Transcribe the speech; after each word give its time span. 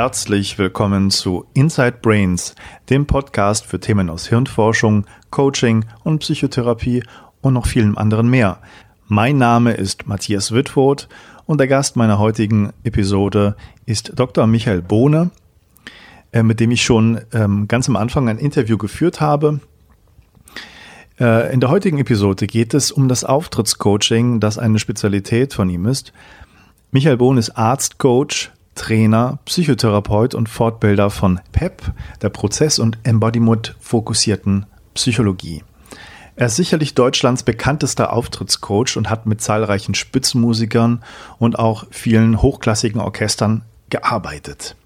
Herzlich 0.00 0.58
willkommen 0.58 1.10
zu 1.10 1.46
Inside 1.54 1.96
Brains, 2.00 2.54
dem 2.88 3.04
Podcast 3.04 3.66
für 3.66 3.80
Themen 3.80 4.10
aus 4.10 4.28
Hirnforschung, 4.28 5.06
Coaching 5.30 5.86
und 6.04 6.20
Psychotherapie 6.20 7.02
und 7.40 7.54
noch 7.54 7.66
vielem 7.66 7.98
anderen 7.98 8.30
mehr. 8.30 8.60
Mein 9.08 9.38
Name 9.38 9.72
ist 9.72 10.06
Matthias 10.06 10.52
Wittwoth 10.52 11.08
und 11.46 11.58
der 11.58 11.66
Gast 11.66 11.96
meiner 11.96 12.20
heutigen 12.20 12.72
Episode 12.84 13.56
ist 13.86 14.12
Dr. 14.14 14.46
Michael 14.46 14.82
Bohne, 14.82 15.32
äh, 16.30 16.44
mit 16.44 16.60
dem 16.60 16.70
ich 16.70 16.84
schon 16.84 17.20
ähm, 17.32 17.66
ganz 17.66 17.88
am 17.88 17.96
Anfang 17.96 18.28
ein 18.28 18.38
Interview 18.38 18.78
geführt 18.78 19.20
habe. 19.20 19.58
Äh, 21.18 21.52
in 21.52 21.58
der 21.58 21.70
heutigen 21.70 21.98
Episode 21.98 22.46
geht 22.46 22.72
es 22.72 22.92
um 22.92 23.08
das 23.08 23.24
Auftrittscoaching, 23.24 24.38
das 24.38 24.58
eine 24.58 24.78
Spezialität 24.78 25.54
von 25.54 25.68
ihm 25.68 25.86
ist. 25.86 26.12
Michael 26.92 27.16
Bohn 27.16 27.36
ist 27.36 27.58
Arzt, 27.58 27.98
Coach, 27.98 28.52
Trainer, 28.78 29.38
Psychotherapeut 29.44 30.34
und 30.34 30.48
Fortbilder 30.48 31.10
von 31.10 31.40
PEP, 31.52 31.92
der 32.22 32.30
Prozess- 32.30 32.78
und 32.78 32.96
Embodiment-fokussierten 33.02 34.66
Psychologie. 34.94 35.64
Er 36.36 36.46
ist 36.46 36.56
sicherlich 36.56 36.94
Deutschlands 36.94 37.42
bekanntester 37.42 38.12
Auftrittscoach 38.12 38.96
und 38.96 39.10
hat 39.10 39.26
mit 39.26 39.40
zahlreichen 39.40 39.96
Spitzenmusikern 39.96 41.02
und 41.38 41.58
auch 41.58 41.86
vielen 41.90 42.40
hochklassigen 42.40 43.00
Orchestern 43.00 43.62
gearbeitet. 43.90 44.76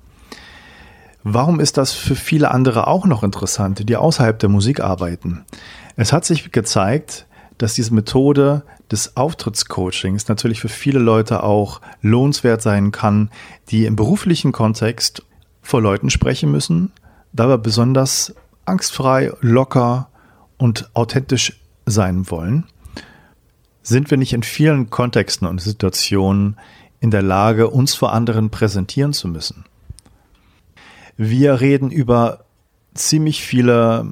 Warum 1.22 1.61
ist 1.61 1.77
das 1.77 1.92
für 1.92 2.16
viele 2.16 2.50
andere 2.50 2.86
auch 2.86 3.05
noch 3.05 3.22
interessant, 3.22 3.88
die 3.88 3.97
außerhalb 3.97 4.38
der 4.38 4.48
Musik 4.48 4.81
arbeiten? 4.81 5.44
Es 5.97 6.12
hat 6.12 6.25
sich 6.25 6.50
gezeigt, 6.50 7.27
dass 7.62 7.74
diese 7.74 7.94
Methode 7.94 8.64
des 8.91 9.16
Auftrittscoachings 9.16 10.27
natürlich 10.27 10.60
für 10.60 10.68
viele 10.68 10.98
Leute 10.98 11.44
auch 11.44 11.80
lohnenswert 12.00 12.60
sein 12.60 12.91
kann, 12.91 13.30
die 13.69 13.86
im 13.86 13.94
beruflichen 13.94 14.50
Kontext 14.50 15.22
vor 15.62 15.80
Leuten 15.80 16.10
sprechen 16.10 16.50
müssen, 16.50 16.91
dabei 17.32 17.58
besonders 17.58 18.34
angstfrei, 18.64 19.30
locker 19.41 20.08
und 20.58 20.91
authentisch 20.94 21.60
sein 21.86 22.28
wollen. 22.30 22.66
Sind 23.82 24.10
wir 24.10 24.19
nicht 24.19 24.32
in 24.32 24.42
vielen 24.42 24.91
Kontexten 24.91 25.47
und 25.47 25.60
Situationen 25.60 26.56
in 26.98 27.12
der 27.12 27.22
Lage, 27.22 27.70
uns 27.70 27.94
vor 27.94 28.12
anderen 28.12 28.50
präsentieren 28.50 29.12
zu 29.12 29.28
müssen? 29.28 29.66
Wir 31.16 31.60
reden 31.60 31.92
über 31.92 32.44
ziemlich 32.94 33.42
viele 33.42 34.04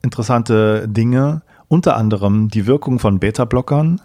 interessante 0.00 0.88
Dinge, 0.88 1.42
unter 1.74 1.96
anderem 1.96 2.48
die 2.48 2.66
Wirkung 2.66 3.00
von 3.00 3.18
Beta-Blockern, 3.18 4.00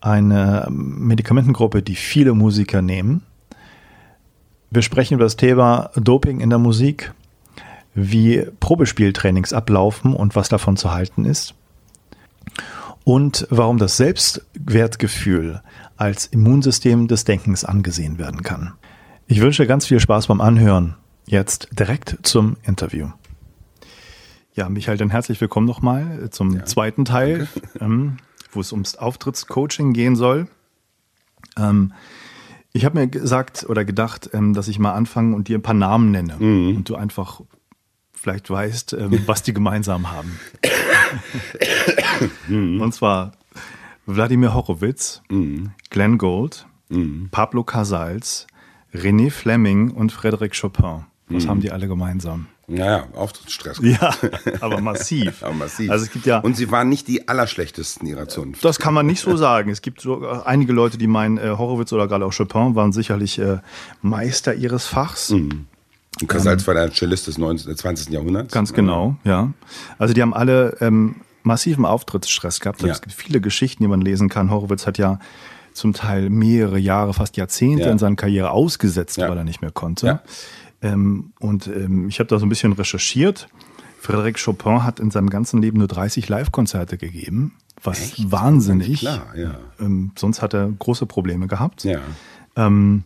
eine 0.00 0.66
Medikamentengruppe, 0.70 1.82
die 1.82 1.94
viele 1.94 2.32
Musiker 2.32 2.80
nehmen. 2.80 3.20
Wir 4.70 4.80
sprechen 4.80 5.14
über 5.14 5.24
das 5.24 5.36
Thema 5.36 5.90
Doping 5.94 6.40
in 6.40 6.48
der 6.48 6.58
Musik, 6.58 7.12
wie 7.94 8.46
Probespieltrainings 8.60 9.52
ablaufen 9.52 10.14
und 10.14 10.34
was 10.34 10.48
davon 10.48 10.78
zu 10.78 10.90
halten 10.90 11.26
ist. 11.26 11.54
Und 13.04 13.46
warum 13.50 13.76
das 13.76 13.98
Selbstwertgefühl 13.98 15.60
als 15.98 16.24
Immunsystem 16.24 17.08
des 17.08 17.24
Denkens 17.24 17.66
angesehen 17.66 18.18
werden 18.18 18.42
kann. 18.42 18.72
Ich 19.26 19.42
wünsche 19.42 19.66
ganz 19.66 19.84
viel 19.86 20.00
Spaß 20.00 20.28
beim 20.28 20.40
Anhören. 20.40 20.94
Jetzt 21.26 21.68
direkt 21.78 22.16
zum 22.22 22.56
Interview. 22.62 23.08
Ja, 24.54 24.68
Michael, 24.68 24.98
dann 24.98 25.08
herzlich 25.08 25.40
willkommen 25.40 25.66
nochmal 25.66 26.28
zum 26.30 26.54
ja, 26.54 26.64
zweiten 26.66 27.06
Teil, 27.06 27.48
ähm, 27.80 28.18
wo 28.50 28.60
es 28.60 28.72
ums 28.72 28.96
Auftrittscoaching 28.96 29.94
gehen 29.94 30.14
soll. 30.14 30.46
Ähm, 31.56 31.94
ich 32.74 32.84
habe 32.84 32.98
mir 32.98 33.06
gesagt 33.06 33.64
oder 33.66 33.86
gedacht, 33.86 34.28
ähm, 34.34 34.52
dass 34.52 34.68
ich 34.68 34.78
mal 34.78 34.92
anfange 34.92 35.34
und 35.34 35.48
dir 35.48 35.56
ein 35.56 35.62
paar 35.62 35.72
Namen 35.72 36.10
nenne 36.10 36.36
mhm. 36.38 36.76
und 36.76 36.88
du 36.90 36.96
einfach 36.96 37.40
vielleicht 38.12 38.50
weißt, 38.50 38.92
ähm, 38.92 39.22
was 39.24 39.42
die 39.42 39.54
gemeinsam 39.54 40.12
haben. 40.12 40.38
mhm. 42.48 42.82
Und 42.82 42.92
zwar 42.92 43.32
Wladimir 44.04 44.52
Horowitz, 44.52 45.22
mhm. 45.30 45.70
Glenn 45.88 46.18
Gold, 46.18 46.66
mhm. 46.90 47.28
Pablo 47.30 47.64
Casals, 47.64 48.46
René 48.92 49.30
Fleming 49.30 49.92
und 49.92 50.12
Frédéric 50.12 50.60
Chopin. 50.60 51.06
Was 51.28 51.44
mhm. 51.44 51.48
haben 51.48 51.60
die 51.60 51.70
alle 51.70 51.88
gemeinsam? 51.88 52.48
Naja, 52.68 53.06
Auftrittsstress. 53.14 53.80
Ja, 53.82 54.14
aber 54.60 54.80
massiv. 54.80 55.42
aber 55.42 55.54
massiv. 55.54 55.90
Also 55.90 56.04
es 56.04 56.10
gibt 56.10 56.26
ja 56.26 56.38
und 56.38 56.56
sie 56.56 56.70
waren 56.70 56.88
nicht 56.88 57.08
die 57.08 57.28
allerschlechtesten 57.28 58.06
ihrer 58.06 58.28
Zunft. 58.28 58.64
Das 58.64 58.78
kann 58.78 58.94
man 58.94 59.06
nicht 59.06 59.20
so 59.20 59.36
sagen. 59.36 59.70
Es 59.70 59.82
gibt 59.82 60.00
so 60.00 60.26
einige 60.44 60.72
Leute, 60.72 60.96
die 60.96 61.06
meinen, 61.06 61.38
äh, 61.38 61.54
Horowitz 61.58 61.92
oder 61.92 62.06
gerade 62.08 62.24
auch 62.24 62.32
Chopin 62.36 62.74
waren 62.74 62.92
sicherlich 62.92 63.38
äh, 63.38 63.58
Meister 64.00 64.54
ihres 64.54 64.86
Fachs. 64.86 65.30
Mhm. 65.30 65.66
Und 66.20 66.28
Casals 66.28 66.62
ähm, 66.62 66.66
war 66.68 66.74
der 66.74 66.92
Cellist 66.92 67.26
des 67.26 67.38
19, 67.38 67.76
20. 67.76 68.10
Jahrhunderts. 68.10 68.52
Ganz 68.52 68.72
genau, 68.72 69.16
ja. 69.24 69.52
Also 69.98 70.14
die 70.14 70.22
haben 70.22 70.34
alle 70.34 70.76
ähm, 70.80 71.16
massiven 71.42 71.84
Auftrittsstress 71.84 72.60
gehabt. 72.60 72.82
Ja. 72.82 72.88
Es 72.88 73.00
gibt 73.00 73.14
viele 73.14 73.40
Geschichten, 73.40 73.82
die 73.82 73.88
man 73.88 74.00
lesen 74.00 74.28
kann. 74.28 74.50
Horowitz 74.50 74.86
hat 74.86 74.98
ja 74.98 75.18
zum 75.72 75.94
Teil 75.94 76.28
mehrere 76.30 76.78
Jahre, 76.78 77.14
fast 77.14 77.36
Jahrzehnte 77.36 77.84
ja. 77.84 77.90
in 77.90 77.98
seiner 77.98 78.16
Karriere 78.16 78.50
ausgesetzt, 78.50 79.16
ja. 79.16 79.28
weil 79.28 79.38
er 79.38 79.44
nicht 79.44 79.62
mehr 79.62 79.70
konnte. 79.70 80.06
Ja. 80.06 80.22
Ähm, 80.82 81.32
und 81.38 81.68
ähm, 81.68 82.08
ich 82.08 82.18
habe 82.18 82.28
da 82.28 82.38
so 82.38 82.46
ein 82.46 82.48
bisschen 82.48 82.72
recherchiert. 82.72 83.48
Frédéric 84.02 84.44
Chopin 84.44 84.82
hat 84.82 84.98
in 84.98 85.10
seinem 85.10 85.30
ganzen 85.30 85.62
Leben 85.62 85.78
nur 85.78 85.86
30 85.86 86.28
Live-Konzerte 86.28 86.98
gegeben, 86.98 87.54
was 87.82 88.00
Echt? 88.00 88.32
wahnsinnig. 88.32 89.00
Klar, 89.00 89.26
ja. 89.36 89.58
Ähm, 89.78 90.10
sonst 90.18 90.42
hat 90.42 90.54
er 90.54 90.68
große 90.76 91.06
Probleme 91.06 91.46
gehabt. 91.46 91.84
Ja. 91.84 92.00
Ähm, 92.56 93.04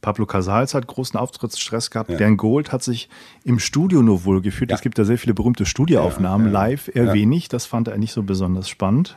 Pablo 0.00 0.26
Casals 0.26 0.74
hat 0.74 0.86
großen 0.86 1.18
Auftrittsstress 1.18 1.90
gehabt. 1.90 2.10
Ja. 2.10 2.16
Dan 2.16 2.36
Gold 2.36 2.72
hat 2.72 2.82
sich 2.82 3.08
im 3.44 3.58
Studio 3.58 4.02
nur 4.02 4.24
wohlgefühlt. 4.24 4.70
Ja. 4.70 4.76
Es 4.76 4.82
gibt 4.82 4.98
ja 4.98 5.04
sehr 5.04 5.18
viele 5.18 5.34
berühmte 5.34 5.64
Studioaufnahmen, 5.64 6.48
ja, 6.48 6.52
live 6.52 6.90
eher 6.92 7.12
wenig. 7.12 7.48
Das 7.48 7.66
fand 7.66 7.88
er 7.88 7.98
nicht 7.98 8.12
so 8.12 8.22
besonders 8.22 8.68
spannend 8.68 9.16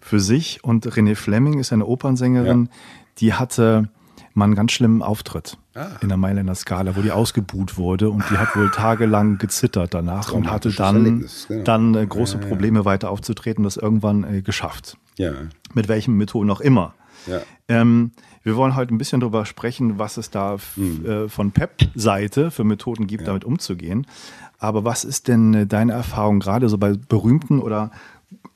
für 0.00 0.20
sich. 0.20 0.64
Und 0.64 0.86
René 0.86 1.16
Fleming 1.16 1.58
ist 1.58 1.72
eine 1.72 1.84
Opernsängerin, 1.84 2.70
die 3.18 3.34
hatte 3.34 3.90
mal 4.32 4.46
einen 4.46 4.54
ganz 4.54 4.72
schlimmen 4.72 5.02
Auftritt 5.02 5.58
ah. 5.74 5.88
in 6.00 6.08
der 6.08 6.18
Mailänder 6.18 6.54
Skala, 6.54 6.96
wo 6.96 7.02
die 7.02 7.10
ausgebuht 7.10 7.76
wurde 7.76 8.10
und 8.10 8.24
die 8.30 8.38
hat 8.38 8.56
wohl 8.56 8.70
tagelang 8.70 9.38
gezittert 9.38 9.94
danach 9.94 10.32
und 10.32 10.50
hatte 10.50 10.70
dann, 10.72 11.26
genau. 11.48 11.64
dann 11.64 11.94
äh, 11.94 12.06
große 12.06 12.36
ja, 12.36 12.42
ja. 12.42 12.48
Probleme 12.48 12.84
weiter 12.84 13.10
aufzutreten, 13.10 13.64
das 13.64 13.76
irgendwann 13.76 14.24
äh, 14.24 14.42
geschafft. 14.42 14.96
Ja. 15.16 15.32
Mit 15.74 15.88
welchen 15.88 16.16
Methoden 16.16 16.50
auch 16.50 16.60
immer. 16.60 16.94
Ja. 17.26 17.40
Ähm, 17.68 18.12
wir 18.42 18.56
wollen 18.56 18.74
heute 18.74 18.94
ein 18.94 18.98
bisschen 18.98 19.20
darüber 19.20 19.46
sprechen, 19.46 19.98
was 19.98 20.16
es 20.16 20.30
da 20.30 20.56
hm. 20.74 21.06
äh, 21.06 21.28
von 21.28 21.52
PEP-Seite 21.52 22.50
für 22.50 22.64
Methoden 22.64 23.06
gibt, 23.06 23.28
damit 23.28 23.44
umzugehen. 23.44 24.06
Aber 24.58 24.84
was 24.84 25.04
ist 25.04 25.28
denn 25.28 25.54
äh, 25.54 25.66
deine 25.66 25.92
Erfahrung 25.92 26.40
gerade 26.40 26.68
so 26.68 26.78
bei 26.78 26.94
berühmten 26.94 27.60
oder 27.60 27.90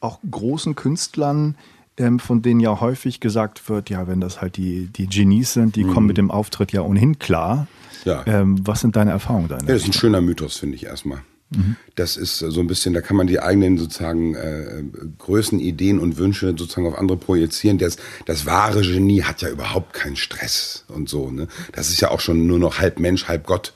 auch 0.00 0.18
großen 0.28 0.74
Künstlern, 0.74 1.56
ähm, 1.98 2.18
von 2.18 2.42
denen 2.42 2.60
ja 2.60 2.80
häufig 2.80 3.20
gesagt 3.20 3.68
wird, 3.68 3.90
ja, 3.90 4.06
wenn 4.06 4.20
das 4.20 4.40
halt 4.40 4.56
die, 4.56 4.86
die 4.86 5.06
Genies 5.06 5.52
sind, 5.52 5.76
die 5.76 5.84
mhm. 5.84 5.94
kommen 5.94 6.06
mit 6.06 6.18
dem 6.18 6.30
Auftritt 6.30 6.72
ja 6.72 6.82
ohnehin 6.82 7.18
klar. 7.18 7.66
Ja. 8.04 8.22
Ähm, 8.26 8.60
was 8.66 8.80
sind 8.80 8.96
deine 8.96 9.10
Erfahrungen 9.10 9.48
da? 9.48 9.56
Ja, 9.58 9.64
das 9.64 9.82
ist 9.82 9.88
ein 9.88 9.92
schöner 9.92 10.20
Mythos, 10.20 10.56
finde 10.56 10.76
ich 10.76 10.84
erstmal. 10.84 11.22
Mhm. 11.50 11.76
Das 11.94 12.16
ist 12.16 12.38
so 12.38 12.60
ein 12.60 12.66
bisschen, 12.66 12.92
da 12.92 13.00
kann 13.00 13.16
man 13.16 13.26
die 13.26 13.40
eigenen 13.40 13.78
sozusagen 13.78 14.34
äh, 14.34 14.82
Größen, 15.18 15.58
Ideen 15.60 15.98
und 15.98 16.18
Wünsche 16.18 16.54
sozusagen 16.56 16.86
auf 16.86 16.98
andere 16.98 17.16
projizieren. 17.16 17.78
Das, 17.78 17.96
das 18.26 18.46
wahre 18.46 18.82
Genie 18.82 19.22
hat 19.22 19.42
ja 19.42 19.48
überhaupt 19.48 19.92
keinen 19.92 20.16
Stress 20.16 20.84
und 20.88 21.08
so. 21.08 21.30
Ne? 21.30 21.48
Das 21.72 21.88
ist 21.88 22.00
ja 22.00 22.10
auch 22.10 22.20
schon 22.20 22.46
nur 22.46 22.58
noch 22.58 22.78
halb 22.78 22.98
Mensch, 22.98 23.28
halb 23.28 23.46
Gott 23.46 23.74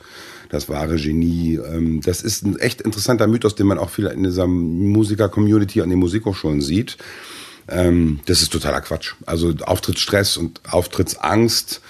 das 0.48 0.68
wahre 0.68 0.96
Genie. 0.96 1.54
Ähm, 1.56 2.00
das 2.02 2.22
ist 2.22 2.44
ein 2.44 2.58
echt 2.58 2.80
interessanter 2.80 3.26
Mythos, 3.26 3.54
den 3.54 3.66
man 3.66 3.78
auch 3.78 3.90
viel 3.90 4.06
in 4.06 4.24
dieser 4.24 4.46
Musiker-Community 4.46 5.80
an 5.80 5.90
den 5.90 5.98
Musikhochschulen 6.00 6.60
sieht. 6.60 6.98
Ähm, 7.70 8.20
das 8.26 8.42
ist 8.42 8.52
totaler 8.52 8.80
Quatsch. 8.80 9.14
Also 9.26 9.54
Auftrittsstress 9.62 10.36
und 10.36 10.60
Auftrittsangst 10.72 11.80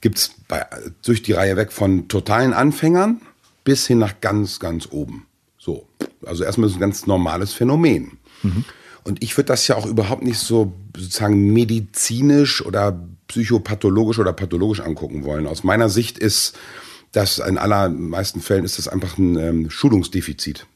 gibt's 0.00 0.32
bei, 0.48 0.66
durch 1.02 1.22
die 1.22 1.32
Reihe 1.32 1.56
weg 1.56 1.72
von 1.72 2.08
totalen 2.08 2.52
Anfängern 2.52 3.20
bis 3.64 3.86
hin 3.86 3.98
nach 3.98 4.20
ganz, 4.20 4.58
ganz 4.58 4.88
oben. 4.90 5.26
So. 5.58 5.86
Also 6.26 6.44
erstmal 6.44 6.68
ist 6.68 6.76
ein 6.76 6.80
ganz 6.80 7.06
normales 7.06 7.52
Phänomen. 7.52 8.18
Mhm. 8.42 8.64
Und 9.04 9.22
ich 9.22 9.36
würde 9.36 9.48
das 9.48 9.66
ja 9.68 9.76
auch 9.76 9.86
überhaupt 9.86 10.22
nicht 10.22 10.38
so 10.38 10.72
sozusagen 10.96 11.52
medizinisch 11.52 12.64
oder 12.64 13.00
psychopathologisch 13.28 14.18
oder 14.18 14.32
pathologisch 14.32 14.80
angucken 14.80 15.24
wollen. 15.24 15.46
Aus 15.46 15.64
meiner 15.64 15.88
Sicht 15.88 16.18
ist 16.18 16.56
das 17.12 17.38
in 17.38 17.58
allermeisten 17.58 18.40
Fällen 18.40 18.64
ist 18.64 18.78
das 18.78 18.88
einfach 18.88 19.18
ein 19.18 19.36
ähm, 19.36 19.70
Schulungsdefizit. 19.70 20.66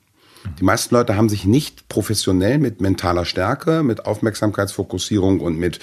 Die 0.58 0.64
meisten 0.64 0.94
Leute 0.94 1.16
haben 1.16 1.28
sich 1.28 1.44
nicht 1.44 1.88
professionell 1.88 2.58
mit 2.58 2.80
mentaler 2.80 3.24
Stärke, 3.24 3.82
mit 3.82 4.06
Aufmerksamkeitsfokussierung 4.06 5.40
und 5.40 5.58
mit, 5.58 5.80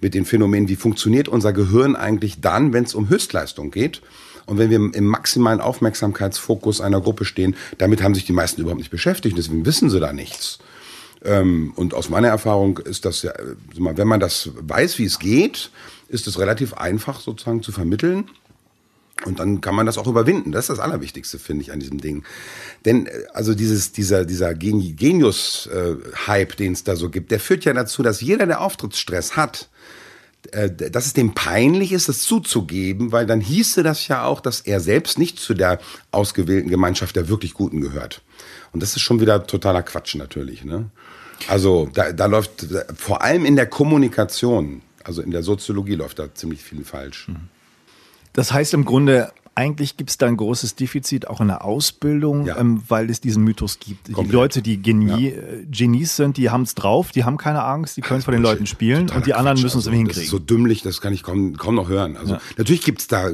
mit 0.00 0.14
den 0.14 0.24
Phänomenen, 0.24 0.68
wie 0.68 0.76
funktioniert 0.76 1.28
unser 1.28 1.52
Gehirn 1.52 1.96
eigentlich 1.96 2.40
dann, 2.40 2.72
wenn 2.72 2.84
es 2.84 2.94
um 2.94 3.08
Höchstleistung 3.08 3.70
geht. 3.70 4.02
Und 4.46 4.58
wenn 4.58 4.70
wir 4.70 4.94
im 4.94 5.06
maximalen 5.06 5.60
Aufmerksamkeitsfokus 5.60 6.80
einer 6.80 7.00
Gruppe 7.00 7.24
stehen, 7.24 7.56
damit 7.78 8.02
haben 8.02 8.14
sich 8.14 8.24
die 8.24 8.32
meisten 8.32 8.60
überhaupt 8.60 8.80
nicht 8.80 8.90
beschäftigt. 8.90 9.38
Deswegen 9.38 9.64
wissen 9.64 9.88
sie 9.88 10.00
da 10.00 10.12
nichts. 10.12 10.58
Ähm, 11.24 11.72
und 11.76 11.94
aus 11.94 12.08
meiner 12.08 12.28
Erfahrung 12.28 12.78
ist 12.78 13.04
das 13.04 13.22
ja, 13.22 13.32
wenn 13.74 14.08
man 14.08 14.20
das 14.20 14.50
weiß, 14.54 14.98
wie 14.98 15.04
es 15.04 15.18
geht, 15.18 15.70
ist 16.08 16.26
es 16.26 16.38
relativ 16.38 16.74
einfach 16.74 17.20
sozusagen 17.20 17.62
zu 17.62 17.72
vermitteln. 17.72 18.28
Und 19.24 19.38
dann 19.38 19.60
kann 19.60 19.74
man 19.74 19.86
das 19.86 19.98
auch 19.98 20.06
überwinden. 20.06 20.52
Das 20.52 20.64
ist 20.64 20.70
das 20.70 20.78
Allerwichtigste, 20.78 21.38
finde 21.38 21.62
ich, 21.62 21.72
an 21.72 21.80
diesem 21.80 22.00
Ding. 22.00 22.24
Denn 22.84 23.06
äh, 23.06 23.10
also 23.32 23.54
dieses, 23.54 23.92
dieser, 23.92 24.24
dieser 24.24 24.54
Genius-Hype, 24.54 26.56
den 26.56 26.72
es 26.72 26.84
da 26.84 26.96
so 26.96 27.10
gibt, 27.10 27.30
der 27.30 27.40
führt 27.40 27.64
ja 27.64 27.72
dazu, 27.72 28.02
dass 28.02 28.20
jeder, 28.20 28.46
der 28.46 28.60
Auftrittsstress 28.60 29.36
hat, 29.36 29.68
äh, 30.50 30.70
dass 30.70 31.06
es 31.06 31.12
dem 31.12 31.34
peinlich 31.34 31.92
ist, 31.92 32.08
das 32.08 32.22
zuzugeben, 32.22 33.12
weil 33.12 33.26
dann 33.26 33.40
hieße 33.40 33.82
das 33.82 34.08
ja 34.08 34.24
auch, 34.24 34.40
dass 34.40 34.60
er 34.60 34.80
selbst 34.80 35.18
nicht 35.18 35.38
zu 35.38 35.54
der 35.54 35.78
ausgewählten 36.10 36.68
Gemeinschaft 36.68 37.14
der 37.14 37.28
wirklich 37.28 37.54
Guten 37.54 37.80
gehört. 37.80 38.22
Und 38.72 38.82
das 38.82 38.96
ist 38.96 39.02
schon 39.02 39.20
wieder 39.20 39.46
totaler 39.46 39.82
Quatsch 39.82 40.16
natürlich. 40.16 40.64
Ne? 40.64 40.90
Also 41.48 41.88
da, 41.92 42.12
da 42.12 42.26
läuft 42.26 42.66
vor 42.96 43.22
allem 43.22 43.44
in 43.44 43.54
der 43.54 43.66
Kommunikation, 43.66 44.82
also 45.04 45.22
in 45.22 45.30
der 45.30 45.42
Soziologie 45.42 45.94
läuft 45.94 46.18
da 46.18 46.34
ziemlich 46.34 46.62
viel 46.62 46.84
falsch. 46.84 47.28
Das 48.32 48.52
heißt 48.52 48.74
im 48.74 48.84
Grunde, 48.84 49.32
eigentlich 49.54 49.98
gibt 49.98 50.08
es 50.08 50.16
da 50.16 50.26
ein 50.26 50.38
großes 50.38 50.76
Defizit 50.76 51.28
auch 51.28 51.42
in 51.42 51.48
der 51.48 51.62
Ausbildung, 51.64 52.46
Ja. 52.46 52.56
ähm, 52.58 52.82
weil 52.88 53.10
es 53.10 53.20
diesen 53.20 53.44
Mythos 53.44 53.78
gibt. 53.80 54.08
Die 54.08 54.12
Komplett. 54.12 54.32
Leute, 54.32 54.62
die 54.62 54.80
Genie, 54.80 55.28
äh, 55.28 55.66
Genies 55.70 56.16
sind, 56.16 56.38
die 56.38 56.48
haben 56.48 56.62
es 56.62 56.74
drauf, 56.74 57.10
die 57.12 57.24
haben 57.24 57.36
keine 57.36 57.62
Angst, 57.62 57.98
die 57.98 58.00
können 58.00 58.22
vor 58.22 58.32
den 58.32 58.42
Leuten 58.42 58.66
spielen 58.66 59.10
und 59.10 59.26
die 59.26 59.34
anderen 59.34 59.56
Quatsch. 59.56 59.64
müssen 59.64 59.78
es 59.80 59.86
also, 59.86 59.90
irgendwie 59.90 60.08
Das 60.08 60.16
ist 60.16 60.22
hinkriegen. 60.30 60.46
so 60.48 60.54
dümmlich, 60.54 60.82
das 60.82 61.00
kann 61.02 61.12
ich 61.12 61.22
kaum, 61.22 61.56
kaum 61.58 61.74
noch 61.74 61.88
hören. 61.90 62.16
Also 62.16 62.38
natürlich 62.56 62.82
gibt's 62.82 63.06
da 63.08 63.32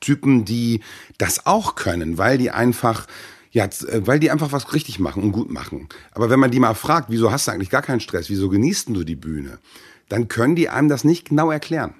Typen, 0.00 0.46
die 0.46 0.80
das 1.18 1.44
auch 1.44 1.74
können, 1.74 2.16
weil 2.16 2.38
die 2.38 2.50
einfach 2.50 3.06
ja, 3.50 3.64
äh, 3.64 4.06
weil 4.06 4.20
die 4.20 4.30
einfach 4.30 4.52
was 4.52 4.72
richtig 4.74 4.98
machen 4.98 5.22
und 5.22 5.32
gut 5.32 5.50
machen. 5.50 5.88
Aber 6.12 6.30
wenn 6.30 6.38
man 6.40 6.50
die 6.50 6.60
mal 6.60 6.74
fragt, 6.74 7.10
wieso 7.10 7.30
hast 7.32 7.46
du 7.48 7.52
eigentlich 7.52 7.70
gar 7.70 7.82
keinen 7.82 8.00
Stress, 8.00 8.28
wieso 8.30 8.48
genießt 8.50 8.88
du 8.90 9.04
die 9.04 9.16
Bühne, 9.16 9.58
dann 10.08 10.28
können 10.28 10.54
die 10.56 10.68
einem 10.68 10.88
das 10.88 11.02
nicht 11.04 11.28
genau 11.30 11.50
erklären. 11.50 11.94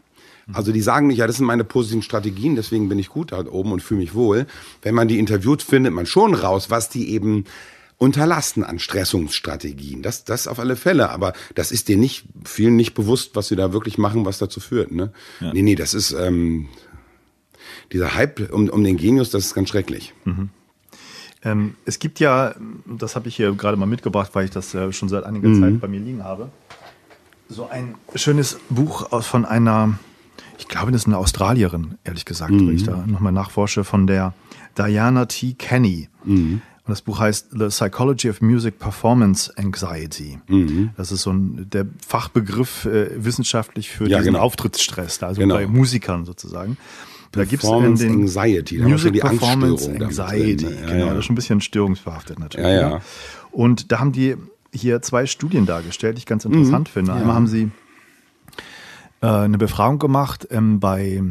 Also 0.53 0.73
die 0.73 0.81
sagen 0.81 1.09
nicht, 1.09 1.19
ja, 1.19 1.27
das 1.27 1.37
sind 1.37 1.47
meine 1.47 1.65
positiven 1.65 2.03
Strategien, 2.03 2.57
deswegen 2.57 2.89
bin 2.89 2.99
ich 2.99 3.09
gut 3.09 3.33
da 3.33 3.45
oben 3.47 3.73
und 3.73 3.83
fühle 3.83 4.01
mich 4.01 4.15
wohl. 4.15 4.47
Wenn 4.83 4.95
man 4.95 5.09
die 5.09 5.19
interviewt, 5.19 5.63
findet 5.63 5.93
man 5.93 6.07
schon 6.07 6.35
raus, 6.35 6.71
was 6.71 6.89
die 6.89 7.11
eben 7.11 7.45
unterlassen 7.99 8.65
an 8.65 8.79
Stressungsstrategien. 8.79 10.03
Das, 10.03 10.25
das 10.25 10.47
auf 10.47 10.59
alle 10.59 10.77
Fälle. 10.77 11.11
Aber 11.11 11.33
das 11.55 11.73
ist 11.73 11.89
dir 11.89 11.97
nicht, 11.97 12.25
vielen 12.45 12.77
nicht 12.77 12.95
bewusst, 12.95 13.33
was 13.35 13.49
sie 13.49 13.57
da 13.57 13.73
wirklich 13.73 13.99
machen, 13.99 14.25
was 14.25 14.39
dazu 14.39 14.61
führt. 14.61 14.93
Ne? 14.93 15.13
Nee, 15.41 15.63
nee, 15.63 15.75
das 15.75 15.95
ist 15.95 16.13
ähm, 16.13 16.69
dieser 17.93 18.15
Hype 18.15 18.53
um, 18.53 18.69
um 18.69 18.85
den 18.85 18.97
Genius, 18.97 19.31
das 19.31 19.47
ist 19.47 19.55
ganz 19.55 19.69
schrecklich. 19.69 20.15
Ähm, 21.45 21.75
es 21.85 21.99
gibt 21.99 22.21
ja, 22.21 22.55
das 22.87 23.17
habe 23.17 23.29
ich 23.29 23.37
hier 23.37 23.53
gerade 23.53 23.77
mal 23.77 23.87
mitgebracht, 23.87 24.31
weil 24.35 24.45
ich 24.45 24.51
das 24.51 24.75
äh, 24.75 24.93
schon 24.93 25.09
seit 25.09 25.25
einiger 25.25 25.53
Zeit 25.61 25.81
bei 25.81 25.89
mir 25.89 26.01
liegen 26.01 26.25
habe, 26.25 26.51
so 27.49 27.69
ein 27.69 27.95
schönes 28.15 28.59
Buch 28.69 29.13
aus 29.13 29.27
von 29.27 29.45
einer, 29.45 29.99
ich 30.59 30.69
glaube, 30.69 30.93
das 30.93 31.03
ist 31.03 31.07
eine 31.07 31.17
Australierin, 31.19 31.95
ehrlich 32.05 32.25
gesagt, 32.25 32.53
wenn 32.53 32.75
ich 32.75 32.85
da 32.85 33.05
nochmal 33.07 33.33
nachforsche, 33.33 33.85
von 33.85 34.07
der 34.07 34.35
Diana 34.77 35.27
T. 35.27 35.55
Kenny. 35.55 36.09
Und 36.25 36.61
das 36.87 37.03
Buch 37.03 37.21
heißt 37.21 37.49
The 37.53 37.67
Psychology 37.69 38.31
of 38.31 38.41
Music 38.41 38.79
Performance 38.79 39.53
Anxiety. 39.57 40.39
Das 40.97 41.13
ist 41.13 41.23
so 41.23 41.33
ein, 41.33 41.69
der 41.71 41.87
Fachbegriff 42.07 42.87
äh, 42.87 43.11
wissenschaftlich 43.25 43.91
für 43.91 44.09
Ja, 44.09 44.19
diesen 44.19 44.33
genau. 44.35 44.45
Auftrittsstress, 44.45 45.23
also 45.23 45.41
Genau. 45.41 45.55
bei 45.57 45.67
Musikern 45.67 46.25
sozusagen. 46.25 46.77
Da 47.33 47.45
gibt's 47.45 47.65
in 47.65 47.71
Performance 47.71 48.03
den 48.07 48.21
Anxiety, 48.23 48.79
Music 48.79 49.13
die 49.13 49.21
Performance 49.21 49.91
Anxiety, 49.91 50.65
drin, 50.65 50.75
ne? 50.77 50.81
Ja, 50.81 50.87
genau, 50.93 50.99
ja. 51.07 51.11
das 51.11 51.19
ist 51.19 51.25
schon 51.27 51.35
ein 51.35 51.37
bisschen 51.37 51.61
störungsbehaftet 51.61 52.39
natürlich. 52.39 52.67
Ja, 52.67 52.81
ja. 52.91 53.01
Und 53.51 53.93
da 53.93 54.01
haben 54.01 54.13
die 54.13 54.37
hier 54.73 55.03
zwei 55.03 55.27
Studien 55.27 55.67
dargestellt, 55.67 56.17
die 56.17 56.21
ich 56.21 56.27
ganz 56.27 56.45
Mhm. 56.47 56.55
interessant 56.55 56.89
finde. 56.89 57.13
Einmal 57.13 57.35
haben 57.37 57.47
sie 57.47 57.71
äh, 59.21 59.27
eine 59.27 59.59
Befragung 59.59 59.99
gemacht 59.99 60.47
ähm, 60.51 60.81
bei 60.81 61.23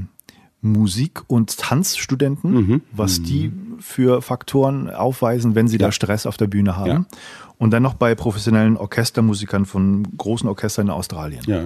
Musik- 0.62 1.24
und 1.28 1.58
Tanzstudenten, 1.58 2.52
Mhm. 2.54 2.82
was 2.92 3.22
die 3.22 3.52
für 3.80 4.22
Faktoren 4.22 4.90
aufweisen, 4.90 5.56
wenn 5.56 5.68
sie 5.68 5.78
da 5.78 5.92
Stress 5.92 6.26
auf 6.26 6.36
der 6.38 6.48
Bühne 6.48 6.76
haben. 6.76 6.90
Ja. 6.90 7.06
Und 7.60 7.72
dann 7.72 7.84
noch 7.84 7.94
bei 7.94 8.16
professionellen 8.16 8.76
Orchestermusikern 8.78 9.66
von 9.66 10.04
großen 10.18 10.48
Orchestern 10.50 10.88
in 10.88 10.92
Australien. 10.92 11.42
Ja. 11.48 11.64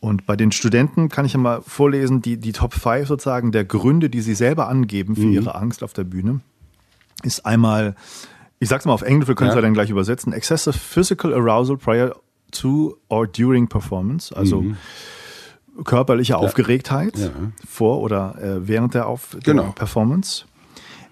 Und 0.00 0.26
bei 0.26 0.36
den 0.36 0.52
Studenten 0.52 1.08
kann 1.08 1.24
ich 1.24 1.32
ja 1.34 1.38
mal 1.38 1.62
vorlesen, 1.62 2.20
die, 2.22 2.36
die 2.38 2.52
Top 2.52 2.74
5 2.74 3.06
sozusagen 3.08 3.52
der 3.52 3.64
Gründe, 3.64 4.10
die 4.10 4.20
sie 4.20 4.34
selber 4.34 4.68
angeben 4.68 5.12
Mhm. 5.12 5.16
für 5.16 5.28
ihre 5.28 5.54
Angst 5.54 5.82
auf 5.82 5.92
der 5.92 6.04
Bühne, 6.04 6.40
ist 7.22 7.46
einmal, 7.46 7.94
ich 8.58 8.68
sag's 8.68 8.84
mal 8.86 8.92
auf 8.92 9.02
Englisch, 9.02 9.28
wir 9.28 9.34
können 9.34 9.50
es 9.50 9.54
Ja. 9.54 9.60
ja 9.60 9.66
dann 9.66 9.74
gleich 9.74 9.90
übersetzen, 9.90 10.32
excessive 10.32 10.76
physical 10.76 11.32
arousal 11.34 11.76
prior 11.76 12.14
to 12.50 12.96
or 13.08 13.26
during 13.26 13.68
performance, 13.68 14.34
also 14.36 14.64
körperliche 15.84 16.36
Aufgeregtheit 16.38 17.16
Mhm. 17.16 17.22
Ja. 17.22 17.30
vor 17.68 18.00
oder 18.00 18.36
äh, 18.40 18.66
während 18.68 18.94
der, 18.94 19.06
auf 19.06 19.30
der 19.32 19.40
Genau. 19.40 19.72
Performance. 19.72 20.44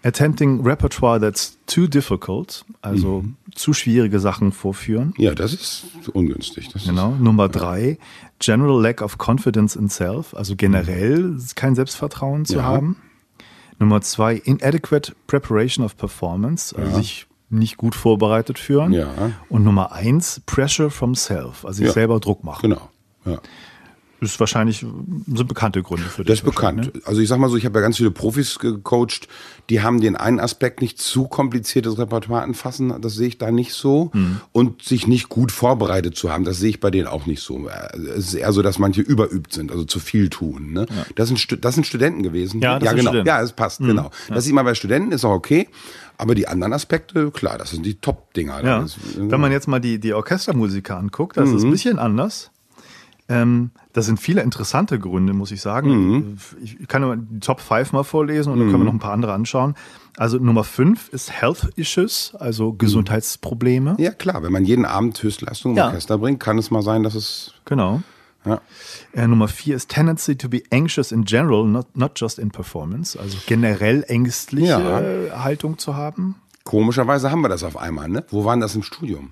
Attempting 0.02 0.60
repertoire 0.66 1.18
that's 1.18 1.56
too 1.66 1.86
difficult, 1.86 2.64
also 2.82 3.22
Mhm. 3.22 3.36
zu 3.54 3.72
schwierige 3.72 4.20
Sachen 4.20 4.52
vorführen. 4.52 5.14
ja, 5.16 5.34
das 5.34 5.54
ist 5.54 5.84
ungünstig. 6.12 6.68
Das 6.72 6.84
Genau. 6.84 7.12
Nummer 7.18 7.48
drei, 7.48 7.98
general 8.38 8.82
lack 8.82 9.00
of 9.00 9.16
confidence 9.16 9.76
in 9.76 9.88
self, 9.88 10.34
also 10.34 10.56
generell 10.56 11.38
kein 11.54 11.74
Selbstvertrauen 11.74 12.44
zu 12.44 12.56
Ja. 12.56 12.64
haben. 12.64 12.96
Nummer 13.78 14.02
zwei, 14.02 14.34
inadequate 14.36 15.14
preparation 15.26 15.84
of 15.84 15.96
performance, 15.96 16.76
also 16.76 16.96
sich 16.96 17.26
nicht 17.48 17.76
gut 17.78 17.94
vorbereitet 17.94 18.58
führen. 18.58 18.92
Ja. 18.92 19.08
Und 19.48 19.64
Nummer 19.64 19.92
eins, 19.92 20.42
pressure 20.44 20.90
from 20.90 21.14
self, 21.14 21.64
also 21.64 21.78
sich 21.78 21.86
Ja. 21.86 21.92
selber 21.92 22.20
Druck 22.20 22.44
machen. 22.44 22.68
Genau. 22.68 22.90
Ja. 23.24 23.38
Das 24.20 24.30
ist 24.32 24.40
wahrscheinlich, 24.40 24.78
sind 24.78 25.48
bekannte 25.48 25.82
Gründe 25.82 26.04
für 26.06 26.24
Das 26.24 26.38
ist 26.38 26.44
bekannt. 26.44 26.92
Also 27.04 27.20
ich 27.20 27.28
sag 27.28 27.38
mal 27.38 27.50
so, 27.50 27.56
ich 27.56 27.66
habe 27.66 27.78
ja 27.78 27.82
ganz 27.82 27.96
viele 27.98 28.10
Profis 28.10 28.58
gecoacht, 28.58 29.28
die 29.68 29.82
haben 29.82 30.00
den 30.00 30.16
einen 30.16 30.40
Aspekt 30.40 30.80
nicht 30.80 30.98
zu 30.98 31.26
kompliziertes 31.28 31.98
Repertoire 31.98 32.42
anfassen, 32.42 32.94
das 33.02 33.14
sehe 33.14 33.28
ich 33.28 33.38
da 33.38 33.50
nicht 33.50 33.72
so. 33.74 34.10
Mhm. 34.14 34.40
Und 34.52 34.82
sich 34.82 35.06
nicht 35.06 35.28
gut 35.28 35.52
vorbereitet 35.52 36.16
zu 36.16 36.30
haben, 36.32 36.44
das 36.44 36.58
sehe 36.58 36.70
ich 36.70 36.80
bei 36.80 36.90
denen 36.90 37.06
auch 37.06 37.26
nicht 37.26 37.42
so. 37.42 37.68
Äh, 37.68 37.96
Es 38.16 38.28
ist 38.28 38.34
eher 38.34 38.52
so, 38.52 38.62
dass 38.62 38.78
manche 38.78 39.02
überübt 39.02 39.52
sind, 39.52 39.70
also 39.70 39.84
zu 39.84 40.00
viel 40.00 40.30
tun. 40.30 40.72
Ne? 40.72 40.86
Das, 41.16 41.28
sind, 41.28 41.64
das 41.64 41.74
sind 41.74 41.86
Studenten 41.86 42.22
gewesen. 42.22 42.60
Ja, 42.62 42.78
das 42.78 42.86
ja 42.86 42.92
genau. 42.92 43.10
Studenten. 43.10 43.28
Ja, 43.28 43.42
es 43.42 43.52
passt, 43.52 43.80
genau. 43.80 44.10
Das 44.28 44.44
sieht 44.44 44.54
man 44.54 44.64
bei 44.64 44.74
Studenten, 44.74 45.12
ist 45.12 45.24
auch 45.24 45.34
okay. 45.34 45.68
Aber 46.16 46.34
die 46.36 46.46
anderen 46.46 46.72
Aspekte, 46.72 47.30
klar, 47.32 47.58
das 47.58 47.70
sind 47.70 47.84
die 47.84 47.96
Top-Dinger. 47.96 48.64
Ja. 48.64 48.82
Ist- 48.84 48.98
Wenn 49.16 49.40
man 49.40 49.50
jetzt 49.52 49.66
mal 49.66 49.80
die, 49.80 49.98
die 49.98 50.14
Orchestermusiker 50.14 50.96
anguckt, 50.96 51.36
das 51.36 51.50
ist 51.50 51.62
Mhm. 51.62 51.68
ein 51.68 51.72
bisschen 51.72 51.98
anders. 51.98 52.50
Ähm, 53.28 53.70
da 53.94 54.02
sind 54.02 54.20
viele 54.20 54.42
interessante 54.42 54.98
Gründe, 54.98 55.32
muss 55.32 55.50
ich 55.52 55.62
sagen. 55.62 55.88
Mhm. 56.10 56.36
Ich 56.62 56.86
kann 56.88 57.00
nur 57.02 57.16
die 57.16 57.40
Top 57.40 57.60
5 57.60 57.92
mal 57.92 58.02
vorlesen 58.04 58.52
und 58.52 58.58
dann 58.58 58.68
können 58.68 58.80
wir 58.82 58.84
noch 58.86 58.92
ein 58.92 58.98
paar 58.98 59.12
andere 59.14 59.32
anschauen. 59.32 59.74
Also 60.16 60.36
Nummer 60.38 60.62
5 60.64 61.08
ist 61.08 61.32
Health 61.32 61.70
Issues, 61.76 62.34
also 62.38 62.72
Gesundheitsprobleme. 62.72 63.96
ja, 63.98 64.10
klar, 64.12 64.42
wenn 64.42 64.52
man 64.52 64.64
jeden 64.64 64.84
Abend 64.84 65.20
Höchstleistung 65.22 65.72
im 65.72 65.78
Ja. 65.78 65.86
Orchester 65.86 66.18
bringt, 66.18 66.40
kann 66.40 66.58
es 66.58 66.70
mal 66.70 66.82
sein, 66.82 67.02
dass 67.02 67.14
es. 67.14 67.54
Genau. 67.64 68.02
Ja. 68.44 68.60
Äh, 69.14 69.26
Nummer 69.26 69.48
4 69.48 69.74
ist 69.76 69.88
Tendency 69.88 70.36
to 70.36 70.48
be 70.50 70.62
anxious 70.70 71.10
in 71.12 71.24
general, 71.24 71.64
not, 71.64 71.96
not 71.96 72.12
just 72.16 72.38
in 72.38 72.50
performance. 72.50 73.18
Also 73.18 73.38
generell 73.46 74.04
ängstliche 74.06 74.68
Ja. 75.32 75.42
Haltung 75.42 75.78
zu 75.78 75.96
haben. 75.96 76.34
Komischerweise 76.64 77.30
haben 77.30 77.40
wir 77.42 77.48
das 77.48 77.62
auf 77.64 77.76
einmal, 77.76 78.08
ne? 78.08 78.24
Wo 78.30 78.44
waren 78.44 78.60
das 78.60 78.74
im 78.74 78.82
Studium? 78.82 79.30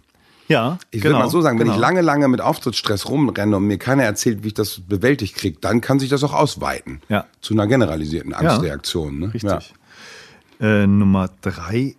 Ja, 0.52 0.78
Ich 0.90 1.00
genau, 1.02 1.14
will 1.16 1.25
mal 1.25 1.30
so 1.30 1.40
sagen, 1.40 1.59
wenn 1.59 1.64
genau. 1.66 1.76
ich 1.76 1.80
lange, 1.80 2.00
lange 2.02 2.28
mit 2.28 2.40
Auftrittsstress 2.40 3.09
rumrenne 3.09 3.56
und 3.56 3.64
mir 3.66 3.78
keiner 3.78 4.04
erzählt, 4.04 4.42
wie 4.44 4.49
ich 4.49 4.54
das 4.54 4.80
bewältigt 4.80 5.35
kriege, 5.37 5.59
dann 5.61 5.80
kann 5.80 5.99
sich 5.99 6.09
das 6.11 6.23
auch 6.25 6.32
ausweiten. 6.35 7.00
Ja. 7.09 7.25
Zu 7.40 7.54
einer 7.54 7.66
generalisierten 7.66 8.35
Angstreaktion. 8.35 9.18
Ne? 9.18 9.35
Richtig. 9.35 9.75
Äh, 10.61 10.87
Nummer 10.87 11.28
drei, 11.40 11.97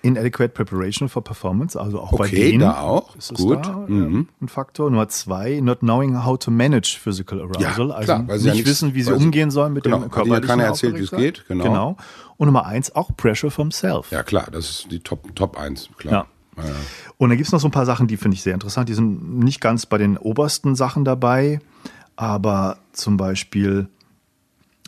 inadequate 0.00 0.50
preparation 0.50 1.08
for 1.08 1.22
performance, 1.24 1.78
also 1.78 2.00
auch 2.00 2.12
bei 2.12 2.26
Okay, 2.26 2.52
denen 2.52 2.60
da 2.60 2.80
auch. 2.80 3.16
ist 3.16 3.34
Gut. 3.34 3.66
da 3.66 3.84
Mhm. 3.88 4.28
ein 4.40 4.48
Faktor. 4.48 4.90
Nummer 4.90 5.08
zwei, 5.08 5.60
not 5.60 5.80
knowing 5.80 6.24
how 6.24 6.38
to 6.38 6.50
manage 6.50 6.96
physical 7.02 7.40
arousal, 7.40 7.88
Ja, 7.88 7.94
also 7.94 8.04
klar, 8.04 8.22
nicht 8.22 8.44
ja 8.46 8.52
nichts- 8.52 8.70
wissen, 8.70 8.94
wie 8.94 9.02
sie 9.02 9.12
umgehen 9.12 9.50
sollen 9.50 9.72
mit 9.72 9.84
genau, 9.84 9.96
dem 9.96 10.02
ihnen 10.04 10.10
körperlichen 10.12 10.46
keiner 10.46 10.64
erzählt, 10.64 10.96
wie 10.96 11.02
es 11.02 11.10
geht, 11.10 11.44
genau. 11.48 11.96
Und 12.36 12.46
Nummer 12.46 12.64
eins, 12.66 12.94
auch 12.94 13.10
pressure 13.16 13.50
from 13.50 13.72
self. 13.72 14.10
Ja, 14.12 14.22
klar, 14.22 14.46
das 14.52 14.70
ist 14.70 14.86
die 14.92 15.00
Top, 15.00 15.34
Top 15.34 15.58
1, 15.58 15.88
klar. 15.98 16.12
Ja. 16.14 16.26
Und 17.16 17.30
dann 17.30 17.36
gibt 17.36 17.48
es 17.48 17.52
noch 17.52 17.60
so 17.60 17.68
ein 17.68 17.72
paar 17.72 17.86
Sachen, 17.86 18.06
die 18.06 18.16
finde 18.16 18.36
ich 18.36 18.42
sehr 18.42 18.54
interessant. 18.54 18.88
Die 18.88 18.94
sind 18.94 19.38
nicht 19.40 19.60
ganz 19.60 19.86
bei 19.86 19.98
den 19.98 20.16
obersten 20.16 20.76
Sachen 20.76 21.04
dabei, 21.04 21.60
aber 22.16 22.78
zum 22.92 23.16
Beispiel 23.16 23.88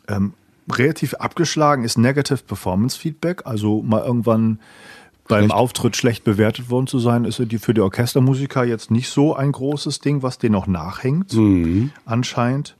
ähm, 0.09 0.35
relativ 0.71 1.15
abgeschlagen 1.15 1.85
ist 1.85 1.99
Negative 1.99 2.39
Performance 2.39 2.99
Feedback. 2.99 3.47
Also 3.47 3.83
mal 3.83 4.03
irgendwann 4.05 4.61
beim 5.31 5.45
Schlecht. 5.45 5.55
Auftritt 5.55 5.97
schlecht 5.97 6.25
bewertet 6.25 6.71
worden 6.71 6.87
zu 6.87 6.99
sein, 6.99 7.25
ist 7.25 7.37
für 7.37 7.75
die 7.75 7.81
Orchestermusiker 7.81 8.65
jetzt 8.65 8.91
nicht 8.91 9.09
so 9.09 9.35
ein 9.35 9.53
großes 9.53 10.01
Ding, 10.01 10.23
was 10.23 10.39
denen 10.39 10.53
noch 10.53 10.67
nachhängt, 10.67 11.33
anscheinend. 12.05 12.77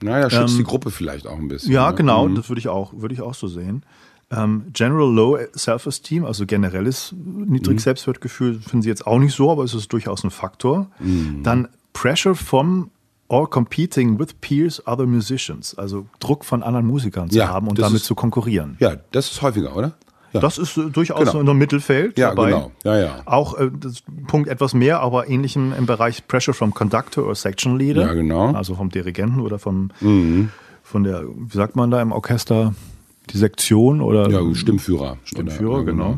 Naja, 0.00 0.30
schützt 0.30 0.52
Ähm, 0.52 0.58
die 0.58 0.64
Gruppe 0.64 0.90
vielleicht 0.90 1.26
auch 1.26 1.38
ein 1.38 1.48
bisschen. 1.48 1.72
Ja, 1.72 1.90
ne? 1.90 1.96
genau, 1.96 2.28
das 2.28 2.48
würde 2.48 2.60
ich 2.60 2.68
auch, 2.68 2.92
würde 2.96 3.14
ich 3.14 3.20
auch 3.20 3.34
so 3.34 3.48
sehen. 3.48 3.82
Ähm, 4.30 4.64
General 4.74 5.10
Low 5.10 5.38
Self-Esteem, 5.56 6.24
also 6.24 6.44
generelles 6.44 7.14
niedriges 7.16 7.84
Selbstwertgefühl, 7.84 8.60
finden 8.60 8.82
Sie 8.82 8.88
jetzt 8.90 9.06
auch 9.06 9.18
nicht 9.18 9.34
so, 9.34 9.50
aber 9.50 9.64
es 9.64 9.72
ist 9.74 9.90
durchaus 9.92 10.22
ein 10.24 10.30
Faktor. 10.30 10.88
Dann 11.42 11.68
Pressure 11.94 12.34
vom 12.34 12.90
or 13.28 13.48
competing 13.48 14.18
with 14.18 14.34
peers, 14.40 14.86
other 14.86 15.06
musicians. 15.06 15.76
Also 15.76 16.06
Druck 16.20 16.44
von 16.44 16.62
anderen 16.62 16.86
Musikern 16.86 17.30
zu 17.30 17.36
Ja, 17.38 17.48
haben 17.48 17.68
und 17.68 17.78
damit 17.78 17.96
ist- 17.96 18.04
zu 18.04 18.14
konkurrieren. 18.14 18.76
Ja, 18.80 18.96
das 19.12 19.30
ist 19.30 19.40
häufiger, 19.42 19.74
oder? 19.76 19.92
Ja. 20.34 20.40
Das 20.40 20.58
ist 20.58 20.76
äh, 20.76 20.90
durchaus 20.90 21.20
Genau. 21.20 21.40
in 21.40 21.48
einem 21.48 21.58
Mittelfeld 21.58 22.18
Ja, 22.18 22.34
genau. 22.34 22.70
Ja, 22.84 22.98
ja. 22.98 23.16
Auch 23.24 23.58
äh, 23.58 23.70
das 23.80 24.02
Punkt 24.26 24.48
etwas 24.50 24.74
mehr, 24.74 25.00
aber 25.00 25.28
ähnlich 25.30 25.56
im, 25.56 25.72
im 25.72 25.86
Bereich 25.86 26.28
Pressure 26.28 26.52
from 26.52 26.74
Conductor 26.74 27.24
oder 27.24 27.34
Section 27.34 27.78
Leader. 27.78 28.02
Ja, 28.02 28.12
genau. 28.12 28.48
Mhm. 28.48 28.54
Also 28.56 28.74
vom 28.74 28.90
Dirigenten 28.90 29.40
oder 29.40 29.58
vom 29.58 29.90
von 30.82 31.04
der, 31.04 31.24
wie 31.24 31.56
sagt 31.56 31.76
man 31.76 31.90
da 31.90 32.00
im 32.02 32.12
Orchester, 32.12 32.74
die 33.32 33.38
Sektion 33.38 34.00
oder 34.00 34.28
Ja, 34.30 34.54
Stimmführer. 34.54 35.16
Stimmführer, 35.24 35.74
Oder- 35.82 35.84
genau. 35.84 36.16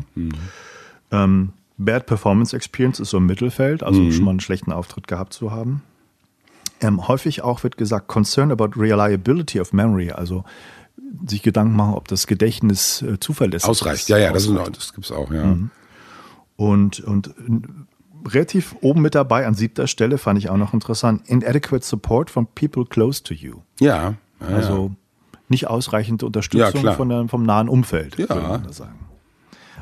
Ähm, 1.11 1.49
Bad 1.77 2.05
Performance 2.05 2.55
Experience 2.55 2.99
ist 2.99 3.09
so 3.09 3.17
im 3.17 3.25
Mittelfeld, 3.25 3.83
also 3.83 3.99
Mhm. 4.01 4.11
schon 4.11 4.25
mal 4.25 4.31
einen 4.31 4.39
schlechten 4.39 4.71
Auftritt 4.71 5.07
gehabt 5.07 5.33
zu 5.33 5.51
haben. 5.51 5.81
Ähm, 6.79 7.07
häufig 7.07 7.43
auch 7.43 7.63
wird 7.63 7.77
gesagt, 7.77 8.07
Concern 8.07 8.51
about 8.51 8.71
Reliability 8.79 9.59
of 9.59 9.73
Memory, 9.73 10.11
also 10.11 10.43
sich 11.27 11.41
Gedanken 11.43 11.75
machen, 11.75 11.93
ob 11.95 12.07
das 12.07 12.25
Gedächtnis 12.27 13.01
äh, 13.01 13.19
zuverlässig 13.19 13.69
Ausreicht. 13.69 14.01
ist. 14.03 14.09
Ja, 14.09 14.17
ja, 14.17 14.31
das, 14.31 14.43
ist, 14.45 14.49
Ausreicht. 14.51 14.77
das 14.77 14.93
gibt's 14.93 15.11
auch, 15.11 15.31
ja. 15.31 15.57
Und, 16.55 16.99
und 17.01 17.27
äh, 17.27 17.31
relativ 18.29 18.75
oben 18.81 19.01
mit 19.01 19.15
dabei, 19.15 19.45
an 19.47 19.55
siebter 19.55 19.87
Stelle, 19.87 20.17
fand 20.17 20.37
ich 20.39 20.49
auch 20.49 20.57
noch 20.57 20.73
interessant, 20.73 21.23
inadequate 21.27 21.83
support 21.85 22.29
from 22.29 22.47
people 22.55 22.85
close 22.85 23.23
to 23.23 23.33
you. 23.33 23.57
Ja. 23.79 24.15
ja, 24.39 24.49
ja. 24.49 24.55
Also 24.55 24.91
nicht 25.51 25.67
ausreichende 25.67 26.25
Unterstützung 26.25 26.65
Ja, 26.67 26.71
klar. 26.71 26.95
von 26.95 27.09
der, 27.09 27.27
vom 27.27 27.43
nahen 27.43 27.69
Umfeld, 27.69 28.17
Ja. 28.17 28.29
würde 28.29 28.41
man 28.47 28.63
da 28.63 28.73
sagen. 28.73 28.97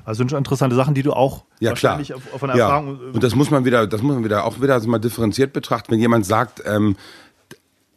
Also 0.04 0.20
sind 0.20 0.30
schon 0.32 0.40
interessante 0.40 0.76
Sachen, 0.76 0.94
die 0.96 1.04
du 1.04 1.14
auch 1.14 1.44
Ja, 1.60 1.74
klar. 1.74 1.92
wahrscheinlich 1.94 2.14
auf, 2.16 2.24
auf 2.34 2.44
einer 2.44 2.56
ja. 2.56 2.66
Erfahrung. 2.66 3.00
Und 3.14 3.24
das 3.24 3.36
muss 3.36 3.52
man 3.52 3.64
wieder, 3.64 3.86
das 3.88 4.02
muss 4.02 4.16
man 4.16 4.24
wieder 4.26 4.44
auch 4.44 4.60
wieder 4.62 4.80
mal 4.88 5.00
differenziert 5.00 5.54
betrachten. 5.54 5.92
Wenn 5.92 6.00
jemand 6.00 6.26
sagt, 6.26 6.64
ähm, 6.66 6.96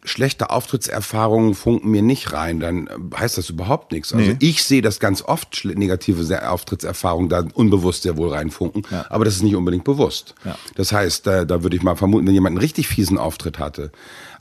schlechte 0.04 0.50
Auftrittserfahrungen 0.50 1.54
funken 1.54 1.88
mir 1.90 2.02
nicht 2.02 2.32
rein, 2.32 2.58
dann 2.58 2.88
äh, 2.88 2.90
heißt 3.16 3.38
das 3.38 3.48
überhaupt 3.50 3.92
nichts. 3.92 4.12
Also 4.12 4.32
Nee. 4.32 4.36
ich 4.40 4.64
sehe 4.64 4.82
das 4.82 4.98
ganz 4.98 5.22
oft, 5.22 5.64
negative 5.64 6.24
Se- 6.24 6.50
Auftrittserfahrungen 6.50 7.28
da 7.28 7.44
unbewusst 7.54 8.02
sehr 8.02 8.16
wohl 8.16 8.30
reinfunken, 8.30 8.82
Ja. 8.90 9.06
aber 9.10 9.24
das 9.24 9.36
ist 9.36 9.42
nicht 9.44 9.54
unbedingt 9.54 9.84
bewusst. 9.84 10.34
Ja. 10.44 10.56
Das 10.74 10.92
heißt, 10.92 11.26
da, 11.28 11.44
da 11.44 11.62
würde 11.62 11.76
ich 11.76 11.84
mal 11.84 11.94
vermuten, 11.94 12.26
wenn 12.26 12.34
jemand 12.34 12.54
einen 12.54 12.60
richtig 12.60 12.88
fiesen 12.88 13.16
Auftritt 13.16 13.60
hatte, 13.60 13.92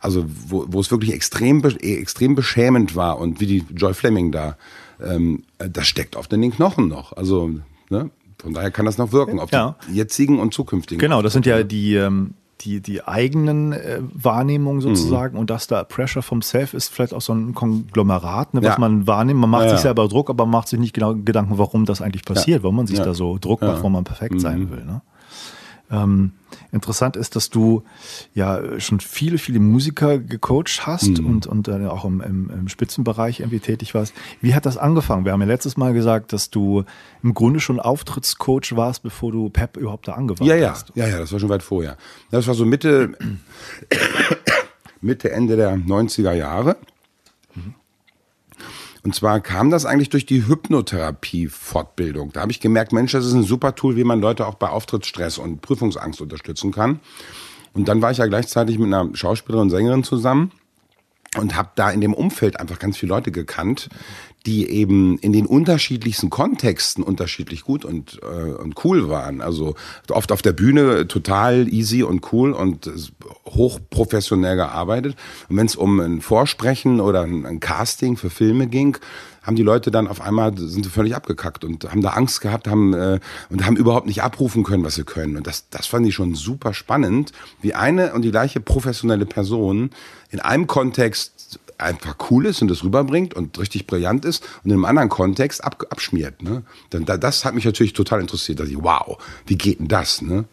also 0.01 0.25
wo, 0.47 0.65
wo 0.67 0.79
es 0.81 0.91
wirklich 0.91 1.13
extrem, 1.13 1.63
eh, 1.79 1.95
extrem 1.97 2.35
beschämend 2.35 2.95
war 2.95 3.19
und 3.19 3.39
wie 3.39 3.45
die 3.45 3.65
Joy 3.75 3.93
Fleming 3.93 4.31
da, 4.31 4.57
ähm, 5.03 5.43
äh, 5.59 5.69
das 5.69 5.87
steckt 5.87 6.15
oft 6.15 6.33
in 6.33 6.41
den 6.41 6.51
Knochen 6.51 6.87
noch. 6.87 7.13
Also 7.15 7.49
ne? 7.89 8.09
von 8.41 8.53
daher 8.53 8.71
kann 8.71 8.85
das 8.85 8.97
noch 8.97 9.11
wirken 9.11 9.39
auf 9.39 9.51
Ja. 9.51 9.75
die 9.89 9.95
jetzigen 9.95 10.39
und 10.39 10.53
zukünftigen. 10.53 10.99
Genau, 10.99 11.21
das 11.21 11.33
sind 11.33 11.45
ja 11.45 11.61
die, 11.63 11.93
ähm, 11.95 12.33
die, 12.61 12.79
die 12.79 13.03
eigenen 13.07 13.71
äh, 13.73 13.99
Wahrnehmungen 14.13 14.77
Mhm. 14.77 14.95
sozusagen 14.95 15.37
und 15.37 15.49
dass 15.49 15.65
da 15.67 15.83
Pressure 15.83 16.21
vom 16.21 16.41
Self 16.43 16.73
ist 16.75 16.89
vielleicht 16.89 17.13
auch 17.13 17.21
so 17.21 17.33
ein 17.33 17.53
Konglomerat, 17.55 18.53
ne, 18.53 18.61
was 18.61 18.75
Ja. 18.75 18.79
man 18.79 19.07
wahrnimmt. 19.07 19.39
Man 19.39 19.49
macht 19.49 19.63
Ja, 19.65 19.69
sich 19.71 19.79
selber 19.79 20.07
Druck, 20.07 20.29
aber 20.29 20.45
man 20.45 20.51
macht 20.59 20.67
sich 20.67 20.79
nicht 20.79 20.93
genau 20.93 21.15
Gedanken, 21.15 21.57
warum 21.57 21.85
das 21.85 22.01
eigentlich 22.01 22.23
passiert, 22.25 22.61
warum 22.63 22.75
man 22.77 22.87
sich. 22.87 22.99
Mhm. 22.99 23.03
da 23.03 23.13
so 23.15 23.37
Druck 23.39 23.61
macht, 23.61 23.77
warum 23.77 23.93
man 23.93 24.03
perfekt 24.03 24.39
sein 24.41 24.69
will. 24.71 24.83
Ne? 24.85 25.01
Ähm, 25.91 26.31
interessant 26.71 27.15
ist, 27.17 27.35
dass 27.35 27.49
du 27.49 27.83
ja 28.33 28.79
schon 28.79 28.99
viele, 28.99 29.37
viele 29.37 29.59
Musiker 29.59 30.17
gecoacht 30.19 30.85
hast 30.87 31.19
Mhm. 31.19 31.25
und, 31.25 31.47
und 31.47 31.67
äh, 31.67 31.85
auch 31.87 32.05
im, 32.05 32.21
im, 32.21 32.49
im 32.49 32.67
Spitzenbereich 32.69 33.39
irgendwie 33.41 33.59
tätig 33.59 33.93
warst. 33.93 34.13
Wie 34.41 34.55
hat 34.55 34.65
das 34.65 34.77
angefangen? 34.77 35.25
Wir 35.25 35.33
haben 35.33 35.41
ja 35.41 35.47
letztes 35.47 35.75
Mal 35.77 35.93
gesagt, 35.93 36.31
dass 36.33 36.49
du 36.49 36.83
im 37.23 37.33
Grunde 37.33 37.59
schon 37.59 37.79
Auftrittscoach 37.79 38.75
warst, 38.75 39.03
bevor 39.03 39.31
du 39.31 39.49
Pep 39.49 39.75
überhaupt 39.77 40.07
da 40.07 40.13
angewandt 40.13 40.47
Ja, 40.49 40.55
ja, 40.55 40.71
hast. 40.71 40.91
ja, 40.95 41.07
ja, 41.07 41.19
das 41.19 41.31
war 41.31 41.39
schon 41.39 41.49
weit 41.49 41.63
vorher. 41.63 41.97
Das 42.31 42.47
war 42.47 42.53
so 42.53 42.65
Mitte, 42.65 43.11
Mitte, 45.01 45.31
Ende 45.31 45.55
der 45.55 45.75
90er 45.75 46.33
Jahre. 46.33 46.77
Und 49.03 49.15
zwar 49.15 49.39
kam 49.39 49.71
das 49.71 49.85
eigentlich 49.85 50.09
durch 50.09 50.25
die 50.25 50.47
Hypnotherapie-Fortbildung. 50.47 52.33
Da 52.33 52.41
habe 52.41 52.51
ich 52.51 52.59
gemerkt, 52.59 52.93
Mensch, 52.93 53.13
das 53.13 53.25
ist 53.25 53.33
ein 53.33 53.43
super 53.43 53.73
Tool, 53.75 53.95
wie 53.95 54.03
man 54.03 54.21
Leute 54.21 54.45
auch 54.45 54.55
bei 54.55 54.69
Auftrittsstress 54.69 55.39
und 55.39 55.61
Prüfungsangst 55.61 56.21
unterstützen 56.21 56.71
kann. 56.71 56.99
Und 57.73 57.87
dann 57.87 58.01
war 58.01 58.11
ich 58.11 58.19
ja 58.19 58.27
gleichzeitig 58.27 58.77
mit 58.77 58.93
einer 58.93 59.09
Schauspielerin 59.15 59.63
und 59.63 59.69
Sängerin 59.71 60.03
zusammen 60.03 60.51
und 61.37 61.55
habe 61.55 61.69
da 61.75 61.89
in 61.89 62.01
dem 62.01 62.13
Umfeld 62.13 62.59
einfach 62.59 62.77
ganz 62.77 62.97
viele 62.97 63.11
Leute 63.11 63.31
gekannt, 63.31 63.89
die 64.45 64.67
eben 64.69 65.19
in 65.19 65.33
den 65.33 65.45
unterschiedlichsten 65.45 66.29
Kontexten 66.29 67.03
unterschiedlich 67.03 67.63
gut 67.63 67.85
und, 67.85 68.19
äh, 68.23 68.53
und 68.53 68.83
cool 68.83 69.07
waren. 69.07 69.41
Also 69.41 69.75
oft 70.09 70.31
auf 70.31 70.41
der 70.41 70.53
Bühne 70.53 71.07
total 71.07 71.67
easy 71.71 72.01
und 72.01 72.33
cool 72.33 72.51
und 72.51 72.91
hochprofessionell 73.45 74.55
gearbeitet. 74.55 75.15
Und 75.47 75.57
wenn 75.57 75.67
es 75.67 75.75
um 75.75 75.99
ein 75.99 76.21
Vorsprechen 76.21 76.99
oder 76.99 77.21
ein, 77.21 77.45
ein 77.45 77.59
Casting 77.59 78.17
für 78.17 78.31
Filme 78.31 78.65
ging, 78.67 78.97
haben 79.43 79.55
die 79.55 79.63
Leute 79.63 79.89
dann 79.89 80.07
auf 80.07 80.21
einmal 80.21 80.55
sind 80.57 80.83
sie 80.83 80.91
völlig 80.91 81.15
abgekackt 81.15 81.63
und 81.63 81.89
haben 81.89 82.01
da 82.01 82.09
Angst 82.09 82.41
gehabt, 82.41 82.67
haben 82.67 82.93
äh, 82.93 83.19
und 83.49 83.65
haben 83.65 83.75
überhaupt 83.75 84.05
nicht 84.05 84.21
abrufen 84.21 84.63
können, 84.63 84.83
was 84.83 84.95
sie 84.95 85.03
können. 85.03 85.35
Und 85.35 85.47
das, 85.47 85.69
das 85.69 85.87
fand 85.87 86.07
ich 86.07 86.13
schon 86.13 86.35
super 86.35 86.73
spannend, 86.73 87.31
wie 87.61 87.73
eine 87.73 88.13
und 88.13 88.21
die 88.21 88.31
gleiche 88.31 88.59
professionelle 88.59 89.25
Person 89.25 89.91
in 90.29 90.39
einem 90.39 90.67
Kontext 90.67 91.40
einfach 91.81 92.15
cool 92.29 92.45
ist 92.45 92.61
und 92.61 92.69
das 92.69 92.83
rüberbringt 92.83 93.33
und 93.33 93.59
richtig 93.59 93.87
brillant 93.87 94.25
ist 94.25 94.43
und 94.63 94.71
in 94.71 94.73
einem 94.73 94.85
anderen 94.85 95.09
Kontext 95.09 95.63
ab, 95.63 95.85
abschmiert. 95.89 96.41
Ne? 96.41 96.63
Dann, 96.89 97.05
da, 97.05 97.17
das 97.17 97.45
hat 97.45 97.55
mich 97.55 97.65
natürlich 97.65 97.93
total 97.93 98.21
interessiert. 98.21 98.59
Da 98.59 98.63
ich, 98.63 98.81
wow, 98.81 99.17
wie 99.45 99.57
geht 99.57 99.79
denn 99.79 99.87
das? 99.87 100.21
Ne? 100.21 100.45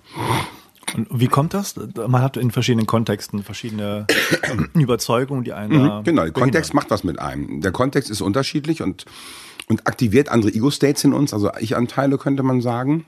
Und 0.94 1.08
wie 1.10 1.28
kommt 1.28 1.54
das? 1.54 1.74
Man 1.76 2.22
hat 2.22 2.36
in 2.36 2.50
verschiedenen 2.50 2.86
Kontexten 2.86 3.42
verschiedene 3.42 4.06
Überzeugungen, 4.74 5.44
die 5.44 5.52
einen 5.52 5.84
da 5.84 6.02
Genau, 6.04 6.22
der. 6.22 6.32
Kontext 6.32 6.74
macht 6.74 6.90
was 6.90 7.04
mit 7.04 7.18
einem. 7.18 7.60
Der 7.60 7.72
Kontext 7.72 8.10
ist 8.10 8.20
unterschiedlich 8.20 8.82
und, 8.82 9.04
und 9.68 9.86
aktiviert 9.86 10.28
andere 10.30 10.52
Ego-States 10.52 11.04
in 11.04 11.12
uns, 11.12 11.34
also 11.34 11.50
Ich-Anteile 11.58 12.18
könnte 12.18 12.42
man 12.42 12.60
sagen. 12.60 13.04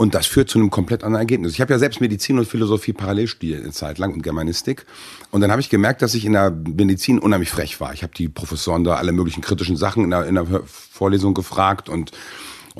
Und 0.00 0.14
das 0.14 0.26
führt 0.26 0.48
zu 0.48 0.58
einem 0.58 0.70
komplett 0.70 1.04
anderen 1.04 1.20
Ergebnis. 1.20 1.52
Ich 1.52 1.60
habe 1.60 1.74
ja 1.74 1.78
selbst 1.78 2.00
Medizin 2.00 2.38
und 2.38 2.46
Philosophie 2.46 2.94
parallel 2.94 3.26
studiert 3.26 3.62
eine 3.62 3.70
Zeit 3.70 3.98
lang 3.98 4.14
und 4.14 4.22
Germanistik. 4.22 4.86
Und 5.30 5.42
dann 5.42 5.50
habe 5.50 5.60
ich 5.60 5.68
gemerkt, 5.68 6.00
dass 6.00 6.14
ich 6.14 6.24
in 6.24 6.32
der 6.32 6.50
Medizin 6.50 7.18
unheimlich 7.18 7.50
frech 7.50 7.82
war. 7.82 7.92
Ich 7.92 8.02
habe 8.02 8.14
die 8.16 8.30
Professoren 8.30 8.82
da 8.82 8.94
alle 8.94 9.12
möglichen 9.12 9.42
kritischen 9.42 9.76
Sachen 9.76 10.04
in 10.04 10.10
der, 10.10 10.24
in 10.24 10.36
der 10.36 10.62
Vorlesung 10.64 11.34
gefragt 11.34 11.90
und 11.90 12.12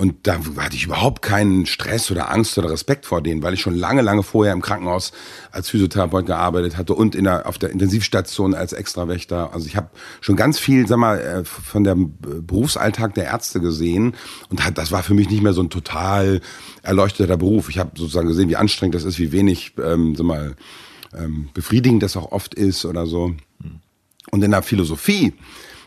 und 0.00 0.26
da 0.26 0.38
hatte 0.56 0.76
ich 0.76 0.86
überhaupt 0.86 1.20
keinen 1.20 1.66
Stress 1.66 2.10
oder 2.10 2.32
Angst 2.32 2.56
oder 2.56 2.70
Respekt 2.70 3.04
vor 3.04 3.20
denen, 3.20 3.42
weil 3.42 3.52
ich 3.52 3.60
schon 3.60 3.74
lange, 3.74 4.00
lange 4.00 4.22
vorher 4.22 4.54
im 4.54 4.62
Krankenhaus 4.62 5.12
als 5.52 5.68
Physiotherapeut 5.68 6.24
gearbeitet 6.24 6.78
hatte 6.78 6.94
und 6.94 7.14
in 7.14 7.24
der, 7.24 7.46
auf 7.46 7.58
der 7.58 7.68
Intensivstation 7.68 8.54
als 8.54 8.72
Extrawächter. 8.72 9.52
Also 9.52 9.66
ich 9.66 9.76
habe 9.76 9.90
schon 10.22 10.36
ganz 10.36 10.58
viel, 10.58 10.86
sag 10.86 10.96
mal, 10.96 11.20
äh, 11.20 11.44
von 11.44 11.84
dem 11.84 12.14
Berufsalltag 12.18 13.12
der 13.12 13.24
Ärzte 13.24 13.60
gesehen 13.60 14.14
und 14.48 14.62
das 14.74 14.90
war 14.90 15.02
für 15.02 15.12
mich 15.12 15.28
nicht 15.28 15.42
mehr 15.42 15.52
so 15.52 15.62
ein 15.62 15.68
total 15.68 16.40
erleuchteter 16.80 17.36
Beruf. 17.36 17.68
Ich 17.68 17.78
habe 17.78 17.90
sozusagen 17.94 18.28
gesehen, 18.28 18.48
wie 18.48 18.56
anstrengend 18.56 18.94
das 18.94 19.04
ist, 19.04 19.18
wie 19.18 19.32
wenig, 19.32 19.74
ähm, 19.84 20.16
sag 20.16 20.24
mal, 20.24 20.56
ähm, 21.14 21.50
befriedigend 21.52 22.02
das 22.02 22.16
auch 22.16 22.32
oft 22.32 22.54
ist 22.54 22.86
oder 22.86 23.04
so. 23.04 23.34
Und 24.30 24.42
in 24.42 24.50
der 24.50 24.62
Philosophie, 24.62 25.34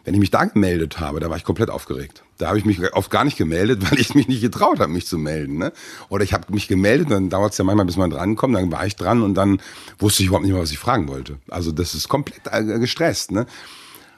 wenn 0.03 0.13
ich 0.13 0.19
mich 0.19 0.31
da 0.31 0.45
gemeldet 0.45 0.99
habe, 0.99 1.19
da 1.19 1.29
war 1.29 1.37
ich 1.37 1.43
komplett 1.43 1.69
aufgeregt. 1.69 2.23
Da 2.37 2.47
habe 2.47 2.57
ich 2.57 2.65
mich 2.65 2.93
oft 2.93 3.09
gar 3.09 3.23
nicht 3.23 3.37
gemeldet, 3.37 3.81
weil 3.91 3.99
ich 3.99 4.15
mich 4.15 4.27
nicht 4.27 4.41
getraut 4.41 4.79
habe, 4.79 4.91
mich 4.91 5.07
zu 5.07 5.17
melden. 5.17 5.57
Ne? 5.57 5.71
Oder 6.09 6.23
ich 6.23 6.33
habe 6.33 6.51
mich 6.53 6.67
gemeldet, 6.67 7.11
dann 7.11 7.29
dauert 7.29 7.53
es 7.53 7.57
ja 7.57 7.63
manchmal, 7.63 7.85
bis 7.85 7.97
man 7.97 8.09
drankommt, 8.09 8.55
dann 8.55 8.71
war 8.71 8.85
ich 8.85 8.95
dran 8.95 9.21
und 9.21 9.35
dann 9.35 9.61
wusste 9.99 10.23
ich 10.23 10.27
überhaupt 10.27 10.45
nicht 10.45 10.53
mehr, 10.53 10.61
was 10.61 10.71
ich 10.71 10.79
fragen 10.79 11.07
wollte. 11.07 11.37
Also 11.49 11.71
das 11.71 11.95
ist 11.95 12.09
komplett 12.09 12.41
äh, 12.51 12.79
gestresst. 12.79 13.31
Ne? 13.31 13.45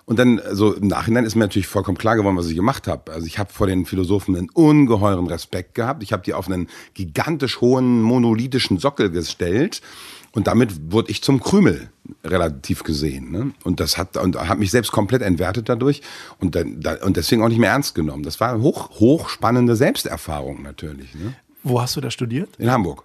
Und 0.05 0.19
dann, 0.19 0.39
so 0.51 0.73
im 0.73 0.87
Nachhinein 0.87 1.25
ist 1.25 1.35
mir 1.35 1.41
natürlich 1.41 1.67
vollkommen 1.67 1.97
klar 1.97 2.15
geworden, 2.15 2.37
was 2.37 2.47
ich 2.47 2.55
gemacht 2.55 2.87
habe. 2.87 3.11
Also 3.11 3.25
ich 3.25 3.39
habe 3.39 3.51
vor 3.51 3.65
den 3.65 3.85
Philosophen 3.85 4.35
einen 4.35 4.49
ungeheuren 4.51 5.25
Respekt 5.27 5.73
gehabt. 5.73 6.03
Ich 6.03 6.13
habe 6.13 6.21
die 6.23 6.35
auf 6.35 6.47
einen 6.47 6.69
gigantisch 6.93 7.59
hohen 7.59 8.03
monolithischen 8.03 8.77
Sockel 8.77 9.09
gestellt. 9.09 9.81
Und 10.35 10.47
damit 10.47 10.91
wurde 10.91 11.09
ich 11.09 11.23
zum 11.23 11.41
Krümel 11.41 11.89
relativ 12.23 12.83
gesehen. 12.83 13.31
Ne? 13.31 13.51
Und 13.63 13.79
das 13.79 13.97
hat 13.97 14.17
und 14.17 14.37
hat 14.37 14.59
mich 14.59 14.69
selbst 14.69 14.91
komplett 14.91 15.21
entwertet 15.21 15.69
dadurch 15.69 16.01
und, 16.39 16.55
dann, 16.55 16.81
da, 16.81 16.95
und 17.03 17.15
deswegen 17.15 17.41
auch 17.41 17.47
nicht 17.47 17.57
mehr 17.57 17.71
ernst 17.71 17.95
genommen. 17.95 18.23
Das 18.23 18.41
war 18.41 18.59
hoch, 18.59 18.99
hochspannende 18.99 19.77
Selbsterfahrung 19.77 20.61
natürlich. 20.61 21.15
Ne? 21.15 21.33
Wo 21.63 21.81
hast 21.81 21.95
du 21.95 22.01
da 22.01 22.11
studiert? 22.11 22.49
In 22.57 22.69
Hamburg. 22.69 23.03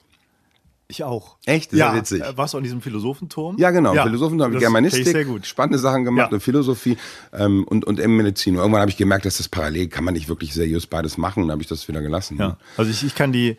Ich 0.90 1.04
auch. 1.04 1.36
Echt? 1.46 1.68
Das 1.72 1.74
ist 1.74 1.78
ja 1.78 1.94
witzig. 1.94 2.20
äh, 2.22 2.36
Warst 2.36 2.52
du 2.54 2.58
an 2.58 2.64
diesem 2.64 2.80
Philosophenturm? 2.82 3.56
Ja, 3.58 3.70
genau. 3.70 3.94
Philosophen, 3.94 4.38
das 4.38 4.50
Germanistik, 4.58 5.04
kenn 5.04 5.10
ich 5.10 5.16
sehr 5.16 5.24
gut. 5.24 5.46
spannende 5.46 5.78
Sachen 5.78 6.04
gemacht 6.04 6.30
Ja. 6.30 6.34
und 6.34 6.40
Philosophie 6.40 6.96
ähm, 7.32 7.64
und, 7.64 7.84
und 7.86 8.00
eben 8.00 8.16
Medizin. 8.16 8.54
Und 8.56 8.60
irgendwann 8.60 8.80
habe 8.82 8.90
ich 8.90 8.96
gemerkt, 8.96 9.24
dass 9.24 9.36
das 9.38 9.48
parallel 9.48 9.86
kann 9.88 10.04
man 10.04 10.14
nicht 10.14 10.28
wirklich 10.28 10.52
seriös 10.52 10.86
beides 10.86 11.16
machen. 11.16 11.44
Dann 11.44 11.52
habe 11.52 11.62
ich 11.62 11.68
das 11.68 11.86
wieder 11.88 12.02
gelassen. 12.02 12.36
Ja, 12.38 12.56
also 12.76 12.90
ich, 12.90 13.04
ich 13.04 13.14
kann 13.14 13.32
die, 13.32 13.56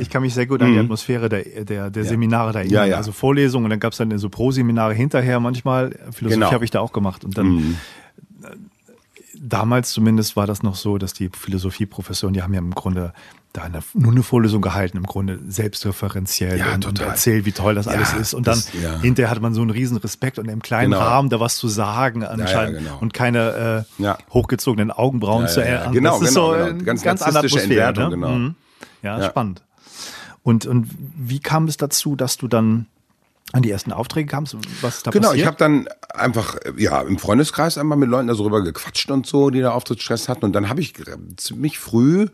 ich 0.00 0.10
kann 0.10 0.22
mich 0.22 0.34
sehr 0.34 0.46
gut 0.46 0.62
an 0.62 0.72
die 0.72 0.78
Atmosphäre 0.78 1.28
der, 1.28 1.64
der, 1.64 1.90
der 1.90 2.04
Seminare 2.04 2.52
da 2.52 2.58
erinnern. 2.60 2.70
Mhm. 2.72 2.74
Ja, 2.74 2.84
ja. 2.84 2.96
Also 2.98 3.12
Vorlesungen 3.12 3.64
und 3.64 3.70
dann 3.70 3.80
gab 3.80 3.92
es 3.92 3.98
dann 3.98 4.16
so 4.18 4.28
Pro-Seminare 4.28 4.94
hinterher 4.94 5.40
manchmal. 5.40 5.90
Philosophie 6.12 6.34
Genau. 6.40 6.52
habe 6.52 6.64
ich 6.64 6.70
da 6.70 6.80
auch 6.80 6.92
gemacht. 6.92 7.24
Und 7.24 7.38
dann 7.38 7.78
damals 9.48 9.90
zumindest 9.90 10.36
war 10.36 10.46
das 10.46 10.62
noch 10.62 10.74
so, 10.74 10.98
dass 10.98 11.12
die 11.12 11.30
Philosophieprofessoren, 11.30 12.34
die 12.34 12.42
haben 12.42 12.52
ja 12.54 12.58
im 12.60 12.74
Grunde 12.74 13.12
da 13.52 13.62
eine, 13.62 13.80
nur 13.94 14.12
eine 14.12 14.22
Vorlesung 14.22 14.60
gehalten, 14.60 14.96
im 14.98 15.04
Grunde 15.06 15.38
selbstreferenziell 15.48 16.58
Ja, 16.58 16.74
und, 16.74 16.84
und 16.86 17.00
erzählt, 17.00 17.46
wie 17.46 17.52
toll 17.52 17.74
das 17.74 17.86
Ja, 17.86 17.92
alles 17.92 18.12
ist. 18.12 18.34
Und 18.34 18.46
dann 18.46 18.56
das- 18.56 18.72
ja. 18.74 19.00
hinterher 19.00 19.30
hat 19.30 19.40
man 19.40 19.54
so 19.54 19.62
einen 19.62 19.70
riesen 19.70 19.96
Respekt 19.96 20.38
und 20.38 20.48
im 20.48 20.60
kleinen 20.62 20.90
Genau. 20.92 21.02
Rahmen 21.02 21.30
da 21.30 21.40
was 21.40 21.56
zu 21.56 21.68
sagen 21.68 22.24
anscheinend 22.24 22.78
genau. 22.80 22.98
und 23.00 23.14
keine 23.14 23.86
äh, 23.98 24.14
hochgezogenen 24.30 24.90
Augenbrauen 24.90 25.48
zu 25.48 25.64
ernten. 25.64 25.92
Genau, 25.94 26.18
das 26.18 26.28
ist 26.28 26.34
genau, 26.34 26.46
so 26.48 26.52
genau. 26.52 26.64
eine 26.70 26.84
Ganz 26.84 27.02
ganz, 27.02 27.22
andere 27.22 27.46
Atmosphäre. 27.46 27.92
Ne? 27.92 28.10
genau. 28.10 28.28
Mhm. 28.30 28.54
Ja, 29.02 29.18
Ja. 29.20 29.24
spannend. 29.30 29.62
Und, 30.42 30.66
und 30.66 30.88
wie 31.16 31.40
kam 31.40 31.66
es 31.66 31.76
dazu, 31.76 32.14
dass 32.14 32.36
du 32.36 32.46
dann 32.48 32.86
an 33.52 33.62
die 33.62 33.70
ersten 33.70 33.92
Aufträge 33.92 34.28
kamst? 34.28 34.56
Was 34.80 35.02
da 35.02 35.10
Genau, 35.10 35.28
passiert? 35.28 35.40
ich 35.42 35.46
habe 35.46 35.56
dann 35.56 35.88
einfach 36.12 36.56
ja 36.76 37.00
im 37.02 37.18
Freundeskreis 37.18 37.78
einmal 37.78 37.98
mit 37.98 38.08
Leuten 38.08 38.28
darüber 38.28 38.62
gequatscht 38.62 39.10
und 39.10 39.26
so, 39.26 39.50
die 39.50 39.60
da 39.60 39.72
Auftrittsstress 39.72 40.28
hatten. 40.28 40.44
Und 40.44 40.52
dann 40.52 40.68
habe 40.68 40.80
ich 40.80 40.94
ziemlich 41.36 41.78
früh 41.78 42.26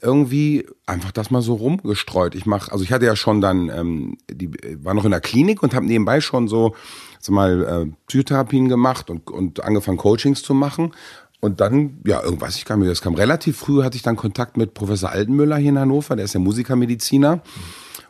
irgendwie 0.00 0.66
einfach 0.86 1.12
das 1.12 1.30
mal 1.30 1.42
so 1.42 1.54
rumgestreut. 1.54 2.34
Ich 2.34 2.46
mache, 2.46 2.72
also 2.72 2.82
ich 2.82 2.92
hatte 2.92 3.04
ja 3.04 3.14
schon 3.14 3.40
dann, 3.40 3.68
ähm, 3.68 4.16
die 4.30 4.50
war 4.82 4.94
noch 4.94 5.04
in 5.04 5.10
der 5.10 5.20
Klinik 5.20 5.62
und 5.62 5.74
habe 5.74 5.84
nebenbei 5.84 6.20
schon 6.22 6.48
so, 6.48 6.74
sag 7.20 7.34
mal, 7.34 7.62
äh, 7.88 7.92
Psychotherapien 8.06 8.68
gemacht 8.68 9.10
und, 9.10 9.30
und 9.30 9.62
angefangen 9.62 9.98
Coachings 9.98 10.42
zu 10.42 10.54
machen. 10.54 10.92
Und 11.40 11.60
dann, 11.60 11.98
ja, 12.06 12.22
irgendwas, 12.22 12.56
ich 12.56 12.64
kann 12.64 12.78
mir, 12.78 12.86
das 12.88 13.02
kam 13.02 13.14
relativ 13.14 13.58
früh, 13.58 13.82
hatte 13.82 13.96
ich 13.96 14.02
dann 14.02 14.16
Kontakt 14.16 14.56
mit 14.56 14.74
Professor 14.74 15.10
Altenmüller 15.10 15.56
hier 15.56 15.70
in 15.70 15.78
Hannover, 15.78 16.16
der 16.16 16.24
ist 16.24 16.34
ja 16.34 16.40
Musikermediziner. 16.40 17.40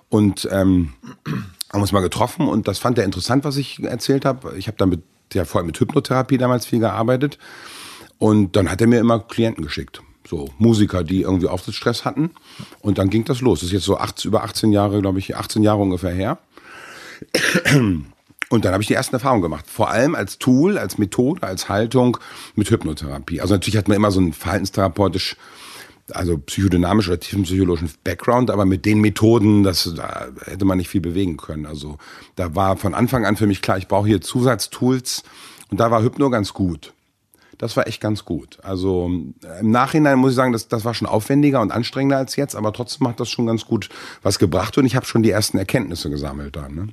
Und 0.09 0.47
ähm, 0.53 0.93
haben 1.73 1.81
uns 1.81 1.93
mal 1.93 2.01
getroffen 2.01 2.49
und 2.49 2.69
das 2.69 2.79
fand 2.79 2.99
er 2.99 3.05
interessant, 3.05 3.45
was 3.45 3.57
ich 3.57 3.83
erzählt 3.83 4.25
habe. 4.25 4.57
Ich 4.57 4.67
habe 4.67 4.77
damit 4.77 5.03
ja 5.33 5.45
vor 5.45 5.61
allem 5.61 5.67
mit 5.67 5.81
Hypnotherapie 5.81 6.39
damals 6.39 6.67
viel 6.67 6.81
gearbeitet. 6.81 7.39
Und 8.19 8.55
dann 8.57 8.71
hat 8.71 8.81
er 8.81 8.87
mir 8.87 9.01
immer 9.01 9.19
Klienten 9.21 9.65
geschickt. 9.65 10.03
So 10.29 10.49
Musiker, 10.59 11.03
die 11.03 11.23
irgendwie 11.23 11.49
Auftrittsstress 11.49 12.05
hatten. 12.05 12.31
Und 12.81 12.99
dann 12.99 13.11
ging 13.11 13.25
das 13.25 13.41
los. 13.41 13.61
Das 13.61 13.69
ist 13.69 13.73
jetzt 13.73 13.85
so 13.85 13.99
acht, 13.99 14.25
über 14.25 14.45
18 14.45 14.71
Jahre, 14.71 15.01
glaube 15.01 15.19
ich, 15.19 15.35
18 15.37 15.63
Jahre 15.63 15.81
ungefähr 15.81 16.13
her. 16.13 16.39
Und 18.49 18.65
dann 18.65 18.73
habe 18.73 18.83
ich 18.83 18.87
die 18.87 18.95
ersten 18.95 19.15
Erfahrungen 19.17 19.43
gemacht. 19.43 19.65
Vor 19.67 19.91
allem 19.91 20.15
als 20.15 20.39
Tool, 20.39 20.77
als 20.79 20.99
Methode, 20.99 21.43
als 21.43 21.69
Haltung 21.69 22.19
mit 22.55 22.71
Hypnotherapie. 22.71 23.41
Also 23.41 23.55
natürlich 23.55 23.79
hat 23.79 23.89
man 23.89 23.97
immer 23.97 24.11
so 24.11 24.21
einen 24.21 24.35
verhaltenstherapeutisch, 24.35 25.37
also 26.11 26.39
psychodynamisch 26.39 27.09
oder 27.09 27.21
tiefenpsychologischen 27.21 27.91
Background, 28.05 28.51
aber 28.51 28.65
mit 28.65 28.85
den 28.85 29.01
Methoden, 29.01 29.63
das 29.63 29.93
da 29.97 30.29
hätte 30.45 30.65
man 30.65 30.79
nicht 30.79 30.89
viel 30.89 31.01
bewegen 31.01 31.37
können. 31.37 31.67
Also 31.67 31.99
da 32.37 32.55
war 32.55 32.77
von 32.77 32.95
Anfang 32.95 33.25
an 33.25 33.37
für 33.37 33.47
mich 33.47 33.63
klar, 33.63 33.79
ich 33.79 33.89
brauche 33.89 34.09
hier 34.09 34.21
Zusatztools. 34.21 35.23
Und 35.71 35.81
da 35.81 35.91
war 35.91 36.03
Hypno 36.03 36.29
ganz 36.29 36.53
gut. 36.53 36.93
Das 37.57 37.77
war 37.77 37.87
echt 37.87 38.01
ganz 38.01 38.25
gut. 38.25 38.59
Also 38.63 39.11
äh, 39.45 39.61
im 39.61 39.71
Nachhinein 39.71 40.19
muss 40.19 40.33
ich 40.33 40.37
sagen, 40.37 40.53
das, 40.53 40.69
das 40.69 40.85
war 40.85 40.95
schon 40.95 41.09
aufwendiger 41.09 41.61
und 41.61 41.71
anstrengender 41.71 42.19
als 42.19 42.37
jetzt, 42.37 42.57
aber 42.57 42.73
trotzdem 42.73 43.07
hat 43.09 43.21
das 43.21 43.31
schon 43.31 43.47
ganz 43.47 43.65
gut 43.65 43.89
was 44.23 44.39
gebracht 44.39 44.77
und 44.79 44.85
ich 44.85 44.97
habe 44.97 45.07
schon 45.07 45.23
die 45.23 45.31
ersten 45.31 45.59
Erkenntnisse 45.59 46.11
gesammelt 46.11 46.57
da. 46.57 46.69
Ne? 46.69 46.89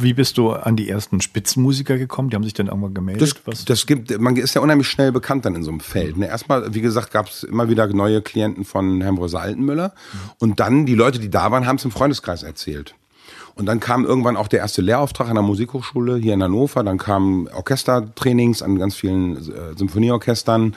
Wie 0.00 0.12
bist 0.12 0.38
du 0.38 0.52
an 0.52 0.76
die 0.76 0.88
ersten 0.88 1.20
Spitzenmusiker 1.20 1.98
gekommen? 1.98 2.30
Die 2.30 2.36
haben 2.36 2.44
sich 2.44 2.54
dann 2.54 2.68
irgendwann 2.68 2.94
gemeldet? 2.94 3.40
Das, 3.46 3.64
das 3.64 3.86
gibt, 3.86 4.18
man 4.20 4.36
ist 4.36 4.54
ja 4.54 4.60
unheimlich 4.60 4.88
schnell 4.88 5.12
bekannt 5.12 5.44
dann 5.44 5.54
in 5.54 5.62
so 5.62 5.70
einem 5.70 5.80
Feld. 5.80 6.16
Ne? 6.16 6.28
Erstmal, 6.28 6.74
wie 6.74 6.80
gesagt, 6.80 7.10
gab 7.10 7.28
es 7.28 7.42
immer 7.42 7.68
wieder 7.68 7.86
neue 7.88 8.22
Klienten 8.22 8.64
von 8.64 9.00
Herrn 9.00 9.16
Bröser 9.16 9.40
Altenmüller. 9.40 9.94
Und 10.38 10.60
dann 10.60 10.86
die 10.86 10.94
Leute, 10.94 11.18
die 11.18 11.30
da 11.30 11.50
waren, 11.50 11.66
haben 11.66 11.76
es 11.76 11.84
im 11.84 11.90
Freundeskreis 11.90 12.42
erzählt. 12.42 12.94
Und 13.54 13.66
dann 13.66 13.80
kam 13.80 14.04
irgendwann 14.04 14.36
auch 14.36 14.46
der 14.46 14.60
erste 14.60 14.82
Lehrauftrag 14.82 15.28
an 15.28 15.34
der 15.34 15.42
Musikhochschule 15.42 16.16
hier 16.16 16.34
in 16.34 16.42
Hannover. 16.42 16.84
Dann 16.84 16.98
kamen 16.98 17.48
Orchestertrainings 17.48 18.62
an 18.62 18.78
ganz 18.78 18.94
vielen 18.94 19.36
äh, 19.36 19.76
Symphonieorchestern. 19.76 20.76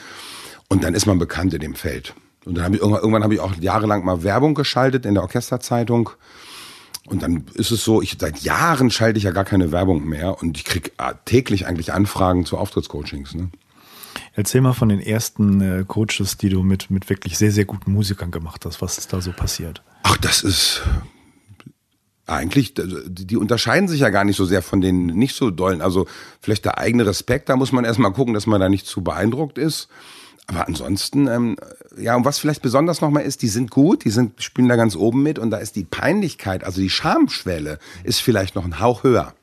Und 0.67 0.83
dann 0.83 0.95
ist 0.95 1.05
man 1.05 1.19
bekannt 1.19 1.53
in 1.53 1.59
dem 1.59 1.75
Feld. 1.75 2.15
Und 2.43 2.57
dann 2.57 2.63
habe 2.63 2.75
ich 2.75 2.81
irgendwann, 2.81 3.01
irgendwann 3.01 3.23
habe 3.23 3.35
ich 3.35 3.39
auch 3.39 3.53
jahrelang 3.59 4.03
mal 4.03 4.23
Werbung 4.23 4.55
geschaltet 4.55 5.05
in 5.05 5.13
der 5.13 5.21
Orchesterzeitung. 5.21 6.09
Und 7.07 7.23
dann 7.23 7.45
ist 7.55 7.71
es 7.71 7.83
so, 7.83 8.01
ich 8.01 8.17
seit 8.19 8.41
Jahren 8.41 8.91
schalte 8.91 9.17
ich 9.17 9.23
ja 9.23 9.31
gar 9.31 9.43
keine 9.43 9.71
Werbung 9.71 10.07
mehr 10.07 10.41
und 10.41 10.57
ich 10.57 10.65
krieg 10.65 10.93
äh, 10.97 11.13
täglich 11.25 11.65
eigentlich 11.65 11.93
Anfragen 11.93 12.45
zu 12.45 12.57
Auftrittscoachings. 12.57 13.33
Ne? 13.33 13.49
Erzähl 14.33 14.61
mal 14.61 14.73
von 14.73 14.89
den 14.89 15.01
ersten 15.01 15.61
äh, 15.61 15.83
Coaches, 15.85 16.37
die 16.37 16.49
du 16.49 16.63
mit, 16.63 16.91
mit 16.91 17.09
wirklich 17.09 17.37
sehr, 17.37 17.51
sehr 17.51 17.65
guten 17.65 17.91
Musikern 17.91 18.31
gemacht 18.31 18.65
hast. 18.65 18.81
Was 18.81 18.97
ist 18.97 19.11
da 19.13 19.21
so 19.21 19.31
passiert? 19.31 19.81
Ach, 20.03 20.17
das 20.17 20.43
ist 20.43 20.83
eigentlich, 22.27 22.75
die 22.75 23.25
die 23.25 23.37
unterscheiden 23.37 23.87
sich 23.87 24.01
ja 24.01 24.09
gar 24.09 24.23
nicht 24.23 24.37
so 24.37 24.45
sehr 24.45 24.61
von 24.61 24.79
den 24.79 25.07
nicht 25.07 25.35
so 25.35 25.51
dollen. 25.51 25.81
Also 25.81 26.07
vielleicht 26.39 26.65
der 26.65 26.77
eigene 26.77 27.05
Respekt, 27.05 27.49
da 27.49 27.55
muss 27.55 27.71
man 27.71 27.83
erstmal 27.83 28.13
gucken, 28.13 28.33
dass 28.33 28.47
man 28.47 28.61
da 28.61 28.69
nicht 28.69 28.85
zu 28.85 29.03
beeindruckt 29.03 29.57
ist. 29.57 29.89
Aber 30.47 30.67
ansonsten, 30.67 31.27
ähm, 31.27 31.57
ja, 31.97 32.15
und 32.15 32.25
was 32.25 32.39
vielleicht 32.39 32.61
besonders 32.61 33.01
nochmal 33.01 33.23
ist, 33.23 33.41
die 33.41 33.47
sind 33.47 33.71
gut, 33.71 34.03
die 34.03 34.09
sind, 34.09 34.41
spielen 34.41 34.67
da 34.67 34.75
ganz 34.75 34.95
oben 34.95 35.23
mit 35.23 35.39
und 35.39 35.49
da 35.51 35.57
ist 35.57 35.75
die 35.75 35.83
Peinlichkeit, 35.83 36.63
also 36.63 36.81
die 36.81 36.89
Schamschwelle, 36.89 37.79
ist 38.03 38.21
vielleicht 38.21 38.55
noch 38.55 38.65
ein 38.65 38.79
Hauch 38.79 39.03
höher. 39.03 39.33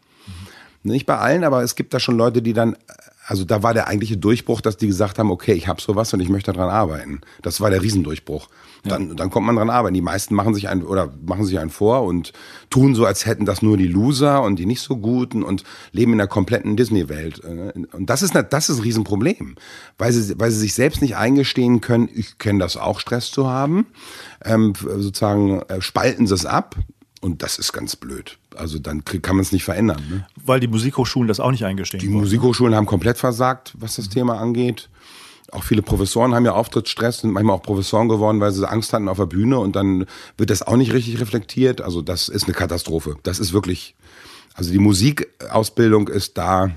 Nicht 0.82 1.06
bei 1.06 1.18
allen, 1.18 1.44
aber 1.44 1.62
es 1.62 1.74
gibt 1.74 1.94
da 1.94 2.00
schon 2.00 2.16
Leute, 2.16 2.42
die 2.42 2.52
dann, 2.52 2.76
also 3.29 3.45
da 3.45 3.62
war 3.62 3.75
der 3.75 3.88
eigentliche 3.88 4.17
Durchbruch, 4.17 4.62
dass 4.62 4.79
die 4.79 4.87
gesagt 4.87 5.19
haben, 5.19 5.31
okay, 5.31 5.53
ich 5.53 5.69
habe 5.69 5.83
sowas 5.83 6.14
und 6.14 6.21
ich 6.21 6.31
möchte 6.31 6.51
daran 6.51 6.71
arbeiten. 6.71 7.21
Das 7.43 7.61
war 7.61 7.69
der 7.69 7.83
Riesendurchbruch. 7.83 8.49
Dann, 8.85 9.17
dann 9.17 9.29
kommt 9.29 9.47
man 9.47 9.55
dran 9.55 9.69
arbeiten. 9.69 9.93
Die 9.93 10.01
meisten 10.01 10.35
machen 10.35 10.55
sich 10.55 10.71
ein 10.71 10.83
oder 10.83 11.12
machen 11.27 11.45
sich 11.45 11.59
einen 11.59 11.69
vor 11.69 12.05
und 12.05 12.33
tun 12.71 12.95
so, 12.95 13.05
als 13.05 13.27
hätten 13.27 13.45
das 13.45 13.61
nur 13.61 13.77
die 13.77 13.87
Loser 13.87 14.43
und 14.43 14.59
die 14.59 14.64
nicht 14.64 14.81
so 14.81 14.97
guten 14.97 15.43
und 15.43 15.64
leben 15.93 16.12
in 16.12 16.19
der 16.19 16.27
kompletten 16.27 16.75
Disney-Welt. 16.75 17.41
Und 17.93 18.09
das 18.09 18.23
ist, 18.23 18.35
das 18.35 18.71
ist 18.71 18.79
ein 18.79 18.83
Riesenproblem, 18.83 19.57
weil 19.99 20.12
sie, 20.12 20.41
weil 20.41 20.51
sie 20.51 20.61
sich 20.61 20.73
selbst 20.73 21.03
nicht 21.03 21.17
eingestehen 21.17 21.83
können, 21.83 22.09
ich 22.11 22.38
kenne 22.38 22.61
das 22.61 22.79
auch, 22.79 22.99
Stress 22.99 23.31
zu 23.31 23.51
haben. 23.51 23.88
Ähm, 24.43 24.73
sozusagen 24.75 25.61
äh, 25.69 25.83
spalten 25.83 26.27
sie 26.27 26.35
es 26.35 26.47
ab. 26.47 26.77
Und 27.20 27.42
das 27.42 27.59
ist 27.59 27.72
ganz 27.72 27.96
blöd. 27.96 28.38
Also 28.57 28.78
dann 28.78 29.04
kann 29.04 29.37
man 29.37 29.42
es 29.42 29.52
nicht 29.52 29.64
verändern. 29.64 30.02
Ne? 30.09 30.26
Weil 30.44 30.61
die 30.61 30.68
Musikhochschulen 30.68 31.26
das 31.26 31.40
auch 31.40 31.50
nicht 31.50 31.64
eingestehen 31.64 32.00
Die 32.00 32.09
wollen. 32.09 32.20
Musikhochschulen 32.20 32.74
haben 32.74 32.87
komplett 32.87 33.18
versagt, 33.18 33.74
was 33.76 33.96
das 33.96 34.09
Thema 34.09 34.38
angeht. 34.38 34.88
Auch 35.50 35.64
viele 35.64 35.83
Professoren 35.83 36.35
haben 36.35 36.44
ja 36.44 36.52
Auftrittsstress, 36.52 37.20
sind 37.20 37.33
manchmal 37.33 37.57
auch 37.57 37.62
Professoren 37.62 38.09
geworden, 38.09 38.38
weil 38.40 38.52
sie 38.52 38.68
Angst 38.68 38.92
hatten 38.92 39.09
auf 39.09 39.16
der 39.16 39.26
Bühne 39.26 39.59
und 39.59 39.74
dann 39.76 40.04
wird 40.37 40.50
das 40.50 40.62
auch 40.62 40.76
nicht 40.76 40.92
richtig 40.92 41.20
reflektiert. 41.20 41.81
Also 41.81 42.02
das 42.02 42.28
ist 42.28 42.44
eine 42.44 42.52
Katastrophe. 42.52 43.16
Das 43.22 43.40
ist 43.40 43.52
wirklich, 43.52 43.96
also 44.54 44.70
die 44.70 44.78
Musikausbildung 44.78 46.09
ist 46.09 46.37
da 46.37 46.70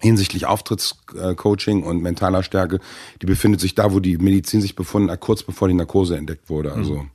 hinsichtlich 0.00 0.46
Auftrittscoaching 0.46 1.82
und 1.82 2.02
mentaler 2.02 2.42
Stärke, 2.42 2.80
die 3.22 3.26
befindet 3.26 3.60
sich 3.60 3.74
da, 3.74 3.92
wo 3.92 4.00
die 4.00 4.18
Medizin 4.18 4.60
sich 4.60 4.74
befunden 4.74 5.10
hat, 5.10 5.20
kurz 5.20 5.42
bevor 5.42 5.68
die 5.68 5.74
Narkose 5.74 6.16
entdeckt 6.16 6.48
wurde. 6.48 6.72
Also 6.72 7.06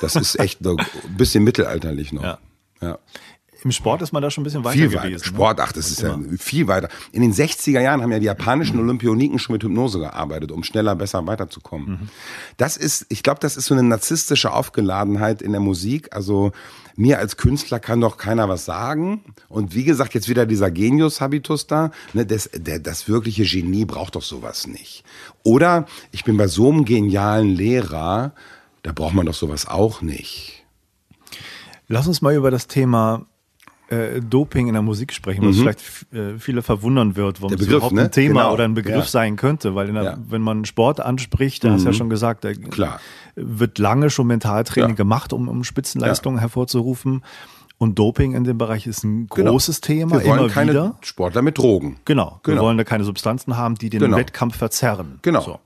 das 0.00 0.14
ist 0.14 0.38
echt 0.38 0.64
ein 0.64 0.76
bisschen 1.16 1.44
mittelalterlich 1.44 2.12
noch. 2.12 2.22
Ja. 2.22 2.38
ja. 2.80 2.98
Im 3.64 3.72
Sport 3.72 4.02
ist 4.02 4.12
man 4.12 4.22
da 4.22 4.30
schon 4.30 4.42
ein 4.42 4.44
bisschen 4.44 4.62
weiter 4.62 4.78
Viel 4.78 4.88
gewesen. 4.88 5.02
weiter. 5.02 5.10
ne? 5.10 5.24
Sport, 5.24 5.60
ach, 5.60 5.72
das 5.72 5.90
ist 5.90 6.00
ja 6.00 6.16
viel 6.38 6.68
weiter. 6.68 6.88
In 7.10 7.22
den 7.22 7.32
60er 7.32 7.80
Jahren 7.80 8.02
haben 8.02 8.12
ja 8.12 8.20
die 8.20 8.26
japanischen 8.26 8.78
Olympioniken 8.78 9.40
schon 9.40 9.54
mit 9.54 9.64
Hypnose 9.64 9.98
gearbeitet, 9.98 10.52
um 10.52 10.62
schneller, 10.62 10.94
besser 10.94 11.26
weiterzukommen. 11.26 12.08
Das 12.56 12.76
ist, 12.76 13.06
ich 13.08 13.24
glaube, 13.24 13.40
das 13.40 13.56
ist 13.56 13.66
so 13.66 13.74
eine 13.74 13.82
narzisstische 13.82 14.52
Aufgeladenheit 14.52 15.42
in 15.42 15.50
der 15.50 15.60
Musik. 15.60 16.14
Also 16.14 16.52
mir 16.94 17.18
als 17.18 17.36
Künstler 17.36 17.80
kann 17.80 18.00
doch 18.00 18.16
keiner 18.16 18.48
was 18.48 18.64
sagen. 18.64 19.24
Und 19.48 19.74
wie 19.74 19.84
gesagt, 19.84 20.14
jetzt 20.14 20.28
wieder 20.28 20.46
dieser 20.46 20.70
Genius-Habitus 20.70 21.66
da. 21.66 21.90
Ne, 22.12 22.26
das, 22.26 22.48
der, 22.54 22.78
das 22.78 23.08
wirkliche 23.08 23.44
Genie 23.44 23.84
braucht 23.84 24.14
doch 24.14 24.22
sowas 24.22 24.68
nicht. 24.68 25.02
Oder 25.42 25.86
ich 26.12 26.22
bin 26.22 26.36
bei 26.36 26.46
so 26.46 26.70
einem 26.70 26.84
genialen 26.84 27.48
Lehrer, 27.48 28.34
da 28.82 28.92
braucht 28.92 29.14
man 29.14 29.26
doch 29.26 29.34
sowas 29.34 29.66
auch 29.66 30.00
nicht. 30.00 30.64
Lass 31.88 32.06
uns 32.06 32.22
mal 32.22 32.34
über 32.34 32.50
das 32.52 32.66
Thema 32.68 33.26
äh, 33.90 34.20
Doping 34.20 34.66
in 34.68 34.74
der 34.74 34.82
Musik 34.82 35.12
sprechen, 35.12 35.46
was 35.48 35.56
vielleicht 35.58 35.80
äh, 36.12 36.38
viele 36.38 36.62
verwundern 36.62 37.16
wird, 37.16 37.40
warum 37.40 37.54
Mhm. 37.54 37.60
Es 37.62 37.66
überhaupt 37.68 37.94
ne? 37.94 38.02
ein 38.02 38.10
Thema 38.12 38.42
Genau. 38.42 38.52
oder 38.54 38.64
ein 38.64 38.74
Begriff 38.74 38.94
Ja. 38.96 39.02
sein 39.04 39.36
könnte, 39.36 39.74
weil 39.74 39.90
der, 39.92 40.02
Ja. 40.02 40.16
Mhm. 40.16 40.24
wenn 40.28 40.42
man 40.42 40.64
Sport 40.64 41.00
anspricht, 41.00 41.64
da 41.64 41.70
hast 41.72 41.82
du 41.84 41.88
ja 41.88 41.92
schon 41.94 42.10
gesagt, 42.10 42.44
da 42.44 42.52
Klar. 42.52 43.00
wird 43.36 43.78
lange 43.78 44.10
schon 44.10 44.26
Mentaltraining 44.26 44.90
Ja. 44.90 44.96
gemacht, 44.96 45.32
um, 45.32 45.48
um 45.48 45.64
Spitzenleistungen 45.64 46.38
hervorzurufen. 46.38 47.22
Und 47.80 47.96
Doping 47.98 48.34
in 48.34 48.42
dem 48.42 48.58
Bereich 48.58 48.88
ist 48.88 49.04
ein 49.04 49.28
großes 49.28 49.80
Thema, 49.80 50.18
Genau. 50.18 50.24
Wir 50.24 50.30
wollen 50.30 50.40
immer 50.40 50.48
keine 50.48 50.70
wieder. 50.72 50.96
Sportler 51.00 51.42
mit 51.42 51.58
Drogen. 51.58 51.96
Genau. 52.04 52.40
Wir 52.44 52.54
Genau. 52.54 52.64
wollen 52.64 52.76
da 52.76 52.82
keine 52.84 53.04
Substanzen 53.04 53.56
haben, 53.56 53.76
die 53.76 53.88
den 53.88 54.00
Genau. 54.00 54.16
Wettkampf 54.16 54.56
verzerren. 54.56 55.20
Genau. 55.22 55.40
So. 55.42 55.58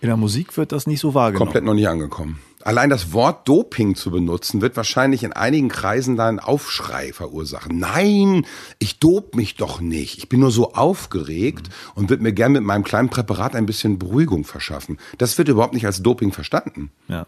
In 0.00 0.06
der 0.06 0.16
Musik 0.16 0.56
wird 0.56 0.70
das 0.70 0.86
nicht 0.86 1.00
so 1.00 1.14
wahrgenommen. 1.14 1.46
Komplett 1.46 1.64
noch 1.64 1.74
nicht 1.74 1.88
angekommen. 1.88 2.38
Allein 2.64 2.90
das 2.90 3.12
Wort 3.12 3.46
Doping 3.46 3.94
zu 3.94 4.10
benutzen, 4.10 4.60
wird 4.60 4.76
wahrscheinlich 4.76 5.22
in 5.22 5.32
einigen 5.32 5.68
Kreisen 5.68 6.16
da 6.16 6.28
einen 6.28 6.40
Aufschrei 6.40 7.12
verursachen. 7.12 7.78
Nein, 7.78 8.46
ich 8.80 8.98
dope 8.98 9.36
mich 9.36 9.54
doch 9.54 9.80
nicht. 9.80 10.18
Ich 10.18 10.28
bin 10.28 10.40
nur 10.40 10.50
so 10.50 10.72
aufgeregt 10.72 11.68
und 11.94 12.10
würde 12.10 12.22
mir 12.22 12.32
gern 12.32 12.52
mit 12.52 12.64
meinem 12.64 12.82
kleinen 12.82 13.10
Präparat 13.10 13.54
ein 13.54 13.66
bisschen 13.66 13.98
Beruhigung 13.98 14.44
verschaffen. 14.44 14.98
Das 15.18 15.38
wird 15.38 15.48
überhaupt 15.48 15.74
nicht 15.74 15.86
als 15.86 16.02
Doping 16.02 16.32
verstanden. 16.32 16.90
Ja. 17.06 17.26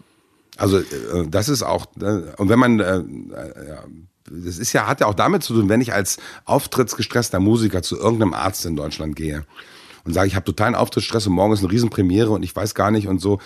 Also 0.57 0.79
äh, 0.79 0.85
das 1.29 1.49
ist 1.49 1.63
auch 1.63 1.87
äh, 2.01 2.23
und 2.37 2.49
wenn 2.49 2.59
man 2.59 2.81
äh, 2.81 3.03
das 4.29 4.59
ist 4.59 4.73
ja 4.73 4.87
hat 4.87 5.01
ja 5.01 5.07
auch 5.07 5.15
damit 5.15 5.43
zu 5.43 5.55
tun, 5.55 5.69
wenn 5.69 5.81
ich 5.81 5.93
als 5.95 6.19
auftrittsgestresster 6.45 7.41
Musiker 7.41 7.83
zu 7.83 7.97
irgendeinem 7.97 8.35
Arzt 8.35 8.67
in 8.67 8.77
Deutschland 8.77 9.17
gehe 9.17 9.45
und 10.05 10.13
sage, 10.13 10.29
ich 10.29 10.35
habe 10.35 10.45
totalen 10.45 10.75
Auftrittsstress 10.75 11.27
und 11.27 11.35
morgen 11.35 11.53
ist 11.53 11.61
eine 11.61 11.71
Riesenpremiere 11.71 12.31
und 12.31 12.43
ich 12.43 12.55
weiß 12.55 12.75
gar 12.75 12.91
nicht 12.91 13.09
und 13.09 13.21
so, 13.21 13.39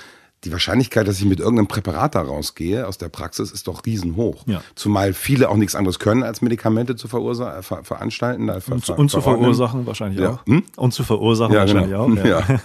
die 0.44 0.52
Wahrscheinlichkeit, 0.52 1.08
dass 1.08 1.18
ich 1.18 1.24
mit 1.24 1.40
irgendeinem 1.40 1.66
Präparat 1.68 2.14
da 2.14 2.22
rausgehe 2.22 2.86
aus 2.86 2.98
der 2.98 3.08
Praxis, 3.08 3.50
ist 3.50 3.66
doch 3.66 3.84
riesenhoch. 3.86 4.44
Ja. 4.46 4.62
Zumal 4.74 5.12
viele 5.14 5.48
auch 5.48 5.56
nichts 5.56 5.74
anderes 5.74 5.98
können, 5.98 6.22
als 6.22 6.42
Medikamente 6.42 6.96
zu 6.96 7.08
verursa- 7.08 7.62
ver 7.62 7.82
veranstalten. 7.84 8.46
Ver 8.60 8.74
Und, 8.74 8.84
zu- 8.84 8.92
ver 8.92 8.98
und 8.98 9.10
zu 9.10 9.20
verursachen 9.20 9.86
wahrscheinlich 9.86 10.20
Ja. 10.20 10.30
auch. 10.34 10.46
Hm? 10.46 10.62
Und 10.76 10.92
zu 10.94 11.02
verursachen 11.04 11.54
Ja, 11.54 11.60
wahrscheinlich 11.60 11.90
genau. 11.90 12.04
auch. 12.04 12.24
Ja. 12.50 12.60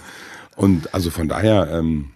Und 0.56 0.92
also 0.94 1.10
von 1.10 1.28
daher, 1.28 1.68
ähm, 1.72 2.10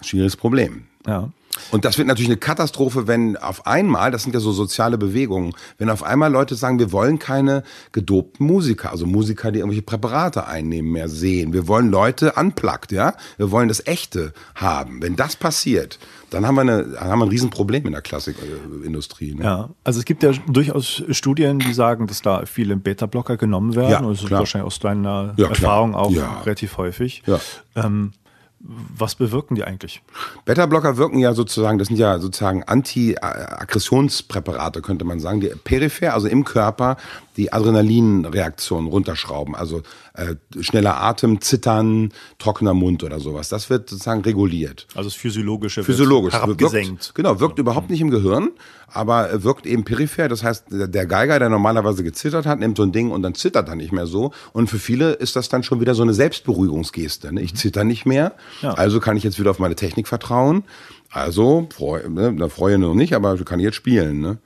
schwieriges 0.00 0.36
Problem. 0.36 0.84
ja. 1.06 1.30
Und 1.70 1.84
das 1.84 1.98
wird 1.98 2.08
natürlich 2.08 2.28
eine 2.30 2.36
Katastrophe, 2.36 3.06
wenn 3.06 3.36
auf 3.36 3.66
einmal, 3.66 4.10
das 4.10 4.22
sind 4.22 4.34
ja 4.34 4.40
so 4.40 4.52
soziale 4.52 4.98
Bewegungen, 4.98 5.52
wenn 5.78 5.90
auf 5.90 6.02
einmal 6.02 6.30
Leute 6.30 6.54
sagen, 6.54 6.78
wir 6.78 6.92
wollen 6.92 7.18
keine 7.18 7.62
gedopten 7.92 8.46
Musiker, 8.46 8.90
also 8.92 9.06
Musiker, 9.06 9.52
die 9.52 9.58
irgendwelche 9.60 9.82
Präparate 9.82 10.46
einnehmen, 10.46 10.92
mehr 10.92 11.08
sehen. 11.08 11.52
Wir 11.52 11.68
wollen 11.68 11.90
Leute 11.90 12.32
unplugged, 12.32 12.92
ja? 12.92 13.14
Wir 13.36 13.50
wollen 13.50 13.68
das 13.68 13.86
Echte 13.86 14.32
haben. 14.54 15.02
Wenn 15.02 15.16
das 15.16 15.36
passiert, 15.36 15.98
dann 16.30 16.46
haben 16.46 16.56
wir, 16.56 16.62
eine, 16.62 16.82
dann 16.84 17.04
haben 17.08 17.18
wir 17.20 17.26
ein 17.26 17.30
Riesenproblem 17.30 17.86
in 17.86 17.92
der 17.92 18.02
Klassikindustrie. 18.02 19.34
Ne? 19.34 19.44
Ja, 19.44 19.70
also 19.84 19.98
es 20.00 20.04
gibt 20.04 20.22
ja 20.22 20.32
durchaus 20.48 21.02
Studien, 21.10 21.58
die 21.58 21.72
sagen, 21.72 22.06
dass 22.06 22.22
da 22.22 22.44
viele 22.46 22.76
Beta-Blocker 22.76 23.36
genommen 23.36 23.74
werden. 23.74 23.90
Ja, 23.90 23.98
und 24.00 24.10
das 24.12 24.22
ist 24.22 24.26
klar. 24.28 24.40
wahrscheinlich 24.40 24.66
aus 24.66 24.78
deiner 24.78 25.34
Ja. 25.36 25.48
Erfahrung 25.48 25.94
auch 25.94 26.10
Ja. 26.10 26.40
relativ 26.44 26.76
häufig. 26.78 27.22
Ja. 27.26 27.38
Ähm, 27.76 28.12
was 28.58 29.14
bewirken 29.14 29.54
die 29.54 29.64
eigentlich? 29.64 30.02
Beta-Blocker 30.44 30.96
wirken 30.96 31.18
ja 31.18 31.34
sozusagen, 31.34 31.78
das 31.78 31.88
sind 31.88 31.98
ja 31.98 32.18
sozusagen 32.18 32.64
Anti-Aggressionspräparate, 32.64 34.80
könnte 34.80 35.04
man 35.04 35.20
sagen, 35.20 35.40
die 35.40 35.48
peripher, 35.48 36.14
also 36.14 36.26
im 36.26 36.44
Körper, 36.44 36.96
die 37.36 37.52
Adrenalinreaktion 37.52 38.86
runterschrauben. 38.86 39.54
Also 39.54 39.82
äh, 40.16 40.34
schneller 40.62 41.00
Atem, 41.02 41.40
Zittern, 41.40 42.12
trockener 42.38 42.74
Mund 42.74 43.04
oder 43.04 43.20
sowas. 43.20 43.48
Das 43.48 43.68
wird 43.70 43.90
sozusagen 43.90 44.22
reguliert. 44.22 44.86
Also 44.94 45.08
das 45.10 45.14
Physiologische 45.14 45.78
wird 45.80 45.86
Physiologisch. 45.86 46.34
herabgesenkt. 46.34 46.90
Wirkt, 47.04 47.14
genau, 47.14 47.38
wirkt 47.40 47.58
überhaupt 47.58 47.90
nicht 47.90 48.00
im 48.00 48.10
Gehirn, 48.10 48.50
aber 48.88 49.42
wirkt 49.44 49.66
eben 49.66 49.84
peripher. 49.84 50.28
Das 50.28 50.42
heißt, 50.42 50.64
der 50.70 51.06
Geiger, 51.06 51.38
der 51.38 51.48
normalerweise 51.50 52.02
gezittert 52.02 52.46
hat, 52.46 52.58
nimmt 52.60 52.76
so 52.78 52.82
ein 52.82 52.92
Ding 52.92 53.10
und 53.10 53.22
dann 53.22 53.34
zittert 53.34 53.68
er 53.68 53.74
nicht 53.76 53.92
mehr 53.92 54.06
so. 54.06 54.32
Und 54.52 54.68
für 54.70 54.78
viele 54.78 55.12
ist 55.12 55.36
das 55.36 55.48
dann 55.50 55.62
schon 55.62 55.80
wieder 55.80 55.94
so 55.94 56.02
eine 56.02 56.14
Selbstberuhigungsgeste. 56.14 57.34
Ne? 57.34 57.42
Ich 57.42 57.54
zitter 57.54 57.84
nicht 57.84 58.06
mehr, 58.06 58.32
Ja. 58.62 58.72
also 58.72 59.00
kann 59.00 59.16
ich 59.16 59.22
jetzt 59.24 59.38
wieder 59.38 59.50
auf 59.50 59.58
meine 59.58 59.76
Technik 59.76 60.08
vertrauen. 60.08 60.64
Also, 61.10 61.68
freue, 61.74 62.10
ne, 62.10 62.34
da 62.36 62.48
freue 62.48 62.74
ich 62.74 62.80
noch 62.80 62.94
nicht, 62.94 63.14
aber 63.14 63.36
kann 63.44 63.60
ich 63.60 63.64
jetzt 63.64 63.76
spielen. 63.76 64.20
Ne? 64.20 64.38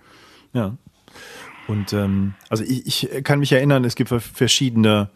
Ja. 0.52 0.76
Und 1.68 1.92
ähm, 1.92 2.34
also 2.48 2.64
ich, 2.64 3.08
ich 3.08 3.22
kann 3.24 3.38
mich 3.38 3.52
erinnern, 3.52 3.84
es 3.84 3.94
gibt 3.94 4.10
verschiedene 4.10 5.08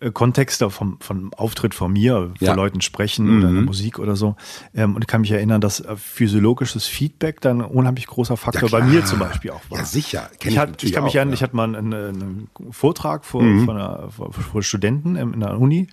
äh, 0.00 0.10
Kontexte 0.10 0.70
vom, 0.70 0.98
vom 1.00 1.32
Auftritt 1.34 1.74
von 1.74 1.92
mir, 1.92 2.32
vor 2.38 2.46
Ja. 2.46 2.52
Mhm. 2.52 2.56
Leuten 2.56 2.80
sprechen 2.80 3.38
oder 3.38 3.48
in 3.48 3.54
der 3.54 3.64
Musik 3.64 3.98
oder 3.98 4.16
so. 4.16 4.36
Ähm, 4.74 4.94
und 4.96 5.02
ich 5.02 5.08
kann 5.08 5.20
mich 5.22 5.30
erinnern, 5.30 5.60
dass 5.60 5.80
äh, 5.80 5.96
physiologisches 5.96 6.86
Feedback 6.86 7.40
dann 7.40 7.60
ein 7.62 7.70
unheimlich 7.70 8.06
großer 8.06 8.36
Faktor 8.36 8.68
bei 8.70 8.78
klar. 8.78 8.90
mir 8.90 9.04
zum 9.04 9.18
Beispiel 9.18 9.50
auch 9.52 9.60
war. 9.70 9.78
Ja, 9.78 9.84
sicher. 9.84 10.28
Kenn 10.40 10.52
Ich, 10.52 10.58
hat, 10.58 10.82
ich 10.82 10.92
kann 10.92 11.04
mich 11.04 11.14
erinnern, 11.14 11.30
ja. 11.32 11.34
ich 11.34 11.42
hatte 11.42 11.56
mal 11.56 11.64
einen, 11.74 11.94
einen, 11.94 12.48
einen 12.58 12.72
Vortrag 12.72 13.24
vor, 13.24 13.42
Mhm. 13.42 13.64
von 13.64 13.76
einer, 13.76 14.08
vor, 14.10 14.32
vor 14.32 14.62
Studenten 14.62 15.16
in 15.16 15.40
der 15.40 15.58
Uni. 15.58 15.88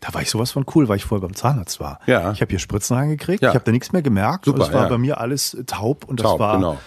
Da 0.00 0.12
war 0.14 0.20
ich 0.22 0.30
sowas 0.30 0.50
von 0.52 0.64
cool, 0.74 0.88
weil 0.88 0.96
ich 0.96 1.04
vorher 1.04 1.26
beim 1.26 1.34
Zahnarzt 1.34 1.80
war. 1.80 1.98
Ja. 2.06 2.30
Ich 2.32 2.40
habe 2.42 2.50
hier 2.50 2.58
Spritzen 2.58 2.96
reingekriegt, 2.96 3.42
Ja. 3.42 3.48
ich 3.48 3.54
habe 3.54 3.64
da 3.64 3.72
nichts 3.72 3.92
mehr 3.92 4.02
gemerkt. 4.02 4.44
Super, 4.44 4.58
und 4.58 4.66
es 4.68 4.72
war 4.72 4.82
ja. 4.84 4.88
bei 4.88 4.98
mir 4.98 5.18
alles 5.18 5.56
taub 5.66 6.04
und 6.04 6.18
Taub, 6.20 6.32
das 6.32 6.38
war 6.40 6.56
genau. 6.56 6.78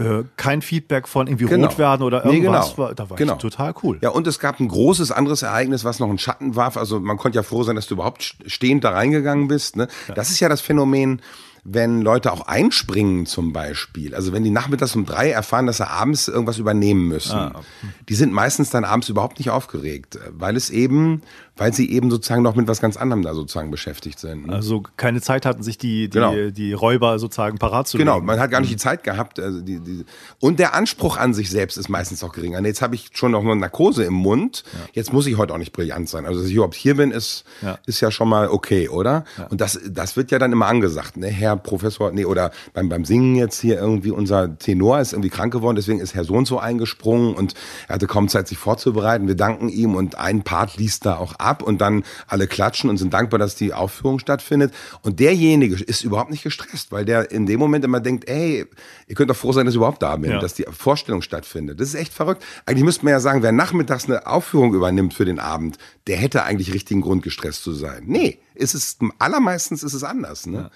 Äh, 0.00 0.24
kein 0.36 0.62
Feedback 0.62 1.06
von 1.06 1.26
irgendwie 1.26 1.44
Genau. 1.46 1.68
rot 1.68 1.78
werden 1.78 2.02
oder 2.02 2.24
Nee, 2.26 2.38
irgendwas. 2.38 2.74
genau. 2.74 2.78
war, 2.88 2.94
da 2.94 3.10
war 3.10 3.16
Genau. 3.16 3.34
ich 3.34 3.38
total 3.38 3.74
cool. 3.82 3.98
Ja, 4.00 4.08
und 4.10 4.26
es 4.26 4.38
gab 4.38 4.58
ein 4.58 4.68
großes 4.68 5.12
anderes 5.12 5.42
Ereignis, 5.42 5.84
was 5.84 5.98
noch 6.00 6.08
einen 6.08 6.18
Schatten 6.18 6.56
warf. 6.56 6.76
Also 6.76 6.98
man 7.00 7.16
konnte 7.18 7.36
ja 7.36 7.42
froh 7.42 7.62
sein, 7.62 7.76
dass 7.76 7.86
du 7.86 7.94
überhaupt 7.94 8.36
stehend 8.46 8.82
da 8.84 8.90
reingegangen 8.90 9.46
bist. 9.48 9.76
Ne? 9.76 9.88
Das 10.14 10.30
ist 10.30 10.40
ja 10.40 10.48
das 10.48 10.60
Phänomen, 10.60 11.20
wenn 11.62 12.00
Leute 12.00 12.32
auch 12.32 12.46
einspringen 12.46 13.26
zum 13.26 13.52
Beispiel. 13.52 14.14
Also 14.14 14.32
wenn 14.32 14.42
die 14.42 14.50
nachmittags 14.50 14.96
um 14.96 15.04
drei 15.04 15.30
erfahren, 15.30 15.66
dass 15.66 15.76
sie 15.76 15.86
abends 15.86 16.26
irgendwas 16.26 16.56
übernehmen 16.56 17.06
müssen. 17.06 17.36
Ah, 17.36 17.60
Die 18.08 18.14
sind 18.14 18.32
meistens 18.32 18.70
dann 18.70 18.84
abends 18.84 19.10
überhaupt 19.10 19.38
nicht 19.38 19.50
aufgeregt, 19.50 20.18
weil 20.30 20.56
es 20.56 20.70
eben, 20.70 21.20
weil 21.56 21.72
sie 21.74 21.90
eben 21.90 22.10
sozusagen 22.10 22.42
noch 22.42 22.54
mit 22.54 22.68
was 22.68 22.80
ganz 22.80 22.96
anderem 22.96 23.22
da 23.22 23.34
sozusagen 23.34 23.70
beschäftigt 23.70 24.18
sind. 24.18 24.46
Ne? 24.46 24.52
Also 24.54 24.82
keine 24.96 25.20
Zeit 25.20 25.44
hatten, 25.46 25.62
sich 25.62 25.78
die, 25.78 26.08
die, 26.08 26.10
Genau. 26.10 26.50
die 26.50 26.72
Räuber 26.72 27.18
sozusagen 27.18 27.58
parat 27.58 27.88
zu 27.88 27.98
Genau, 27.98 28.14
legen. 28.16 28.26
man 28.26 28.38
hat 28.40 28.50
gar 28.50 28.60
nicht 28.60 28.72
die 28.72 28.76
Zeit 28.76 29.04
gehabt. 29.04 29.38
Also 29.40 29.60
die, 29.60 29.80
die, 29.80 30.04
und 30.40 30.58
der 30.58 30.74
Anspruch 30.74 31.16
an 31.16 31.34
sich 31.34 31.50
selbst 31.50 31.76
ist 31.76 31.88
meistens 31.88 32.22
auch 32.24 32.32
geringer. 32.32 32.60
Jetzt 32.64 32.82
habe 32.82 32.94
ich 32.94 33.10
schon 33.12 33.32
noch 33.32 33.40
eine 33.44 33.56
Narkose 33.56 34.04
im 34.04 34.14
Mund. 34.14 34.64
Jetzt 34.92 35.12
muss 35.12 35.26
ich 35.26 35.36
heute 35.36 35.52
auch 35.54 35.58
nicht 35.58 35.72
brillant 35.72 36.08
sein. 36.08 36.26
Also, 36.26 36.40
dass 36.40 36.48
ich 36.48 36.54
überhaupt 36.54 36.74
hier 36.74 36.96
bin, 36.96 37.10
ist 37.10 37.44
Ja. 37.62 37.78
ist 37.86 38.00
ja 38.00 38.10
schon 38.10 38.28
mal 38.28 38.48
okay, 38.48 38.88
oder? 38.88 39.24
Und 39.50 39.60
das, 39.60 39.78
das 39.88 40.16
wird 40.16 40.30
ja 40.30 40.38
dann 40.38 40.52
immer 40.52 40.66
angesagt. 40.66 41.16
Ne? 41.16 41.26
Herr 41.28 41.56
Professor, 41.56 42.10
nee, 42.12 42.24
oder 42.24 42.50
beim, 42.72 42.88
beim 42.88 43.04
Singen 43.04 43.36
jetzt 43.36 43.60
hier 43.60 43.78
irgendwie, 43.78 44.10
unser 44.10 44.56
Tenor 44.58 45.00
ist 45.00 45.12
irgendwie 45.12 45.30
krank 45.30 45.52
geworden, 45.52 45.76
deswegen 45.76 46.00
ist 46.00 46.14
Herr 46.14 46.24
so 46.24 46.34
und 46.34 46.46
so 46.46 46.58
eingesprungen 46.58 47.34
und 47.34 47.54
er 47.88 47.94
hatte 47.96 48.06
kaum 48.06 48.28
Zeit, 48.28 48.48
sich 48.48 48.58
vorzubereiten. 48.58 49.26
Wir 49.28 49.34
danken 49.36 49.68
ihm 49.68 49.94
und 49.94 50.14
ein 50.16 50.42
Part 50.42 50.76
liest 50.76 51.06
da 51.06 51.16
auch 51.16 51.34
ab 51.40 51.62
und 51.62 51.80
dann 51.80 52.04
alle 52.26 52.46
klatschen 52.46 52.90
und 52.90 52.96
sind 52.98 53.12
dankbar, 53.14 53.38
dass 53.38 53.54
die 53.56 53.72
Aufführung 53.72 54.18
stattfindet. 54.18 54.72
Und 55.02 55.20
derjenige 55.20 55.74
ist 55.82 56.04
überhaupt 56.04 56.30
nicht 56.30 56.42
gestresst, 56.42 56.92
weil 56.92 57.04
der 57.04 57.30
in 57.30 57.46
dem 57.46 57.58
Moment 57.58 57.84
immer 57.84 58.00
denkt, 58.00 58.28
ey, 58.28 58.66
ihr 59.06 59.14
könnt 59.14 59.30
doch 59.30 59.36
froh 59.36 59.52
sein, 59.52 59.66
dass 59.66 59.74
ich 59.74 59.76
überhaupt 59.76 60.02
da 60.02 60.16
bin, 60.16 60.30
Ja. 60.30 60.38
dass 60.40 60.54
die 60.54 60.66
Vorstellung 60.70 61.22
stattfindet. 61.22 61.80
Das 61.80 61.88
ist 61.88 61.94
echt 61.94 62.12
verrückt. 62.12 62.44
Eigentlich 62.66 62.84
müsste 62.84 63.04
man 63.04 63.12
ja 63.12 63.20
sagen, 63.20 63.42
wer 63.42 63.52
nachmittags 63.52 64.06
eine 64.06 64.26
Aufführung 64.26 64.74
übernimmt 64.74 65.14
für 65.14 65.24
den 65.24 65.38
Abend, 65.38 65.78
der 66.06 66.16
hätte 66.16 66.44
eigentlich 66.44 66.72
richtigen 66.74 67.00
Grund, 67.00 67.22
gestresst 67.22 67.62
zu 67.62 67.72
sein. 67.72 68.04
Nee, 68.06 68.38
ist 68.54 68.74
es, 68.74 68.98
allermeistens 69.18 69.82
ist 69.82 69.94
es 69.94 70.04
anders. 70.04 70.46
Ne? 70.46 70.70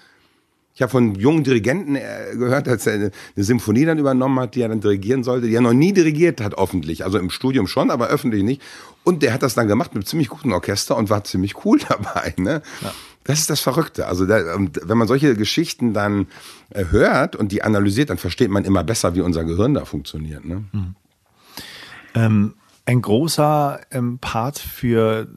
Ich 0.75 0.81
habe 0.81 0.91
von 0.91 1.15
jungen 1.15 1.45
Dirigenten 1.45 1.95
äh, 1.95 2.35
gehört, 2.35 2.67
als 2.67 2.85
er 2.85 2.95
eine, 2.95 3.11
eine 3.35 3.45
Symphonie 3.45 3.85
dann 3.85 3.97
übernommen 3.97 4.37
hat, 4.41 4.55
die 4.55 4.61
er 4.61 4.67
dann 4.67 4.81
dirigieren 4.81 5.23
sollte, 5.23 5.47
die 5.47 5.55
er 5.55 5.61
noch 5.61 5.73
nie 5.73 5.93
dirigiert 5.93 6.41
hat, 6.41 6.57
öffentlich. 6.57 7.05
Also 7.05 7.17
im 7.17 7.29
Studium 7.29 7.65
schon, 7.65 7.89
aber 7.89 8.07
öffentlich 8.07 8.43
nicht. 8.43 8.61
Und 9.05 9.23
der 9.23 9.33
hat 9.33 9.41
das 9.41 9.53
dann 9.53 9.69
gemacht 9.69 9.91
mit 9.93 10.03
einem 10.03 10.05
ziemlich 10.05 10.27
guten 10.27 10.51
Orchester 10.51 10.97
und 10.97 11.09
war 11.09 11.23
ziemlich 11.23 11.63
cool 11.63 11.79
dabei. 11.87 12.33
Ne? 12.37 12.61
Das 13.23 13.39
ist 13.39 13.49
das 13.49 13.61
Verrückte. 13.61 14.07
Also 14.07 14.25
da, 14.25 14.57
wenn 14.57 14.97
man 14.97 15.07
solche 15.07 15.35
Geschichten 15.35 15.93
dann 15.93 16.27
äh, 16.71 16.85
hört 16.89 17.37
und 17.37 17.53
die 17.53 17.63
analysiert, 17.63 18.09
dann 18.09 18.17
versteht 18.17 18.51
man 18.51 18.65
immer 18.65 18.83
besser, 18.83 19.15
wie 19.15 19.21
unser 19.21 19.45
Gehirn 19.45 19.75
da 19.75 19.85
funktioniert. 19.85 20.43
Ne? 20.43 20.65
Ähm, 22.15 22.53
ein 22.85 23.01
großer 23.01 23.79
ähm, 23.91 24.19
Part 24.19 24.59
für 24.59 25.27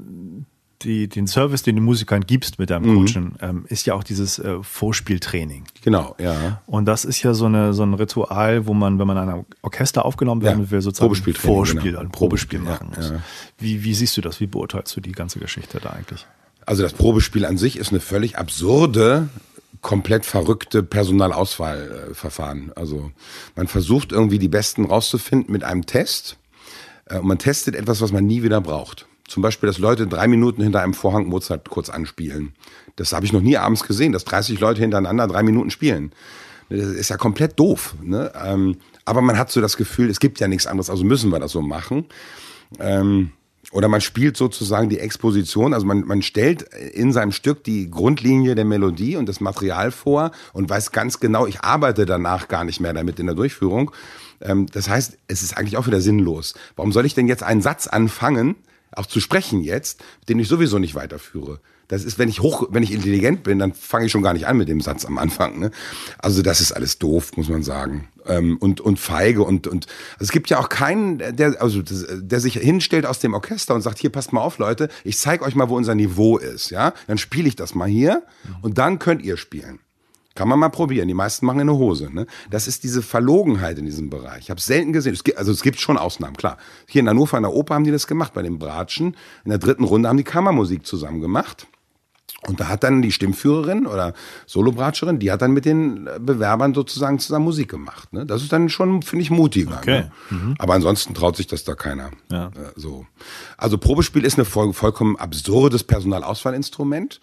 die, 0.82 1.08
den 1.08 1.26
Service, 1.26 1.62
den 1.62 1.76
du 1.76 1.82
Musikern 1.82 2.22
gibst 2.26 2.58
mit 2.58 2.70
Mhm. 2.70 2.72
deinem 2.72 2.96
Coaching, 2.98 3.32
ähm, 3.40 3.64
ist 3.68 3.86
ja 3.86 3.94
auch 3.94 4.04
dieses 4.04 4.38
äh, 4.38 4.62
Vorspieltraining. 4.62 5.64
Genau, 5.82 6.14
ja. 6.20 6.62
Und 6.66 6.84
das 6.86 7.04
ist 7.04 7.22
ja 7.22 7.34
so, 7.34 7.46
eine, 7.46 7.74
so 7.74 7.82
ein 7.82 7.94
Ritual, 7.94 8.66
wo 8.66 8.74
man, 8.74 8.98
wenn 8.98 9.06
man 9.06 9.18
an 9.18 9.28
einem 9.28 9.44
Orchester 9.62 10.04
aufgenommen 10.04 10.42
werden 10.42 10.64
Ja, 10.64 10.70
will, 10.70 10.80
sozusagen 10.80 11.08
Probespieltraining, 11.08 11.54
Vorspiel, 11.56 11.82
genau. 11.92 12.00
ein 12.00 12.10
Probespiel 12.10 12.58
machen 12.60 12.92
muss. 12.94 13.10
ja. 13.10 13.22
Wie, 13.58 13.82
wie 13.82 13.94
siehst 13.94 14.16
du 14.16 14.20
das? 14.20 14.40
Wie 14.40 14.46
beurteilst 14.46 14.94
du 14.96 15.00
die 15.00 15.12
ganze 15.12 15.38
Geschichte 15.40 15.80
da 15.82 15.90
eigentlich? 15.90 16.26
Also 16.66 16.82
das 16.82 16.92
Probespiel 16.92 17.44
an 17.46 17.56
sich 17.58 17.76
ist 17.78 17.90
eine 17.90 18.00
völlig 18.00 18.36
absurde, 18.38 19.28
komplett 19.80 20.26
verrückte 20.26 20.82
Personalauswahlverfahren. 21.62 22.72
Also 22.76 23.10
man 23.56 23.66
versucht 23.68 24.12
irgendwie 24.12 24.38
die 24.38 24.48
Besten 24.48 24.84
rauszufinden 24.84 25.52
mit 25.52 25.64
einem 25.64 25.86
Test. 25.86 26.36
Äh, 27.06 27.18
Und 27.18 27.26
man 27.26 27.38
testet 27.38 27.74
etwas, 27.74 28.00
was 28.00 28.12
man 28.12 28.26
nie 28.26 28.42
wieder 28.42 28.60
braucht. 28.60 29.06
Zum 29.28 29.42
Beispiel, 29.42 29.68
dass 29.68 29.78
Leute 29.78 30.06
drei 30.06 30.26
Minuten 30.26 30.62
hinter 30.62 30.82
einem 30.82 30.94
Vorhang 30.94 31.26
Mozart 31.26 31.68
kurz 31.68 31.90
anspielen. 31.90 32.54
Das 32.96 33.12
habe 33.12 33.26
ich 33.26 33.32
noch 33.32 33.42
nie 33.42 33.56
abends 33.56 33.84
gesehen, 33.84 34.12
dass 34.12 34.24
30 34.24 34.58
Leute 34.58 34.80
hintereinander 34.80 35.28
drei 35.28 35.42
Minuten 35.42 35.70
spielen. 35.70 36.12
Das 36.70 36.80
ist 36.80 37.10
ja 37.10 37.16
komplett 37.16 37.58
doof. 37.58 37.94
Ne? 38.02 38.32
Ähm, 38.42 38.76
Aber 39.04 39.20
man 39.20 39.38
hat 39.38 39.50
so 39.50 39.60
das 39.60 39.76
Gefühl, 39.76 40.10
es 40.10 40.18
gibt 40.18 40.40
ja 40.40 40.48
nichts 40.48 40.66
anderes, 40.66 40.90
also 40.90 41.04
müssen 41.04 41.30
wir 41.30 41.38
das 41.38 41.52
so 41.52 41.62
machen. 41.62 42.06
Ähm, 42.78 43.32
oder 43.70 43.88
man 43.88 44.00
spielt 44.00 44.36
sozusagen 44.36 44.88
die 44.88 44.98
Exposition, 44.98 45.74
also 45.74 45.84
man, 45.84 46.06
man 46.06 46.22
stellt 46.22 46.62
in 46.62 47.12
seinem 47.12 47.32
Stück 47.32 47.64
die 47.64 47.90
Grundlinie 47.90 48.54
der 48.54 48.64
Melodie 48.64 49.16
und 49.16 49.28
das 49.28 49.40
Material 49.40 49.90
vor 49.90 50.30
und 50.54 50.70
weiß 50.70 50.90
ganz 50.90 51.20
genau, 51.20 51.46
ich 51.46 51.60
arbeite 51.60 52.06
danach 52.06 52.48
gar 52.48 52.64
nicht 52.64 52.80
mehr 52.80 52.94
damit 52.94 53.20
in 53.20 53.26
der 53.26 53.34
Durchführung. 53.34 53.90
Ähm, 54.40 54.66
das 54.72 54.88
heißt, 54.88 55.18
es 55.28 55.42
ist 55.42 55.56
eigentlich 55.56 55.76
auch 55.76 55.86
wieder 55.86 56.00
sinnlos. 56.00 56.54
Warum 56.76 56.92
soll 56.92 57.04
ich 57.04 57.14
denn 57.14 57.28
jetzt 57.28 57.42
einen 57.42 57.60
Satz 57.60 57.86
anfangen, 57.86 58.56
auch 58.98 59.06
zu 59.06 59.20
sprechen 59.20 59.62
jetzt, 59.62 60.02
den 60.28 60.38
ich 60.38 60.48
sowieso 60.48 60.78
nicht 60.78 60.94
weiterführe? 60.94 61.60
Das 61.88 62.04
ist, 62.04 62.18
wenn 62.18 62.28
ich 62.28 62.40
hoch, 62.40 62.68
wenn 62.70 62.82
ich 62.82 62.92
intelligent 62.92 63.42
bin, 63.42 63.58
dann 63.58 63.72
fange 63.72 64.06
ich 64.06 64.12
schon 64.12 64.22
gar 64.22 64.34
nicht 64.34 64.46
an 64.46 64.58
mit 64.58 64.68
dem 64.68 64.82
Satz 64.82 65.06
am 65.06 65.16
Anfang. 65.16 65.58
Ne? 65.58 65.70
Also 66.18 66.42
das 66.42 66.60
ist 66.60 66.72
alles 66.72 66.98
doof, 66.98 67.32
muss 67.36 67.48
man 67.48 67.62
sagen. 67.62 68.08
Ähm, 68.26 68.58
und 68.58 68.82
und 68.82 68.98
feige 68.98 69.42
und 69.42 69.66
und 69.66 69.86
also 70.12 70.24
es 70.24 70.30
gibt 70.30 70.50
ja 70.50 70.58
auch 70.58 70.68
keinen, 70.68 71.18
der 71.18 71.62
also 71.62 71.82
der 71.82 72.40
sich 72.40 72.54
hinstellt 72.54 73.06
aus 73.06 73.20
dem 73.20 73.32
Orchester 73.32 73.74
und 73.74 73.80
sagt, 73.80 73.98
hier 73.98 74.10
passt 74.10 74.34
mal 74.34 74.42
auf, 74.42 74.58
Leute, 74.58 74.90
ich 75.02 75.16
zeige 75.16 75.44
euch 75.44 75.54
mal, 75.54 75.70
wo 75.70 75.76
unser 75.76 75.94
Niveau 75.94 76.36
ist. 76.36 76.68
Ja, 76.70 76.92
dann 77.06 77.16
spiele 77.16 77.48
ich 77.48 77.56
das 77.56 77.74
mal 77.74 77.88
hier 77.88 78.22
und 78.60 78.76
dann 78.76 78.98
könnt 78.98 79.22
ihr 79.22 79.38
spielen. 79.38 79.80
Kann 80.38 80.46
man 80.46 80.60
mal 80.60 80.68
probieren. 80.68 81.08
Die 81.08 81.14
meisten 81.14 81.46
machen 81.46 81.58
in 81.58 81.68
eine 81.68 81.76
Hose. 81.76 82.14
Ne? 82.14 82.24
Das 82.48 82.68
ist 82.68 82.84
diese 82.84 83.02
Verlogenheit 83.02 83.76
in 83.76 83.86
diesem 83.86 84.08
Bereich. 84.08 84.42
Ich 84.42 84.50
habe 84.50 84.58
es 84.58 84.66
selten 84.66 84.92
gesehen. 84.92 85.12
Es 85.12 85.24
gibt, 85.24 85.36
also 85.36 85.50
es 85.50 85.62
gibt 85.62 85.80
schon 85.80 85.98
Ausnahmen, 85.98 86.36
klar. 86.36 86.58
Hier 86.86 87.00
in 87.00 87.08
Hannover 87.08 87.38
in 87.38 87.42
der 87.42 87.52
Oper 87.52 87.74
haben 87.74 87.82
die 87.82 87.90
das 87.90 88.06
gemacht, 88.06 88.34
bei 88.34 88.42
den 88.42 88.56
Bratschen. 88.56 89.16
In 89.42 89.50
der 89.50 89.58
dritten 89.58 89.82
Runde 89.82 90.08
haben 90.08 90.16
die 90.16 90.22
Kammermusik 90.22 90.86
zusammen 90.86 91.20
gemacht. 91.20 91.66
Und 92.46 92.60
da 92.60 92.68
hat 92.68 92.84
dann 92.84 93.02
die 93.02 93.10
Stimmführerin 93.10 93.88
oder 93.88 94.12
Solobratscherin, 94.46 95.18
die 95.18 95.32
hat 95.32 95.42
dann 95.42 95.50
mit 95.50 95.64
den 95.64 96.08
Bewerbern 96.20 96.72
sozusagen 96.72 97.18
zusammen 97.18 97.46
Musik 97.46 97.68
gemacht. 97.68 98.12
Ne? 98.12 98.24
Das 98.24 98.40
ist 98.42 98.52
dann 98.52 98.68
schon, 98.68 99.02
finde 99.02 99.24
ich, 99.24 99.30
mutiger. 99.30 99.78
Okay. 99.78 100.02
Ne? 100.02 100.12
Mhm. 100.30 100.54
Aber 100.60 100.74
ansonsten 100.74 101.14
traut 101.14 101.36
sich 101.36 101.48
das 101.48 101.64
da 101.64 101.74
keiner. 101.74 102.12
Ja. 102.30 102.46
Äh, 102.46 102.50
so. 102.76 103.06
Also 103.56 103.76
Probespiel 103.76 104.24
ist 104.24 104.38
ein 104.38 104.44
voll, 104.44 104.72
vollkommen 104.72 105.16
absurdes 105.16 105.82
Personalauswahlinstrument 105.82 107.18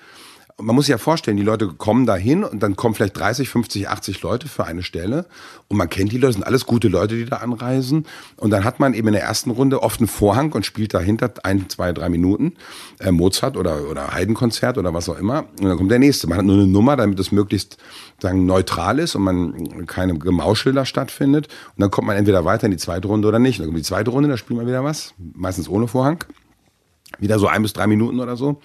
man 0.58 0.74
muss 0.74 0.86
sich 0.86 0.92
ja 0.92 0.98
vorstellen, 0.98 1.36
die 1.36 1.44
Leute 1.44 1.68
kommen 1.68 2.06
da 2.06 2.16
hin 2.16 2.46
und 2.46 2.64
dann 2.64 2.78
kommen 2.78 2.96
vielleicht 2.96 3.18
30, 3.18 3.50
50, 3.50 3.90
80 3.90 4.22
Leute 4.22 4.48
für 4.48 4.64
eine 4.64 4.84
Stelle 4.84 5.26
und 5.68 5.76
man 5.76 5.90
kennt 5.90 6.14
die 6.14 6.18
Leute, 6.18 6.34
sind 6.34 6.44
alles 6.44 6.66
gute 6.66 6.88
Leute, 6.88 7.16
die 7.18 7.26
da 7.26 7.38
anreisen 7.38 8.06
und 8.38 8.52
dann 8.52 8.64
hat 8.64 8.80
man 8.80 8.94
eben 8.94 9.08
in 9.08 9.14
der 9.16 9.24
ersten 9.24 9.52
Runde 9.52 9.84
oft 9.84 10.00
einen 10.00 10.08
Vorhang 10.08 10.54
und 10.54 10.66
spielt 10.66 10.94
dahinter 10.94 11.34
ein, 11.44 11.70
zwei, 11.70 11.92
drei 11.92 12.08
Minuten 12.08 12.54
äh, 13.00 13.12
Mozart 13.12 13.58
oder, 13.58 13.90
oder 13.90 14.14
Heidenkonzert 14.14 14.78
oder 14.78 14.94
was 14.94 15.10
auch 15.10 15.20
immer 15.20 15.46
und 15.60 15.66
dann 15.66 15.78
kommt 15.78 15.92
der 15.92 16.00
nächste. 16.00 16.28
Man 16.28 16.38
hat 16.38 16.46
nur 16.46 16.56
eine 16.56 16.68
Nummer, 16.68 16.96
damit 16.96 17.20
es 17.20 17.34
möglichst 17.34 17.78
sagen, 18.22 18.46
neutral 18.46 19.00
ist 19.00 19.16
und 19.16 19.24
man 19.24 19.86
keine 19.88 20.18
Gemauschel 20.18 20.72
da 20.72 20.86
stattfindet 20.86 21.48
und 21.76 21.82
dann 21.82 21.92
kommt 21.92 22.08
man 22.08 22.16
entweder 22.16 22.46
weiter 22.46 22.66
in 22.66 22.72
die 22.72 22.78
zweite 22.78 23.10
Runde 23.10 23.28
oder 23.28 23.40
nicht. 23.40 23.60
Dann 23.60 23.68
kommt 23.68 23.80
die 23.80 23.84
zweite 23.84 24.10
Runde, 24.10 24.30
da 24.30 24.38
spielt 24.38 24.58
man 24.58 24.68
wieder 24.68 24.86
was, 24.86 25.14
meistens 25.18 25.68
ohne 25.68 25.90
Vorhang. 25.90 26.24
Wieder 27.20 27.40
so 27.40 27.48
ein 27.48 27.62
bis 27.62 27.74
drei 27.74 27.88
Minuten 27.88 28.20
oder 28.22 28.38
so. 28.38 28.62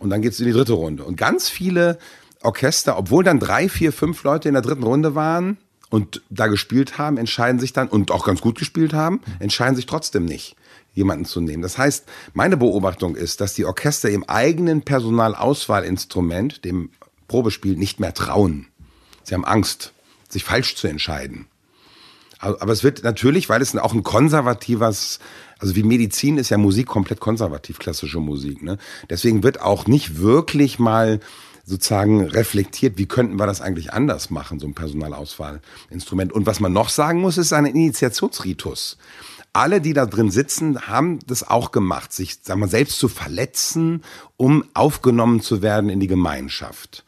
Und 0.00 0.10
dann 0.10 0.22
geht's 0.22 0.40
in 0.40 0.46
die 0.46 0.52
dritte 0.52 0.72
Runde. 0.72 1.04
Und 1.04 1.16
ganz 1.16 1.48
viele 1.48 1.98
Orchester, 2.42 2.96
obwohl 2.96 3.22
dann 3.22 3.38
drei, 3.38 3.68
vier, 3.68 3.92
fünf 3.92 4.22
Leute 4.24 4.48
in 4.48 4.54
der 4.54 4.62
dritten 4.62 4.82
Runde 4.82 5.14
waren 5.14 5.58
und 5.90 6.22
da 6.30 6.46
gespielt 6.46 6.96
haben, 6.96 7.18
entscheiden 7.18 7.60
sich 7.60 7.72
dann, 7.72 7.88
und 7.88 8.10
auch 8.10 8.24
ganz 8.24 8.40
gut 8.40 8.58
gespielt 8.58 8.94
haben, 8.94 9.20
entscheiden 9.40 9.76
sich 9.76 9.86
trotzdem 9.86 10.24
nicht, 10.24 10.56
jemanden 10.94 11.26
zu 11.26 11.42
nehmen. 11.42 11.62
Das 11.62 11.76
heißt, 11.76 12.06
meine 12.32 12.56
Beobachtung 12.56 13.14
ist, 13.14 13.42
dass 13.42 13.52
die 13.52 13.66
Orchester 13.66 14.08
im 14.08 14.24
eigenen 14.24 14.82
Personalauswahlinstrument, 14.82 16.64
dem 16.64 16.90
Probespiel, 17.28 17.76
nicht 17.76 18.00
mehr 18.00 18.14
trauen. 18.14 18.68
Sie 19.22 19.34
haben 19.34 19.44
Angst, 19.44 19.92
sich 20.30 20.44
falsch 20.44 20.76
zu 20.76 20.88
entscheiden. 20.88 21.46
Aber 22.38 22.72
es 22.72 22.82
wird 22.82 23.04
natürlich, 23.04 23.50
weil 23.50 23.60
es 23.60 23.76
auch 23.76 23.92
ein 23.92 24.02
konservatives 24.02 25.18
also 25.60 25.76
wie 25.76 25.82
Medizin 25.82 26.38
ist 26.38 26.50
ja 26.50 26.58
Musik 26.58 26.86
komplett 26.86 27.20
konservativ, 27.20 27.78
klassische 27.78 28.18
Musik. 28.18 28.62
Ne? 28.62 28.78
Deswegen 29.08 29.42
wird 29.42 29.60
auch 29.60 29.86
nicht 29.86 30.18
wirklich 30.18 30.78
mal 30.78 31.20
sozusagen 31.64 32.24
reflektiert, 32.24 32.98
wie 32.98 33.06
könnten 33.06 33.38
wir 33.38 33.46
das 33.46 33.60
eigentlich 33.60 33.92
anders 33.92 34.30
machen, 34.30 34.58
so 34.58 34.66
ein 34.66 34.74
Personalauswahlinstrument. 34.74 36.32
Und 36.32 36.46
was 36.46 36.60
man 36.60 36.72
noch 36.72 36.88
sagen 36.88 37.20
muss, 37.20 37.38
ist 37.38 37.52
ein 37.52 37.66
Initiationsritus. 37.66 38.96
Alle, 39.52 39.80
die 39.80 39.92
da 39.92 40.06
drin 40.06 40.30
sitzen, 40.30 40.80
haben 40.82 41.18
das 41.26 41.48
auch 41.48 41.72
gemacht, 41.72 42.12
sich 42.12 42.38
sagen 42.42 42.60
wir, 42.60 42.68
selbst 42.68 42.98
zu 42.98 43.08
verletzen, 43.08 44.02
um 44.36 44.64
aufgenommen 44.74 45.40
zu 45.40 45.60
werden 45.60 45.90
in 45.90 46.00
die 46.00 46.06
Gemeinschaft. 46.06 47.04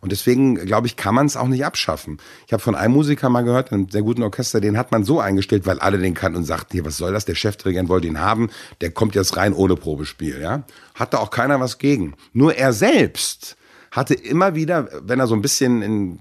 Und 0.00 0.12
deswegen, 0.12 0.54
glaube 0.54 0.86
ich, 0.86 0.96
kann 0.96 1.14
man 1.14 1.26
es 1.26 1.36
auch 1.36 1.48
nicht 1.48 1.64
abschaffen. 1.64 2.18
Ich 2.46 2.52
habe 2.52 2.62
von 2.62 2.74
einem 2.74 2.94
Musiker 2.94 3.28
mal 3.28 3.42
gehört, 3.42 3.72
einem 3.72 3.88
sehr 3.88 4.02
guten 4.02 4.22
Orchester, 4.22 4.60
den 4.60 4.76
hat 4.76 4.92
man 4.92 5.04
so 5.04 5.20
eingestellt, 5.20 5.66
weil 5.66 5.78
alle 5.78 5.98
den 5.98 6.14
kannten 6.14 6.38
und 6.38 6.44
sagten, 6.44 6.72
hier, 6.72 6.84
was 6.84 6.96
soll 6.96 7.12
das? 7.12 7.24
Der 7.24 7.34
Chefdirigent 7.34 7.88
wollte 7.88 8.06
ihn 8.06 8.20
haben, 8.20 8.50
der 8.80 8.90
kommt 8.90 9.14
jetzt 9.14 9.36
rein 9.36 9.52
ohne 9.52 9.76
Probespiel. 9.76 10.40
Ja? 10.40 10.64
Hatte 10.94 11.20
auch 11.20 11.30
keiner 11.30 11.60
was 11.60 11.78
gegen. 11.78 12.14
Nur 12.32 12.54
er 12.54 12.72
selbst 12.72 13.56
hatte 13.96 14.14
immer 14.14 14.54
wieder, 14.54 14.88
wenn 15.02 15.18
er 15.18 15.26
so 15.26 15.34
ein 15.34 15.40
bisschen, 15.40 15.80
in, 15.82 16.18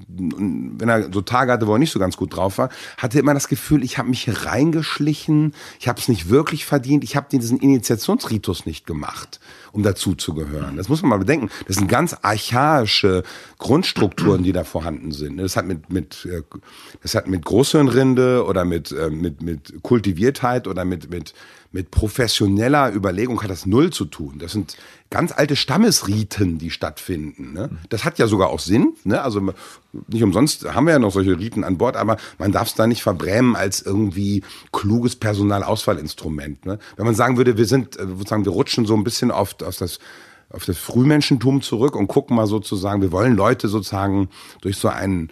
wenn 0.79 0.87
er 0.87 1.11
so 1.11 1.21
Tage 1.21 1.51
hatte, 1.51 1.67
wo 1.67 1.73
er 1.73 1.79
nicht 1.79 1.91
so 1.91 1.99
ganz 1.99 2.15
gut 2.15 2.35
drauf 2.35 2.57
war, 2.57 2.69
hatte 2.97 3.19
immer 3.19 3.33
das 3.33 3.49
Gefühl, 3.49 3.83
ich 3.83 3.97
habe 3.97 4.09
mich 4.09 4.45
reingeschlichen, 4.45 5.53
ich 5.79 5.89
habe 5.89 5.99
es 5.99 6.07
nicht 6.07 6.29
wirklich 6.29 6.65
verdient, 6.65 7.03
ich 7.03 7.17
habe 7.17 7.27
diesen 7.29 7.59
Initiationsritus 7.59 8.65
nicht 8.65 8.87
gemacht, 8.87 9.41
um 9.73 9.83
dazu 9.83 10.15
zu 10.15 10.33
gehören. 10.33 10.77
Das 10.77 10.87
muss 10.87 11.01
man 11.01 11.09
mal 11.09 11.19
bedenken. 11.19 11.49
Das 11.67 11.75
sind 11.75 11.89
ganz 11.89 12.15
archaische 12.21 13.23
Grundstrukturen, 13.57 14.43
die 14.43 14.53
da 14.53 14.63
vorhanden 14.63 15.11
sind. 15.11 15.37
Das 15.37 15.57
hat 15.57 15.65
mit, 15.65 15.91
mit, 15.91 16.25
äh, 16.31 16.43
das 17.01 17.13
hat 17.13 17.27
mit 17.27 17.43
Großhirnrinde 17.43 18.45
oder 18.45 18.63
mit, 18.63 18.93
äh, 18.93 19.09
mit, 19.09 19.41
mit 19.41 19.83
Kultiviertheit 19.83 20.67
oder 20.67 20.85
mit, 20.85 21.09
mit 21.09 21.33
mit 21.75 21.91
professioneller 21.91 22.95
Überlegung 22.95 23.43
hat 23.43 23.49
das 23.49 23.65
null 23.65 23.89
zu 23.91 24.05
tun. 24.05 24.39
Das 24.39 24.53
sind 24.53 24.77
ganz 25.09 25.31
alte 25.31 25.55
Stammesriten, 25.55 26.57
die 26.57 26.71
stattfinden. 26.71 27.53
Ne? 27.53 27.69
Das 27.89 28.03
hat 28.03 28.17
ja 28.17 28.27
sogar 28.27 28.49
auch 28.49 28.59
Sinn. 28.59 28.93
Ne? 29.03 29.21
Also 29.21 29.39
nicht 30.07 30.23
umsonst 30.23 30.73
haben 30.73 30.85
wir 30.85 30.93
ja 30.93 30.99
noch 30.99 31.11
solche 31.11 31.37
Riten 31.37 31.63
an 31.63 31.77
Bord, 31.77 31.95
aber 31.95 32.17
man 32.37 32.51
darf 32.51 32.67
es 32.69 32.75
da 32.75 32.87
nicht 32.87 33.03
verbrämen 33.03 33.55
als 33.55 33.81
irgendwie 33.81 34.43
kluges 34.71 35.15
Personalauswahlinstrument. 35.15 36.65
Ne? 36.65 36.79
Wenn 36.95 37.05
man 37.05 37.15
sagen 37.15 37.37
würde, 37.37 37.57
wir 37.57 37.65
sind, 37.65 37.99
äh, 37.99 38.07
sozusagen, 38.07 38.45
wir 38.45 38.51
rutschen 38.51 38.85
so 38.85 38.95
ein 38.95 39.03
bisschen 39.03 39.31
auf, 39.31 39.55
auf 39.61 39.77
das 39.77 39.99
auf 40.51 40.63
das 40.63 40.77
Frühmenschentum 40.77 41.63
zurück 41.63 41.95
und 41.95 42.07
gucken 42.07 42.35
mal 42.35 42.45
sozusagen, 42.45 43.01
wir 43.01 43.11
wollen 43.11 43.35
Leute 43.35 43.67
sozusagen 43.67 44.29
durch 44.61 44.77
so 44.77 44.87
einen 44.87 45.31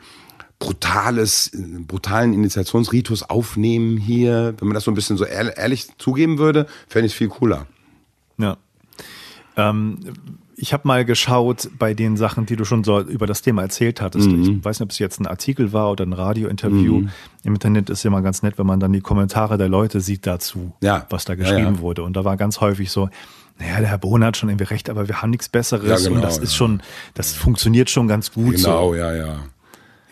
brutales, 0.59 1.51
brutalen 1.88 2.33
Initiationsritus 2.33 3.23
aufnehmen 3.23 3.97
hier. 3.97 4.55
Wenn 4.57 4.67
man 4.67 4.75
das 4.75 4.86
so 4.86 4.91
ein 4.91 4.95
bisschen 4.95 5.17
so 5.17 5.25
ehrlich, 5.25 5.88
zugeben 5.97 6.39
würde, 6.39 6.67
fände 6.88 7.07
ich 7.07 7.13
es 7.13 7.17
viel 7.17 7.27
cooler. 7.27 7.67
Ja. 8.38 8.57
Ähm, 9.57 9.99
ich 10.55 10.73
habe 10.73 10.87
mal 10.87 11.03
geschaut 11.03 11.69
bei 11.77 11.93
den 11.93 12.15
Sachen, 12.15 12.45
die 12.45 12.55
du 12.55 12.63
schon 12.63 12.83
so 12.83 12.99
über 13.01 13.27
das 13.27 13.41
Thema 13.41 13.63
erzählt 13.63 14.01
hattest. 14.01 14.29
Mhm. 14.29 14.59
Ich 14.59 14.65
weiß 14.65 14.79
nicht, 14.79 14.85
ob 14.85 14.91
es 14.91 14.99
jetzt 14.99 15.19
ein 15.19 15.27
Artikel 15.27 15.73
war 15.73 15.91
oder 15.91 16.05
ein 16.05 16.13
Radiointerview. 16.13 17.01
Mhm. 17.01 17.09
Im 17.43 17.53
Internet 17.53 17.89
ist 17.89 18.03
ja 18.03 18.09
immer 18.09 18.21
ganz 18.21 18.43
nett, 18.43 18.57
wenn 18.57 18.67
man 18.67 18.79
dann 18.79 18.93
die 18.93 19.01
Kommentare 19.01 19.57
der 19.57 19.67
Leute 19.67 19.99
sieht 19.99 20.25
dazu, 20.27 20.73
ja. 20.81 21.05
was 21.09 21.25
da 21.25 21.35
geschrieben 21.35 21.59
ja, 21.59 21.71
ja. 21.71 21.79
wurde. 21.79 22.03
Und 22.03 22.15
da 22.15 22.23
war 22.23 22.37
ganz 22.37 22.61
häufig 22.61 22.91
so, 22.91 23.09
naja, 23.59 23.79
der 23.79 23.89
Herr 23.89 23.97
Bohn 23.97 24.23
hat 24.23 24.37
schon 24.37 24.49
irgendwie 24.49 24.65
recht, 24.65 24.89
aber 24.89 25.07
wir 25.07 25.21
haben 25.21 25.29
nichts 25.29 25.49
Besseres 25.49 26.03
genau, 26.03 26.15
und 26.15 26.21
das 26.21 26.37
ist 26.37 26.55
schon, 26.55 26.81
das 27.13 27.33
funktioniert 27.33 27.89
schon 27.89 28.07
ganz 28.07 28.31
gut. 28.31 28.55
Genau, 28.55 28.89
so. 28.89 28.95
ja, 28.95 29.13
ja. 29.13 29.35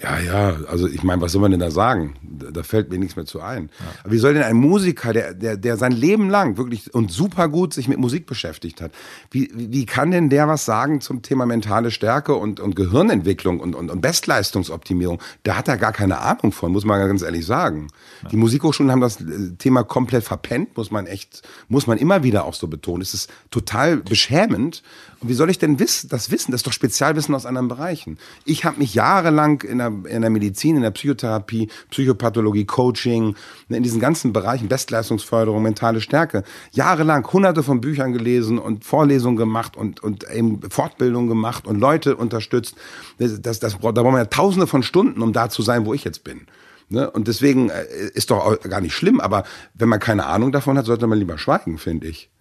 Ja, 0.01 0.19
ja, 0.19 0.57
also 0.67 0.87
ich 0.87 1.03
meine, 1.03 1.21
was 1.21 1.31
soll 1.31 1.41
man 1.41 1.51
denn 1.51 1.59
da 1.59 1.69
sagen? 1.69 2.15
Da, 2.23 2.63
fällt 2.63 2.89
mir 2.89 2.97
nichts 2.97 3.15
mehr 3.15 3.25
zu 3.25 3.41
ein. 3.41 3.69
Ja. 3.79 3.85
Aber 4.03 4.13
wie 4.13 4.17
soll 4.17 4.33
denn 4.33 4.43
ein 4.43 4.55
Musiker, 4.55 5.13
der, 5.13 5.33
der, 5.33 5.57
der 5.57 5.77
sein 5.77 5.91
Leben 5.91 6.29
lang 6.29 6.57
wirklich 6.57 6.93
und 6.93 7.11
super 7.11 7.49
gut 7.49 7.73
sich 7.73 7.87
mit 7.87 7.99
Musik 7.99 8.25
beschäftigt 8.25 8.81
hat, 8.81 8.91
wie, 9.29 9.51
wie 9.53 9.85
kann 9.85 10.09
denn 10.09 10.29
der 10.29 10.47
was 10.47 10.65
sagen 10.65 11.01
zum 11.01 11.21
Thema 11.21 11.45
mentale 11.45 11.91
Stärke 11.91 12.33
und, 12.33 12.59
und 12.59 12.75
Gehirnentwicklung 12.75 13.59
und, 13.59 13.75
und, 13.75 13.91
und 13.91 14.01
Bestleistungsoptimierung? 14.01 15.21
Da 15.43 15.55
hat 15.55 15.67
er 15.67 15.77
gar 15.77 15.93
keine 15.93 16.19
Ahnung 16.19 16.51
von, 16.51 16.71
muss 16.71 16.85
man 16.85 16.99
ganz 17.07 17.21
ehrlich 17.21 17.45
sagen. 17.45 17.87
Ja. 18.23 18.29
Die 18.29 18.37
Musikhochschulen 18.37 18.91
haben 18.91 19.01
das 19.01 19.21
äh, 19.21 19.51
Thema 19.59 19.83
komplett 19.83 20.23
verpennt, 20.23 20.75
muss 20.77 20.89
man 20.89 21.05
echt, 21.05 21.43
muss 21.67 21.85
man 21.85 21.99
immer 21.99 22.23
wieder 22.23 22.45
auch 22.45 22.55
so 22.55 22.67
betonen. 22.67 23.01
Es 23.01 23.13
ist 23.13 23.29
total 23.51 23.97
beschämend. 23.97 24.81
Und 25.21 25.29
wie 25.29 25.33
soll 25.35 25.51
ich 25.51 25.59
denn 25.59 25.79
wissen, 25.79 26.09
das 26.09 26.31
wissen? 26.31 26.51
Das 26.51 26.59
ist 26.59 26.67
doch 26.67 26.73
Spezialwissen 26.73 27.35
aus 27.35 27.45
anderen 27.45 27.67
Bereichen. 27.67 28.17
Ich 28.43 28.65
habe 28.65 28.79
mich 28.79 28.95
jahrelang 28.95 29.61
in 29.61 29.77
der 29.77 29.93
in 30.05 30.21
der 30.21 30.31
Medizin, 30.31 30.75
in 30.75 30.81
der 30.81 30.89
Psychotherapie, 30.91 31.69
Psychopathologie, 31.91 32.65
Coaching, 32.65 33.35
ne, 33.69 33.77
in 33.77 33.83
diesen 33.83 33.99
ganzen 33.99 34.33
Bereichen, 34.33 34.67
Bestleistungsförderung, 34.67 35.61
mentale 35.61 36.01
Stärke, 36.01 36.43
jahrelang 36.71 37.31
hunderte 37.31 37.61
von 37.61 37.81
Büchern 37.81 38.13
gelesen 38.13 38.57
und 38.57 38.83
Vorlesungen 38.83 39.37
gemacht 39.37 39.77
und, 39.77 40.01
und 40.01 40.27
eben 40.31 40.59
Fortbildungen 40.71 41.29
gemacht 41.29 41.67
und 41.67 41.79
Leute 41.79 42.15
unterstützt. 42.15 42.75
Das, 43.19 43.39
das, 43.41 43.59
das, 43.59 43.77
da 43.77 43.77
braucht 43.77 43.95
man 43.95 44.15
ja 44.15 44.25
tausende 44.25 44.65
von 44.65 44.81
Stunden, 44.81 45.21
um 45.21 45.33
da 45.33 45.49
zu 45.49 45.61
sein, 45.61 45.85
wo 45.85 45.93
ich 45.93 46.03
jetzt 46.03 46.23
bin. 46.23 46.47
Ne? 46.89 47.09
Und 47.09 47.27
deswegen 47.27 47.69
äh, 47.69 47.85
ist 48.13 48.31
doch 48.31 48.59
gar 48.61 48.81
nicht 48.81 48.95
schlimm, 48.95 49.19
aber 49.19 49.43
wenn 49.75 49.87
man 49.87 49.99
keine 49.99 50.25
Ahnung 50.25 50.51
davon 50.51 50.79
hat, 50.79 50.85
sollte 50.85 51.05
man 51.05 51.19
lieber 51.19 51.37
schweigen, 51.37 51.77
finde 51.77 52.07
ich. 52.07 52.31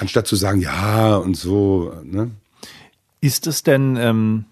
Anstatt 0.00 0.26
zu 0.26 0.36
sagen, 0.36 0.60
ja 0.60 1.16
und 1.16 1.36
so. 1.36 1.92
Ne? 2.04 2.30
Ist 3.20 3.46
es 3.46 3.62
denn, 3.62 3.96
ähm, 3.96 4.44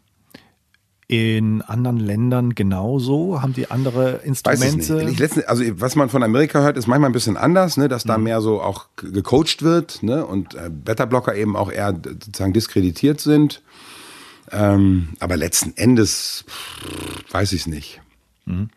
in 1.08 1.62
anderen 1.62 1.98
Ländern 1.98 2.54
genauso? 2.54 3.40
Haben 3.40 3.52
die 3.52 3.70
andere 3.70 4.20
Instrumente? 4.24 4.96
Weiß 4.96 5.20
ich 5.20 5.36
nicht. 5.36 5.48
also 5.48 5.64
was 5.80 5.94
man 5.94 6.08
von 6.08 6.22
Amerika 6.22 6.60
hört, 6.60 6.76
ist 6.76 6.88
manchmal 6.88 7.10
ein 7.10 7.12
bisschen 7.12 7.36
anders, 7.36 7.76
ne, 7.76 7.88
dass 7.88 8.04
da 8.04 8.18
mhm. 8.18 8.24
mehr 8.24 8.40
so 8.40 8.60
auch 8.60 8.86
gecoacht 8.96 9.62
wird 9.62 10.02
ne, 10.02 10.26
und 10.26 10.54
äh, 10.54 10.68
Beta-Blocker 10.68 11.34
eben 11.36 11.56
auch 11.56 11.70
eher 11.70 11.94
sozusagen 11.94 12.52
diskreditiert 12.52 13.20
sind. 13.20 13.62
Ähm, 14.50 15.10
aber 15.20 15.36
letzten 15.36 15.76
Endes 15.76 16.44
pff, 16.48 17.32
weiß 17.32 17.52
ich 17.52 17.62
es 17.62 17.66
nicht. 17.66 18.00
Mhm. 18.44 18.70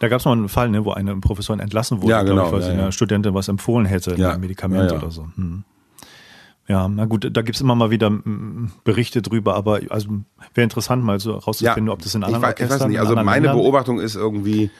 Da 0.00 0.08
gab 0.08 0.20
es 0.20 0.24
mal 0.24 0.32
einen 0.32 0.48
Fall, 0.48 0.68
ne, 0.68 0.84
wo 0.84 0.92
eine 0.92 1.16
Professorin 1.16 1.60
entlassen 1.60 2.02
wurde, 2.02 2.12
ja, 2.12 2.22
genau, 2.22 2.46
ich, 2.46 2.52
weil 2.52 2.62
sie 2.62 2.68
ja. 2.68 2.74
einer 2.74 2.92
Studentin 2.92 3.34
was 3.34 3.48
empfohlen 3.48 3.86
hätte, 3.86 4.14
ein 4.14 4.40
Medikament 4.40 4.92
oder 4.92 5.10
so. 5.10 5.28
Mhm. 5.36 5.64
Ja, 6.68 6.86
na 6.86 7.06
gut, 7.06 7.26
da 7.32 7.40
gibt's 7.40 7.62
immer 7.62 7.74
mal 7.74 7.90
wieder 7.90 8.10
mm, 8.10 8.72
Berichte 8.84 9.22
drüber, 9.22 9.54
aber 9.54 9.80
also 9.88 10.10
wäre 10.52 10.64
interessant 10.64 11.02
mal 11.02 11.18
so 11.18 11.32
rauszufinden, 11.32 11.86
ja, 11.86 11.92
ob 11.92 12.02
das 12.02 12.14
in 12.14 12.22
anderen 12.22 12.42
ich, 12.42 12.48
Orchestern, 12.48 12.76
ich 12.76 12.82
weiß 12.82 12.88
nicht, 12.88 13.00
also 13.00 13.14
meine 13.14 13.46
Ländern 13.46 13.56
Beobachtung 13.56 14.00
ist 14.00 14.16
irgendwie, 14.16 14.70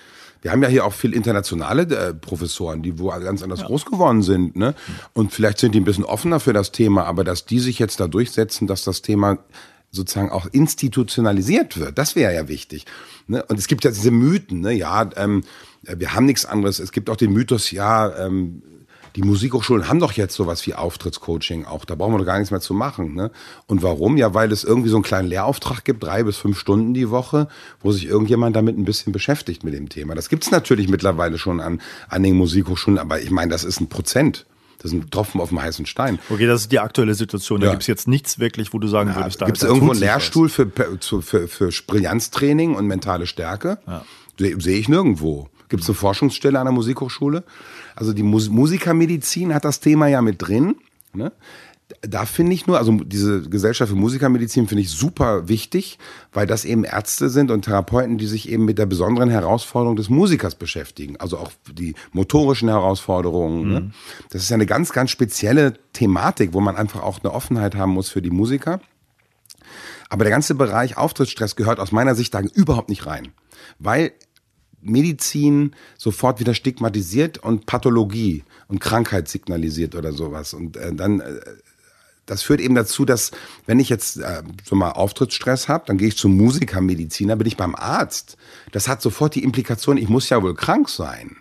wir 0.42 0.52
haben 0.52 0.62
ja 0.62 0.68
hier 0.68 0.84
auch 0.84 0.92
viel 0.92 1.14
internationale 1.14 1.82
äh, 1.84 2.12
Professoren, 2.12 2.82
die 2.82 2.98
wo 2.98 3.08
ganz 3.08 3.42
anders 3.42 3.60
ja. 3.60 3.66
groß 3.66 3.86
geworden 3.86 4.22
sind, 4.22 4.54
ne? 4.54 4.74
Und 5.14 5.32
vielleicht 5.32 5.58
sind 5.58 5.74
die 5.74 5.80
ein 5.80 5.84
bisschen 5.84 6.04
offener 6.04 6.40
für 6.40 6.52
das 6.52 6.72
Thema, 6.72 7.04
aber 7.04 7.24
dass 7.24 7.46
die 7.46 7.58
sich 7.58 7.78
jetzt 7.78 8.00
da 8.00 8.06
durchsetzen, 8.06 8.66
dass 8.66 8.84
das 8.84 9.00
Thema 9.00 9.38
sozusagen 9.90 10.30
auch 10.30 10.46
institutionalisiert 10.46 11.78
wird. 11.78 11.98
Das 11.98 12.14
wäre 12.14 12.34
ja 12.34 12.48
wichtig. 12.48 12.84
Ne? 13.26 13.42
Und 13.44 13.58
es 13.58 13.68
gibt 13.68 13.84
ja 13.84 13.90
diese 13.90 14.10
Mythen, 14.10 14.60
ne? 14.60 14.72
ja, 14.72 15.08
ähm, 15.16 15.44
wir 15.82 16.14
haben 16.14 16.26
nichts 16.26 16.44
anderes. 16.44 16.78
Es 16.78 16.92
gibt 16.92 17.08
auch 17.08 17.16
den 17.16 17.32
Mythos, 17.32 17.70
ja, 17.70 18.16
ähm, 18.18 18.62
die 19.16 19.22
Musikhochschulen 19.22 19.88
haben 19.88 19.98
doch 19.98 20.12
jetzt 20.12 20.34
sowas 20.34 20.66
wie 20.66 20.74
Auftrittscoaching 20.74 21.64
auch. 21.64 21.84
Da 21.84 21.94
brauchen 21.94 22.14
wir 22.14 22.18
doch 22.18 22.26
gar 22.26 22.38
nichts 22.38 22.50
mehr 22.50 22.60
zu 22.60 22.74
machen. 22.74 23.14
Ne? 23.14 23.30
Und 23.66 23.82
warum? 23.82 24.16
Ja, 24.16 24.34
weil 24.34 24.52
es 24.52 24.64
irgendwie 24.64 24.90
so 24.90 24.96
einen 24.96 25.02
kleinen 25.02 25.28
Lehrauftrag 25.28 25.84
gibt, 25.84 26.04
drei 26.04 26.22
bis 26.22 26.36
fünf 26.36 26.58
Stunden 26.58 26.94
die 26.94 27.10
Woche, 27.10 27.48
wo 27.80 27.90
sich 27.90 28.06
irgendjemand 28.06 28.54
damit 28.54 28.78
ein 28.78 28.84
bisschen 28.84 29.12
beschäftigt 29.12 29.64
mit 29.64 29.74
dem 29.74 29.88
Thema. 29.88 30.14
Das 30.14 30.28
gibt 30.28 30.44
es 30.44 30.50
natürlich 30.50 30.88
mittlerweile 30.88 31.38
schon 31.38 31.60
an, 31.60 31.80
an 32.08 32.22
den 32.22 32.36
Musikhochschulen, 32.36 32.98
aber 32.98 33.20
ich 33.20 33.30
meine, 33.30 33.50
das 33.50 33.64
ist 33.64 33.80
ein 33.80 33.88
Prozent. 33.88 34.46
Das 34.78 34.92
ist 34.92 34.96
ein 34.96 35.10
Tropfen 35.10 35.40
auf 35.40 35.48
dem 35.48 35.60
heißen 35.60 35.86
Stein. 35.86 36.18
Okay, 36.30 36.46
das 36.46 36.62
ist 36.62 36.72
die 36.72 36.78
aktuelle 36.78 37.14
Situation. 37.14 37.60
Da 37.60 37.66
ja. 37.66 37.72
gibt 37.72 37.82
es 37.82 37.88
jetzt 37.88 38.06
nichts 38.06 38.38
wirklich, 38.38 38.72
wo 38.72 38.78
du 38.78 38.86
sagen 38.86 39.10
ja, 39.10 39.16
würdest, 39.16 39.40
da 39.40 39.46
Gibt 39.46 39.58
es 39.58 39.64
irgendwo 39.64 39.90
einen 39.90 40.00
Lehrstuhl 40.00 40.48
für, 40.48 40.70
für, 41.20 41.48
für, 41.48 41.70
Brillanztraining 41.86 42.74
und 42.74 42.86
mentale 42.86 43.26
Stärke? 43.26 43.78
Ja. 43.86 44.04
Sehe 44.38 44.78
ich 44.78 44.88
nirgendwo. 44.88 45.48
Gibt 45.68 45.82
es 45.82 45.88
eine 45.88 45.96
Forschungsstelle 45.96 46.58
an 46.58 46.66
der 46.66 46.72
Musikhochschule? 46.72 47.42
Also 47.96 48.12
die 48.12 48.22
Mus 48.22 48.48
Musikermedizin 48.48 49.52
hat 49.52 49.64
das 49.64 49.80
Thema 49.80 50.06
ja 50.06 50.22
mit 50.22 50.40
drin. 50.40 50.76
Ne? 51.12 51.32
Da 52.02 52.26
finde 52.26 52.52
ich 52.52 52.66
nur, 52.66 52.78
also 52.78 52.92
diese 52.92 53.48
Gesellschaft 53.48 53.90
für 53.90 53.96
Musikermedizin 53.96 54.68
finde 54.68 54.82
ich 54.82 54.90
super 54.90 55.48
wichtig, 55.48 55.98
weil 56.32 56.46
das 56.46 56.66
eben 56.66 56.84
Ärzte 56.84 57.30
sind 57.30 57.50
und 57.50 57.62
Therapeuten, 57.62 58.18
die 58.18 58.26
sich 58.26 58.50
eben 58.50 58.66
mit 58.66 58.78
der 58.78 58.84
besonderen 58.84 59.30
Herausforderung 59.30 59.96
des 59.96 60.10
Musikers 60.10 60.54
beschäftigen. 60.54 61.16
Also 61.16 61.38
auch 61.38 61.50
die 61.72 61.94
motorischen 62.12 62.68
Herausforderungen. 62.68 63.60
Ne? 63.60 63.80
Mhm. 63.80 63.86
Ne? 63.86 63.92
Das 64.30 64.42
ist 64.42 64.50
ja 64.50 64.54
eine 64.54 64.66
ganz, 64.66 64.92
ganz 64.92 65.10
spezielle 65.10 65.74
Thematik, 65.94 66.52
wo 66.52 66.60
man 66.60 66.76
einfach 66.76 67.02
auch 67.02 67.20
eine 67.22 67.32
Offenheit 67.32 67.74
haben 67.74 67.92
muss 67.92 68.10
für 68.10 68.20
die 68.20 68.30
Musiker. 68.30 68.80
Aber 70.10 70.24
der 70.24 70.30
ganze 70.30 70.54
Bereich 70.54 70.96
Auftrittsstress 70.96 71.56
gehört 71.56 71.80
aus 71.80 71.92
meiner 71.92 72.14
Sicht 72.14 72.34
da 72.34 72.40
überhaupt 72.40 72.90
nicht 72.90 73.06
rein. 73.06 73.28
Weil 73.78 74.12
Medizin 74.80 75.74
sofort 75.96 76.40
wieder 76.40 76.54
stigmatisiert 76.54 77.38
und 77.38 77.66
Pathologie 77.66 78.44
und 78.68 78.80
Krankheit 78.80 79.28
signalisiert 79.28 79.94
oder 79.94 80.12
sowas. 80.12 80.54
Und 80.54 80.76
äh, 80.76 80.94
dann, 80.94 81.20
äh, 81.20 81.40
das 82.28 82.42
führt 82.42 82.60
eben 82.60 82.74
dazu, 82.74 83.04
dass 83.04 83.32
wenn 83.66 83.80
ich 83.80 83.88
jetzt 83.88 84.18
äh, 84.18 84.42
so 84.64 84.76
mal 84.76 84.92
Auftrittsstress 84.92 85.68
habe, 85.68 85.84
dann 85.86 85.98
gehe 85.98 86.08
ich 86.08 86.16
zum 86.16 86.36
Musikermediziner, 86.36 87.36
bin 87.36 87.46
ich 87.46 87.56
beim 87.56 87.74
Arzt. 87.74 88.36
Das 88.72 88.86
hat 88.86 89.02
sofort 89.02 89.34
die 89.34 89.42
Implikation, 89.42 89.96
ich 89.96 90.08
muss 90.08 90.28
ja 90.28 90.42
wohl 90.42 90.54
krank 90.54 90.88
sein. 90.88 91.36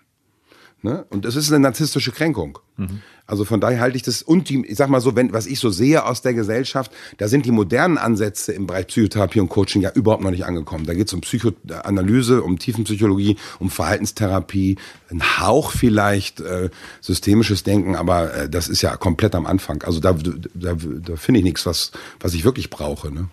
Ne? 0.83 1.05
Und 1.09 1.25
das 1.25 1.35
ist 1.35 1.51
eine 1.51 1.59
narzisstische 1.59 2.11
Kränkung. 2.11 2.59
Mhm. 2.77 3.01
Also 3.25 3.43
von 3.43 3.59
daher 3.59 3.81
halte 3.81 3.97
ich 3.97 4.03
das, 4.03 4.21
und 4.21 4.47
die, 4.47 4.65
ich 4.65 4.77
sag 4.77 4.89
mal 4.89 5.01
so, 5.01 5.15
wenn, 5.15 5.33
was 5.33 5.47
ich 5.47 5.59
so 5.59 5.69
sehe 5.69 6.05
aus 6.05 6.21
der 6.21 6.33
Gesellschaft, 6.33 6.91
da 7.17 7.27
sind 7.27 7.45
die 7.45 7.51
modernen 7.51 7.97
Ansätze 7.97 8.53
im 8.53 8.67
Bereich 8.67 8.87
Psychotherapie 8.87 9.41
und 9.41 9.49
Coaching 9.49 9.81
ja 9.81 9.91
überhaupt 9.91 10.23
noch 10.23 10.31
nicht 10.31 10.45
angekommen. 10.45 10.85
Da 10.85 10.93
geht 10.93 11.07
es 11.07 11.13
um 11.13 11.21
Psychoanalyse, 11.21 12.41
um 12.41 12.59
Tiefenpsychologie, 12.59 13.35
um 13.59 13.69
Verhaltenstherapie, 13.69 14.77
ein 15.09 15.39
Hauch 15.39 15.71
vielleicht 15.71 16.39
äh, 16.39 16.69
systemisches 17.01 17.63
Denken, 17.63 17.95
aber 17.95 18.33
äh, 18.33 18.49
das 18.49 18.69
ist 18.69 18.81
ja 18.81 18.95
komplett 18.95 19.35
am 19.35 19.45
Anfang. 19.45 19.81
Also 19.83 19.99
da, 19.99 20.13
da, 20.53 20.75
da 20.75 21.15
finde 21.15 21.39
ich 21.39 21.43
nichts, 21.43 21.65
was, 21.65 21.91
was 22.19 22.33
ich 22.33 22.45
wirklich 22.45 22.69
brauche. 22.69 23.11
Ne? 23.11 23.27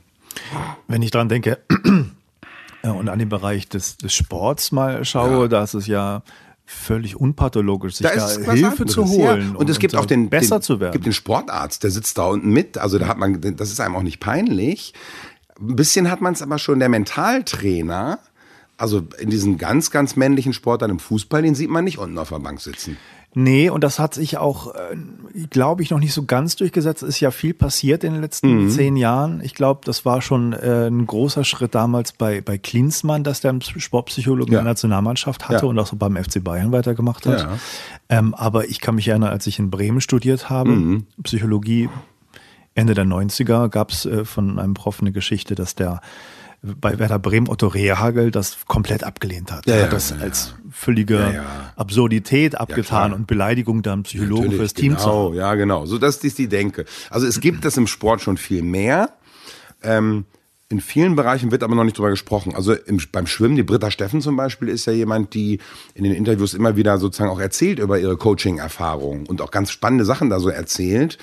Wenn 0.89 1.03
ich 1.03 1.11
dran 1.11 1.29
denke, 1.29 1.59
und 2.83 3.09
an 3.09 3.19
den 3.19 3.29
Bereich 3.29 3.69
des, 3.69 3.97
des 3.97 4.13
Sports 4.13 4.73
mal 4.73 5.05
schaue, 5.05 5.43
ja. 5.43 5.49
da 5.49 5.63
ist 5.63 5.75
es 5.75 5.87
ja 5.87 6.23
völlig 6.67 7.17
unpathologisch, 7.17 7.97
sich 7.97 8.07
da, 8.07 8.15
da 8.15 8.53
Hilfe 8.53 8.87
zu 8.87 9.07
holen. 9.07 9.53
Ja. 9.53 9.59
Und 9.59 9.69
es 9.69 9.79
gibt 9.79 9.95
auch 9.95 10.07
den, 10.07 10.31
besser 10.31 10.59
den, 10.59 10.63
zu 10.63 10.81
werden. 10.81 10.93
gibt 10.93 11.07
den 11.07 11.13
Sportarzt, 11.13 11.83
der 11.83 11.91
sitzt 11.91 12.19
da 12.19 12.27
unten 12.27 12.51
mit. 12.51 12.79
Also 12.79 12.99
da 12.99 13.07
hat 13.07 13.19
man, 13.19 13.41
das 13.57 13.71
ist 13.71 13.81
einem 13.81 13.97
auch 13.97 14.03
nicht 14.03 14.21
peinlich. 14.21 14.95
Ein 15.61 15.77
bisschen 15.77 16.11
hat 16.11 16.21
man 16.21 16.33
es 16.33 16.43
aber 16.43 16.59
schon, 16.59 16.79
der 16.79 16.89
Mentaltrainer, 16.89 18.19
also 18.77 19.03
in 19.19 19.31
diesen 19.31 19.59
ganz, 19.59 19.91
ganz 19.91 20.17
männlichen 20.17 20.53
Sportlern 20.53 20.91
im 20.91 20.99
Fußball, 20.99 21.43
den 21.43 21.55
sieht 21.55 21.71
man 21.71 21.85
nicht 21.85 21.99
unten 21.99 22.19
auf 22.19 22.31
der 22.31 22.41
Bank 22.41 22.61
sitzen. 22.61 22.97
Nee, 23.35 23.69
und 23.69 23.83
das 23.83 23.99
hat 23.99 24.15
sich 24.15 24.39
auch, 24.39 24.75
äh, 24.75 24.97
glaube 25.51 25.83
ich, 25.83 25.91
noch 25.91 25.99
nicht 25.99 26.15
so 26.15 26.25
ganz 26.25 26.55
durchgesetzt. 26.55 27.03
Es 27.03 27.11
ist 27.11 27.21
ja 27.21 27.33
viel 27.33 27.53
passiert 27.53 28.05
in 28.05 28.13
den 28.13 28.23
letzten 28.23 28.65
mhm. 28.65 28.71
zehn 28.71 28.97
Jahren. 28.97 29.41
Ich 29.43 29.55
glaube, 29.55 29.81
das 29.85 30.05
war 30.05 30.23
schon 30.23 30.53
äh, 30.53 30.87
ein 30.87 31.07
großer 31.07 31.43
Schritt 31.43 31.75
damals 31.75 32.13
bei, 32.13 32.41
bei 32.41 32.59
Klinsmann, 32.59 33.25
dass 33.25 33.41
der 33.41 33.51
einen 33.51 33.61
Sportpsychologen 33.61 34.53
ja. 34.53 34.61
in 34.61 34.65
der 34.65 34.73
Nationalmannschaft 34.73 35.49
hatte 35.49 35.65
ja. 35.65 35.71
und 35.71 35.79
auch 35.79 35.87
so 35.87 35.97
beim 35.97 36.17
FC 36.17 36.43
Bayern 36.43 36.71
weitergemacht 36.71 37.27
hat. 37.27 37.41
Ja. 37.41 37.59
Ähm, 38.09 38.35
aber 38.35 38.69
ich 38.69 38.81
kann 38.81 38.95
mich 38.95 39.09
erinnern, 39.09 39.31
als 39.31 39.47
ich 39.49 39.59
in 39.59 39.71
Bremen 39.71 40.01
studiert 40.01 40.49
habe, 40.49 40.71
mhm. 40.71 41.07
Psychologie, 41.25 41.89
Ende 42.75 42.95
der 42.95 43.05
90er, 43.05 43.69
gab 43.69 43.91
es 43.91 44.07
äh, 44.07 44.25
von 44.25 44.61
einem 44.61 44.75
Prof 44.75 45.01
eine 45.01 45.11
Geschichte, 45.11 45.57
dass 45.57 45.75
der 45.75 46.01
bei 46.81 46.99
Werder 46.99 47.19
Bremen 47.19 47.49
Otto 47.49 47.67
Rehagel 47.67 48.31
das 48.31 48.59
komplett 48.67 49.05
abgelehnt 49.05 49.53
hat. 49.53 49.67
Ja, 49.67 49.75
er 49.75 49.85
hat 49.85 49.93
das 49.93 50.11
ja, 50.11 50.17
als 50.17 50.55
völlige 50.71 51.45
Absurdität 51.77 52.59
abgetan 52.59 53.13
und 53.13 53.27
Beleidigung 53.27 53.83
dann 53.83 54.05
Psychologen 54.05 54.45
Natürlich, 54.45 54.59
fürs 54.59 54.75
Team 54.75 54.97
genau, 54.97 55.31
zu. 55.31 55.37
Ja, 55.37 55.55
genau. 55.55 55.87
So 55.87 55.99
das 55.99 56.17
ist 56.17 56.39
die 56.39 56.49
Denke. 56.49 56.85
Also 57.11 57.27
es 57.27 57.41
gibt 57.41 57.65
das 57.65 57.77
im 57.77 57.87
Sport 57.87 58.23
schon 58.23 58.37
viel 58.37 58.63
mehr. 58.63 59.11
Ähm, 59.83 60.25
in 60.71 60.81
vielen 60.81 61.15
Bereichen 61.15 61.51
wird 61.51 61.63
aber 61.63 61.75
noch 61.75 61.85
nicht 61.85 61.99
drüber 61.99 62.11
gesprochen. 62.11 62.55
Also 62.57 62.73
im, 62.73 63.01
beim 63.13 63.27
Schwimmen, 63.27 63.55
die 63.55 63.63
Britta 63.63 63.91
Steffen 63.91 64.21
zum 64.23 64.37
Beispiel, 64.37 64.69
ist 64.69 64.87
ja 64.87 64.93
jemand, 64.93 65.35
die 65.35 65.61
in 65.95 66.05
den 66.05 66.15
Interviews 66.15 66.55
immer 66.55 66.77
wieder 66.77 66.99
sozusagen 66.99 67.31
auch 67.31 67.39
erzählt 67.41 67.79
über 67.79 67.99
ihre 67.99 68.17
Coaching-Erfahrungen 68.17 69.27
und 69.27 69.43
auch 69.43 69.51
ganz 69.51 69.71
spannende 69.71 70.05
Sachen 70.05 70.31
da 70.31 70.41
so 70.41 70.49
erzählt. 70.49 71.19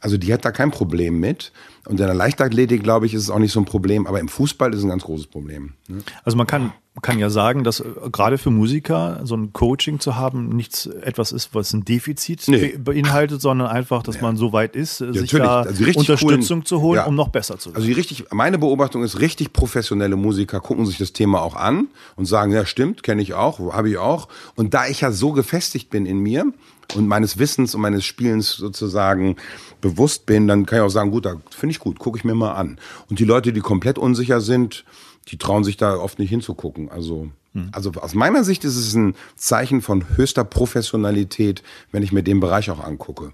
Also 0.00 0.18
die 0.18 0.32
hat 0.32 0.44
da 0.44 0.50
kein 0.50 0.70
Problem 0.70 1.20
mit. 1.20 1.52
Und 1.86 1.92
in 1.92 2.06
der 2.06 2.14
Leichtathletik, 2.14 2.82
glaube 2.82 3.06
ich, 3.06 3.14
ist 3.14 3.22
es 3.22 3.30
auch 3.30 3.38
nicht 3.38 3.52
so 3.52 3.60
ein 3.60 3.64
Problem, 3.64 4.06
aber 4.06 4.20
im 4.20 4.28
Fußball 4.28 4.72
ist 4.72 4.78
es 4.78 4.84
ein 4.84 4.90
ganz 4.90 5.04
großes 5.04 5.28
Problem. 5.28 5.72
Ne? 5.88 5.98
Also 6.24 6.36
man 6.36 6.46
kann, 6.46 6.72
kann 7.00 7.18
ja 7.18 7.30
sagen, 7.30 7.64
dass 7.64 7.80
äh, 7.80 7.84
gerade 8.12 8.36
für 8.36 8.50
Musiker 8.50 9.20
so 9.24 9.34
ein 9.34 9.54
Coaching 9.54 9.98
zu 9.98 10.16
haben 10.16 10.50
nichts 10.50 10.86
etwas 10.86 11.32
ist, 11.32 11.54
was 11.54 11.72
ein 11.72 11.86
Defizit 11.86 12.46
nee. 12.48 12.76
beinhaltet, 12.76 13.40
sondern 13.40 13.68
einfach, 13.68 14.02
dass 14.02 14.16
ja. 14.16 14.22
man 14.22 14.36
so 14.36 14.52
weit 14.52 14.76
ist, 14.76 15.00
ja, 15.00 15.12
sich 15.12 15.30
da 15.30 15.62
also 15.62 15.84
Unterstützung 15.84 16.58
coolen, 16.58 16.66
zu 16.66 16.80
holen, 16.82 16.96
ja. 16.96 17.06
um 17.06 17.14
noch 17.14 17.28
besser 17.28 17.58
zu 17.58 17.70
werden. 17.70 17.76
Also 17.76 17.86
die 17.86 17.94
richtig, 17.94 18.26
meine 18.30 18.58
Beobachtung 18.58 19.02
ist, 19.02 19.18
richtig 19.18 19.54
professionelle 19.54 20.16
Musiker 20.16 20.60
gucken 20.60 20.84
sich 20.84 20.98
das 20.98 21.14
Thema 21.14 21.40
auch 21.40 21.56
an 21.56 21.88
und 22.16 22.26
sagen, 22.26 22.52
ja 22.52 22.66
stimmt, 22.66 23.02
kenne 23.02 23.22
ich 23.22 23.32
auch, 23.32 23.72
habe 23.72 23.88
ich 23.88 23.96
auch. 23.96 24.28
Und 24.54 24.74
da 24.74 24.86
ich 24.86 25.00
ja 25.00 25.12
so 25.12 25.32
gefestigt 25.32 25.88
bin 25.88 26.04
in 26.04 26.18
mir, 26.18 26.52
und 26.96 27.06
meines 27.06 27.38
Wissens 27.38 27.74
und 27.74 27.80
meines 27.80 28.04
Spielens 28.04 28.52
sozusagen 28.52 29.36
bewusst 29.80 30.26
bin, 30.26 30.48
dann 30.48 30.66
kann 30.66 30.78
ich 30.78 30.84
auch 30.84 30.90
sagen, 30.90 31.10
gut, 31.10 31.26
da 31.26 31.36
finde 31.50 31.72
ich 31.72 31.78
gut, 31.78 31.98
gucke 31.98 32.18
ich 32.18 32.24
mir 32.24 32.34
mal 32.34 32.52
an. 32.52 32.78
Und 33.08 33.18
die 33.18 33.24
Leute, 33.24 33.52
die 33.52 33.60
komplett 33.60 33.98
unsicher 33.98 34.40
sind, 34.40 34.84
die 35.28 35.38
trauen 35.38 35.64
sich 35.64 35.76
da 35.76 35.96
oft 35.96 36.18
nicht 36.18 36.30
hinzugucken. 36.30 36.90
Also, 36.90 37.28
hm. 37.52 37.68
also 37.72 37.92
aus 37.92 38.14
meiner 38.14 38.44
Sicht 38.44 38.64
ist 38.64 38.76
es 38.76 38.94
ein 38.94 39.14
Zeichen 39.36 39.82
von 39.82 40.16
höchster 40.16 40.44
Professionalität, 40.44 41.62
wenn 41.92 42.02
ich 42.02 42.12
mir 42.12 42.22
den 42.22 42.40
Bereich 42.40 42.70
auch 42.70 42.82
angucke. 42.82 43.32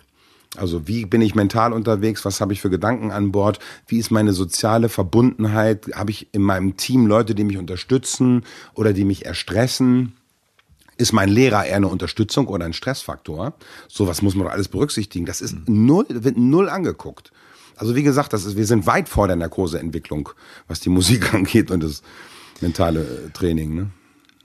Also 0.56 0.88
wie 0.88 1.04
bin 1.04 1.20
ich 1.20 1.34
mental 1.34 1.72
unterwegs? 1.72 2.24
Was 2.24 2.40
habe 2.40 2.52
ich 2.52 2.60
für 2.60 2.70
Gedanken 2.70 3.10
an 3.10 3.32
Bord? 3.32 3.58
Wie 3.86 3.98
ist 3.98 4.10
meine 4.10 4.32
soziale 4.32 4.88
Verbundenheit? 4.88 5.90
Habe 5.94 6.10
ich 6.10 6.28
in 6.32 6.42
meinem 6.42 6.76
Team 6.76 7.06
Leute, 7.06 7.34
die 7.34 7.44
mich 7.44 7.58
unterstützen 7.58 8.44
oder 8.74 8.92
die 8.92 9.04
mich 9.04 9.26
erstressen? 9.26 10.14
Ist 10.96 11.12
mein 11.12 11.28
Lehrer 11.28 11.66
eher 11.66 11.76
eine 11.76 11.88
Unterstützung 11.88 12.46
oder 12.48 12.64
ein 12.64 12.72
Stressfaktor? 12.72 13.54
Sowas 13.88 14.22
muss 14.22 14.34
man 14.34 14.46
doch 14.46 14.52
alles 14.52 14.68
berücksichtigen. 14.68 15.26
Das 15.26 15.40
ist 15.40 15.56
null, 15.68 16.06
wird 16.08 16.36
null 16.36 16.68
angeguckt. 16.68 17.32
Also 17.76 17.94
wie 17.94 18.02
gesagt, 18.02 18.32
das 18.32 18.44
ist, 18.44 18.56
wir 18.56 18.66
sind 18.66 18.86
weit 18.86 19.08
vor 19.08 19.26
der 19.26 19.36
Narkoseentwicklung, 19.36 20.30
was 20.68 20.80
die 20.80 20.88
Musik 20.90 21.34
angeht 21.34 21.70
und 21.70 21.82
das 21.82 22.02
mentale 22.60 23.00
äh, 23.00 23.30
Training. 23.30 23.74
Ne? 23.74 23.90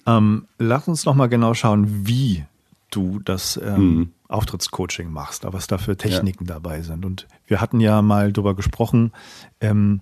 Ähm, 0.06 0.48
lass 0.58 0.88
uns 0.88 1.06
noch 1.06 1.16
mal 1.16 1.28
genau 1.28 1.54
schauen, 1.54 2.08
wie 2.08 2.44
du 2.90 3.20
das 3.20 3.58
ähm, 3.64 3.96
mhm. 3.96 4.10
Auftrittscoaching 4.28 5.10
machst, 5.10 5.46
was 5.46 5.68
da 5.68 5.78
für 5.78 5.96
Techniken 5.96 6.46
ja. 6.46 6.56
dabei 6.56 6.82
sind. 6.82 7.06
Und 7.06 7.28
wir 7.48 7.62
hatten 7.62 7.80
ja 7.80 8.02
mal 8.02 8.34
darüber 8.34 8.56
gesprochen, 8.56 9.12
ähm, 9.62 10.02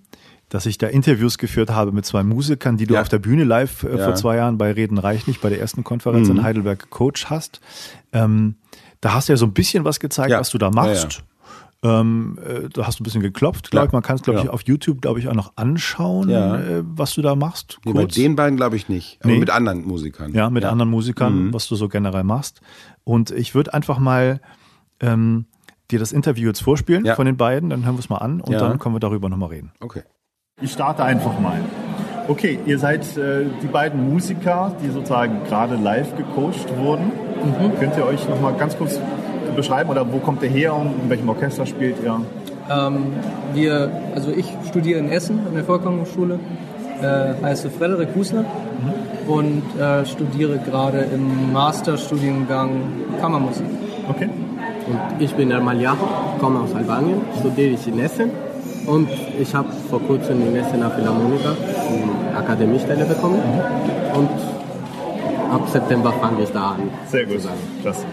dass 0.50 0.66
ich 0.66 0.76
da 0.78 0.88
Interviews 0.88 1.38
geführt 1.38 1.70
habe 1.70 1.92
mit 1.92 2.04
zwei 2.04 2.22
Musikern, 2.22 2.76
die 2.76 2.86
du 2.86 2.94
ja. 2.94 3.00
auf 3.00 3.08
der 3.08 3.20
Bühne 3.20 3.44
live 3.44 3.84
äh, 3.84 3.96
ja. 3.96 4.04
vor 4.04 4.14
zwei 4.16 4.36
Jahren 4.36 4.58
bei 4.58 4.72
Reden 4.72 4.98
reich 4.98 5.26
nicht, 5.26 5.40
bei 5.40 5.48
der 5.48 5.60
ersten 5.60 5.84
Konferenz 5.84 6.28
mhm. 6.28 6.36
in 6.36 6.42
Heidelberg 6.42 6.80
gecoacht 6.80 7.30
hast. 7.30 7.60
Ähm, 8.12 8.56
da 9.00 9.14
hast 9.14 9.28
du 9.28 9.32
ja 9.32 9.36
so 9.38 9.46
ein 9.46 9.52
bisschen 9.52 9.84
was 9.84 10.00
gezeigt, 10.00 10.32
ja. 10.32 10.40
was 10.40 10.50
du 10.50 10.58
da 10.58 10.70
machst. 10.70 11.22
Ähm, 11.82 12.38
äh, 12.44 12.68
da 12.68 12.86
hast 12.86 12.98
du 12.98 13.02
ein 13.02 13.04
bisschen 13.04 13.22
geklopft, 13.22 13.70
glaube 13.70 13.86
ich. 13.86 13.92
Man 13.92 14.02
kann 14.02 14.16
es, 14.16 14.22
glaube 14.22 14.40
ich, 14.40 14.50
auf 14.50 14.62
YouTube, 14.62 15.00
glaube 15.00 15.18
ich, 15.20 15.28
auch 15.28 15.34
noch 15.34 15.52
anschauen, 15.56 16.28
äh, 16.28 16.82
was 16.84 17.14
du 17.14 17.22
da 17.22 17.34
machst. 17.34 17.78
Nee, 17.84 17.94
bei 17.94 18.04
den 18.04 18.36
beiden 18.36 18.56
glaube 18.56 18.76
ich 18.76 18.88
nicht, 18.88 19.18
aber 19.22 19.32
nee. 19.32 19.38
mit 19.38 19.48
anderen 19.48 19.86
Musikern. 19.86 20.34
Ja, 20.34 20.50
mit 20.50 20.64
anderen 20.64 20.90
Musikern, 20.90 21.46
mhm. 21.46 21.54
was 21.54 21.68
du 21.68 21.76
so 21.76 21.88
generell 21.88 22.24
machst. 22.24 22.60
Und 23.04 23.30
ich 23.30 23.54
würde 23.54 23.72
einfach 23.72 23.98
mal 23.98 24.40
ähm, 25.00 25.46
dir 25.90 25.98
das 25.98 26.12
Interview 26.12 26.48
jetzt 26.48 26.60
vorspielen 26.60 27.06
von 27.14 27.24
den 27.24 27.36
beiden, 27.36 27.70
dann 27.70 27.84
hören 27.84 27.94
wir 27.94 28.00
es 28.00 28.10
mal 28.10 28.18
an 28.18 28.40
und 28.40 28.52
dann 28.52 28.78
können 28.78 28.94
wir 28.94 29.00
darüber 29.00 29.28
nochmal 29.28 29.50
reden. 29.50 29.72
Okay. 29.80 30.02
Ich 30.62 30.72
starte 30.72 31.02
einfach 31.02 31.40
mal. 31.40 31.58
Okay, 32.28 32.58
ihr 32.66 32.78
seid 32.78 33.16
äh, 33.16 33.46
die 33.62 33.66
beiden 33.66 34.12
Musiker, 34.12 34.72
die 34.84 34.90
sozusagen 34.90 35.40
gerade 35.48 35.76
live 35.76 36.14
gecoacht 36.16 36.76
wurden. 36.76 37.06
Mhm. 37.06 37.78
Könnt 37.80 37.96
ihr 37.96 38.04
euch 38.04 38.28
noch 38.28 38.40
mal 38.42 38.52
ganz 38.52 38.76
kurz 38.76 39.00
beschreiben 39.56 39.88
oder 39.88 40.12
wo 40.12 40.18
kommt 40.18 40.42
ihr 40.42 40.50
her 40.50 40.74
und 40.74 40.92
in 41.02 41.08
welchem 41.08 41.28
Orchester 41.30 41.64
spielt 41.64 41.96
ihr? 42.04 42.20
Ähm, 42.70 43.06
wir, 43.54 43.90
also 44.14 44.30
ich 44.30 44.46
studiere 44.68 44.98
in 44.98 45.08
Essen 45.10 45.40
an 45.46 45.54
der 45.54 45.64
Volkshochschule, 45.64 46.38
äh, 47.00 47.42
heiße 47.42 47.70
Frederik 47.70 48.10
Husner 48.14 48.42
mhm. 48.42 49.32
und 49.32 49.62
äh, 49.80 50.04
studiere 50.04 50.58
gerade 50.58 51.06
im 51.12 51.54
Masterstudiengang 51.54 52.70
Kammermusik. 53.18 53.66
Okay. 54.10 54.28
Und 54.86 55.22
ich 55.22 55.32
bin 55.34 55.50
Ermal 55.50 55.80
Yaho, 55.80 56.06
komme 56.38 56.60
aus 56.60 56.74
Albanien, 56.74 57.22
studiere 57.38 57.70
ich 57.70 57.88
in 57.88 57.98
Essen 57.98 58.30
und 58.90 59.08
ich 59.38 59.54
habe 59.54 59.68
vor 59.88 60.00
kurzem 60.02 60.46
in 60.46 60.56
Essener 60.56 60.90
Philharmoniker 60.90 61.56
eine 61.88 62.36
Akademiestelle 62.36 63.04
bekommen 63.04 63.40
mhm. 63.40 64.18
und 64.18 64.30
ab 65.52 65.68
September 65.68 66.12
fange 66.12 66.42
ich 66.42 66.50
da 66.50 66.72
an. 66.72 66.90
Sehr 67.06 67.26
gut, 67.26 67.40
klasse. 67.82 68.04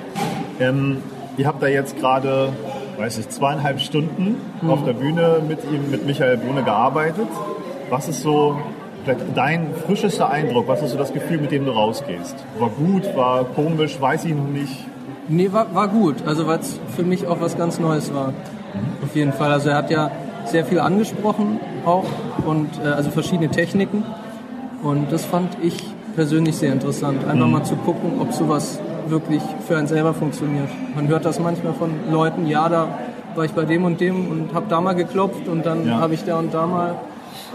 Ähm, 0.60 0.98
ihr 1.38 1.48
habt 1.48 1.62
da 1.62 1.68
jetzt 1.68 1.98
gerade 1.98 2.50
weiß 2.98 3.20
ich, 3.20 3.30
zweieinhalb 3.30 3.80
Stunden 3.80 4.38
mhm. 4.62 4.70
auf 4.70 4.84
der 4.84 4.94
Bühne 4.94 5.42
mit 5.48 5.60
ihm, 5.72 5.92
mit 5.92 6.06
Michael 6.06 6.38
Brune 6.38 6.64
gearbeitet. 6.64 7.28
Was 7.90 8.08
ist 8.08 8.22
so 8.22 8.58
dein 9.36 9.74
frischester 9.86 10.30
Eindruck? 10.30 10.68
Was 10.68 10.82
ist 10.82 10.92
so 10.92 10.98
das 10.98 11.14
Gefühl, 11.14 11.40
mit 11.40 11.52
dem 11.52 11.66
du 11.66 11.72
rausgehst? 11.72 12.36
War 12.60 12.70
gut, 12.70 13.04
war 13.16 13.46
komisch, 13.46 14.00
weiß 14.02 14.26
ich 14.26 14.34
noch 14.34 14.48
nicht. 14.48 14.86
Nee, 15.30 15.52
war, 15.52 15.74
war 15.74 15.88
gut. 15.88 16.16
Also 16.26 16.48
weil 16.48 16.60
es 16.60 16.80
für 16.96 17.04
mich 17.04 17.28
auch 17.28 17.40
was 17.40 17.58
ganz 17.58 17.80
Neues 17.80 18.14
war. 18.14 18.30
Mhm. 18.30 19.04
Auf 19.04 19.16
jeden 19.16 19.34
Fall. 19.34 19.52
Also 19.52 19.70
er 19.70 19.76
hat 19.76 19.92
ja 19.92 20.12
sehr 20.50 20.66
viel 20.66 20.80
angesprochen 20.80 21.60
auch 21.86 22.06
und 22.45 22.70
äh, 22.84 22.88
also 22.88 23.10
verschiedene 23.12 23.50
Techniken. 23.50 24.04
Und 24.84 25.12
das 25.12 25.26
fand 25.26 25.58
ich 25.62 25.84
persönlich 26.16 26.56
sehr 26.56 26.74
interessant. 26.74 27.26
Einfach 27.28 27.45
mhm. 27.45 27.52
mal 27.52 27.64
zu 27.64 27.76
gucken, 27.76 28.14
ob 28.20 28.34
sowas 28.34 28.80
wirklich 29.08 29.41
für 29.68 29.78
einen 29.78 29.88
selber 29.88 30.14
funktioniert. 30.14 30.70
Man 30.95 31.08
hört 31.08 31.26
das 31.26 31.39
manchmal 31.39 31.74
von 31.74 31.91
Leuten, 32.12 32.48
ja, 32.48 32.68
da 32.70 32.88
war 33.36 33.45
ich 33.45 33.52
bei 33.52 33.66
dem 33.66 33.86
und 33.86 34.02
dem 34.02 34.30
und 34.30 34.54
habe 34.54 34.66
da 34.68 34.82
mal 34.82 34.93
geklopft 34.93 35.48
und 35.48 35.66
dann 35.66 35.88
ja. 35.88 36.00
habe 36.00 36.14
ich 36.16 36.24
da 36.24 36.38
und 36.39 36.54
da 36.54 36.66
mal 36.66 36.95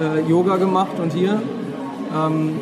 äh, 0.00 0.20
Yoga 0.30 0.56
gemacht 0.56 0.98
und 1.02 1.12
hier. 1.12 1.40
Ähm, 2.14 2.60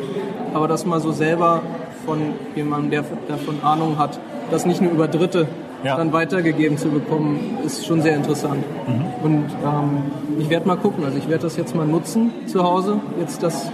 aber 0.53 0.67
das 0.67 0.85
mal 0.85 0.99
so 0.99 1.11
selber 1.11 1.61
von 2.05 2.17
jemandem, 2.55 2.91
der 2.91 3.03
davon 3.27 3.63
Ahnung 3.63 3.97
hat, 3.97 4.19
das 4.49 4.65
nicht 4.65 4.81
nur 4.81 4.91
über 4.91 5.07
Dritte 5.07 5.47
ja. 5.83 5.97
dann 5.97 6.11
weitergegeben 6.13 6.77
zu 6.77 6.89
bekommen, 6.89 7.59
ist 7.65 7.85
schon 7.85 8.01
sehr 8.01 8.15
interessant. 8.15 8.63
Mhm. 8.87 9.05
Und 9.23 9.45
ähm, 9.63 10.39
ich 10.39 10.49
werde 10.49 10.67
mal 10.67 10.77
gucken, 10.77 11.03
also 11.05 11.17
ich 11.17 11.27
werde 11.29 11.43
das 11.43 11.57
jetzt 11.57 11.75
mal 11.75 11.85
nutzen 11.85 12.31
zu 12.47 12.63
Hause, 12.63 12.99
jetzt 13.19 13.43
das 13.43 13.71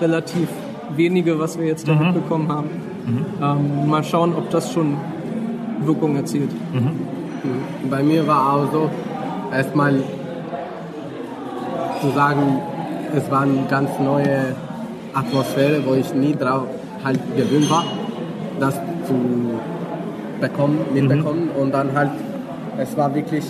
relativ 0.00 0.48
wenige, 0.96 1.38
was 1.38 1.58
wir 1.58 1.66
jetzt 1.66 1.86
da 1.86 1.94
mhm. 1.94 2.06
mitbekommen 2.06 2.48
haben. 2.48 2.70
Mhm. 3.06 3.24
Ähm, 3.40 3.88
mal 3.88 4.02
schauen, 4.02 4.34
ob 4.34 4.50
das 4.50 4.72
schon 4.72 4.96
Wirkung 5.84 6.16
erzielt. 6.16 6.50
Mhm. 6.72 7.90
Bei 7.90 8.02
mir 8.02 8.26
war 8.26 8.54
auch 8.54 8.72
so, 8.72 8.90
erstmal 9.52 10.02
zu 12.00 12.10
sagen, 12.10 12.60
es 13.14 13.30
war 13.30 13.42
eine 13.42 13.64
ganz 13.68 13.90
neue 14.00 14.56
Atmosphäre, 15.12 15.82
wo 15.86 15.94
ich 15.94 16.12
nie 16.14 16.34
drauf 16.34 16.66
halt 17.04 17.20
gewöhnt 17.36 17.70
war, 17.70 17.84
das 18.58 18.74
zu 19.06 19.14
bekommen, 20.40 20.78
mitbekommen. 20.92 21.50
Mhm. 21.54 21.62
Und 21.62 21.72
dann 21.72 21.94
halt, 21.94 22.10
es 22.78 22.96
war 22.96 23.14
wirklich 23.14 23.44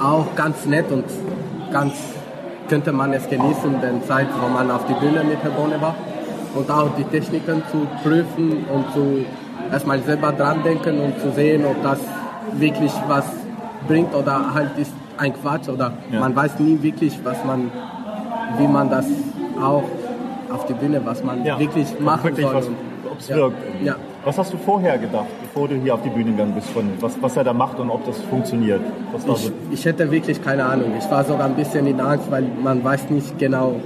auch 0.00 0.26
ganz 0.34 0.64
nett 0.66 0.90
und 0.90 1.04
ganz 1.70 1.94
könnte 2.68 2.92
man 2.92 3.12
es 3.12 3.28
genießen, 3.28 3.80
den 3.80 4.02
Zeit, 4.04 4.28
wo 4.40 4.48
man 4.48 4.70
auf 4.70 4.86
die 4.86 4.94
Bühne 4.94 5.24
mit 5.24 5.42
Herr 5.42 5.50
Bohne 5.50 5.80
war 5.80 5.94
und 6.54 6.70
auch 6.70 6.88
die 6.96 7.04
Techniken 7.04 7.62
zu 7.70 7.86
prüfen 8.02 8.64
und 8.72 8.92
zu 8.92 9.24
erstmal 9.70 10.00
selber 10.02 10.32
dran 10.32 10.62
denken 10.62 11.00
und 11.00 11.20
zu 11.20 11.30
sehen, 11.32 11.64
ob 11.64 11.82
das 11.82 11.98
wirklich 12.52 12.92
was 13.08 13.24
bringt 13.86 14.14
oder 14.14 14.54
halt 14.54 14.76
ist 14.78 14.92
ein 15.18 15.34
Quatsch 15.34 15.68
oder 15.68 15.92
ja. 16.10 16.20
man 16.20 16.34
weiß 16.34 16.58
nie 16.58 16.80
wirklich, 16.82 17.18
was 17.22 17.44
man, 17.44 17.70
wie 18.58 18.66
man 18.66 18.88
das 18.88 19.06
auch 19.60 19.84
auf 20.50 20.66
die 20.66 20.74
Bühne, 20.74 21.00
was 21.04 21.22
man 21.22 21.44
ja. 21.44 21.58
wirklich 21.58 21.86
machen 22.00 22.24
wirklich 22.24 22.46
soll. 22.46 22.68
Ob 23.10 23.18
es 23.18 23.28
ja. 23.28 23.36
wirkt. 23.36 23.56
Ja. 23.82 23.96
Was 24.24 24.36
hast 24.36 24.52
du 24.52 24.58
vorher 24.58 24.98
gedacht, 24.98 25.28
bevor 25.40 25.66
du 25.66 25.76
hier 25.76 25.94
auf 25.94 26.02
die 26.02 26.10
Bühne 26.10 26.32
gegangen 26.32 26.54
bist, 26.54 26.68
von 26.70 26.84
was, 27.00 27.14
was 27.22 27.36
er 27.36 27.44
da 27.44 27.54
macht 27.54 27.78
und 27.78 27.88
ob 27.88 28.04
das 28.04 28.18
funktioniert? 28.24 28.80
ich, 29.16 29.22
so? 29.22 29.52
ich 29.72 29.84
hätte 29.84 30.10
wirklich 30.10 30.42
keine 30.42 30.64
Ahnung. 30.64 30.92
Ich 30.98 31.10
war 31.10 31.24
sogar 31.24 31.46
ein 31.46 31.54
bisschen 31.54 31.86
in 31.86 31.98
Angst, 32.00 32.30
weil 32.30 32.44
man 32.62 32.84
weiß 32.84 33.08
nicht 33.08 33.38
genau. 33.38 33.76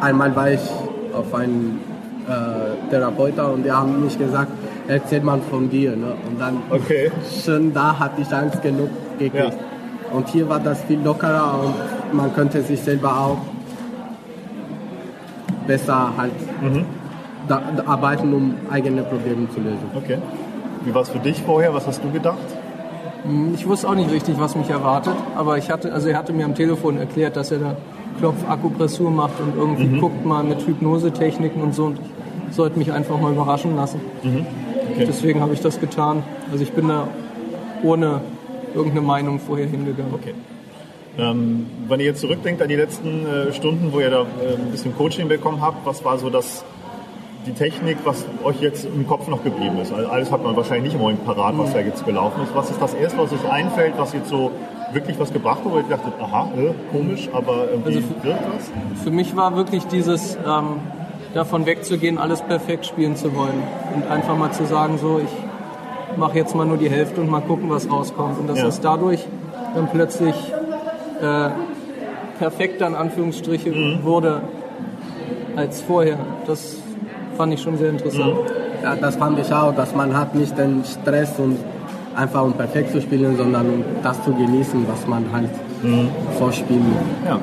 Einmal 0.00 0.34
war 0.34 0.50
ich 0.50 0.60
auf 1.12 1.34
einen 1.34 1.78
äh, 2.26 2.90
Therapeuten 2.90 3.44
und 3.44 3.62
die 3.64 3.70
haben 3.70 4.02
mich 4.02 4.18
gesagt, 4.18 4.50
erzähl 4.88 5.20
mal 5.20 5.40
von 5.50 5.68
dir. 5.68 5.94
Ne? 5.94 6.14
Und 6.26 6.40
dann 6.40 6.62
okay. 6.70 7.10
schon 7.44 7.74
da 7.74 7.98
hatte 7.98 8.22
ich 8.22 8.32
Angst 8.32 8.62
genug 8.62 8.88
gekriegt. 9.18 9.52
Ja. 9.52 10.16
Und 10.16 10.28
hier 10.28 10.48
war 10.48 10.58
das 10.58 10.82
viel 10.84 11.00
lockerer 11.00 11.60
und 11.62 12.16
man 12.16 12.34
könnte 12.34 12.62
sich 12.62 12.80
selber 12.80 13.10
auch 13.10 13.38
besser 15.66 16.12
halt 16.16 16.32
mhm. 16.62 16.84
Da, 17.50 17.62
da 17.76 17.86
arbeiten, 17.86 18.32
um 18.32 18.54
eigene 18.70 19.02
Probleme 19.02 19.48
zu 19.50 19.60
lösen. 19.60 19.90
Okay. 19.94 20.18
Wie 20.84 20.94
war 20.94 21.02
es 21.02 21.10
für 21.10 21.18
dich 21.18 21.42
vorher? 21.42 21.74
Was 21.74 21.86
hast 21.86 22.02
du 22.02 22.10
gedacht? 22.10 22.38
Hm, 23.24 23.54
ich 23.54 23.66
wusste 23.66 23.88
auch 23.88 23.94
nicht 23.94 24.10
richtig, 24.10 24.38
was 24.38 24.56
mich 24.56 24.70
erwartet, 24.70 25.14
aber 25.36 25.58
ich 25.58 25.70
hatte, 25.70 25.92
also 25.92 26.08
er 26.08 26.16
hatte 26.16 26.32
mir 26.32 26.44
am 26.44 26.54
Telefon 26.54 26.96
erklärt, 26.96 27.36
dass 27.36 27.50
er 27.50 27.58
da 27.58 27.76
Klopfakupressur 28.18 29.10
macht 29.10 29.40
und 29.40 29.56
irgendwie 29.56 29.86
mhm. 29.86 30.00
guckt 30.00 30.24
mal 30.24 30.44
mit 30.44 30.66
Hypnosetechniken 30.66 31.62
und 31.62 31.74
so. 31.74 31.86
Und 31.86 31.98
ich 32.48 32.56
sollte 32.56 32.78
mich 32.78 32.92
einfach 32.92 33.18
mal 33.20 33.32
überraschen 33.32 33.76
lassen. 33.76 34.00
Mhm. 34.22 34.46
Okay. 34.92 35.04
Deswegen 35.06 35.40
habe 35.40 35.54
ich 35.54 35.60
das 35.60 35.80
getan. 35.80 36.22
Also 36.50 36.62
ich 36.62 36.72
bin 36.72 36.88
da 36.88 37.08
ohne 37.82 38.20
irgendeine 38.74 39.06
Meinung 39.06 39.38
vorher 39.40 39.66
hingegangen. 39.66 40.12
Okay. 40.14 40.34
Ähm, 41.18 41.66
wenn 41.88 42.00
ihr 42.00 42.06
jetzt 42.06 42.20
zurückdenkt 42.20 42.62
an 42.62 42.68
die 42.68 42.76
letzten 42.76 43.26
äh, 43.26 43.52
Stunden, 43.52 43.92
wo 43.92 44.00
ihr 44.00 44.10
da 44.10 44.22
äh, 44.22 44.54
ein 44.54 44.70
bisschen 44.70 44.94
Coaching 44.96 45.28
bekommen 45.28 45.60
habt, 45.60 45.84
was 45.84 46.04
war 46.04 46.18
so 46.18 46.30
das, 46.30 46.64
die 47.46 47.52
Technik, 47.52 47.98
was 48.04 48.24
euch 48.44 48.60
jetzt 48.60 48.84
im 48.84 49.06
Kopf 49.06 49.28
noch 49.28 49.42
geblieben 49.42 49.78
ist? 49.78 49.92
Also 49.92 50.08
alles 50.08 50.30
hat 50.30 50.42
man 50.42 50.56
wahrscheinlich 50.56 50.94
nicht 50.94 51.02
im 51.02 51.16
parat, 51.18 51.56
was 51.56 51.70
mhm. 51.70 51.74
da 51.74 51.80
jetzt 51.80 52.04
gelaufen 52.04 52.42
ist. 52.42 52.54
Was 52.54 52.70
ist 52.70 52.80
das 52.80 52.94
Erste, 52.94 53.18
was 53.18 53.32
euch 53.32 53.50
einfällt, 53.50 53.94
was 53.96 54.12
jetzt 54.12 54.28
so 54.28 54.50
wirklich 54.92 55.18
was 55.18 55.32
gebracht 55.32 55.60
hat, 55.64 55.72
wo 55.72 55.78
ihr 55.78 55.84
dachtet, 55.84 56.12
aha, 56.20 56.48
äh, 56.56 56.72
komisch, 56.92 57.28
aber 57.32 57.68
irgendwie 57.70 57.96
also 57.96 58.08
für, 58.08 58.24
wirkt 58.24 58.42
das? 58.54 59.02
Für 59.02 59.10
mich 59.10 59.36
war 59.36 59.56
wirklich 59.56 59.86
dieses 59.86 60.36
ähm, 60.36 60.80
davon 61.34 61.64
wegzugehen, 61.66 62.18
alles 62.18 62.42
perfekt 62.42 62.86
spielen 62.86 63.16
zu 63.16 63.34
wollen 63.34 63.62
und 63.94 64.10
einfach 64.10 64.36
mal 64.36 64.50
zu 64.52 64.66
sagen, 64.66 64.98
so 64.98 65.20
ich 65.20 66.18
mache 66.18 66.36
jetzt 66.36 66.54
mal 66.54 66.66
nur 66.66 66.76
die 66.76 66.90
Hälfte 66.90 67.20
und 67.20 67.30
mal 67.30 67.40
gucken, 67.40 67.70
was 67.70 67.90
rauskommt 67.90 68.38
und 68.38 68.48
dass 68.48 68.58
ja. 68.58 68.66
es 68.66 68.80
dadurch 68.80 69.24
dann 69.74 69.88
plötzlich 69.88 70.34
äh, 71.20 71.50
perfekter 72.38 72.86
in 72.86 72.94
Anführungsstriche 72.94 73.70
mhm. 73.70 74.02
wurde 74.02 74.42
als 75.56 75.80
vorher. 75.80 76.18
Das 76.46 76.79
fand 77.40 77.54
ich 77.54 77.62
schon 77.62 77.78
sehr 77.78 77.88
interessant. 77.88 78.34
Mhm. 78.34 78.82
Ja, 78.82 78.96
das 78.96 79.16
fand 79.16 79.38
ich 79.38 79.50
auch, 79.50 79.74
dass 79.74 79.94
man 79.94 80.14
hat 80.14 80.34
nicht 80.34 80.58
den 80.58 80.84
Stress 80.84 81.38
und 81.38 81.56
einfach 82.14 82.42
um 82.42 82.52
perfekt 82.52 82.92
zu 82.92 83.00
spielen, 83.00 83.34
sondern 83.34 83.66
um 83.66 83.84
das 84.02 84.22
zu 84.24 84.34
genießen, 84.34 84.86
was 84.86 85.06
man 85.06 85.24
halt 85.32 85.48
mhm. 85.82 86.10
vorspielen. 86.38 86.84
Ja. 87.24 87.40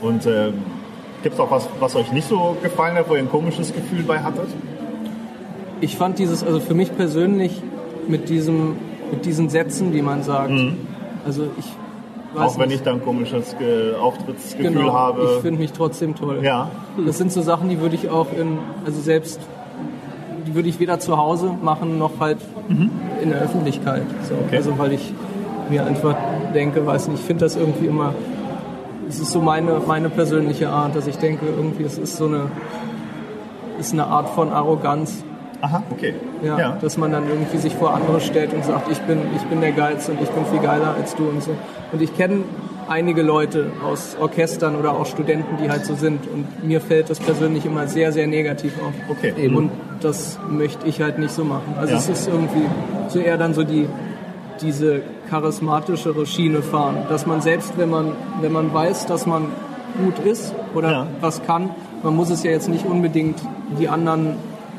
Und 0.00 0.26
äh, 0.26 0.50
gibt 1.22 1.36
es 1.36 1.40
auch 1.40 1.52
was, 1.52 1.68
was 1.78 1.94
euch 1.94 2.10
nicht 2.10 2.26
so 2.26 2.56
gefallen 2.60 2.96
hat, 2.96 3.08
wo 3.08 3.14
ihr 3.14 3.20
ein 3.20 3.30
komisches 3.30 3.72
Gefühl 3.72 4.02
bei 4.02 4.18
hattet? 4.18 4.48
Ich 5.80 5.96
fand 5.96 6.18
dieses, 6.18 6.42
also 6.42 6.58
für 6.58 6.74
mich 6.74 6.96
persönlich 6.96 7.62
mit 8.08 8.28
diesem, 8.28 8.74
mit 9.12 9.24
diesen 9.24 9.50
Sätzen, 9.50 9.92
die 9.92 10.02
man 10.02 10.24
sagt, 10.24 10.50
mhm. 10.50 10.78
also 11.24 11.44
ich 11.60 11.66
auch 12.36 12.58
wenn 12.58 12.68
nicht. 12.68 12.78
ich 12.78 12.82
da 12.82 12.92
ein 12.92 13.02
komisches 13.02 13.56
Ge 13.58 13.94
Auftrittsgefühl 13.94 14.72
genau, 14.72 14.92
habe. 14.92 15.34
Ich 15.36 15.42
finde 15.42 15.60
mich 15.60 15.72
trotzdem 15.72 16.14
toll. 16.14 16.40
Ja. 16.42 16.70
Das 17.04 17.18
sind 17.18 17.32
so 17.32 17.42
Sachen, 17.42 17.68
die 17.68 17.80
würde 17.80 17.94
ich 17.94 18.10
auch 18.10 18.28
in, 18.32 18.58
also 18.84 19.00
selbst 19.00 19.40
die 20.46 20.54
würde 20.54 20.68
ich 20.68 20.80
weder 20.80 20.98
zu 20.98 21.16
Hause 21.16 21.54
machen 21.62 21.98
noch 21.98 22.20
halt 22.20 22.38
mhm. 22.68 22.90
in 23.22 23.30
der 23.30 23.40
Öffentlichkeit. 23.40 24.04
So. 24.28 24.34
Okay. 24.46 24.56
Also 24.56 24.78
weil 24.78 24.92
ich 24.92 25.12
mir 25.70 25.84
einfach 25.84 26.16
denke, 26.54 26.84
weiß 26.86 27.08
nicht, 27.08 27.20
ich 27.20 27.26
finde 27.26 27.44
das 27.44 27.56
irgendwie 27.56 27.86
immer, 27.86 28.14
es 29.08 29.18
ist 29.20 29.30
so 29.30 29.40
meine, 29.40 29.80
meine 29.86 30.08
persönliche 30.10 30.70
Art, 30.70 30.96
dass 30.96 31.06
ich 31.06 31.16
denke, 31.16 31.46
irgendwie 31.46 31.84
es 31.84 31.98
ist 31.98 32.16
so 32.16 32.26
eine, 32.26 32.50
ist 33.78 33.92
eine 33.92 34.06
Art 34.06 34.28
von 34.30 34.50
Arroganz. 34.50 35.24
Aha, 35.60 35.82
okay. 35.90 36.14
Ja, 36.42 36.58
ja, 36.58 36.78
dass 36.80 36.96
man 36.96 37.10
dann 37.10 37.28
irgendwie 37.28 37.58
sich 37.58 37.74
vor 37.74 37.94
andere 37.94 38.20
stellt 38.20 38.52
und 38.52 38.64
sagt, 38.64 38.90
ich 38.90 39.00
bin, 39.00 39.18
ich 39.36 39.42
bin 39.42 39.60
der 39.60 39.72
Geilste 39.72 40.12
und 40.12 40.22
ich 40.22 40.28
bin 40.28 40.44
viel 40.46 40.60
geiler 40.60 40.94
als 40.94 41.16
du 41.16 41.28
und 41.28 41.42
so. 41.42 41.50
Und 41.92 42.00
ich 42.00 42.16
kenne 42.16 42.44
einige 42.88 43.22
Leute 43.22 43.70
aus 43.84 44.16
Orchestern 44.20 44.76
oder 44.76 44.92
auch 44.92 45.06
Studenten, 45.06 45.56
die 45.62 45.70
halt 45.70 45.84
so 45.84 45.94
sind. 45.94 46.26
Und 46.26 46.64
mir 46.64 46.80
fällt 46.80 47.10
das 47.10 47.18
persönlich 47.18 47.66
immer 47.66 47.86
sehr, 47.86 48.12
sehr 48.12 48.26
negativ 48.26 48.72
auf. 48.82 48.94
Okay. 49.08 49.34
Eben. 49.36 49.56
Und 49.56 49.70
das 50.00 50.38
möchte 50.48 50.86
ich 50.86 51.00
halt 51.00 51.18
nicht 51.18 51.32
so 51.32 51.44
machen. 51.44 51.74
Also 51.78 51.94
ja. 51.94 51.98
es 51.98 52.08
ist 52.08 52.28
irgendwie 52.28 52.66
so 53.08 53.18
eher 53.18 53.36
dann 53.36 53.54
so 53.54 53.64
die, 53.64 53.88
diese 54.60 55.02
charismatischere 55.28 56.26
Schiene 56.26 56.62
fahren. 56.62 56.98
Dass 57.08 57.26
man 57.26 57.40
selbst, 57.40 57.76
wenn 57.76 57.90
man, 57.90 58.12
wenn 58.40 58.52
man 58.52 58.72
weiß, 58.72 59.06
dass 59.06 59.26
man 59.26 59.46
gut 60.02 60.18
ist 60.24 60.54
oder 60.74 60.90
ja. 60.92 61.06
was 61.20 61.42
kann, 61.42 61.70
man 62.02 62.14
muss 62.14 62.30
es 62.30 62.42
ja 62.42 62.50
jetzt 62.50 62.68
nicht 62.68 62.86
unbedingt 62.86 63.40
die 63.78 63.88
anderen 63.88 64.36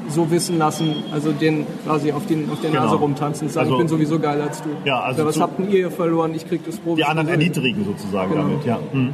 so 0.09 0.29
wissen 0.31 0.57
lassen, 0.57 0.95
also 1.11 1.31
den 1.31 1.65
quasi 1.85 2.11
auf, 2.11 2.25
den, 2.25 2.49
auf 2.51 2.59
der 2.61 2.71
Genau. 2.71 2.83
Nase 2.85 2.95
rumtanzen 2.95 3.47
und 3.47 3.53
sagen, 3.53 3.65
Also- 3.67 3.75
ich 3.75 3.79
bin 3.79 3.87
sowieso 3.87 4.19
geiler 4.19 4.45
als 4.45 4.61
du. 4.61 4.69
Ja, 4.85 4.99
also 5.01 5.21
Oder 5.21 5.29
was 5.29 5.35
zu- 5.35 5.41
habt 5.41 5.59
denn 5.59 5.71
ihr 5.71 5.91
verloren? 5.91 6.33
Ich 6.35 6.47
krieg 6.47 6.65
das 6.65 6.77
Probe. 6.77 6.97
Die 6.97 7.05
anderen 7.05 7.29
erniedrigen 7.29 7.85
sozusagen 7.85 8.31
Genau. 8.31 8.43
damit, 8.43 8.65
ja. 8.65 8.79
Mhm. 8.93 9.13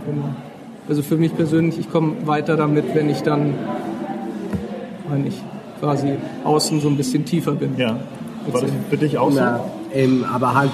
Also 0.88 1.02
für 1.04 1.18
mich 1.18 1.36
persönlich, 1.36 1.80
ich 1.80 1.92
komme 1.92 2.14
weiter 2.26 2.56
damit, 2.58 2.86
wenn 2.94 3.10
ich 3.10 3.22
dann, 3.24 3.54
wenn 5.10 5.26
ich 5.28 5.36
quasi 5.80 6.14
außen 6.44 6.80
so 6.80 6.88
ein 6.88 6.98
bisschen 6.98 7.26
tiefer 7.26 7.52
bin. 7.54 7.76
Ja. 7.78 7.98
War 8.52 8.62
das 8.62 8.70
für 8.90 8.98
dich 8.98 9.18
auch 9.18 9.32
so? 9.32 9.40
Ja, 9.40 9.64
ähm, 9.94 10.24
aber 10.32 10.54
halt, 10.56 10.72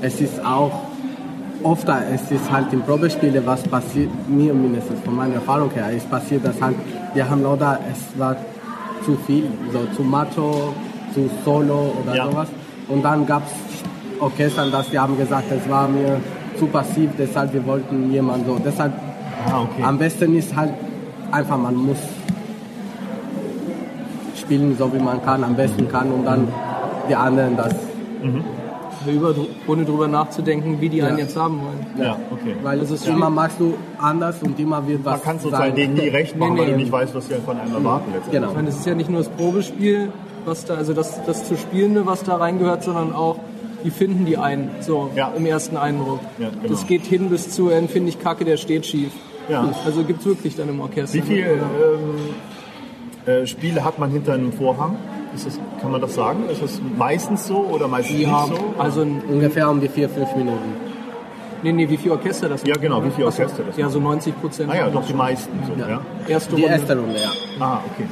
es 0.00 0.20
ist 0.20 0.44
auch 0.44 0.72
oft, 1.62 1.88
es 1.88 2.30
ist 2.30 2.50
halt 2.50 2.72
in 2.72 2.82
Probespiele, 2.82 3.44
was 3.46 3.62
passiert, 3.62 4.10
mir 4.28 4.52
mindestens 4.54 5.00
von 5.04 5.16
meiner 5.16 5.34
Erfahrung 5.36 5.70
her, 5.70 5.90
ist 5.90 6.08
passiert, 6.10 6.44
dass 6.46 6.60
halt, 6.60 6.76
wir 7.14 7.28
haben 7.28 7.44
oder 7.44 7.78
es 7.90 8.18
war 8.18 8.36
zu 9.04 9.16
viel, 9.26 9.44
so 9.72 9.80
zu 9.96 10.02
Macho, 10.02 10.72
zu 11.14 11.28
Solo 11.44 11.92
oder 12.02 12.14
Ja. 12.14 12.30
sowas. 12.30 12.48
Und 12.88 13.02
dann 13.04 13.26
gab 13.26 13.42
es 13.46 13.52
Orchestern, 14.20 14.70
dass 14.70 14.88
die 14.90 14.98
haben 14.98 15.16
gesagt, 15.18 15.44
es 15.50 15.68
war 15.68 15.88
mir 15.88 16.20
zu 16.58 16.66
passiv, 16.66 17.10
deshalb 17.18 17.52
wir 17.52 17.64
wollten 17.66 18.10
jemanden 18.10 18.46
so. 18.46 18.58
Deshalb 18.64 18.92
Ah, 19.52 19.60
okay. 19.62 19.82
am 19.82 19.98
besten 19.98 20.34
ist 20.36 20.54
halt 20.56 20.72
einfach, 21.30 21.58
man 21.58 21.74
muss 21.76 21.98
spielen, 24.36 24.76
so 24.78 24.92
wie 24.92 24.98
man 24.98 25.22
kann, 25.24 25.44
am 25.44 25.54
besten 25.54 25.88
kann 25.88 26.10
und 26.10 26.24
dann 26.24 26.48
die 27.08 27.14
anderen 27.14 27.56
das. 27.56 27.74
Über, 29.12 29.34
ohne 29.66 29.84
drüber 29.84 30.08
nachzudenken, 30.08 30.80
wie 30.80 30.88
die 30.88 31.02
einen 31.02 31.18
Ja. 31.18 31.24
jetzt 31.24 31.36
haben 31.36 31.60
wollen. 31.60 31.86
Ja, 32.04 32.18
okay. 32.30 32.54
Weil 32.62 32.80
Das 32.80 32.90
ist 32.90 33.06
immer 33.06 33.30
magst 33.30 33.58
du 33.60 33.74
anders 33.98 34.42
und 34.42 34.58
immer 34.58 34.86
wird 34.86 35.04
was 35.04 35.14
Man 35.14 35.22
kann 35.22 35.38
sozusagen 35.38 35.74
denen 35.74 35.94
nie 35.94 36.08
recht 36.08 36.36
machen, 36.36 36.54
Nee, 36.54 36.60
weil 36.60 36.66
nee. 36.66 36.72
du 36.72 36.78
nicht 36.78 36.92
weißt, 36.92 37.14
was 37.14 37.28
sie 37.28 37.34
von 37.44 37.58
einem 37.58 37.74
erwarten 37.74 38.06
letztendlich. 38.12 38.32
Genau. 38.40 38.48
Ich 38.50 38.56
meine, 38.56 38.68
es 38.68 38.76
ist 38.76 38.86
ja 38.86 38.94
nicht 38.94 39.10
nur 39.10 39.20
das 39.20 39.28
Probespiel, 39.30 40.10
was 40.44 40.64
da, 40.64 40.74
also 40.74 40.92
das, 40.92 41.24
das 41.24 41.44
zu 41.48 41.56
Spielende, 41.56 42.06
was 42.06 42.22
da 42.22 42.36
reingehört, 42.36 42.82
sondern 42.84 43.12
auch, 43.14 43.36
wie 43.82 43.90
finden 43.90 44.24
die 44.26 44.36
einen, 44.38 44.70
so 44.80 45.10
Ja. 45.14 45.32
im 45.36 45.46
ersten 45.46 45.76
Eindruck. 45.76 46.20
Ja, 46.38 46.48
genau. 46.50 46.68
Das 46.68 46.86
geht 46.86 47.02
hin 47.02 47.30
bis 47.30 47.50
zu, 47.50 47.70
äh, 47.70 47.86
finde 47.88 48.08
ich 48.10 48.18
kacke, 48.20 48.44
der 48.44 48.56
steht 48.56 48.86
schief. 48.86 49.10
Ja. 49.48 49.68
Also 49.84 50.02
gibt 50.02 50.20
es 50.20 50.26
wirklich 50.26 50.56
dann 50.56 50.68
im 50.68 50.80
Orchester. 50.80 51.18
Wie 51.18 51.22
viele 51.22 51.46
ähm, 51.46 51.60
äh, 53.26 53.46
Spiele 53.46 53.84
hat 53.84 53.98
man 53.98 54.10
hinter 54.10 54.34
einem 54.34 54.52
Vorhang? 54.52 54.96
Ist 55.36 55.46
das, 55.46 55.60
kann 55.80 55.92
man 55.92 56.00
das 56.00 56.14
sagen? 56.14 56.48
Ist 56.50 56.62
das 56.62 56.80
meistens 56.96 57.46
so 57.46 57.58
oder 57.58 57.86
meistens 57.88 58.16
Die 58.16 58.24
nicht 58.24 58.32
haben, 58.32 58.52
so? 58.56 58.74
also, 58.78 59.02
Ungefähr 59.02 59.70
um 59.70 59.80
die 59.80 59.88
vier, 59.88 60.08
fünf 60.08 60.34
Minuten. 60.34 60.74
nee, 61.62 61.72
nee, 61.72 61.88
wie 61.88 61.96
viele 61.96 62.14
Orchester 62.14 62.48
das 62.48 62.62
Ja, 62.66 62.74
genau, 62.76 63.02
wie 63.04 63.10
so, 63.10 63.24
Orchester 63.26 63.62
das 63.64 63.76
Ja, 63.76 63.88
so 63.88 64.00
90 64.00 64.40
Prozent. 64.40 64.70
Ah 64.70 64.76
ja, 64.76 64.88
doch 64.90 65.06
die 65.06 65.14
meisten. 65.14 65.52
So, 65.66 65.80
ja. 65.80 65.88
Ja. 65.88 66.00
Erste 66.26 66.56
Die 66.56 66.62
Runde. 66.62 66.76
erste 66.78 66.98
Runde, 66.98 67.16
ja. 67.20 67.30
Ah, 67.64 67.80
okay. 67.92 68.06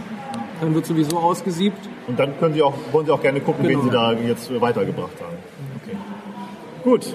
Dann 0.60 0.74
wird 0.74 0.86
sowieso 0.86 1.18
ausgesiebt. 1.18 1.78
Und 2.06 2.18
dann 2.18 2.38
können 2.38 2.54
Sie 2.54 2.62
auch, 2.62 2.74
wollen 2.92 3.06
Sie 3.06 3.12
auch 3.12 3.20
gerne 3.20 3.40
gucken, 3.40 3.66
Genau. 3.66 3.80
wen 3.80 3.84
Sie 3.86 3.90
da 3.90 4.12
jetzt 4.12 4.60
weitergebracht 4.60 5.12
haben. 5.20 5.36
Okay. 5.82 5.96
Gut. 6.84 7.14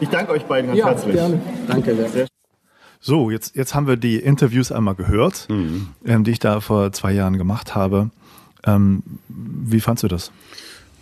Ich 0.00 0.08
danke 0.08 0.32
euch 0.32 0.44
beiden 0.44 0.68
ganz 0.68 0.78
Ja, 0.80 0.86
herzlich. 0.86 1.14
gerne. 1.14 1.40
Danke 1.68 1.94
sehr. 2.08 2.26
So, 3.00 3.30
jetzt, 3.30 3.54
jetzt 3.54 3.74
haben 3.74 3.86
wir 3.86 3.96
die 3.96 4.16
Interviews 4.16 4.72
einmal 4.72 4.94
gehört, 4.94 5.46
ähm, 5.50 6.24
die 6.24 6.30
ich 6.30 6.38
da 6.38 6.60
vor 6.60 6.90
zwei 6.92 7.12
Jahren 7.12 7.36
gemacht 7.36 7.74
habe. 7.74 8.08
Ähm, 8.66 9.02
wie 9.28 9.80
fandst 9.80 10.02
du 10.02 10.08
das? 10.08 10.30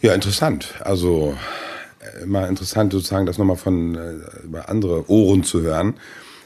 Ja, 0.01 0.15
interessant. 0.15 0.75
Also 0.81 1.37
äh, 2.01 2.23
immer 2.25 2.49
interessant 2.49 2.93
sozusagen, 2.93 3.27
das 3.27 3.39
nochmal 3.39 3.57
von 3.57 3.95
äh, 3.95 4.45
über 4.45 4.69
andere 4.69 5.09
Ohren 5.11 5.45
zu 5.45 5.63
hören. 5.63 5.95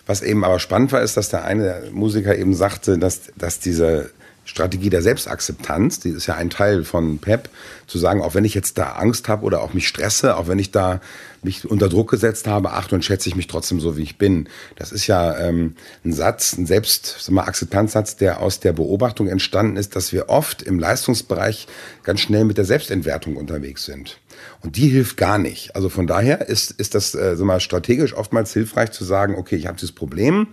Was 0.07 0.23
eben 0.23 0.45
aber 0.45 0.59
spannend 0.59 0.93
war, 0.93 1.03
ist, 1.03 1.17
dass 1.17 1.31
der 1.31 1.45
eine 1.45 1.83
Musiker 1.93 2.37
eben 2.37 2.55
sagte, 2.55 2.99
dass, 2.99 3.23
dass 3.37 3.59
diese 3.59 4.11
Strategie 4.45 4.91
der 4.91 5.03
Selbstakzeptanz, 5.03 5.99
die 5.99 6.11
ist 6.11 6.27
ja 6.27 6.37
ein 6.37 6.51
Teil 6.51 6.85
von 6.85 7.19
PEP, 7.19 7.49
zu 7.89 7.99
sagen, 7.99 8.23
auch 8.23 8.35
wenn 8.35 8.45
ich 8.45 8.55
jetzt 8.55 8.79
da 8.79 8.93
Angst 8.93 9.29
habe 9.29 9.45
oder 9.45 9.61
auch 9.61 9.75
mich 9.75 9.89
stresse, 9.89 10.37
auch 10.37 10.47
wenn 10.47 10.61
ich 10.61 10.71
da 10.71 11.01
mich 11.47 11.68
unter 11.70 11.88
Druck 11.88 12.11
gesetzt 12.11 12.47
habe, 12.47 12.72
ach, 12.72 12.92
und 12.92 13.05
schätze 13.05 13.28
ich 13.28 13.36
mich 13.36 13.47
trotzdem 13.47 13.80
so, 13.80 13.97
wie 13.97 14.03
ich 14.03 14.18
bin. 14.18 14.49
Das 14.76 14.92
ist 14.92 15.07
ja 15.07 15.38
ähm, 15.38 15.76
ein 16.05 16.12
Satz, 16.12 16.57
ein 16.59 16.66
Selbst, 16.66 17.16
sag 17.20 17.34
mal, 17.34 17.44
Akzeptanzsatz, 17.44 18.16
der 18.16 18.40
aus 18.40 18.61
der 18.61 18.72
Beobachtung 18.72 19.28
entstanden 19.28 19.76
ist, 19.76 19.97
dass 19.97 20.12
wir 20.12 20.28
oft 20.28 20.62
im 20.62 20.78
Leistungsbereich 20.78 21.66
ganz 22.03 22.20
schnell 22.20 22.44
mit 22.44 22.59
der 22.59 22.64
Selbstentwertung 22.64 23.36
unterwegs 23.36 23.84
sind. 23.84 24.18
Und 24.61 24.76
die 24.76 24.88
hilft 24.88 25.16
gar 25.16 25.38
nicht. 25.38 25.74
Also 25.74 25.88
von 25.88 26.07
daher 26.07 26.49
ist, 26.49 26.72
ist 26.72 26.94
das 26.94 27.14
äh, 27.14 27.36
sag 27.36 27.47
mal, 27.47 27.61
strategisch 27.61 28.14
oftmals 28.14 28.53
hilfreich 28.53 28.90
zu 28.90 29.05
sagen, 29.05 29.36
okay, 29.36 29.57
ich 29.57 29.66
habe 29.66 29.78
dieses 29.78 29.92
Problem, 29.92 30.49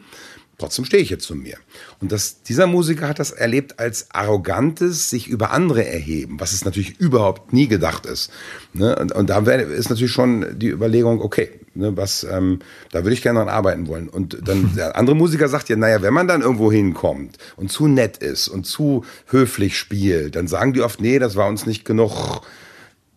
trotzdem 0.58 0.86
stehe 0.86 1.02
ich 1.02 1.10
jetzt 1.10 1.26
zu 1.26 1.36
mir. 1.36 1.58
Und 2.00 2.12
das, 2.12 2.44
dieser 2.44 2.68
Musiker 2.68 3.08
hat 3.08 3.20
das 3.20 3.32
erlebt 3.32 3.80
als 3.80 4.12
arrogantes 4.12 5.10
sich 5.10 5.28
über 5.28 5.52
andere 5.52 5.86
erheben, 5.86 6.40
was 6.40 6.54
es 6.54 6.66
natürlich 6.66 7.00
überhaupt 7.00 7.54
nie 7.54 7.68
gedacht 7.68 8.06
ist. 8.06 8.32
Ne? 8.74 8.96
Und, 8.96 9.12
und 9.12 9.30
da 9.30 9.40
ist 9.40 9.90
natürlich 9.90 10.12
schon 10.12 10.60
die 10.60 10.70
Überlegung, 10.70 11.22
okay, 11.22 11.50
ne, 11.74 11.96
was, 11.98 12.24
ähm, 12.24 12.60
da 12.92 13.04
würde 13.04 13.14
ich 13.14 13.22
gerne 13.22 13.40
dran 13.40 13.50
arbeiten 13.50 13.88
wollen. 13.88 14.10
Und 14.10 14.38
dann 14.48 14.74
der 14.76 14.96
andere 14.96 15.16
Musiker 15.16 15.48
sagt 15.50 15.70
ja, 15.70 15.76
naja, 15.76 16.02
wenn 16.02 16.14
man 16.14 16.28
dann 16.28 16.42
irgendwo 16.42 16.72
hinkommt 16.72 17.38
und 17.56 17.72
zu 17.72 17.88
nett 17.88 18.18
ist 18.18 18.48
und 18.48 18.66
zu 18.66 19.06
höflich 19.28 19.78
spielt, 19.78 20.36
dann 20.36 20.48
sagen 20.48 20.74
die 20.74 20.82
oft, 20.82 21.02
nee, 21.02 21.20
das 21.20 21.36
war 21.36 21.48
uns 21.48 21.66
nicht 21.66 21.86
genug 21.86 22.42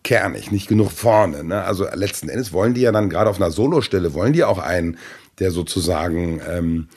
kernig, 0.03 0.51
nicht 0.51 0.69
genug 0.69 0.91
vorne. 0.91 1.43
Ne? 1.43 1.63
Also 1.63 1.85
letzten 1.93 2.29
Endes 2.29 2.53
wollen 2.53 2.73
die 2.73 2.81
ja 2.81 2.91
dann 2.91 3.09
gerade 3.09 3.29
auf 3.29 3.37
einer 3.37 3.51
Solostelle, 3.51 4.13
wollen 4.13 4.33
die 4.33 4.43
auch 4.43 4.57
einen, 4.57 4.97
der 5.39 5.51
sozusagen 5.51 6.39
ähm, 6.47 6.87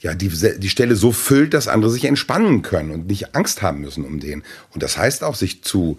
ja 0.00 0.14
die, 0.14 0.28
die 0.28 0.68
Stelle 0.68 0.96
so 0.96 1.12
füllt, 1.12 1.54
dass 1.54 1.68
andere 1.68 1.90
sich 1.90 2.04
entspannen 2.04 2.62
können 2.62 2.90
und 2.90 3.06
nicht 3.06 3.34
Angst 3.34 3.62
haben 3.62 3.80
müssen 3.80 4.04
um 4.04 4.20
den. 4.20 4.42
Und 4.72 4.82
das 4.82 4.96
heißt 4.96 5.22
auch, 5.24 5.34
sich 5.34 5.62
zu 5.62 5.98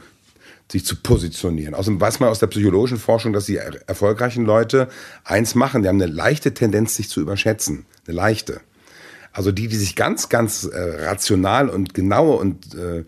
sich 0.72 0.86
zu 0.86 0.96
positionieren. 0.96 1.74
Außerdem 1.74 2.00
weiß 2.00 2.22
man 2.22 2.30
aus 2.30 2.40
der 2.40 2.48
psychologischen 2.48 2.98
Forschung, 2.98 3.34
dass 3.34 3.46
die 3.46 3.58
er 3.58 3.88
erfolgreichen 3.90 4.46
Leute 4.46 4.88
eins 5.26 5.54
machen, 5.54 5.82
die 5.82 5.90
haben 5.90 6.02
eine 6.02 6.12
leichte 6.12 6.54
Tendenz, 6.54 6.96
sich 6.96 7.10
zu 7.10 7.20
überschätzen. 7.20 7.86
Eine 8.08 8.16
leichte. 8.16 8.62
Also 9.34 9.52
die, 9.52 9.68
die 9.68 9.76
sich 9.76 9.96
ganz, 9.96 10.30
ganz 10.30 10.64
äh, 10.64 11.06
rational 11.06 11.70
und 11.70 11.94
genau 11.94 12.34
und 12.34 12.74
äh, 12.76 13.04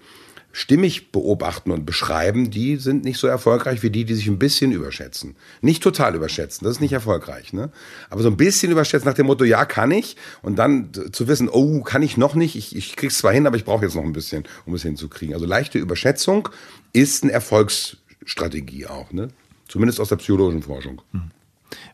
stimmig 0.55 1.11
beobachten 1.11 1.71
und 1.71 1.83
beschreiben, 1.83 2.51
die 2.51 2.75
sind 2.77 3.03
nicht 3.03 3.17
so 3.17 3.25
erfolgreich 3.25 3.81
wie 3.81 3.89
die, 3.89 4.05
die 4.05 4.13
sich 4.13 4.27
ein 4.27 4.37
bisschen 4.37 4.71
überschätzen. 4.71 5.35
Nicht 5.61 5.81
total 5.81 6.13
überschätzen, 6.13 6.63
das 6.63 6.75
ist 6.75 6.79
nicht 6.79 6.93
erfolgreich. 6.93 7.53
Ne? 7.53 7.71
Aber 8.11 8.21
so 8.21 8.29
ein 8.29 8.37
bisschen 8.37 8.71
überschätzen 8.71 9.07
nach 9.09 9.15
dem 9.15 9.25
Motto, 9.25 9.45
ja, 9.45 9.65
kann 9.65 9.89
ich. 9.89 10.15
Und 10.43 10.57
dann 10.59 10.91
äh, 10.95 11.11
zu 11.11 11.27
wissen, 11.27 11.49
oh, 11.49 11.81
kann 11.81 12.03
ich 12.03 12.17
noch 12.17 12.35
nicht, 12.35 12.55
ich, 12.55 12.75
ich 12.75 12.95
krieg's 12.95 13.17
zwar 13.17 13.33
hin, 13.33 13.47
aber 13.47 13.57
ich 13.57 13.65
brauche 13.65 13.83
jetzt 13.83 13.95
noch 13.95 14.03
ein 14.03 14.13
bisschen, 14.13 14.43
um 14.67 14.75
es 14.75 14.83
hinzukriegen. 14.83 15.33
Also 15.33 15.47
leichte 15.47 15.79
Überschätzung 15.79 16.49
ist 16.93 17.23
eine 17.23 17.31
Erfolgsstrategie 17.31 18.85
auch. 18.85 19.11
Ne? 19.11 19.29
Zumindest 19.67 19.99
aus 19.99 20.09
der 20.09 20.17
psychologischen 20.17 20.61
Forschung. 20.61 21.01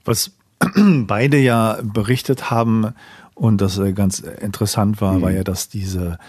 Was 0.03 0.31
beide 0.75 1.37
ja 1.37 1.79
berichtet 1.81 2.51
haben 2.51 2.93
und 3.35 3.61
das 3.61 3.77
äh, 3.77 3.93
ganz 3.93 4.19
interessant 4.19 4.99
war, 4.99 5.21
war 5.21 5.31
ja, 5.31 5.45
dass 5.45 5.69
diese 5.69 6.19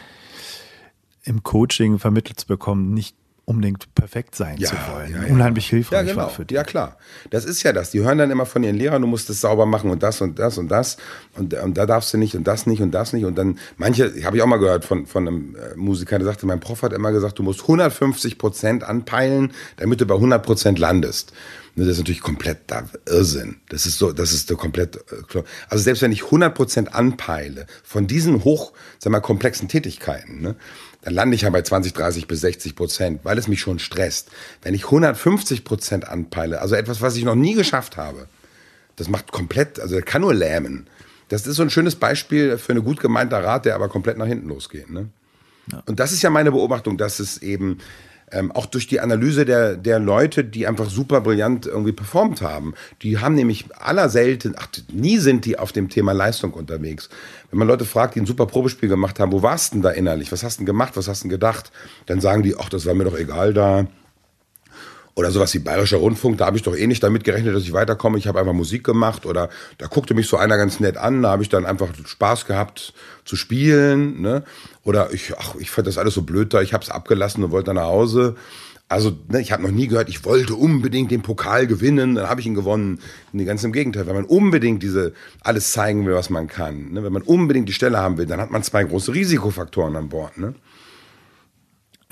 im 1.24 1.42
Coaching 1.42 1.98
vermittelt 1.98 2.40
zu 2.40 2.46
bekommen, 2.46 2.94
nicht 2.94 3.16
unbedingt 3.50 3.92
perfekt 3.96 4.36
sein 4.36 4.58
zu 4.58 4.74
wollen. 4.92 5.12
ja, 5.12 5.24
ja. 5.24 5.32
Unheimlich 5.32 5.68
hilfreich 5.68 6.06
ja, 6.06 6.12
genau. 6.12 6.16
war 6.22 6.30
für 6.30 6.44
die. 6.44 6.54
Ja, 6.54 6.62
klar. 6.62 6.96
Das 7.30 7.44
ist 7.44 7.64
ja 7.64 7.72
das. 7.72 7.90
Die 7.90 8.00
hören 8.00 8.16
dann 8.18 8.30
immer 8.30 8.46
von 8.46 8.62
ihren 8.62 8.76
Lehrern, 8.76 9.02
du 9.02 9.08
musst 9.08 9.28
es 9.28 9.40
sauber 9.40 9.66
machen 9.66 9.90
und 9.90 10.04
das 10.04 10.20
und 10.20 10.38
das 10.38 10.56
und 10.56 10.68
das. 10.68 10.98
Und, 11.34 11.52
und 11.54 11.76
da 11.76 11.84
darfst 11.84 12.14
du 12.14 12.18
nicht 12.18 12.36
und 12.36 12.44
das 12.44 12.66
nicht 12.66 12.80
und 12.80 12.92
das 12.92 13.12
nicht. 13.12 13.24
Und 13.24 13.36
dann, 13.36 13.58
manche, 13.76 14.12
habe 14.24 14.36
ich 14.36 14.42
auch 14.42 14.46
mal 14.46 14.58
gehört 14.58 14.84
von, 14.84 15.04
von 15.04 15.26
einem 15.26 15.56
äh, 15.56 15.74
Musiker, 15.74 16.18
der 16.18 16.26
sagte, 16.26 16.46
mein 16.46 16.60
Prof 16.60 16.82
hat 16.82 16.92
immer 16.92 17.10
gesagt, 17.10 17.40
du 17.40 17.42
musst 17.42 17.62
150 17.62 18.38
Prozent 18.38 18.84
anpeilen, 18.84 19.52
damit 19.78 20.00
du 20.00 20.06
bei 20.06 20.14
100 20.14 20.44
Prozent 20.44 20.78
landest. 20.78 21.32
Das 21.74 21.86
ist 21.86 21.98
natürlich 21.98 22.20
komplett 22.20 22.58
Irrsinn. 23.06 23.56
Das 23.68 23.86
ist 23.86 23.98
so, 23.98 24.12
das 24.12 24.32
ist 24.32 24.48
so 24.48 24.56
komplett 24.56 24.96
äh. 24.96 25.42
Also 25.68 25.82
selbst 25.82 26.02
wenn 26.02 26.12
ich 26.12 26.24
100 26.24 26.54
Prozent 26.54 26.94
anpeile 26.94 27.66
von 27.82 28.06
diesen 28.06 28.44
hoch, 28.44 28.72
sag 28.98 29.10
mal, 29.12 29.20
komplexen 29.20 29.68
Tätigkeiten, 29.68 30.40
ne, 30.40 30.56
dann 31.02 31.14
lande 31.14 31.34
ich 31.34 31.42
ja 31.42 31.50
bei 31.50 31.62
20, 31.62 31.94
30 31.94 32.26
bis 32.26 32.40
60 32.40 32.76
Prozent, 32.76 33.20
weil 33.24 33.38
es 33.38 33.48
mich 33.48 33.60
schon 33.60 33.78
stresst. 33.78 34.30
Wenn 34.62 34.74
ich 34.74 34.84
150 34.84 35.64
Prozent 35.64 36.08
anpeile, 36.08 36.60
also 36.60 36.74
etwas, 36.74 37.00
was 37.00 37.16
ich 37.16 37.24
noch 37.24 37.34
nie 37.34 37.54
geschafft 37.54 37.96
habe, 37.96 38.26
das 38.96 39.08
macht 39.08 39.32
komplett, 39.32 39.80
also 39.80 39.96
das 39.96 40.04
kann 40.04 40.22
nur 40.22 40.34
lähmen. 40.34 40.86
Das 41.28 41.46
ist 41.46 41.56
so 41.56 41.62
ein 41.62 41.70
schönes 41.70 41.94
Beispiel 41.94 42.58
für 42.58 42.72
eine 42.72 42.82
gut 42.82 43.00
gemeinter 43.00 43.42
Rat, 43.42 43.64
der 43.64 43.74
aber 43.74 43.88
komplett 43.88 44.18
nach 44.18 44.26
hinten 44.26 44.48
losgeht. 44.48 44.90
Ne? 44.90 45.08
Und 45.86 46.00
das 46.00 46.12
ist 46.12 46.22
ja 46.22 46.30
meine 46.30 46.50
Beobachtung, 46.50 46.98
dass 46.98 47.20
es 47.20 47.38
eben 47.38 47.78
ähm, 48.32 48.52
auch 48.52 48.66
durch 48.66 48.86
die 48.86 49.00
Analyse 49.00 49.44
der, 49.44 49.76
der 49.76 49.98
Leute, 49.98 50.44
die 50.44 50.66
einfach 50.66 50.88
super 50.88 51.20
brillant 51.20 51.66
irgendwie 51.66 51.92
performt 51.92 52.42
haben, 52.42 52.74
die 53.02 53.18
haben 53.18 53.34
nämlich 53.34 53.66
aller 53.78 54.08
selten, 54.08 54.54
ach, 54.56 54.68
nie 54.92 55.18
sind 55.18 55.44
die 55.44 55.58
auf 55.58 55.72
dem 55.72 55.88
Thema 55.88 56.12
Leistung 56.12 56.52
unterwegs. 56.52 57.08
Wenn 57.50 57.58
man 57.58 57.68
Leute 57.68 57.84
fragt, 57.84 58.14
die 58.14 58.20
ein 58.20 58.26
super 58.26 58.46
Probespiel 58.46 58.88
gemacht 58.88 59.18
haben, 59.20 59.32
wo 59.32 59.42
warst 59.42 59.72
du 59.72 59.76
denn 59.76 59.82
da 59.82 59.90
innerlich? 59.90 60.30
Was 60.32 60.42
hast 60.42 60.56
du 60.56 60.60
denn 60.60 60.66
gemacht? 60.66 60.96
Was 60.96 61.08
hast 61.08 61.20
du 61.20 61.24
denn 61.24 61.30
gedacht? 61.30 61.72
Dann 62.06 62.20
sagen 62.20 62.42
die, 62.42 62.56
ach, 62.56 62.68
das 62.68 62.86
war 62.86 62.94
mir 62.94 63.04
doch 63.04 63.18
egal 63.18 63.52
da. 63.52 63.86
Oder 65.14 65.30
sowas 65.30 65.52
wie 65.54 65.58
Bayerischer 65.58 65.98
Rundfunk, 65.98 66.38
da 66.38 66.46
habe 66.46 66.56
ich 66.56 66.62
doch 66.62 66.76
eh 66.76 66.86
nicht 66.86 67.02
damit 67.02 67.24
gerechnet, 67.24 67.54
dass 67.54 67.64
ich 67.64 67.72
weiterkomme. 67.72 68.16
Ich 68.18 68.26
habe 68.26 68.38
einfach 68.38 68.52
Musik 68.52 68.84
gemacht 68.84 69.26
oder 69.26 69.48
da 69.78 69.86
guckte 69.86 70.14
mich 70.14 70.28
so 70.28 70.36
einer 70.36 70.56
ganz 70.56 70.80
nett 70.80 70.96
an, 70.96 71.22
da 71.22 71.30
habe 71.30 71.42
ich 71.42 71.48
dann 71.48 71.66
einfach 71.66 71.88
Spaß 72.06 72.46
gehabt 72.46 72.94
zu 73.24 73.36
spielen. 73.36 74.20
Ne? 74.20 74.44
Oder 74.84 75.12
ich, 75.12 75.34
ach, 75.36 75.56
ich 75.58 75.70
fand 75.70 75.86
das 75.86 75.98
alles 75.98 76.14
so 76.14 76.22
blöd 76.22 76.54
da, 76.54 76.62
ich 76.62 76.72
habe 76.72 76.84
es 76.84 76.90
abgelassen 76.90 77.42
und 77.42 77.50
wollte 77.50 77.66
dann 77.66 77.76
nach 77.76 77.84
Hause. 77.84 78.36
Also 78.90 79.12
ne, 79.28 79.40
ich 79.40 79.52
habe 79.52 79.62
noch 79.62 79.70
nie 79.70 79.86
gehört, 79.86 80.08
ich 80.08 80.24
wollte 80.24 80.56
unbedingt 80.56 81.12
den 81.12 81.22
Pokal 81.22 81.68
gewinnen, 81.68 82.16
dann 82.16 82.28
habe 82.28 82.40
ich 82.40 82.46
ihn 82.48 82.56
gewonnen. 82.56 82.98
Nee, 83.32 83.44
ganz 83.44 83.62
im 83.62 83.72
Gegenteil, 83.72 84.08
wenn 84.08 84.16
man 84.16 84.24
unbedingt 84.24 84.82
diese 84.82 85.12
alles 85.42 85.70
zeigen 85.70 86.06
will, 86.06 86.14
was 86.14 86.28
man 86.28 86.48
kann, 86.48 86.90
ne? 86.92 87.04
wenn 87.04 87.12
man 87.12 87.22
unbedingt 87.22 87.68
die 87.68 87.72
Stelle 87.72 87.98
haben 87.98 88.18
will, 88.18 88.26
dann 88.26 88.40
hat 88.40 88.50
man 88.50 88.64
zwei 88.64 88.82
große 88.82 89.14
Risikofaktoren 89.14 89.94
an 89.94 90.08
Bord. 90.08 90.38
Ne? 90.38 90.54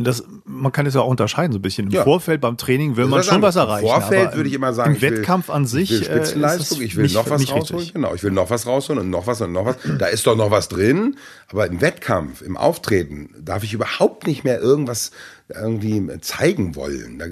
Das, 0.01 0.23
man 0.45 0.71
kann 0.71 0.87
es 0.87 0.95
ja 0.95 1.01
auch 1.01 1.09
unterscheiden 1.09 1.53
so 1.53 1.59
ein 1.59 1.63
bisschen. 1.63 1.87
Im 1.89 1.93
Ja. 1.93 2.05
Vorfeld 2.05 2.41
beim 2.41 2.57
Training 2.57 2.97
will 2.97 3.05
Das 3.05 3.11
man 3.11 3.23
schon 3.25 3.43
was 3.43 3.57
erreichen. 3.57 3.85
Im 3.87 3.91
Vorfeld 3.93 4.37
würde 4.37 4.49
ich 4.49 4.55
immer 4.55 4.73
sagen, 4.73 4.91
Im 4.93 4.97
ich 4.97 5.03
will- 5.03 5.19
Wettkampf 5.19 5.51
an 5.51 5.67
sich. 5.67 5.91
Ich 5.91 6.01
will 6.09 6.19
äh, 6.19 6.21
ist 6.23 6.29
Spitzenleistung, 6.31 6.81
ich 6.83 6.95
will 6.97 7.03
nicht, 7.03 7.15
noch 7.17 7.29
was 7.29 7.43
rausholen. 7.51 7.63
richtig. 7.81 7.95
Genau, 7.95 8.15
ich 8.15 8.23
will 8.23 8.31
noch 8.31 8.49
was 8.49 8.67
rausholen 8.67 9.03
und 9.03 9.11
noch 9.11 9.27
was 9.27 9.41
und 9.41 9.51
noch 9.53 9.67
was. 9.67 9.77
Da 9.99 10.07
ist 10.07 10.25
doch 10.27 10.37
noch 10.37 10.53
was 10.53 10.69
drin. 10.69 11.17
Aber 11.51 11.67
im 11.67 11.81
Wettkampf, 11.81 12.43
im 12.43 12.57
Auftreten, 12.57 13.31
darf 13.41 13.65
ich 13.65 13.73
überhaupt 13.75 14.27
nicht 14.29 14.45
mehr 14.45 14.61
irgendwas 14.61 15.11
irgendwie 15.53 16.07
zeigen 16.21 16.77
wollen. 16.77 17.19
Da- 17.19 17.25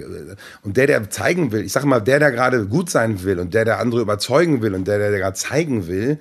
Und 0.63 0.77
der, 0.77 0.87
der 0.89 1.09
zeigen 1.11 1.53
will, 1.53 1.63
ich 1.63 1.73
sage 1.73 1.87
mal, 1.87 2.01
der, 2.01 2.19
der 2.19 2.33
gerade 2.33 2.67
gut 2.67 2.91
sein 2.91 3.23
will 3.23 3.39
und 3.39 3.55
der, 3.55 3.65
der 3.65 3.79
andere 3.79 4.01
überzeugen 4.01 4.61
will 4.63 4.75
und 4.75 4.89
der, 4.89 4.99
der 4.99 5.17
gerade 5.19 5.37
zeigen 5.37 5.87
will, 5.87 6.19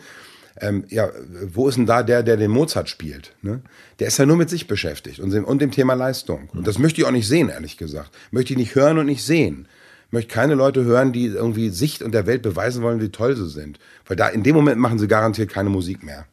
ähm, 0.61 0.85
ja, 0.89 1.09
wo 1.53 1.67
ist 1.67 1.75
denn 1.75 1.85
da 1.85 2.03
der, 2.03 2.23
der 2.23 2.37
den 2.37 2.51
Mozart 2.51 2.89
spielt? 2.89 3.33
Ne? 3.41 3.61
Der 3.99 4.07
ist 4.07 4.17
ja 4.17 4.25
nur 4.25 4.37
mit 4.37 4.49
sich 4.49 4.67
beschäftigt 4.67 5.19
und 5.19 5.31
dem, 5.31 5.43
und 5.43 5.61
dem 5.61 5.71
Thema 5.71 5.93
Leistung. 5.93 6.49
Und 6.53 6.65
das 6.65 6.79
möchte 6.79 7.01
ich 7.01 7.07
auch 7.07 7.11
nicht 7.11 7.27
sehen, 7.27 7.49
ehrlich 7.49 7.77
gesagt. 7.77 8.11
Möchte 8.31 8.53
ich 8.53 8.59
nicht 8.59 8.75
hören 8.75 8.97
und 8.97 9.05
nicht 9.05 9.23
sehen. 9.23 9.67
Möchte 10.11 10.33
keine 10.33 10.55
Leute 10.55 10.85
hören, 10.85 11.11
die 11.11 11.25
irgendwie 11.25 11.69
Sicht 11.69 12.01
und 12.01 12.13
der 12.13 12.25
Welt 12.25 12.41
beweisen 12.41 12.83
wollen, 12.83 13.01
wie 13.01 13.09
toll 13.09 13.35
sie 13.35 13.49
sind. 13.49 13.79
Weil 14.05 14.15
da 14.15 14.27
in 14.27 14.43
dem 14.43 14.55
Moment 14.55 14.79
machen 14.79 14.99
sie 14.99 15.07
garantiert 15.07 15.49
keine 15.49 15.69
Musik 15.69 16.03
mehr. 16.03 16.25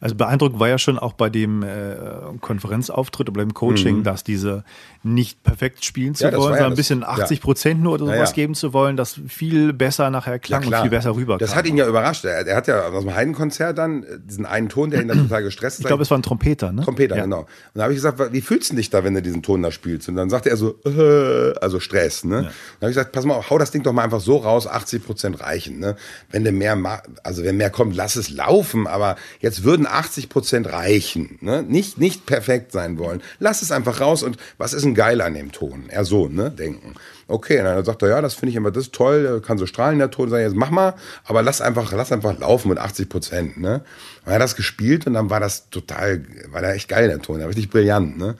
Also 0.00 0.14
beeindruckend 0.14 0.58
war 0.58 0.68
ja 0.68 0.78
schon 0.78 0.98
auch 0.98 1.12
bei 1.12 1.28
dem 1.28 1.62
äh, 1.62 1.94
Konferenzauftritt 2.40 3.28
oder 3.28 3.40
beim 3.40 3.52
Coaching, 3.52 4.02
dass 4.02 4.24
diese 4.24 4.64
nicht 5.02 5.42
perfekt 5.42 5.84
spielen 5.84 6.14
zu 6.14 6.24
Mhm. 6.26 6.32
Ja, 6.32 6.38
wollen, 6.38 6.44
war 6.44 6.50
ja 6.52 6.56
sondern 6.58 6.72
ein 6.72 6.76
bisschen 6.76 7.00
ja. 7.00 7.08
80 7.08 7.40
Prozent 7.40 7.82
nur 7.82 7.94
oder 7.94 8.06
Ja, 8.06 8.14
sowas 8.14 8.30
ja. 8.30 8.34
geben 8.34 8.54
zu 8.54 8.72
wollen, 8.72 8.96
das 8.96 9.20
viel 9.28 9.72
besser 9.72 10.10
nachher 10.10 10.38
klang 10.38 10.66
und 10.66 10.74
viel 10.74 10.90
besser 10.90 11.14
rüberkam. 11.14 11.38
Das 11.38 11.54
hat 11.54 11.66
ihn 11.66 11.76
ja 11.76 11.86
überrascht. 11.86 12.24
Er, 12.24 12.46
er 12.46 12.56
hat 12.56 12.66
ja 12.66 12.88
aus 12.88 13.04
dem 13.04 13.14
Heidenkonzert 13.14 13.76
dann 13.76 14.02
äh, 14.02 14.18
diesen 14.18 14.46
einen 14.46 14.68
Ton, 14.68 14.90
der 14.90 15.02
ihn 15.02 15.08
dann 15.08 15.18
total 15.28 15.42
gestresst 15.42 15.78
hat. 15.78 15.80
ich 15.80 15.86
glaube, 15.86 16.02
es 16.02 16.10
war 16.10 16.18
ein 16.18 16.22
Trompeter, 16.22 16.72
ne? 16.72 16.82
Trompeter, 16.82 17.16
ja. 17.16 17.22
genau. 17.24 17.40
Und 17.40 17.48
da 17.74 17.82
habe 17.82 17.92
ich 17.92 17.98
gesagt, 17.98 18.32
wie 18.32 18.40
fühlst 18.40 18.72
du 18.72 18.76
dich 18.76 18.90
da, 18.90 19.04
wenn 19.04 19.14
du 19.14 19.22
diesen 19.22 19.42
Ton 19.42 19.62
da 19.62 19.70
spielst? 19.70 20.08
Und 20.08 20.16
dann 20.16 20.30
sagte 20.30 20.50
er 20.50 20.56
so, 20.56 20.76
äh, 20.84 21.54
also 21.60 21.80
Stress, 21.80 22.24
ne? 22.24 22.36
Dann 22.36 22.44
habe 22.46 22.90
ich 22.90 22.96
gesagt, 22.96 23.12
pass 23.12 23.24
mal, 23.24 23.34
auf, 23.34 23.50
hau 23.50 23.58
das 23.58 23.70
Ding 23.70 23.82
doch 23.82 23.92
mal 23.92 24.04
einfach 24.04 24.20
so 24.20 24.36
raus, 24.36 24.66
80 24.66 25.04
Prozent 25.04 25.40
reichen, 25.40 25.78
ne? 25.78 25.96
Wenn 26.30 26.44
du 26.44 26.52
mehr, 26.52 26.78
also 27.24 27.42
wenn 27.42 27.56
mehr 27.56 27.70
kommt, 27.70 27.96
lass 27.96 28.16
es 28.16 28.30
laufen, 28.30 28.86
aber 28.86 29.16
jetzt 29.40 29.49
würden 29.64 29.86
80 29.86 30.28
Prozent 30.28 30.72
reichen, 30.72 31.38
ne? 31.40 31.62
Nicht, 31.62 31.98
nicht 31.98 32.26
perfekt 32.26 32.72
sein 32.72 32.98
wollen. 32.98 33.22
Lass 33.38 33.62
es 33.62 33.72
einfach 33.72 34.00
raus 34.00 34.22
und 34.22 34.36
was 34.58 34.72
ist 34.72 34.84
denn 34.84 34.94
geil 34.94 35.20
an 35.20 35.34
dem 35.34 35.52
Ton? 35.52 35.84
Er 35.88 36.04
so, 36.04 36.28
ne? 36.28 36.50
Denken. 36.50 36.94
Okay, 37.28 37.58
und 37.58 37.64
dann 37.64 37.84
sagt 37.84 38.02
er, 38.02 38.08
ja, 38.08 38.20
das 38.20 38.34
finde 38.34 38.50
ich 38.50 38.56
immer, 38.56 38.70
das 38.70 38.84
ist 38.84 38.94
toll, 38.94 39.40
kann 39.44 39.58
so 39.58 39.66
strahlen, 39.66 39.98
der 39.98 40.10
Ton, 40.10 40.28
ich, 40.28 40.34
jetzt 40.34 40.56
mach 40.56 40.70
mal, 40.70 40.94
aber 41.24 41.42
lass 41.42 41.60
einfach, 41.60 41.92
lass 41.92 42.10
einfach 42.12 42.38
laufen 42.38 42.68
mit 42.68 42.78
80 42.78 43.08
Prozent, 43.08 43.56
ne? 43.58 43.84
Und 44.24 44.32
er 44.32 44.34
hat 44.34 44.42
das 44.42 44.56
gespielt 44.56 45.06
und 45.06 45.14
dann 45.14 45.30
war 45.30 45.40
das 45.40 45.70
total, 45.70 46.24
war 46.50 46.60
der 46.60 46.74
echt 46.74 46.88
geil, 46.88 47.08
der 47.08 47.20
Ton, 47.20 47.38
der 47.38 47.48
richtig 47.48 47.70
brillant, 47.70 48.18
ne? 48.18 48.36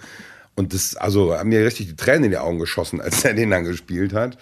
Und 0.56 0.74
das, 0.74 0.96
also, 0.96 1.36
haben 1.36 1.48
mir 1.48 1.64
richtig 1.64 1.86
die 1.86 1.96
Tränen 1.96 2.24
in 2.24 2.30
die 2.32 2.38
Augen 2.38 2.58
geschossen, 2.58 3.00
als 3.00 3.24
er 3.24 3.34
den 3.34 3.50
dann 3.50 3.64
gespielt 3.64 4.12
hat. 4.12 4.36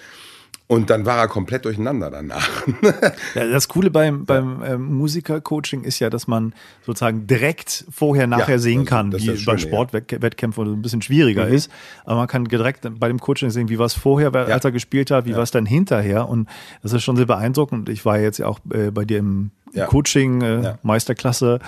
Und 0.70 0.90
dann 0.90 1.06
war 1.06 1.16
er 1.18 1.28
komplett 1.28 1.64
durcheinander 1.64 2.10
danach. 2.10 2.46
Ja, 3.34 3.46
Das 3.50 3.68
Coole 3.68 3.90
beim, 3.90 4.26
beim 4.26 4.62
ähm, 4.62 4.98
Musikercoaching 4.98 5.82
ist 5.82 5.98
ja, 5.98 6.10
dass 6.10 6.26
man 6.28 6.52
sozusagen 6.84 7.26
direkt 7.26 7.86
vorher, 7.90 8.26
nachher 8.26 8.56
Ja, 8.56 8.58
sehen 8.58 8.80
das- 8.80 8.88
kann, 8.90 9.10
das 9.10 9.22
wie 9.22 9.44
bei 9.46 9.52
ja. 9.52 9.58
Sportwettkämpfen, 9.58 10.66
es 10.66 10.72
ein 10.74 10.82
bisschen 10.82 11.00
schwieriger 11.02 11.48
ist. 11.48 11.70
Aber 12.04 12.16
man 12.16 12.26
kann 12.28 12.44
direkt 12.44 12.86
bei 13.00 13.08
dem 13.08 13.18
Coaching 13.18 13.48
sehen, 13.48 13.70
wie 13.70 13.78
war 13.78 13.86
es 13.86 13.94
vorher, 13.94 14.30
Ja. 14.34 14.44
als 14.54 14.64
er 14.64 14.70
gespielt 14.72 15.10
hat, 15.10 15.24
wie 15.24 15.34
war 15.34 15.42
es 15.42 15.50
dann 15.50 15.64
hinterher. 15.64 16.28
Und 16.28 16.48
das 16.82 16.92
ist 16.92 17.02
schon 17.02 17.16
sehr 17.16 17.26
beeindruckend. 17.26 17.88
Ich 17.88 18.04
war 18.04 18.18
jetzt 18.18 18.38
ja 18.38 18.46
auch 18.46 18.60
äh, 18.70 18.90
bei 18.90 19.06
dir 19.06 19.18
im 19.18 19.50
Ja. 19.72 19.86
Coaching, 19.86 20.42
äh, 20.42 20.62
Ja. 20.62 20.78
Meisterklasse. 20.82 21.60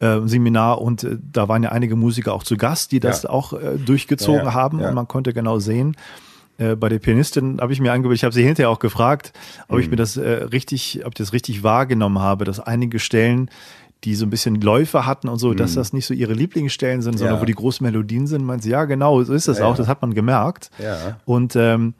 äh, 0.00 0.18
Seminar 0.26 0.80
und 0.82 1.04
äh, 1.04 1.16
da 1.32 1.48
waren 1.48 1.62
ja 1.62 1.70
einige 1.70 1.94
Musiker 1.96 2.34
auch 2.34 2.42
zu 2.42 2.56
Gast, 2.56 2.90
die 2.92 2.98
das 3.00 3.22
Ja. 3.22 3.30
auch 3.30 3.52
äh, 3.52 3.78
durchgezogen 3.78 4.40
Ja, 4.40 4.46
ja, 4.46 4.52
haben 4.54 4.80
ja. 4.80 4.88
und 4.88 4.94
man 4.94 5.06
konnte 5.08 5.32
genau 5.32 5.58
sehen, 5.60 5.96
äh, 6.70 6.76
bei 6.76 6.88
der 6.88 6.98
Pianistin 6.98 7.60
habe 7.60 7.72
ich 7.72 7.80
mir 7.80 7.92
angehört, 7.92 8.14
ich 8.16 8.24
habe 8.24 8.34
sie 8.34 8.42
hinterher 8.44 8.70
auch 8.70 8.78
gefragt, 8.78 9.32
ob 9.68 9.78
ich 9.78 9.90
mir 9.90 9.96
das 9.96 10.16
äh, 10.16 10.28
richtig, 10.44 11.00
ob 11.04 11.12
ich 11.12 11.18
das 11.18 11.32
richtig 11.32 11.62
wahrgenommen 11.62 12.18
habe, 12.20 12.44
dass 12.44 12.60
einige 12.60 12.98
Stellen, 12.98 13.50
die 14.04 14.14
so 14.16 14.26
ein 14.26 14.30
bisschen 14.30 14.60
Läufe 14.60 15.06
hatten 15.06 15.28
und 15.28 15.38
so, 15.38 15.54
dass 15.54 15.74
das 15.74 15.92
nicht 15.92 16.06
so 16.06 16.14
ihre 16.14 16.32
Lieblingsstellen 16.32 17.02
sind, 17.02 17.18
sondern 17.18 17.36
Ja. 17.36 17.40
wo 17.40 17.44
die 17.44 17.54
großen 17.54 17.84
Melodien 17.84 18.26
sind, 18.26 18.44
meint 18.44 18.62
sie, 18.64 18.70
ja 18.70 18.84
genau, 18.84 19.22
so 19.22 19.32
ist 19.32 19.46
es 19.48 19.58
Ja, 19.58 19.66
auch, 19.66 19.72
ja. 19.72 19.76
das 19.78 19.86
hat 19.88 20.02
man 20.02 20.12
gemerkt. 20.14 20.70
Und 21.24 21.54
ähm, 21.56 21.94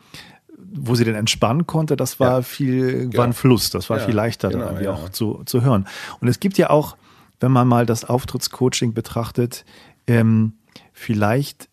wo 0.75 0.95
sie 0.95 1.05
dann 1.05 1.15
entspannen 1.15 1.67
konnte, 1.67 1.97
das 1.97 2.19
war 2.19 2.43
viel, 2.43 3.15
war 3.17 3.25
ein 3.27 3.35
Fluss, 3.35 3.71
das 3.71 3.89
war 3.91 3.99
viel 4.01 4.15
leichter 4.15 4.49
genau, 4.49 4.65
dann 4.65 4.75
irgendwie 4.75 4.89
auch 4.89 5.11
zu, 5.11 5.43
zu 5.45 5.63
hören. 5.63 5.87
Und 6.21 6.29
es 6.29 6.41
gibt 6.41 6.57
ja 6.59 6.71
auch, 6.71 6.97
wenn 7.41 7.53
man 7.53 7.69
mal 7.69 7.87
das 7.87 8.05
Auftrittscoaching 8.05 8.95
betrachtet, 8.95 9.65
ähm, 10.07 10.55
vielleicht 10.93 11.69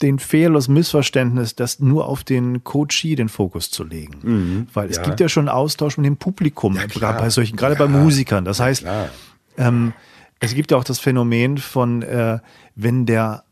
den 0.00 0.18
Fehler, 0.18 0.54
das 0.54 0.68
Missverständnis, 0.68 1.54
das 1.54 1.80
nur 1.80 2.06
auf 2.08 2.24
den 2.24 2.64
Coachee 2.64 3.14
den 3.16 3.28
Fokus 3.28 3.70
zu 3.70 3.84
legen. 3.84 4.66
Weil 4.72 4.88
es 4.90 4.96
Mhm. 4.98 5.02
Ja. 5.02 5.08
gibt 5.08 5.20
ja 5.20 5.28
schon 5.28 5.48
Austausch 5.48 5.96
mit 5.98 6.06
dem 6.06 6.16
Publikum, 6.16 6.76
Ja, 6.76 6.86
gerade 6.86 7.18
bei 7.18 7.30
solchen, 7.30 7.56
gerade 7.56 7.74
Ja, 7.74 7.78
bei 7.78 7.88
Musikern. 7.88 8.44
Das 8.44 8.60
heißt, 8.60 8.84
ähm, 9.58 9.92
es 10.40 10.54
gibt 10.54 10.70
ja 10.70 10.76
auch 10.76 10.84
das 10.84 10.98
Phänomen 10.98 11.58
von, 11.58 12.02
äh, 12.02 12.38
wenn 12.74 13.06
der 13.06 13.44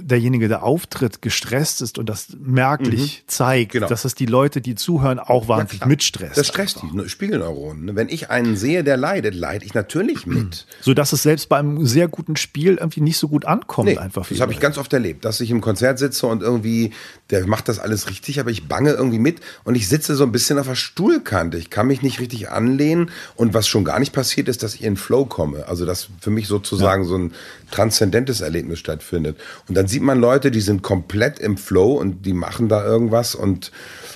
derjenige, 0.00 0.48
der 0.48 0.62
auftritt, 0.62 1.22
gestresst 1.22 1.82
ist 1.82 1.98
und 1.98 2.08
das 2.08 2.28
merklich 2.40 3.24
zeigt, 3.26 3.72
Genau. 3.72 3.86
dass 3.88 4.04
es 4.04 4.14
die 4.14 4.26
Leute, 4.26 4.60
die 4.60 4.74
zuhören, 4.74 5.18
auch 5.18 5.44
Ja, 5.44 5.48
wahnsinnig 5.48 5.86
mitstresst. 5.86 6.36
Das 6.36 6.46
stresst 6.46 6.80
die 6.82 6.96
ne, 6.96 7.08
Spiegelneuronen. 7.08 7.84
ne? 7.86 7.96
Wenn 7.96 8.08
ich 8.08 8.30
einen 8.30 8.56
sehe, 8.56 8.84
der 8.84 8.96
leidet, 8.96 9.34
leide 9.34 9.64
ich 9.64 9.74
natürlich 9.74 10.26
mit. 10.26 10.66
So 10.80 10.94
dass 10.94 11.12
es 11.12 11.22
selbst 11.22 11.48
bei 11.48 11.58
einem 11.58 11.86
sehr 11.86 12.08
guten 12.08 12.36
Spiel 12.36 12.76
irgendwie 12.76 13.00
nicht 13.00 13.18
so 13.18 13.28
gut 13.28 13.44
ankommt, 13.44 13.88
Nee, 13.88 13.98
einfach 13.98 14.28
das 14.28 14.40
habe 14.40 14.52
die 14.52 14.56
ich 14.56 14.60
ganz 14.60 14.78
oft 14.78 14.92
erlebt, 14.92 15.24
dass 15.24 15.40
ich 15.40 15.50
im 15.50 15.60
Konzert 15.60 15.98
sitze 15.98 16.26
und 16.26 16.42
irgendwie, 16.42 16.92
der 17.30 17.46
macht 17.46 17.68
das 17.68 17.78
alles 17.78 18.08
richtig, 18.10 18.40
aber 18.40 18.50
ich 18.50 18.68
bange 18.68 18.90
irgendwie 18.92 19.18
mit 19.18 19.40
und 19.64 19.74
ich 19.74 19.88
sitze 19.88 20.14
so 20.14 20.24
ein 20.24 20.32
bisschen 20.32 20.58
auf 20.58 20.66
der 20.68 20.74
Stuhlkante. 20.74 21.58
Ich 21.58 21.70
kann 21.70 21.86
mich 21.86 22.02
nicht 22.02 22.20
richtig 22.20 22.50
anlehnen 22.50 23.10
und 23.36 23.54
was 23.54 23.66
schon 23.66 23.84
gar 23.84 23.98
nicht 23.98 24.12
passiert 24.12 24.48
ist, 24.48 24.62
dass 24.62 24.74
ich 24.74 24.84
in 24.84 24.96
Flow 24.96 25.24
komme. 25.24 25.66
Also 25.66 25.84
dass 25.86 26.08
für 26.20 26.30
mich 26.30 26.46
sozusagen 26.46 27.04
so 27.04 27.16
ein 27.16 27.32
transzendentes 27.70 28.40
Erlebnis 28.40 28.78
stattfindet. 28.78 29.36
Und 29.68 29.74
dann 29.76 29.87
sieht 29.88 30.02
man 30.02 30.20
Leute, 30.20 30.50
die 30.50 30.60
sind 30.60 30.82
komplett 30.82 31.38
im 31.38 31.56
Flow 31.56 31.94
und 31.94 32.26
die 32.26 32.32
machen 32.32 32.68
da 32.68 32.84
irgendwas 32.84 33.34
und 33.34 33.72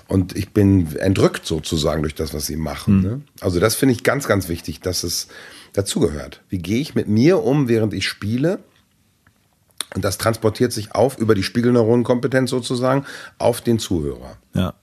und 0.08 0.36
ich 0.36 0.50
bin 0.50 0.94
entrückt 0.96 1.46
sozusagen 1.46 2.02
durch 2.02 2.14
das, 2.14 2.34
was 2.34 2.46
sie 2.46 2.56
machen. 2.56 3.00
Ne? 3.00 3.22
Also 3.40 3.60
das 3.60 3.74
finde 3.74 3.94
ich 3.94 4.02
ganz, 4.02 4.28
ganz 4.28 4.48
wichtig, 4.48 4.80
dass 4.80 5.04
es 5.04 5.28
dazugehört. 5.72 6.42
Wie 6.48 6.58
gehe 6.58 6.80
ich 6.80 6.94
mit 6.94 7.08
mir 7.08 7.42
um, 7.42 7.68
während 7.68 7.94
ich 7.94 8.06
spiele? 8.06 8.58
Und 9.94 10.04
das 10.04 10.18
transportiert 10.18 10.72
sich 10.72 10.94
auf 10.94 11.18
über 11.18 11.34
die 11.34 11.42
Spiegelneuronenkompetenz 11.42 12.50
sozusagen 12.50 13.04
auf 13.38 13.60
den 13.60 13.78
Zuhörer. 13.78 14.36
Ja. 14.54 14.74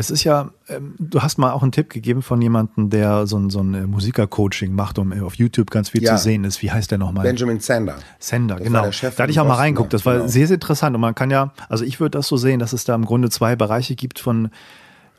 Es 0.00 0.10
ist 0.10 0.22
ja, 0.22 0.50
ähm, 0.68 0.94
du 1.00 1.22
hast 1.22 1.38
mal 1.38 1.50
auch 1.50 1.62
einen 1.64 1.72
Tipp 1.72 1.90
gegeben 1.90 2.22
von 2.22 2.40
jemandem, 2.40 2.88
der 2.88 3.26
so 3.26 3.36
ein, 3.36 3.50
so 3.50 3.58
ein 3.60 3.74
äh, 3.74 3.84
Musiker-Coaching 3.84 4.72
macht, 4.72 4.96
um 5.00 5.10
äh, 5.12 5.22
auf 5.22 5.34
YouTube 5.34 5.72
ganz 5.72 5.88
viel 5.88 6.04
Ja. 6.04 6.14
zu 6.16 6.22
sehen 6.22 6.44
ist. 6.44 6.62
Wie 6.62 6.70
heißt 6.70 6.92
der 6.92 6.98
nochmal? 6.98 7.24
Benjamin 7.24 7.58
Sander. 7.58 7.96
Sender, 8.20 8.54
Das 8.56 8.64
genau. 8.64 8.82
da 8.88 9.22
hatte 9.24 9.30
ich 9.32 9.40
auch 9.40 9.46
mal 9.48 9.54
reingeguckt. 9.54 9.92
Das 9.92 10.06
war 10.06 10.14
genau. 10.14 10.26
sehr, 10.28 10.46
sehr 10.46 10.54
interessant. 10.54 10.94
Und 10.94 11.00
man 11.00 11.16
kann 11.16 11.30
ja, 11.32 11.52
also 11.68 11.84
ich 11.84 11.98
würde 11.98 12.16
das 12.16 12.28
so 12.28 12.36
sehen, 12.36 12.60
dass 12.60 12.72
es 12.72 12.84
da 12.84 12.94
im 12.94 13.04
Grunde 13.06 13.28
zwei 13.28 13.56
Bereiche 13.56 13.96
gibt 13.96 14.20
von, 14.20 14.50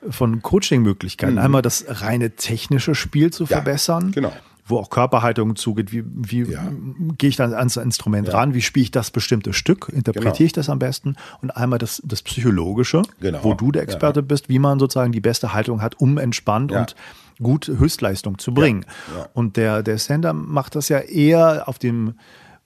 von 0.10 0.42
Coaching-Möglichkeiten. 0.42 1.40
Einmal 1.40 1.62
das 1.62 1.84
reine 1.90 2.32
technische 2.38 2.96
Spiel 2.96 3.32
zu 3.34 3.44
Mhm. 3.44 3.50
Ja, 3.50 3.58
verbessern. 3.58 4.12
genau. 4.14 4.32
Wo 4.70 4.78
auch 4.78 4.90
Körperhaltung 4.90 5.56
zugeht. 5.56 5.92
Wie, 5.92 6.04
wie 6.06 6.44
Ja. 6.52 6.72
gehe 7.18 7.30
ich 7.30 7.36
dann 7.36 7.54
ans 7.54 7.76
Instrument 7.76 8.32
ran? 8.32 8.54
Wie 8.54 8.62
spiele 8.62 8.84
ich 8.84 8.92
das 8.92 9.12
bestimmte 9.12 9.52
Stück? 9.52 9.90
Interpretiere 9.94 10.34
Genau. 10.34 10.46
ich 10.46 10.54
das 10.54 10.70
am 10.70 10.80
besten? 10.80 11.16
Und 11.42 11.52
einmal 11.52 11.80
das, 11.80 12.02
das 12.06 12.22
Psychologische, 12.22 13.02
Genau. 13.20 13.40
wo 13.44 13.54
du 13.56 13.72
der 13.72 13.82
Experte 13.84 14.24
bist, 14.24 14.48
wie 14.48 14.60
man 14.60 14.80
sozusagen 14.80 15.12
die 15.12 15.22
beste 15.22 15.54
Haltung 15.54 15.82
hat, 15.82 16.00
um 16.00 16.18
entspannt 16.18 16.72
Ja. 16.72 16.80
und 16.82 16.96
gut 17.42 17.68
Höchstleistung 17.68 18.38
zu 18.38 18.54
bringen. 18.54 18.86
ja. 19.18 19.28
Und 19.34 19.58
der, 19.58 19.82
der 19.84 19.98
Sender 19.98 20.34
macht 20.34 20.76
das 20.76 20.88
ja 20.90 21.00
eher 21.00 21.68
auf 21.68 21.80
dem 21.80 22.14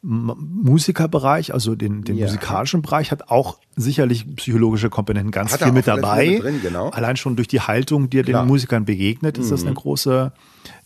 Musikerbereich, 0.06 1.54
also 1.54 1.76
den, 1.76 2.04
den 2.04 2.18
Ja. 2.18 2.26
musikalischen 2.26 2.82
Bereich, 2.82 3.12
hat 3.12 3.30
auch 3.30 3.58
sicherlich 3.76 4.36
psychologische 4.36 4.90
Komponenten 4.90 5.32
ganz 5.32 5.54
Hat 5.54 5.64
viel 5.64 5.72
mit 5.72 5.88
dabei. 5.88 6.28
mit 6.28 6.44
drin, 6.44 6.60
genau. 6.62 6.90
Allein 6.90 7.16
schon 7.18 7.36
durch 7.36 7.48
die 7.48 7.62
Haltung, 7.62 8.10
die 8.10 8.18
er. 8.20 8.24
Mhm. 8.24 8.28
den 8.28 8.48
Musikern 8.48 8.86
begegnet, 8.86 9.38
ist 9.38 9.52
das 9.52 9.64
eine 9.66 9.74
große 9.74 10.32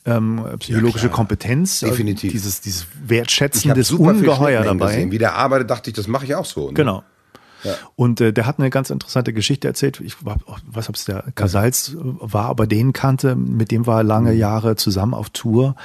ähm, 0.07 0.45
psychologische 0.59 1.07
klar. 1.07 1.15
Kompetenz. 1.17 1.83
Also 1.83 1.93
Definitiv. 1.93 2.31
Dieses, 2.31 2.61
dieses 2.61 2.83
Ich 2.83 3.09
Wertschätzen 3.09 3.73
des 3.73 3.91
Ungeheuer 3.91 4.63
dabei. 4.63 4.87
gesehen. 4.87 5.11
Wie 5.11 5.17
der 5.17 5.35
arbeitet, 5.35 5.69
dachte 5.69 5.89
ich, 5.89 5.95
das 5.95 6.07
mache 6.07 6.25
ich 6.25 6.33
auch 6.35 6.45
so. 6.45 6.67
Ne? 6.67 6.73
Genau. 6.73 7.03
Ja. 7.63 7.73
Und 7.95 8.21
äh, 8.21 8.31
der 8.33 8.45
hat 8.45 8.59
eine 8.59 8.69
ganz 8.69 8.89
interessante 8.89 9.33
Geschichte 9.33 9.67
erzählt. 9.67 9.99
Ich 10.01 10.15
weiß, 10.23 10.89
ob 10.89 10.95
es 10.95 11.05
der 11.05 11.23
Casals 11.35 11.95
war, 11.99 12.45
aber 12.45 12.67
den 12.67 12.93
kannte, 12.93 13.35
mit 13.35 13.71
dem 13.71 13.85
war 13.87 13.99
er 13.99 14.03
lange 14.03 14.31
Mhm. 14.33 14.37
Jahre 14.39 14.75
zusammen 14.75 15.13
auf 15.13 15.29
Tour 15.29 15.75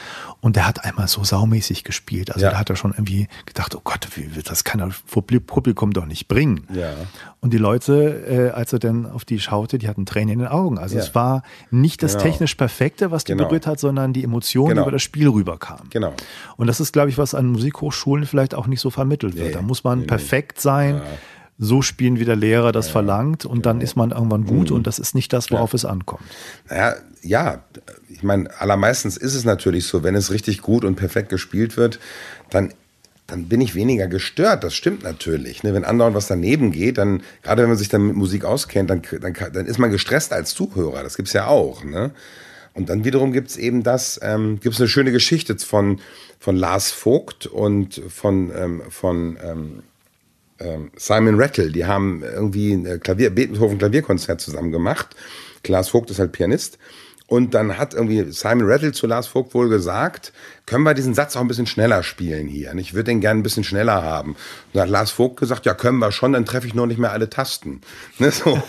und 0.40 0.56
der 0.56 0.66
hat 0.66 0.84
einmal 0.84 1.08
so 1.08 1.24
saumäßig 1.24 1.84
gespielt. 1.84 2.30
Also 2.32 2.44
Ja. 2.44 2.52
da 2.52 2.58
hat 2.58 2.70
er 2.70 2.76
schon 2.76 2.92
irgendwie 2.92 3.28
gedacht, 3.46 3.74
oh 3.74 3.80
Gott, 3.84 4.08
das 4.44 4.64
kann 4.64 4.80
er 4.80 4.90
vor 5.06 5.22
Publi- 5.22 5.40
Publikum 5.40 5.92
doch 5.92 6.06
nicht 6.06 6.28
bringen. 6.28 6.66
Ja. 6.74 6.90
Und 7.40 7.52
die 7.52 7.58
Leute, 7.58 8.24
äh, 8.28 8.50
als 8.50 8.72
er 8.72 8.78
dann 8.78 9.06
auf 9.10 9.24
die 9.24 9.40
schaute, 9.40 9.78
die 9.78 9.88
hatten 9.88 10.06
Tränen 10.06 10.34
in 10.34 10.38
den 10.40 10.48
Augen. 10.48 10.78
Also 10.78 10.96
Ja. 10.96 11.02
es 11.02 11.14
war 11.14 11.42
nicht 11.70 12.02
das 12.02 12.12
Genau. 12.12 12.24
technisch 12.24 12.54
Perfekte, 12.54 13.10
was 13.10 13.24
die 13.24 13.32
Genau. 13.32 13.44
berührt 13.48 13.66
hat, 13.66 13.80
sondern 13.80 14.12
die 14.12 14.22
Emotion, 14.24 14.66
die 14.66 14.70
Genau. 14.74 14.82
über 14.82 14.92
das 14.92 15.02
Spiel 15.02 15.28
rüberkam. 15.28 15.80
Genau. 15.90 16.12
Und 16.56 16.66
das 16.68 16.80
ist, 16.80 16.92
glaube 16.92 17.08
ich, 17.08 17.18
was 17.18 17.34
an 17.34 17.46
Musikhochschulen 17.46 18.26
vielleicht 18.26 18.54
auch 18.54 18.66
nicht 18.66 18.80
so 18.80 18.90
vermittelt 18.90 19.34
wird. 19.36 19.46
Nee, 19.48 19.52
Da 19.52 19.62
muss 19.62 19.82
man 19.84 19.98
nee, 19.98 20.02
nee. 20.04 20.08
perfekt 20.08 20.60
sein, 20.60 21.00
so 21.62 21.80
spielen, 21.80 22.18
wie 22.18 22.24
der 22.24 22.34
Lehrer 22.34 22.72
das 22.72 22.88
verlangt 22.88 23.46
und 23.46 23.66
dann 23.66 23.80
ist 23.80 23.94
man 23.94 24.10
irgendwann 24.10 24.44
gut 24.46 24.70
Mhm. 24.70 24.76
und 24.76 24.86
das 24.88 24.98
ist 24.98 25.14
nicht 25.14 25.32
das, 25.32 25.50
worauf 25.52 25.74
es 25.74 25.84
ankommt. 25.84 26.24
Naja, 26.68 26.96
ja, 27.22 27.62
ich 28.08 28.24
meine, 28.24 28.50
allermeistens 28.60 29.16
ist 29.16 29.34
es 29.34 29.44
natürlich 29.44 29.86
so, 29.86 30.02
wenn 30.02 30.16
es 30.16 30.32
richtig 30.32 30.60
gut 30.60 30.84
und 30.84 30.96
perfekt 30.96 31.28
gespielt 31.28 31.76
wird, 31.76 32.00
dann, 32.50 32.74
dann 33.28 33.44
bin 33.46 33.60
ich 33.60 33.76
weniger 33.76 34.08
gestört. 34.08 34.64
Das 34.64 34.74
stimmt 34.74 35.04
natürlich. 35.04 35.62
Ne? 35.62 35.72
Wenn 35.72 35.84
andauernd 35.84 36.16
was 36.16 36.26
daneben 36.26 36.72
geht, 36.72 36.98
dann, 36.98 37.22
gerade 37.44 37.62
wenn 37.62 37.68
man 37.68 37.78
sich 37.78 37.88
dann 37.88 38.08
mit 38.08 38.16
Musik 38.16 38.44
auskennt, 38.44 38.90
dann, 38.90 39.02
dann, 39.20 39.34
dann 39.52 39.66
ist 39.66 39.78
man 39.78 39.92
gestresst 39.92 40.32
als 40.32 40.54
Zuhörer. 40.54 41.04
Das 41.04 41.16
gibt's 41.16 41.32
ja 41.32 41.46
auch. 41.46 41.84
Ne? 41.84 42.10
Und 42.74 42.88
dann 42.88 43.04
wiederum 43.04 43.32
gibt's 43.32 43.56
eben 43.56 43.84
das, 43.84 44.18
ähm, 44.20 44.58
gibt's 44.60 44.80
eine 44.80 44.88
schöne 44.88 45.12
Geschichte 45.12 45.56
von, 45.58 46.00
von 46.40 46.56
Lars 46.56 46.90
Vogt 46.90 47.46
und 47.46 48.02
von, 48.08 48.50
ähm, 48.56 48.82
von 48.90 49.36
ähm, 49.44 49.82
Simon 50.96 51.40
Rattle, 51.40 51.70
die 51.70 51.86
haben 51.86 52.22
irgendwie 52.22 52.72
ein 52.72 53.00
Klavier, 53.00 53.30
Beethoven 53.30 53.78
Klavierkonzert 53.78 54.40
zusammen 54.40 54.72
gemacht. 54.72 55.16
Lars 55.66 55.90
Vogt 55.90 56.10
ist 56.10 56.18
halt 56.18 56.32
Pianist. 56.32 56.78
Und 57.32 57.54
dann 57.54 57.78
hat 57.78 57.94
irgendwie 57.94 58.30
Simon 58.30 58.66
Rattle 58.68 58.92
zu 58.92 59.06
Lars 59.06 59.26
Vogt 59.26 59.54
wohl 59.54 59.70
gesagt, 59.70 60.34
können 60.66 60.84
wir 60.84 60.92
diesen 60.92 61.14
Satz 61.14 61.34
auch 61.34 61.40
ein 61.40 61.48
bisschen 61.48 61.66
schneller 61.66 62.02
spielen 62.02 62.46
hier? 62.46 62.74
Ich 62.74 62.92
würde 62.92 63.10
den 63.10 63.22
gerne 63.22 63.40
ein 63.40 63.42
bisschen 63.42 63.64
schneller 63.64 64.02
haben. 64.02 64.32
Und 64.32 64.38
dann 64.74 64.82
hat 64.82 64.90
Lars 64.90 65.10
Vogt 65.12 65.40
gesagt, 65.40 65.64
ja, 65.64 65.72
können 65.72 65.98
wir 65.98 66.12
schon, 66.12 66.34
dann 66.34 66.44
treffe 66.44 66.66
ich 66.66 66.74
nur 66.74 66.86
nicht 66.86 66.98
mehr 66.98 67.12
alle 67.12 67.30
Tasten. 67.30 67.80
Ne, 68.18 68.30
so. 68.30 68.60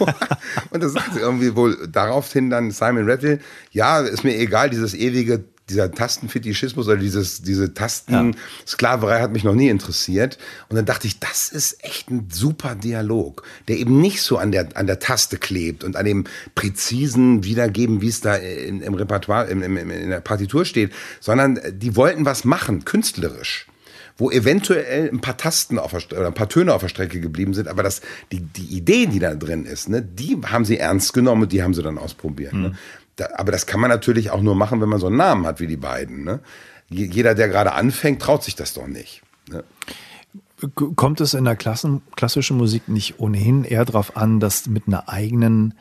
Und 0.69 0.81
das 0.81 0.93
sagte 0.93 1.19
irgendwie 1.19 1.57
wohl 1.57 1.89
daraufhin 1.91 2.49
dann 2.49 2.71
Simon 2.71 3.09
Rattle, 3.09 3.39
ja, 3.71 3.99
ist 3.99 4.23
mir 4.23 4.37
egal, 4.37 4.69
dieses 4.69 4.93
ewige 4.93 5.43
dieser 5.69 5.91
Tastenfetischismus 5.91 6.87
oder 6.87 6.97
dieses, 6.97 7.41
diese 7.41 7.73
Tastensklaverei 7.73 9.21
hat 9.21 9.31
mich 9.31 9.43
noch 9.43 9.55
nie 9.55 9.69
interessiert. 9.69 10.37
Und 10.69 10.75
dann 10.75 10.85
dachte 10.85 11.07
ich, 11.07 11.19
das 11.19 11.49
ist 11.49 11.83
echt 11.83 12.09
ein 12.09 12.27
super 12.31 12.75
Dialog, 12.75 13.43
der 13.67 13.77
eben 13.77 14.01
nicht 14.01 14.21
so 14.21 14.37
an 14.37 14.51
der, 14.51 14.75
an 14.75 14.87
der 14.87 14.99
Taste 14.99 15.37
klebt 15.37 15.83
und 15.83 15.95
an 15.95 16.05
dem 16.05 16.25
präzisen 16.55 17.43
Wiedergeben, 17.43 18.01
wie 18.01 18.09
es 18.09 18.21
da 18.21 18.35
in, 18.35 18.81
im 18.81 18.93
Repertoire, 18.93 19.47
im, 19.47 19.63
im, 19.63 19.77
in 19.77 20.09
der 20.09 20.21
Partitur 20.21 20.65
steht, 20.65 20.91
sondern 21.19 21.59
die 21.71 21.95
wollten 21.95 22.25
was 22.25 22.43
machen, 22.43 22.83
künstlerisch 22.85 23.67
wo 24.17 24.29
eventuell 24.29 25.09
ein 25.09 25.21
paar 25.21 25.37
Tasten 25.37 25.79
auf 25.79 25.91
der, 25.91 26.19
oder 26.19 26.27
ein 26.27 26.33
paar 26.33 26.49
Töne 26.49 26.73
auf 26.73 26.81
der 26.81 26.87
Strecke 26.87 27.19
geblieben 27.19 27.53
sind, 27.53 27.67
aber 27.67 27.83
das, 27.83 28.01
die, 28.31 28.41
die 28.41 28.77
Idee, 28.77 29.07
die 29.07 29.19
da 29.19 29.33
drin 29.33 29.65
ist, 29.65 29.89
ne, 29.89 30.01
die 30.01 30.37
haben 30.45 30.65
sie 30.65 30.77
ernst 30.77 31.13
genommen 31.13 31.43
und 31.43 31.51
die 31.51 31.63
haben 31.63 31.73
sie 31.73 31.81
dann 31.81 31.97
ausprobiert. 31.97 32.53
Ne? 32.53 32.77
Da, 33.15 33.27
aber 33.35 33.51
das 33.51 33.65
kann 33.65 33.79
man 33.79 33.89
natürlich 33.89 34.31
auch 34.31 34.41
nur 34.41 34.55
machen, 34.55 34.81
wenn 34.81 34.89
man 34.89 34.99
so 34.99 35.07
einen 35.07 35.17
Namen 35.17 35.45
hat 35.45 35.59
wie 35.59 35.67
die 35.67 35.77
beiden. 35.77 36.23
Ne? 36.23 36.39
Je- 36.89 37.05
Jeder, 37.11 37.35
der 37.35 37.47
gerade 37.47 37.73
anfängt, 37.73 38.21
traut 38.21 38.43
sich 38.43 38.55
das 38.55 38.73
doch 38.73 38.87
nicht. 38.87 39.21
Ne? 39.49 39.63
Kommt 40.95 41.19
es 41.21 41.33
in 41.33 41.43
der 41.43 41.55
Klassen, 41.55 42.01
klassischen 42.15 42.57
Musik 42.57 42.87
nicht 42.87 43.19
ohnehin 43.19 43.65
eher 43.65 43.83
darauf 43.85 44.15
an, 44.15 44.39
das 44.39 44.65
mit 44.67 44.83
einer 44.87 45.09
eigenen 45.09 45.73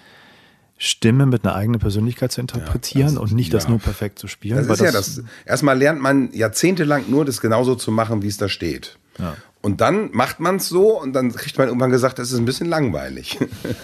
Stimme, 0.77 1.27
mit 1.27 1.45
einer 1.45 1.55
eigenen 1.55 1.79
Persönlichkeit 1.81 2.33
zu 2.33 2.41
interpretieren 2.41 3.15
das- 3.15 3.19
und 3.19 3.33
nicht 3.33 3.55
das 3.55 3.65
ja. 3.65 3.71
nur 3.71 3.79
perfekt 3.79 4.19
zu 4.19 4.27
spielen? 4.27 4.67
Das 4.67 4.81
ist 4.81 4.85
ja 4.85 4.91
das. 4.91 5.23
Erstmal 5.47 5.79
lernt 5.79 6.01
man 6.01 6.33
jahrzehntelang 6.33 7.05
nur, 7.09 7.25
das 7.25 7.41
genauso 7.41 7.77
zu 7.77 7.93
machen, 7.93 8.23
wie 8.23 8.27
es 8.27 8.37
da 8.39 8.49
steht. 8.49 8.99
Ja. 9.19 9.37
Und 9.63 9.81
dann 9.81 10.11
macht 10.13 10.41
man 10.41 10.57
es 10.57 10.69
so 10.69 11.01
und 11.01 11.13
dann 11.13 11.33
kriegt 11.33 11.57
man 11.57 11.69
irgendwann 11.69 11.93
gesagt, 11.93 12.19
das 12.19 12.33
ist 12.33 12.39
ein 12.39 12.45
bisschen 12.45 12.69
langweilig. 12.69 13.39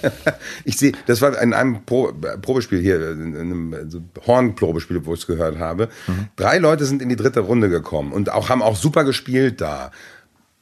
ich 0.64 0.76
sehe, 0.76 0.92
das 1.06 1.22
war 1.22 1.40
in 1.40 1.54
einem 1.54 1.84
Pro, 1.84 2.12
Probespiel 2.42 2.80
hier, 2.80 3.12
in 3.12 3.36
einem 3.36 3.88
so 3.88 4.00
Hornprobespiel, 4.26 5.06
wo 5.06 5.14
ich 5.14 5.20
es 5.20 5.26
gehört 5.28 5.58
habe. 5.60 5.88
Drei 6.34 6.58
Leute 6.58 6.84
sind 6.84 7.00
in 7.00 7.08
die 7.08 7.16
dritte 7.16 7.40
Runde 7.40 7.68
gekommen 7.68 8.12
und 8.12 8.32
auch 8.32 8.48
haben 8.48 8.60
auch 8.60 8.74
super 8.74 9.04
gespielt 9.04 9.60
da. 9.60 9.92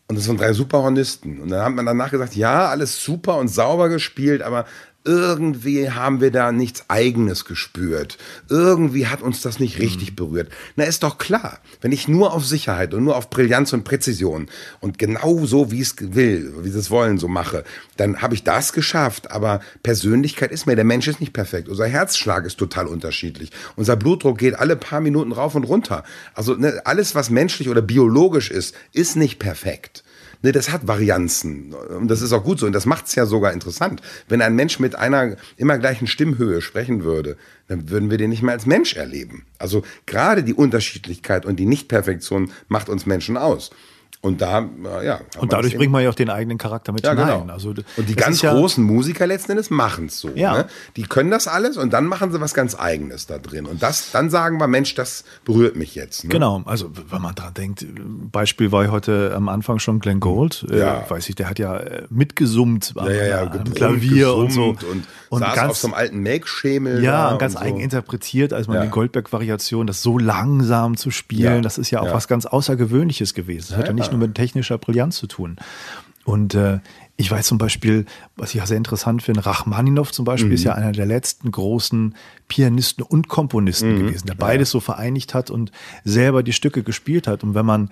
Und 0.08 0.18
das 0.18 0.28
waren 0.28 0.36
drei 0.36 0.52
super 0.52 0.82
Hornisten. 0.82 1.40
Und 1.40 1.50
dann 1.50 1.64
hat 1.64 1.72
man 1.72 1.86
danach 1.86 2.10
gesagt, 2.10 2.36
ja, 2.36 2.68
alles 2.68 3.02
super 3.02 3.38
und 3.38 3.48
sauber 3.48 3.88
gespielt, 3.88 4.42
aber 4.42 4.66
irgendwie 5.06 5.90
haben 5.90 6.20
wir 6.20 6.32
da 6.32 6.50
nichts 6.50 6.84
Eigenes 6.88 7.44
gespürt. 7.44 8.18
Irgendwie 8.50 9.06
hat 9.06 9.22
uns 9.22 9.40
das 9.40 9.60
nicht 9.60 9.78
richtig 9.78 10.16
berührt. 10.16 10.50
Na, 10.74 10.84
ist 10.84 11.04
doch 11.04 11.18
klar. 11.18 11.60
Wenn 11.80 11.92
ich 11.92 12.08
nur 12.08 12.32
auf 12.32 12.44
Sicherheit 12.44 12.92
und 12.92 13.04
nur 13.04 13.16
auf 13.16 13.30
Brillanz 13.30 13.72
und 13.72 13.84
Präzision 13.84 14.48
und 14.80 14.98
genau 14.98 15.46
so, 15.46 15.70
wie 15.70 15.80
es 15.80 15.94
will, 15.98 16.52
wie 16.62 16.70
sie 16.70 16.78
es 16.78 16.90
wollen, 16.90 17.18
so 17.18 17.28
mache, 17.28 17.62
dann 17.96 18.20
habe 18.20 18.34
ich 18.34 18.42
das 18.42 18.72
geschafft. 18.72 19.30
Aber 19.30 19.60
Persönlichkeit 19.84 20.50
ist 20.50 20.66
mir, 20.66 20.74
der 20.74 20.84
Mensch 20.84 21.06
ist 21.06 21.20
nicht 21.20 21.32
perfekt. 21.32 21.68
Unser 21.68 21.86
Herzschlag 21.86 22.44
ist 22.44 22.58
total 22.58 22.88
unterschiedlich. 22.88 23.52
Unser 23.76 23.94
Blutdruck 23.96 24.38
geht 24.38 24.58
alle 24.58 24.74
paar 24.74 25.00
Minuten 25.00 25.30
rauf 25.30 25.54
und 25.54 25.64
runter. 25.64 26.02
Also 26.34 26.54
ne, 26.54 26.82
alles, 26.84 27.14
was 27.14 27.30
menschlich 27.30 27.68
oder 27.68 27.82
biologisch 27.82 28.50
ist, 28.50 28.74
ist 28.92 29.16
nicht 29.16 29.38
perfekt. 29.38 30.02
Ne, 30.42 30.52
das 30.52 30.70
hat 30.70 30.86
Varianzen. 30.86 31.74
Und 31.74 32.08
das 32.08 32.22
ist 32.22 32.32
auch 32.32 32.44
gut 32.44 32.58
so. 32.58 32.66
Und 32.66 32.72
das 32.72 32.86
macht 32.86 33.06
es 33.06 33.14
ja 33.14 33.26
sogar 33.26 33.52
interessant. 33.52 34.02
Wenn 34.28 34.42
ein 34.42 34.54
Mensch 34.54 34.78
mit 34.78 34.94
einer 34.94 35.36
immer 35.56 35.78
gleichen 35.78 36.06
Stimmhöhe 36.06 36.60
sprechen 36.60 37.04
würde, 37.04 37.36
dann 37.68 37.90
würden 37.90 38.10
wir 38.10 38.18
den 38.18 38.30
nicht 38.30 38.42
mehr 38.42 38.54
als 38.54 38.66
Mensch 38.66 38.94
erleben. 38.94 39.44
Also 39.58 39.82
gerade 40.06 40.42
die 40.42 40.54
Unterschiedlichkeit 40.54 41.46
und 41.46 41.56
die 41.56 41.66
Nichtperfektion 41.66 42.52
macht 42.68 42.88
uns 42.88 43.06
Menschen 43.06 43.36
aus. 43.36 43.70
Und 44.26 44.40
da, 44.40 44.68
äh, 45.00 45.06
ja. 45.06 45.20
Und 45.38 45.52
dadurch 45.52 45.76
bringt 45.76 45.92
man 45.92 46.02
ja 46.02 46.10
auch 46.10 46.14
den 46.14 46.30
eigenen 46.30 46.58
Charakter 46.58 46.92
mit 46.92 47.04
ja, 47.04 47.12
hinein. 47.12 47.40
genau. 47.42 47.52
Also, 47.52 47.70
und 47.70 48.08
die 48.08 48.14
ganz 48.14 48.36
ist 48.36 48.42
ja- 48.42 48.52
großen 48.52 48.82
Musiker 48.84 49.26
letzten 49.26 49.52
Endes 49.52 49.70
machen 49.70 50.06
es 50.06 50.18
so. 50.20 50.30
Ja. 50.34 50.58
Ne? 50.58 50.66
Die 50.96 51.02
können 51.04 51.30
das 51.30 51.48
alles 51.48 51.76
und 51.76 51.92
dann 51.92 52.06
machen 52.06 52.32
sie 52.32 52.40
was 52.40 52.54
ganz 52.54 52.74
Eigenes 52.78 53.26
da 53.26 53.38
drin. 53.38 53.66
Und 53.66 53.82
das, 53.82 54.10
dann 54.10 54.30
sagen 54.30 54.58
wir, 54.58 54.66
Mensch, 54.66 54.94
das 54.94 55.24
berührt 55.44 55.76
mich 55.76 55.94
jetzt. 55.94 56.24
Ne? 56.24 56.30
Genau, 56.30 56.62
also 56.66 56.90
wenn 57.10 57.22
man 57.22 57.34
dran 57.34 57.54
denkt, 57.54 57.86
Beispiel 58.32 58.72
war 58.72 58.86
heute 58.90 59.32
am 59.34 59.48
Anfang 59.48 59.78
schon 59.78 60.00
Glenn 60.00 60.20
Gold, 60.20 60.66
Ja. 60.70 61.02
äh, 61.06 61.10
weiß 61.10 61.28
ich, 61.28 61.34
der 61.34 61.48
hat 61.48 61.58
ja 61.58 61.76
äh, 61.76 62.02
mitgesummt 62.10 62.92
am, 62.96 63.06
Ja, 63.06 63.12
ja, 63.12 63.24
ja, 63.26 63.50
am 63.50 63.72
Klavier 63.74 64.34
und 64.34 64.52
so. 64.52 64.72
gesummt 64.72 65.06
und, 65.30 65.38
saß 65.40 65.70
auf 65.70 65.76
so 65.76 65.88
einem 65.88 65.94
alten 65.94 66.22
Make-Schemel. 66.22 67.02
Ja, 67.02 67.30
und 67.30 67.38
ganz 67.38 67.54
und 67.54 67.62
eigen 67.62 67.76
so. 67.78 67.82
interpretiert, 67.84 68.52
als 68.52 68.66
man 68.68 68.82
die 68.82 68.88
Goldberg-Variation, 68.88 69.86
das 69.86 70.02
so 70.02 70.18
langsam 70.18 70.96
zu 70.96 71.10
spielen, 71.10 71.62
das 71.62 71.78
ist 71.78 71.90
ja 71.90 72.00
auch 72.00 72.12
was 72.12 72.28
ganz 72.28 72.46
Außergewöhnliches 72.46 73.34
gewesen. 73.34 73.66
Das 73.70 73.78
hat 73.78 73.86
ja 73.86 73.92
nicht 73.92 74.10
nur 74.10 74.15
mit 74.16 74.34
technischer 74.34 74.78
Brillanz 74.78 75.16
zu 75.16 75.26
tun. 75.26 75.56
Und 76.24 76.54
äh, 76.54 76.80
ich 77.16 77.30
weiß 77.30 77.46
zum 77.46 77.56
Beispiel, 77.56 78.04
was 78.36 78.54
ich 78.54 78.60
auch 78.60 78.66
sehr 78.66 78.76
interessant 78.76 79.22
finde, 79.22 79.46
Rachmaninow 79.46 80.10
zum 80.10 80.24
Beispiel 80.24 80.52
ist 80.52 80.64
ja 80.64 80.72
Mhm. 80.72 80.78
einer 80.82 80.92
der 80.92 81.06
letzten 81.06 81.50
großen 81.52 82.14
Pianisten 82.48 83.02
und 83.04 83.28
Komponisten 83.28 83.94
Mhm. 83.94 83.98
gewesen, 84.06 84.26
der 84.26 84.34
beides 84.34 84.70
so 84.70 84.80
vereinigt 84.80 85.32
hat 85.34 85.50
und 85.50 85.70
selber 86.04 86.42
die 86.42 86.52
Stücke 86.52 86.82
gespielt 86.82 87.26
hat. 87.28 87.44
Und 87.44 87.54
wenn 87.54 87.64
man 87.66 87.90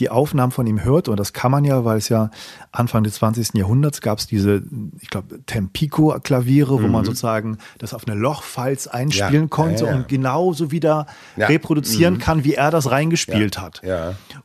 die 0.00 0.10
Aufnahmen 0.10 0.50
von 0.52 0.66
ihm 0.66 0.82
hört, 0.82 1.08
und 1.08 1.20
das 1.20 1.32
kann 1.32 1.50
man 1.52 1.64
ja, 1.64 1.84
weil 1.84 1.98
es 1.98 2.08
ja 2.08 2.30
Anfang 2.72 3.04
des 3.04 3.14
20. 3.14 3.54
Jahrhunderts 3.54 4.00
gab 4.00 4.18
es 4.18 4.26
diese, 4.26 4.62
ich 5.00 5.08
glaube, 5.08 5.38
Tempico-Klaviere, 5.46 6.82
wo 6.82 6.88
man 6.88 7.04
sozusagen 7.04 7.58
das 7.78 7.94
auf 7.94 8.06
eine 8.06 8.18
Lochfalz 8.18 8.86
einspielen 8.86 9.32
Mhm. 9.34 9.40
Ja, 9.42 9.48
konnte 9.48 9.84
ja, 9.84 9.90
ja. 9.90 9.96
und 9.96 10.08
genauso 10.08 10.70
wieder 10.70 11.06
reproduzieren 11.48 12.18
kann, 12.18 12.44
wie 12.44 12.54
er 12.54 12.70
das 12.70 12.90
reingespielt 12.90 13.58
hat. 13.60 13.80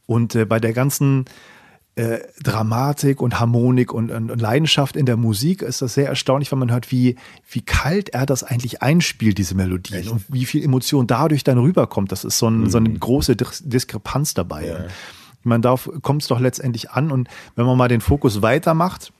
Und 0.05 0.35
äh, 0.35 0.45
bei 0.45 0.59
der 0.59 0.73
ganzen 0.73 1.25
äh, 1.95 2.19
Dramatik 2.43 3.21
und 3.21 3.39
Harmonik 3.39 3.91
und, 3.93 4.11
und, 4.11 4.31
und 4.31 4.39
Leidenschaft 4.39 4.95
in 4.95 5.05
der 5.05 5.17
Musik 5.17 5.61
ist 5.61 5.81
das 5.81 5.95
sehr 5.95 6.07
erstaunlich, 6.07 6.51
wenn 6.51 6.59
man 6.59 6.71
hört, 6.71 6.91
wie, 6.91 7.17
wie 7.49 7.61
kalt 7.61 8.09
er 8.09 8.25
das 8.25 8.43
eigentlich 8.43 8.81
einspielt, 8.81 9.37
diese 9.37 9.55
Melodien 9.55 10.07
und 10.07 10.23
wie 10.29 10.45
viel 10.45 10.63
Emotion 10.63 11.07
dadurch 11.07 11.43
dann 11.43 11.57
rüberkommt. 11.57 12.11
Das 12.11 12.23
ist 12.23 12.37
so, 12.37 12.47
ein, 12.47 12.69
so 12.69 12.79
Mhm. 12.79 12.85
eine 12.85 12.99
große 12.99 13.35
Dis 13.35 13.63
Diskrepanz 13.65 14.33
dabei. 14.33 14.87
Und 15.43 15.49
Man 15.49 15.61
darauf 15.61 15.89
kommt 16.01 16.21
es 16.21 16.27
doch 16.27 16.39
letztendlich 16.39 16.91
an 16.91 17.11
und 17.11 17.27
wenn 17.55 17.65
man 17.65 17.77
mal 17.77 17.87
den 17.87 18.01
Fokus 18.01 18.41
weitermacht, 18.41 19.11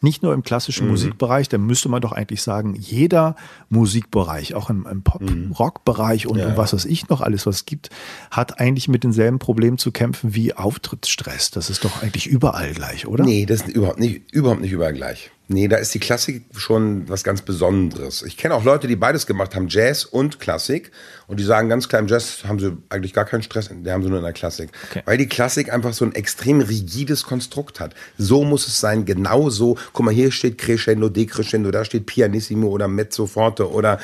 nicht 0.00 0.22
nur 0.22 0.34
im 0.34 0.42
klassischen 0.42 0.88
Musikbereich, 0.88 1.48
dann 1.48 1.64
müsste 1.66 1.88
man 1.88 2.00
doch 2.00 2.12
eigentlich 2.12 2.42
sagen, 2.42 2.74
jeder 2.74 3.36
Musikbereich, 3.68 4.54
auch 4.54 4.70
im, 4.70 4.86
im 4.86 5.02
Pop-Rock-Bereich 5.02 6.26
und, 6.26 6.40
und 6.40 6.56
was 6.56 6.72
weiß 6.72 6.84
ich 6.84 7.08
noch 7.08 7.20
alles, 7.20 7.46
was 7.46 7.56
es 7.56 7.66
gibt, 7.66 7.90
hat 8.30 8.60
eigentlich 8.60 8.88
mit 8.88 9.04
denselben 9.04 9.38
Problemen 9.38 9.78
zu 9.78 9.92
kämpfen 9.92 10.34
wie 10.34 10.54
Auftrittsstress. 10.54 11.50
Das 11.50 11.70
ist 11.70 11.84
doch 11.84 12.02
eigentlich 12.02 12.26
überall 12.26 12.72
gleich, 12.72 13.06
oder? 13.06 13.24
Nee, 13.24 13.46
das 13.46 13.62
ist 13.62 13.68
überhaupt 13.68 14.00
nicht, 14.00 14.32
überhaupt 14.32 14.60
nicht 14.60 14.72
überall 14.72 14.92
gleich. 14.92 15.30
Nee, 15.46 15.68
da 15.68 15.76
ist 15.76 15.92
die 15.92 15.98
Klassik 15.98 16.42
schon 16.56 17.06
was 17.06 17.22
ganz 17.22 17.42
Besonderes. 17.42 18.22
Ich 18.22 18.38
kenne 18.38 18.54
auch 18.54 18.64
Leute, 18.64 18.86
die 18.86 18.96
beides 18.96 19.26
gemacht 19.26 19.54
haben, 19.54 19.68
Jazz 19.68 20.06
und 20.06 20.40
Klassik. 20.40 20.90
Und 21.26 21.38
die 21.38 21.44
sagen 21.44 21.68
ganz 21.68 21.88
klar, 21.88 22.00
im 22.00 22.08
Jazz 22.08 22.44
haben 22.46 22.58
sie 22.58 22.76
eigentlich 22.88 23.12
gar 23.12 23.26
keinen 23.26 23.42
Stress, 23.42 23.70
die 23.70 23.90
haben 23.90 24.02
sie 24.02 24.08
nur 24.08 24.18
in 24.18 24.24
der 24.24 24.32
Klassik. 24.32 24.70
Okay. 24.90 25.02
Weil 25.04 25.18
die 25.18 25.26
Klassik 25.26 25.72
einfach 25.72 25.92
so 25.92 26.04
ein 26.04 26.14
extrem 26.14 26.60
rigides 26.60 27.24
Konstrukt 27.24 27.78
hat. 27.80 27.94
So 28.16 28.44
muss 28.44 28.66
es 28.66 28.80
sein, 28.80 29.04
genau 29.04 29.50
so. 29.50 29.76
Guck 29.92 30.06
mal, 30.06 30.14
hier 30.14 30.32
steht 30.32 30.56
Crescendo, 30.56 31.10
Decrescendo, 31.10 31.70
da 31.70 31.84
steht 31.84 32.06
Pianissimo 32.06 32.68
oder 32.68 32.88
Mezzo 32.88 33.26
forte 33.26 33.70
oder 33.70 33.98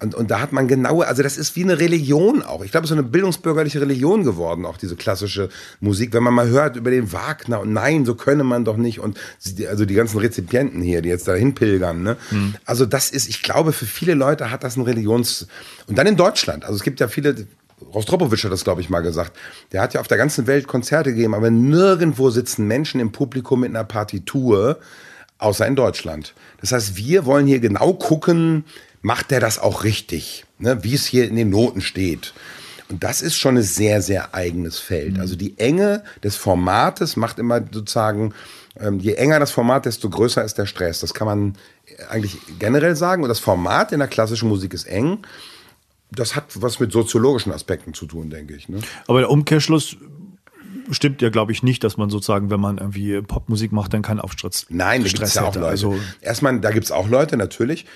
und, 0.00 0.14
und 0.14 0.30
da 0.30 0.40
hat 0.40 0.52
man 0.52 0.66
genaue, 0.66 1.06
also 1.06 1.22
das 1.22 1.36
ist 1.36 1.54
wie 1.56 1.62
eine 1.62 1.78
Religion 1.78 2.42
auch. 2.42 2.64
Ich 2.64 2.70
glaube, 2.70 2.84
es 2.84 2.90
ist 2.90 2.96
so 2.96 3.00
eine 3.00 3.08
bildungsbürgerliche 3.08 3.80
Religion 3.80 4.24
geworden, 4.24 4.66
auch 4.66 4.76
diese 4.76 4.96
klassische 4.96 5.48
Musik. 5.80 6.12
Wenn 6.12 6.22
man 6.22 6.34
mal 6.34 6.48
hört 6.48 6.76
über 6.76 6.90
den 6.90 7.12
Wagner 7.12 7.60
und 7.60 7.72
nein, 7.72 8.04
so 8.04 8.14
könne 8.14 8.44
man 8.44 8.64
doch 8.64 8.76
nicht 8.76 8.98
und 8.98 9.18
also 9.68 9.84
die 9.84 9.94
ganzen 9.94 10.18
Rezipienten 10.18 10.81
hier, 10.82 11.02
die 11.02 11.08
jetzt 11.08 11.28
dahin 11.28 11.54
pilgern. 11.54 12.02
Ne? 12.02 12.16
Also 12.64 12.86
das 12.86 13.10
ist, 13.10 13.28
ich 13.28 13.42
glaube, 13.42 13.72
für 13.72 13.86
viele 13.86 14.14
Leute 14.14 14.50
hat 14.50 14.64
das 14.64 14.76
ein 14.76 14.82
Religions... 14.82 15.46
Und 15.86 15.96
dann 15.96 16.06
in 16.06 16.16
Deutschland, 16.16 16.64
also 16.64 16.76
es 16.76 16.82
gibt 16.82 17.00
ja 17.00 17.08
viele... 17.08 17.46
Rostropowitsch 17.94 18.44
hat 18.44 18.52
das, 18.52 18.62
glaube 18.62 18.80
ich, 18.80 18.90
mal 18.90 19.00
gesagt. 19.00 19.36
Der 19.72 19.82
hat 19.82 19.92
ja 19.94 20.00
auf 20.00 20.06
der 20.06 20.16
ganzen 20.16 20.46
Welt 20.46 20.68
Konzerte 20.68 21.10
gegeben, 21.10 21.34
aber 21.34 21.50
nirgendwo 21.50 22.30
sitzen 22.30 22.68
Menschen 22.68 23.00
im 23.00 23.10
Publikum 23.10 23.60
mit 23.60 23.70
einer 23.70 23.82
Partitur, 23.82 24.78
außer 25.38 25.66
in 25.66 25.74
Deutschland. 25.74 26.34
Das 26.60 26.70
heißt, 26.70 26.96
wir 26.96 27.26
wollen 27.26 27.48
hier 27.48 27.58
genau 27.58 27.92
gucken, 27.94 28.64
macht 29.00 29.32
der 29.32 29.40
das 29.40 29.58
auch 29.58 29.82
richtig, 29.82 30.44
ne? 30.58 30.84
wie 30.84 30.94
es 30.94 31.06
hier 31.06 31.26
in 31.26 31.34
den 31.34 31.50
Noten 31.50 31.80
steht. 31.80 32.34
Und 32.92 33.02
das 33.02 33.22
ist 33.22 33.36
schon 33.36 33.56
ein 33.56 33.62
sehr, 33.62 34.02
sehr 34.02 34.34
eigenes 34.34 34.78
Feld. 34.78 35.18
Also 35.18 35.34
die 35.34 35.58
Enge 35.58 36.04
des 36.22 36.36
Formates 36.36 37.16
macht 37.16 37.38
immer 37.38 37.62
sozusagen, 37.72 38.34
ähm, 38.78 38.98
je 38.98 39.14
enger 39.14 39.40
das 39.40 39.50
Format, 39.50 39.86
desto 39.86 40.10
größer 40.10 40.44
ist 40.44 40.58
der 40.58 40.66
Stress. 40.66 41.00
Das 41.00 41.14
kann 41.14 41.26
man 41.26 41.54
eigentlich 42.10 42.36
generell 42.58 42.94
sagen. 42.94 43.22
Und 43.22 43.30
das 43.30 43.38
Format 43.38 43.92
in 43.92 43.98
der 44.00 44.08
klassischen 44.08 44.50
Musik 44.50 44.74
ist 44.74 44.84
eng. 44.84 45.20
Das 46.10 46.36
hat 46.36 46.44
was 46.54 46.80
mit 46.80 46.92
soziologischen 46.92 47.50
Aspekten 47.50 47.94
zu 47.94 48.04
tun, 48.04 48.28
denke 48.28 48.54
ich. 48.54 48.68
Ne? 48.68 48.80
Aber 49.06 49.20
der 49.20 49.30
Umkehrschluss 49.30 49.96
stimmt 50.90 51.22
ja, 51.22 51.30
glaube 51.30 51.52
ich, 51.52 51.62
nicht, 51.62 51.82
dass 51.84 51.96
man 51.96 52.10
sozusagen, 52.10 52.50
wenn 52.50 52.60
man 52.60 52.76
irgendwie 52.76 53.22
Popmusik 53.22 53.72
macht, 53.72 53.94
dann 53.94 54.02
keinen 54.02 54.20
Aufstress 54.20 54.66
Nein, 54.68 55.00
da 55.00 55.08
gibt 55.08 55.16
Stress 55.16 55.28
es 55.30 55.34
ja 55.36 55.42
auch 55.42 55.46
hätte. 55.48 55.60
Leute. 55.60 55.70
Also 55.70 55.96
Erstmal, 56.20 56.60
da 56.60 56.70
gibt 56.72 56.84
es 56.84 56.92
auch 56.92 57.08
Leute, 57.08 57.38
natürlich. 57.38 57.86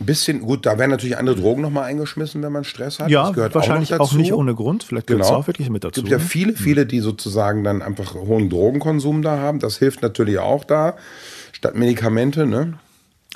Ein 0.00 0.06
bisschen, 0.06 0.40
gut, 0.40 0.64
da 0.64 0.78
werden 0.78 0.90
natürlich 0.90 1.18
andere 1.18 1.36
Drogen 1.36 1.60
nochmal 1.60 1.84
eingeschmissen, 1.84 2.42
wenn 2.42 2.52
man 2.52 2.64
Stress 2.64 2.98
hat. 3.00 3.10
ja, 3.10 3.24
Das 3.26 3.34
gehört 3.34 3.54
wahrscheinlich 3.54 3.92
auch, 3.94 4.00
auch, 4.00 4.12
nicht 4.14 4.32
ohne 4.32 4.54
Grund. 4.54 4.82
Vielleicht 4.82 5.06
gehört 5.06 5.22
es 5.22 5.28
Genau. 5.28 5.40
auch 5.40 5.46
wirklich 5.46 5.68
mit 5.68 5.84
dazu. 5.84 6.00
Es 6.00 6.04
gibt 6.04 6.08
ja 6.10 6.16
ne? 6.18 6.24
viele, 6.24 6.54
viele, 6.54 6.86
die 6.86 7.00
sozusagen 7.00 7.64
dann 7.64 7.82
einfach 7.82 8.14
hohen 8.14 8.48
Drogenkonsum 8.48 9.20
da 9.22 9.38
haben. 9.38 9.58
Das 9.58 9.76
hilft 9.76 10.00
natürlich 10.02 10.38
auch 10.38 10.64
da, 10.64 10.96
statt 11.52 11.74
Medikamente. 11.74 12.46
Ne? 12.46 12.74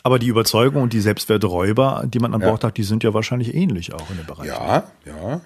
Aber 0.03 0.19
die 0.19 0.29
Überzeugung 0.29 0.83
und 0.83 0.93
die 0.95 1.01
Selbstwerträuber, 1.01 2.05
die 2.07 2.19
man 2.19 2.33
an 2.35 2.41
Ja. 2.41 2.49
Bord 2.49 2.65
hat, 2.65 2.79
die 2.79 2.83
sind 2.83 3.05
ja 3.05 3.13
wahrscheinlich 3.13 3.55
ähnlich 3.55 3.93
auch 3.93 4.09
in 4.11 4.17
dem 4.17 4.27
Bereich. 4.27 4.47
Ja, 4.49 4.85
ja. 5.05 5.41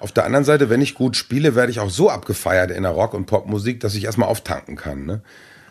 Auf 0.00 0.10
der 0.10 0.24
anderen 0.24 0.44
Seite, 0.44 0.70
wenn 0.70 0.80
ich 0.80 0.94
gut 0.94 1.16
spiele, 1.16 1.54
werde 1.54 1.70
ich 1.70 1.80
auch 1.80 1.90
so 1.90 2.10
abgefeiert 2.10 2.70
in 2.70 2.82
der 2.82 2.92
Rock- 2.92 3.14
und 3.14 3.26
Popmusik, 3.26 3.78
dass 3.80 3.94
ich 3.94 4.04
erstmal 4.04 4.28
auftanken 4.28 4.74
kann. 4.76 5.04
Ne? 5.06 5.20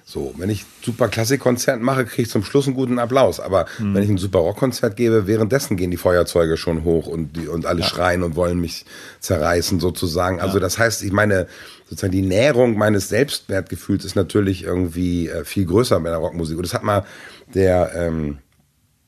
So, 0.04 0.34
wenn 0.38 0.49
ich 0.49 0.66
super 0.84 1.08
Klassikkonzert 1.08 1.82
mache, 1.82 2.06
kriege 2.06 2.24
ich 2.24 2.30
zum 2.30 2.43
Schluss 2.43 2.66
einen 2.68 2.76
guten 2.76 2.99
Applaus. 2.99 3.39
Aber 3.39 3.66
Mhm. 3.80 3.93
wenn 3.95 4.04
ich 4.04 4.10
ein 4.10 4.18
super 4.18 4.39
Rockkonzert 4.39 4.95
gebe, 4.97 5.28
währenddessen 5.28 5.78
gehen 5.78 5.91
die 5.91 5.97
Feuerzeuge 5.97 6.58
schon 6.58 6.84
hoch 6.84 7.08
und, 7.08 7.38
die, 7.38 7.47
und 7.47 7.66
alle 7.66 7.84
schreien 7.84 8.24
und 8.24 8.36
wollen 8.36 8.60
mich 8.60 8.86
zerreißen 9.20 9.80
sozusagen. 9.80 10.41
Also 10.41 10.60
das 10.60 10.78
heißt, 10.78 11.04
ich 11.04 11.12
meine, 11.12 11.47
sozusagen 11.89 12.12
die 12.12 12.24
Nährung 12.24 12.78
meines 12.78 13.10
Selbstwertgefühls 13.10 14.04
ist 14.04 14.16
natürlich 14.16 14.64
irgendwie 14.64 15.30
äh, 15.30 15.45
viel 15.45 15.66
größer 15.66 15.99
bei 15.99 16.10
der 16.10 16.18
Rockmusik. 16.20 16.58
Und 16.58 16.64
das 16.66 16.74
hat 16.74 16.84
mal 16.84 17.06
der 17.54 17.91
ähm, 17.95 18.39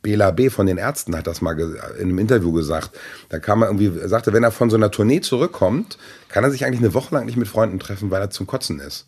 Bela 0.03 0.31
B. 0.31 0.49
von 0.49 0.65
den 0.67 0.77
Ärzten 0.77 1.15
hat 1.15 1.27
das 1.27 1.41
mal 1.41 1.57
in 1.59 1.77
einem 2.09 2.19
Interview 2.19 2.51
gesagt. 2.51 2.91
Da 3.29 3.39
kam 3.39 3.61
er 3.61 3.69
irgendwie, 3.69 3.97
er 3.99 4.09
sagte, 4.09 4.33
wenn 4.33 4.43
er 4.43 4.51
von 4.51 4.69
so 4.69 4.75
einer 4.75 4.91
Tournee 4.91 5.21
zurückkommt, 5.21 5.97
kann 6.29 6.43
er 6.43 6.51
sich 6.51 6.65
eigentlich 6.65 6.81
eine 6.81 6.93
Woche 6.93 7.15
lang 7.15 7.25
nicht 7.25 7.37
mit 7.37 7.47
Freunden 7.47 7.79
treffen, 7.79 8.11
weil 8.11 8.21
er 8.21 8.29
zum 8.29 8.45
Kotzen 8.45 8.79
ist. 8.79 9.05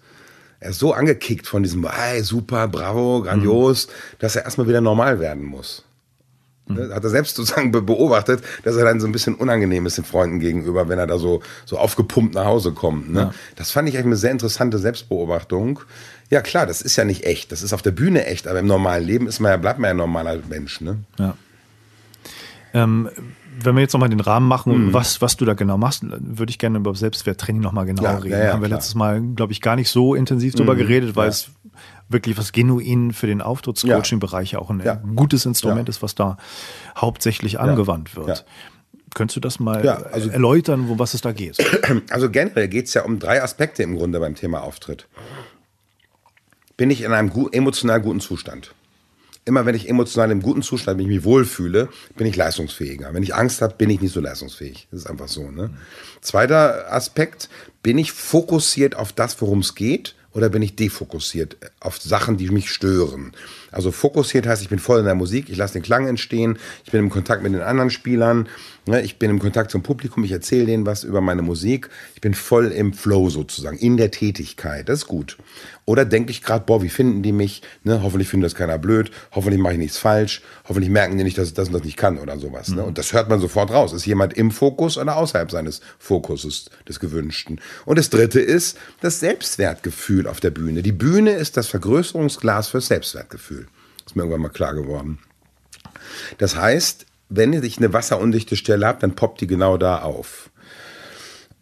Er 0.60 0.70
ist 0.72 0.80
so 0.80 0.93
angekickt 0.93 1.47
von 1.47 1.64
diesem, 1.64 1.88
hey, 1.89 2.22
super, 2.24 2.68
bravo, 2.68 3.22
grandios, 3.22 3.88
dass 4.20 4.36
er 4.36 4.45
erstmal 4.45 4.68
wieder 4.68 4.82
normal 4.82 5.20
werden 5.20 5.43
muss. 5.43 5.84
Ne, 6.68 6.89
Hat 6.91 7.03
er 7.03 7.12
selbst 7.12 7.36
sozusagen 7.36 7.72
be- 7.72 7.84
beobachtet, 7.84 8.43
dass 8.64 8.76
er 8.76 8.86
dann 8.86 8.99
so 8.99 9.06
ein 9.06 9.12
bisschen 9.12 9.36
unangenehm 9.36 9.86
ist 9.86 9.97
den 9.97 10.03
Freunden 10.06 10.39
gegenüber, 10.39 10.89
wenn 10.89 10.97
er 10.97 11.06
da 11.06 11.20
so, 11.20 11.43
so 11.66 11.78
aufgepumpt 11.78 12.34
nach 12.34 12.45
Hause 12.45 12.72
kommt. 12.72 13.12
Ne? 13.14 13.34
Das 13.56 13.70
fand 13.70 13.88
ich 13.88 13.95
eigentlich 13.95 14.06
eine 14.08 14.16
sehr 14.16 14.32
interessante 14.32 14.80
Selbstbeobachtung. 14.80 15.82
Ja 16.32 16.41
klar, 16.41 16.66
das 16.66 16.82
ist 16.82 16.95
ja 16.95 17.06
nicht 17.06 17.24
echt. 17.24 17.51
Das 17.51 17.62
ist 17.62 17.72
auf 17.72 17.84
der 17.84 17.91
Bühne 17.91 18.26
echt, 18.26 18.47
aber 18.47 18.58
im 18.60 18.66
normalen 18.66 19.06
Leben 19.06 19.28
ist 19.28 19.39
man 19.39 19.51
ja, 19.51 19.58
bleibt 19.58 19.78
man 19.78 19.89
ja 19.89 19.93
ein 19.93 19.97
normaler 19.97 20.39
Mensch. 20.49 20.82
Ne? 20.82 20.97
Ja. 21.20 21.38
Ähm, 22.74 23.10
wenn 23.62 23.76
wir 23.76 23.82
jetzt 23.82 23.93
nochmal 23.93 24.10
den 24.10 24.20
Rahmen 24.20 24.47
machen, 24.47 24.88
Mhm. 24.88 24.93
was, 24.93 25.22
was 25.22 25.38
du 25.38 25.45
da 25.45 25.53
genau 25.53 25.78
machst, 25.78 26.03
würde 26.08 26.49
ich 26.49 26.60
gerne 26.60 26.78
über 26.78 26.93
Selbstwerttraining 26.95 27.62
nochmal 27.62 27.86
genau 27.86 28.03
Ja, 28.03 28.18
reden. 28.18 28.32
ja, 28.32 28.43
ja, 28.45 28.53
Haben 28.53 28.62
wir 28.62 28.68
klar. 28.68 28.70
Mhm. 28.70 28.74
letztes 28.82 28.95
Mal, 28.95 29.22
glaube 29.22 29.53
ich, 29.53 29.62
gar 29.62 29.76
nicht 29.76 29.89
so 29.89 30.16
intensiv 30.16 30.56
drüber 30.56 30.76
geredet, 30.76 31.16
weil 31.16 31.30
es 31.30 31.49
wirklich 32.10 32.38
was 32.38 32.51
genuin 32.51 33.14
für 33.14 33.28
den 33.28 33.41
Auftrittscoaching-Bereich 33.41 34.51
ja 34.53 34.60
auch 34.60 34.70
ein 34.70 35.16
gutes 35.16 35.45
Instrument 35.45 35.89
ist, 35.89 36.01
was 36.03 36.16
da 36.16 36.38
hauptsächlich 36.97 37.60
angewandt 37.60 38.16
wird. 38.16 38.45
Könntest 39.14 39.38
du 39.38 39.39
das 39.39 39.60
mal 39.62 39.84
Ja, 39.86 39.95
also- 39.95 40.30
erläutern, 40.30 40.89
um 40.89 40.99
was 40.99 41.14
es 41.14 41.22
da 41.22 41.32
geht? 41.32 41.58
Also 42.10 42.30
generell 42.30 42.68
geht 42.68 42.88
es 42.88 42.93
ja 42.93 43.03
um 43.03 43.18
drei 43.20 43.41
Aspekte 43.41 43.82
im 43.84 43.95
Grunde 43.95 44.20
beim 44.20 44.36
Thema 44.36 44.62
Auftritt. 44.62 45.08
Bin 46.78 46.89
ich 46.91 47.01
in 47.03 47.14
einem 47.14 47.30
gu 47.30 47.47
emotional 47.51 48.01
guten 48.01 48.20
Zustand? 48.20 48.76
Immer 49.48 49.68
wenn 49.68 49.76
ich 49.76 49.88
emotional 49.88 50.32
im 50.32 50.41
guten 50.41 50.64
Zustand 50.64 50.98
mich 50.98 51.24
wohlfühle, 51.24 51.89
bin 52.18 52.26
ich 52.26 52.36
leistungsfähiger. 52.36 53.14
Wenn 53.14 53.22
ich 53.22 53.36
Angst 53.36 53.62
habe, 53.62 53.76
bin 53.76 53.91
ich 53.91 54.02
nicht 54.02 54.14
so 54.14 54.20
leistungsfähig. 54.20 54.88
Das 54.89 55.02
ist 55.02 55.08
einfach 55.08 55.28
so. 55.28 55.52
Ne? 55.52 55.70
Zweiter 56.22 56.91
Aspekt, 56.91 57.50
bin 57.84 58.00
ich 58.00 58.12
fokussiert 58.12 58.96
auf 58.96 59.14
das, 59.14 59.39
worum 59.41 59.60
es 59.60 59.76
geht, 59.76 60.16
oder 60.36 60.50
bin 60.50 60.62
ich 60.62 60.76
defokussiert 60.76 61.58
auf 61.80 62.00
Sachen, 62.00 62.38
die 62.38 62.50
mich 62.50 62.70
stören? 62.70 63.32
Also 63.72 63.92
fokussiert 63.92 64.46
heißt, 64.46 64.62
ich 64.62 64.70
bin 64.70 64.80
voll 64.80 65.00
in 65.00 65.06
der 65.06 65.16
Musik, 65.16 65.50
ich 65.50 65.58
lasse 65.58 65.74
den 65.74 65.82
Klang 65.82 66.08
entstehen, 66.08 66.58
ich 66.84 66.92
bin 66.92 67.00
im 67.00 67.10
Kontakt 67.10 67.42
mit 67.42 67.54
den 67.54 67.62
anderen 67.62 67.90
Spielern, 67.90 68.48
ne, 68.86 69.02
ich 69.02 69.18
bin 69.18 69.30
im 69.30 69.40
Kontakt 69.40 69.72
zum 69.72 69.82
Publikum, 69.82 70.24
ich 70.24 70.32
erzähle 70.32 70.66
denen 70.66 70.86
was 70.86 71.04
über 71.04 71.22
meine 71.22 71.42
Musik, 71.42 71.90
ich 72.14 72.22
bin 72.22 72.34
voll 72.34 72.68
im 72.68 72.94
Flow 72.94 73.30
sozusagen, 73.30 73.78
in 73.78 73.98
der 73.98 74.12
Tätigkeit, 74.12 74.88
das 74.90 75.00
ist 75.00 75.08
gut. 75.08 75.38
Oder 75.86 76.04
denke 76.04 76.32
ich 76.32 76.42
gerade, 76.42 76.66
boah, 76.66 76.82
wie 76.82 76.90
finden 76.90 77.22
die 77.22 77.32
mich? 77.32 77.62
Ne, 77.84 78.02
hoffentlich 78.02 78.28
findet 78.28 78.52
das 78.52 78.56
keiner 78.56 78.78
blöd, 78.78 79.12
hoffentlich 79.32 79.62
mache 79.62 79.74
ich 79.74 79.80
nichts 79.80 79.98
falsch, 79.98 80.42
hoffentlich 80.68 80.90
merken 80.90 81.18
die 81.18 81.24
nicht, 81.24 81.38
dass 81.38 81.50
ich 81.50 81.54
das 81.54 81.68
und 81.68 81.74
das 81.74 81.84
nicht 81.84 81.98
kann 81.98 82.18
oder 82.18 82.40
sowas. 82.40 82.70
Ne? 82.70 82.84
Und 82.84 82.98
das 82.98 83.14
hört 83.14 83.30
man 83.30 83.40
sofort 83.40 83.72
raus. 83.72 83.94
Ist 83.94 84.06
jemand 84.06 84.34
im 84.34 84.52
Fokus 84.52 84.98
oder 84.98 85.16
außerhalb 85.16 85.52
seines 85.52 85.82
Fokuses 86.00 86.70
des 86.88 87.00
Gewünschten? 87.00 87.62
Und 87.86 88.00
das 88.00 88.10
dritte 88.10 88.40
ist 88.40 88.78
das 89.02 89.20
Selbstwertgefühl 89.20 90.25
auf 90.28 90.40
der 90.40 90.52
Bühne. 90.52 90.82
Die 90.82 90.92
Bühne 90.92 91.32
ist 91.32 91.58
das 91.58 91.68
Vergrößerungsglas 91.68 92.70
für 92.70 92.82
Selbstwertgefühl. 92.82 93.68
Ist 94.06 94.16
mir 94.16 94.24
irgendwann 94.24 94.42
mal 94.42 94.50
klar 94.50 94.74
geworden. 94.74 95.20
Das 96.38 96.56
heißt, 96.56 97.06
wenn 97.30 97.54
ich 97.54 97.78
eine 97.78 97.94
wasserundichte 97.94 98.56
Stelle 98.56 98.86
habe, 98.86 99.00
dann 99.02 99.16
poppt 99.16 99.42
die 99.42 99.48
genau 99.48 99.78
da 99.78 100.02
auf. 100.02 100.50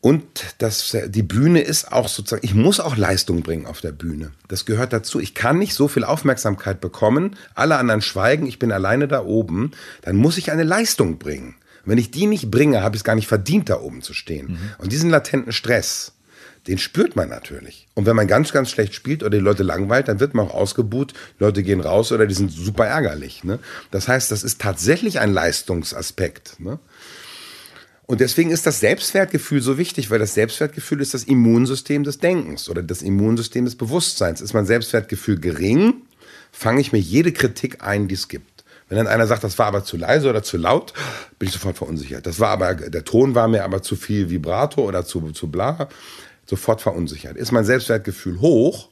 Und 0.01 0.55
das, 0.57 0.97
die 1.07 1.24
Bühne 1.24 1.61
ist 1.61 1.93
auch 1.93 2.09
sozusagen, 2.09 2.45
ich 2.45 2.53
muss 2.53 2.82
auch 2.82 2.97
Leistung 2.97 3.41
bringen 3.41 3.66
auf 3.66 3.80
der 3.80 3.93
Bühne. 3.93 4.34
Das 4.49 4.66
gehört 4.66 4.91
dazu. 4.91 5.22
Ich 5.22 5.34
kann 5.34 5.57
nicht 5.57 5.74
so 5.74 5.88
viel 5.88 6.03
Aufmerksamkeit 6.03 6.82
bekommen, 6.82 7.38
alle 7.55 7.78
anderen 7.78 8.01
schweigen, 8.01 8.45
ich 8.45 8.59
bin 8.59 8.74
alleine 8.74 9.07
da 9.07 9.24
oben, 9.24 9.72
dann 10.01 10.18
muss 10.18 10.38
ich 10.38 10.51
eine 10.51 10.64
Leistung 10.64 11.20
bringen. 11.20 11.55
Wenn 11.86 11.97
ich 11.97 12.11
die 12.11 12.28
nicht 12.28 12.51
bringe, 12.51 12.82
habe 12.82 12.97
ich 12.97 12.99
es 12.99 13.03
gar 13.05 13.16
nicht 13.16 13.28
verdient, 13.28 13.70
da 13.70 13.80
oben 13.80 14.01
zu 14.01 14.14
stehen. 14.14 14.57
Und 14.78 14.91
diesen 14.91 15.09
latenten 15.09 15.53
Stress, 15.53 16.11
den 16.68 16.78
spürt 16.78 17.16
man 17.16 17.30
natürlich. 17.30 17.88
Und 17.93 18.05
wenn 18.05 18.16
man 18.16 18.28
ganz, 18.28 18.51
ganz 18.51 18.70
schlecht 18.70 18.93
spielt 18.93 19.22
oder 19.22 19.38
die 19.38 19.43
Leute 19.43 19.64
langweilt, 19.64 20.07
dann 20.07 20.20
wird 20.20 20.34
man 20.34 20.47
auch 20.47 20.53
ausgebuht, 20.53 21.14
Leute 21.39 21.64
gehen 21.64 21.82
raus 21.82 22.11
oder 22.11 22.26
die 22.26 22.34
sind 22.34 22.51
super 22.51 22.86
ärgerlich. 22.86 23.43
Ne? 23.43 23.59
Das 23.91 24.07
heißt, 24.07 24.32
das 24.32 24.43
ist 24.43 24.61
tatsächlich 24.61 25.20
ein 25.20 25.34
Leistungsaspekt. 25.34 26.59
Ne? 26.59 26.80
Und 28.05 28.22
deswegen 28.22 28.51
ist 28.51 28.66
das 28.66 28.80
Selbstwertgefühl 28.80 29.61
so 29.61 29.78
wichtig, 29.78 30.09
weil 30.09 30.20
das 30.20 30.34
Selbstwertgefühl 30.34 31.01
ist 31.01 31.14
das 31.14 31.24
Immunsystem 31.24 32.03
des 32.03 32.20
Denkens 32.20 32.70
oder 32.70 32.84
das 32.84 33.01
Immunsystem 33.01 33.66
des 33.66 33.76
Bewusstseins. 33.76 34.39
Ist 34.39 34.53
mein 34.53 34.66
Selbstwertgefühl 34.66 35.39
gering, 35.39 36.03
fange 36.51 36.82
ich 36.82 36.91
mir 36.91 36.99
jede 36.99 37.34
Kritik 37.34 37.84
ein, 37.84 38.07
die 38.07 38.16
es 38.16 38.28
gibt. 38.28 38.64
Wenn 38.89 38.97
dann 38.97 39.07
einer 39.07 39.28
sagt, 39.28 39.43
das 39.43 39.57
war 39.57 39.68
aber 39.68 39.84
zu 39.84 39.97
leise 39.97 40.30
oder 40.30 40.43
zu 40.43 40.57
laut, 40.57 40.93
bin 41.39 41.47
ich 41.47 41.53
sofort 41.53 41.78
verunsichert. 41.78 42.28
Das 42.28 42.39
war 42.39 42.49
aber, 42.49 42.76
der 42.76 43.03
Ton 43.03 43.34
war 43.34 43.47
mir 43.47 43.64
aber 43.64 43.82
zu 43.82 43.95
viel 43.95 44.30
Vibrato 44.30 44.84
oder 44.84 45.05
zu, 45.05 45.32
zu 45.32 45.49
bla, 45.49 45.89
sofort 46.45 46.81
verunsichert. 46.81 47.37
Ist 47.37 47.51
mein 47.51 47.65
Selbstwertgefühl 47.65 48.39
hoch, 48.39 48.89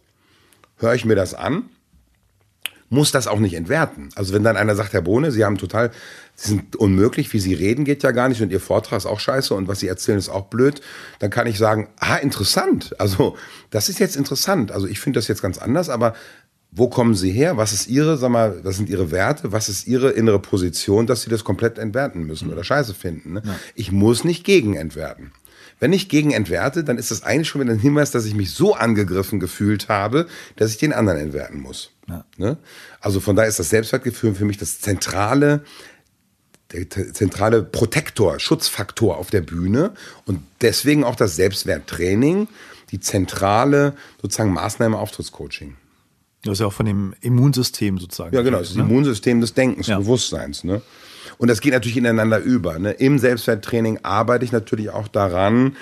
höre 0.77 0.93
ich 0.93 1.05
mir 1.05 1.15
das 1.15 1.33
an, 1.33 1.69
muss 2.89 3.11
das 3.11 3.27
auch 3.27 3.39
nicht 3.39 3.53
entwerten. 3.53 4.09
Also 4.15 4.33
wenn 4.33 4.43
dann 4.43 4.57
einer 4.57 4.75
sagt, 4.75 4.91
Herr 4.91 5.01
Bohne, 5.01 5.31
Sie 5.31 5.45
haben 5.45 5.57
total, 5.57 5.91
Sie 6.35 6.49
sind 6.49 6.75
unmöglich, 6.75 7.31
wie 7.31 7.39
Sie 7.39 7.53
reden 7.53 7.85
geht 7.85 8.03
ja 8.03 8.11
gar 8.11 8.27
nicht 8.27 8.41
und 8.41 8.51
Ihr 8.51 8.59
Vortrag 8.59 8.97
ist 8.97 9.05
auch 9.05 9.19
scheiße 9.19 9.53
und 9.53 9.69
was 9.69 9.79
Sie 9.79 9.87
erzählen 9.87 10.17
ist 10.17 10.27
auch 10.27 10.47
blöd, 10.47 10.81
dann 11.19 11.29
kann 11.29 11.47
ich 11.47 11.57
sagen, 11.57 11.87
ah, 11.97 12.17
interessant. 12.17 12.93
Also 12.99 13.37
das 13.69 13.87
ist 13.87 13.99
jetzt 13.99 14.17
interessant. 14.17 14.73
Also 14.73 14.87
ich 14.87 14.99
finde 14.99 15.19
das 15.19 15.29
jetzt 15.29 15.41
ganz 15.41 15.57
anders, 15.57 15.87
aber 15.87 16.13
wo 16.71 16.87
kommen 16.87 17.15
sie 17.15 17.31
her? 17.31 17.57
Was 17.57 17.73
ist 17.73 17.87
ihre, 17.87 18.17
sag 18.17 18.29
mal, 18.29 18.63
was 18.63 18.77
sind 18.77 18.89
ihre 18.89 19.11
Werte? 19.11 19.51
Was 19.51 19.67
ist 19.67 19.87
ihre 19.87 20.11
innere 20.11 20.39
Position, 20.39 21.05
dass 21.05 21.21
sie 21.21 21.29
das 21.29 21.43
komplett 21.43 21.77
entwerten 21.77 22.23
müssen 22.23 22.51
oder 22.51 22.63
scheiße 22.63 22.93
finden? 22.93 23.33
Ne? 23.33 23.43
Ja. 23.45 23.55
Ich 23.75 23.91
muss 23.91 24.23
nicht 24.23 24.45
gegen 24.45 24.75
entwerten. 24.75 25.33
Wenn 25.81 25.93
ich 25.93 26.09
gegen 26.09 26.29
entwerte, 26.29 26.83
dann 26.83 26.99
ist 26.99 27.09
das 27.09 27.23
eigentlich 27.23 27.47
schon 27.47 27.59
wieder 27.59 27.73
ein 27.73 27.79
Hinweis, 27.79 28.11
dass 28.11 28.25
ich 28.25 28.35
mich 28.35 28.51
so 28.51 28.75
angegriffen 28.75 29.39
gefühlt 29.39 29.89
habe, 29.89 30.27
dass 30.55 30.69
ich 30.69 30.77
den 30.77 30.93
anderen 30.93 31.17
entwerten 31.17 31.59
muss. 31.59 31.89
Ja. 32.07 32.23
Ne? 32.37 32.57
Also 32.99 33.19
von 33.19 33.35
daher 33.35 33.49
ist 33.49 33.57
das 33.57 33.71
Selbstwertgefühl 33.71 34.35
für 34.35 34.45
mich 34.45 34.57
das 34.57 34.79
zentrale, 34.79 35.63
der 36.71 36.87
zentrale 36.87 37.63
Protektor, 37.63 38.39
Schutzfaktor 38.39 39.17
auf 39.17 39.31
der 39.31 39.41
Bühne 39.41 39.93
und 40.25 40.43
deswegen 40.61 41.03
auch 41.03 41.15
das 41.15 41.35
Selbstwerttraining, 41.35 42.47
die 42.91 42.99
zentrale 42.99 43.95
sozusagen 44.21 44.53
Maßnahme 44.53 44.99
Auftrittscoaching. 44.99 45.77
Das 46.43 46.53
ist 46.53 46.59
ja 46.59 46.67
auch 46.67 46.73
von 46.73 46.85
dem 46.85 47.15
Immunsystem 47.21 47.97
sozusagen. 47.97 48.35
Ja, 48.35 48.43
genau, 48.43 48.59
das 48.59 48.69
ist 48.69 48.77
das 48.77 48.85
ne? 48.85 48.89
Immunsystem 48.89 49.41
des 49.41 49.55
Denkens, 49.55 49.87
ja. 49.87 49.97
Bewusstseins. 49.97 50.63
Ne? 50.63 50.83
Und 51.41 51.47
das 51.47 51.59
geht 51.59 51.73
natürlich 51.73 51.97
ineinander 51.97 52.37
über. 52.37 52.77
Ne? 52.77 52.91
Im 52.91 53.17
Selbstwerttraining 53.17 54.01
arbeite 54.03 54.45
ich 54.45 54.51
natürlich 54.51 54.91
auch 54.91 55.07
daran, 55.07 55.75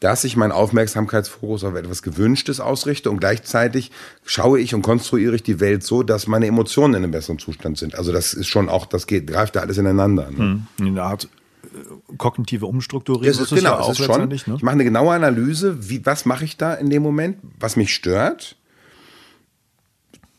dass 0.00 0.24
ich 0.24 0.36
meinen 0.36 0.50
Aufmerksamkeitsfokus 0.50 1.62
auf 1.62 1.76
etwas 1.76 2.02
Gewünschtes 2.02 2.58
ausrichte 2.58 3.12
und 3.12 3.20
gleichzeitig 3.20 3.92
schaue 4.24 4.58
ich 4.58 4.74
und 4.74 4.82
konstruiere 4.82 5.36
ich 5.36 5.44
die 5.44 5.60
Welt 5.60 5.84
so, 5.84 6.02
dass 6.02 6.26
meine 6.26 6.48
Emotionen 6.48 6.94
in 6.94 7.04
einem 7.04 7.12
besseren 7.12 7.38
Zustand 7.38 7.78
sind. 7.78 7.94
Also 7.94 8.10
das 8.10 8.34
ist 8.34 8.48
schon 8.48 8.68
auch, 8.68 8.86
das 8.86 9.06
geht, 9.06 9.28
greift 9.28 9.54
da 9.54 9.60
alles 9.60 9.78
ineinander. 9.78 10.32
Ne? 10.32 10.38
Hm. 10.38 10.66
Eine 10.80 11.04
Art 11.04 11.28
äh, 11.62 12.16
kognitive 12.18 12.66
Umstrukturierung. 12.66 13.24
Das 13.24 13.40
ist, 13.40 13.52
das 13.52 13.58
genau, 13.60 13.80
ja 13.82 13.92
ist 13.92 14.02
schon. 14.02 14.28
Ne? 14.28 14.34
Ich 14.34 14.48
mache 14.48 14.72
eine 14.72 14.82
genaue 14.82 15.14
Analyse, 15.14 15.88
wie, 15.88 16.04
was 16.04 16.24
mache 16.24 16.44
ich 16.44 16.56
da 16.56 16.74
in 16.74 16.90
dem 16.90 17.04
Moment, 17.04 17.36
was 17.60 17.76
mich 17.76 17.94
stört. 17.94 18.56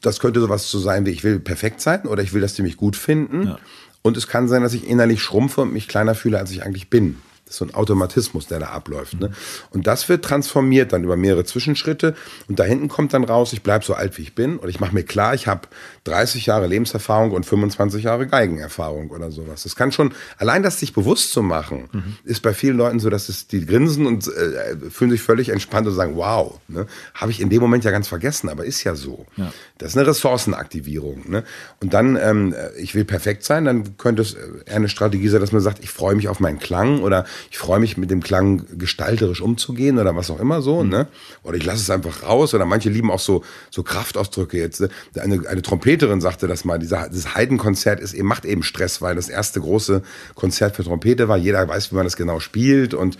Das 0.02 0.20
könnte 0.20 0.42
sowas 0.42 0.68
zu 0.68 0.80
sein 0.80 1.06
wie, 1.06 1.12
ich 1.12 1.24
will 1.24 1.40
perfekt 1.40 1.80
sein 1.80 2.06
oder 2.08 2.22
ich 2.22 2.34
will, 2.34 2.42
dass 2.42 2.56
die 2.56 2.62
mich 2.62 2.76
gut 2.76 2.98
finden. 2.98 3.48
Ja. 3.48 3.60
Und 4.06 4.18
es 4.18 4.28
kann 4.28 4.48
sein, 4.48 4.62
dass 4.62 4.76
ich 4.76 4.88
innerlich 4.88 5.24
schrumpfe 5.24 5.62
und 5.62 5.74
mich 5.74 5.88
kleiner 5.88 6.14
fühle, 6.14 6.38
als 6.38 6.52
ich 6.52 6.62
eigentlich 6.62 6.92
bin. 6.92 7.18
So 7.56 7.66
ein 7.66 7.74
Automatismus, 7.74 8.48
der 8.48 8.60
da 8.60 8.68
abläuft. 8.68 9.20
Ne? 9.20 9.32
Und 9.72 9.88
das 9.88 10.10
wird 10.10 10.26
transformiert 10.26 10.94
dann 10.94 11.04
über 11.04 11.18
mehrere 11.18 11.46
Zwischenschritte. 11.46 12.16
Und 12.48 12.60
da 12.60 12.64
hinten 12.64 12.88
kommt 12.88 13.14
dann 13.14 13.24
raus, 13.24 13.54
ich 13.54 13.64
bleibe 13.64 13.86
so 13.86 13.94
alt, 13.94 14.18
wie 14.18 14.24
ich 14.24 14.36
bin. 14.36 14.58
Und 14.58 14.70
ich 14.70 14.80
mache 14.80 14.94
mir 14.94 15.04
klar, 15.04 15.34
ich 15.34 15.48
habe 15.48 15.68
30 16.06 16.46
Jahre 16.46 16.68
Lebenserfahrung 16.68 17.32
und 17.32 17.46
25 17.46 18.04
Jahre 18.04 18.28
Geigenerfahrung 18.28 19.10
oder 19.10 19.32
sowas. 19.32 19.64
Das 19.64 19.76
kann 19.76 19.92
schon, 19.92 20.14
allein 20.38 20.64
das 20.64 20.80
sich 20.80 20.94
bewusst 20.94 21.32
zu 21.32 21.42
machen, 21.42 21.90
mhm. 21.92 22.18
ist 22.24 22.42
bei 22.42 22.54
vielen 22.54 22.78
Leuten 22.78 23.00
so, 23.00 23.10
dass 23.10 23.30
es 23.30 23.48
die 23.48 23.66
grinsen 23.66 24.06
und 24.06 24.28
äh, 24.28 24.76
fühlen 24.90 25.12
sich 25.12 25.22
völlig 25.22 25.50
entspannt 25.50 25.88
und 25.88 25.94
sagen, 25.94 26.16
wow, 26.16 26.60
ne? 26.68 26.86
habe 27.14 27.32
ich 27.32 27.42
in 27.42 27.50
dem 27.50 27.62
Moment 27.62 27.84
ja 27.84 27.92
ganz 27.92 28.08
vergessen, 28.08 28.50
aber 28.50 28.66
ist 28.66 28.84
ja 28.84 28.96
so. 28.96 29.26
Ja. 29.36 29.52
Das 29.78 29.92
ist 29.92 29.98
eine 29.98 30.08
Ressourcenaktivierung. 30.08 31.30
Ne? 31.30 31.44
Und 31.82 31.94
dann, 31.94 32.16
ähm, 32.16 32.54
ich 32.78 32.96
will 32.96 33.06
perfekt 33.06 33.44
sein, 33.44 33.66
dann 33.66 33.98
könnte 33.98 34.22
es 34.22 34.34
eher 34.34 34.76
eine 34.76 34.90
Strategie 34.90 35.28
sein, 35.28 35.42
dass 35.42 35.52
man 35.52 35.62
sagt, 35.62 35.84
ich 35.84 35.90
freue 35.90 36.16
mich 36.16 36.28
auf 36.28 36.40
meinen 36.40 36.60
Klang 36.60 37.02
oder 37.02 37.26
ich 37.52 37.58
freue 37.58 37.80
mich 37.80 37.98
mit 37.98 38.12
dem 38.12 38.22
Klang 38.22 38.66
gestalterisch 38.78 39.42
umzugehen 39.42 39.98
oder 40.00 40.16
was 40.16 40.30
auch 40.30 40.40
immer 40.40 40.62
so, 40.62 40.84
mhm. 40.84 40.90
ne? 40.90 41.08
Oder 41.44 41.58
ich 41.58 41.66
lasse 41.66 41.82
es 41.82 41.90
einfach 41.90 42.24
raus 42.24 42.54
oder 42.54 42.66
manche 42.66 42.90
lieben 42.90 43.12
auch 43.12 43.20
so, 43.20 43.44
so 43.70 43.84
Kraftausdrücke 43.84 44.58
jetzt. 44.58 44.82
Ne? 44.82 44.90
Eine, 45.20 45.48
eine 45.48 45.62
Trompeterin 45.62 46.22
sagte 46.22 46.48
das 46.48 46.66
mal, 46.66 46.80
dieser, 46.80 47.10
dieses 47.10 47.36
Heidenkonzert 47.36 48.00
ist 48.00 48.14
eben, 48.14 48.28
macht 48.28 48.46
eben 48.46 48.64
Stress, 48.64 49.02
weil 49.02 49.16
das 49.16 49.30
erste 49.30 49.62
große 49.62 50.02
Konzert 50.36 50.76
für 50.76 50.84
Trompete 50.84 51.28
war. 51.28 51.38
Jeder 51.38 51.68
weiß, 51.68 51.92
wie 51.92 51.96
man 51.96 52.06
das 52.06 52.16
genau 52.16 52.40
spielt 52.40 52.94
und, 52.94 53.18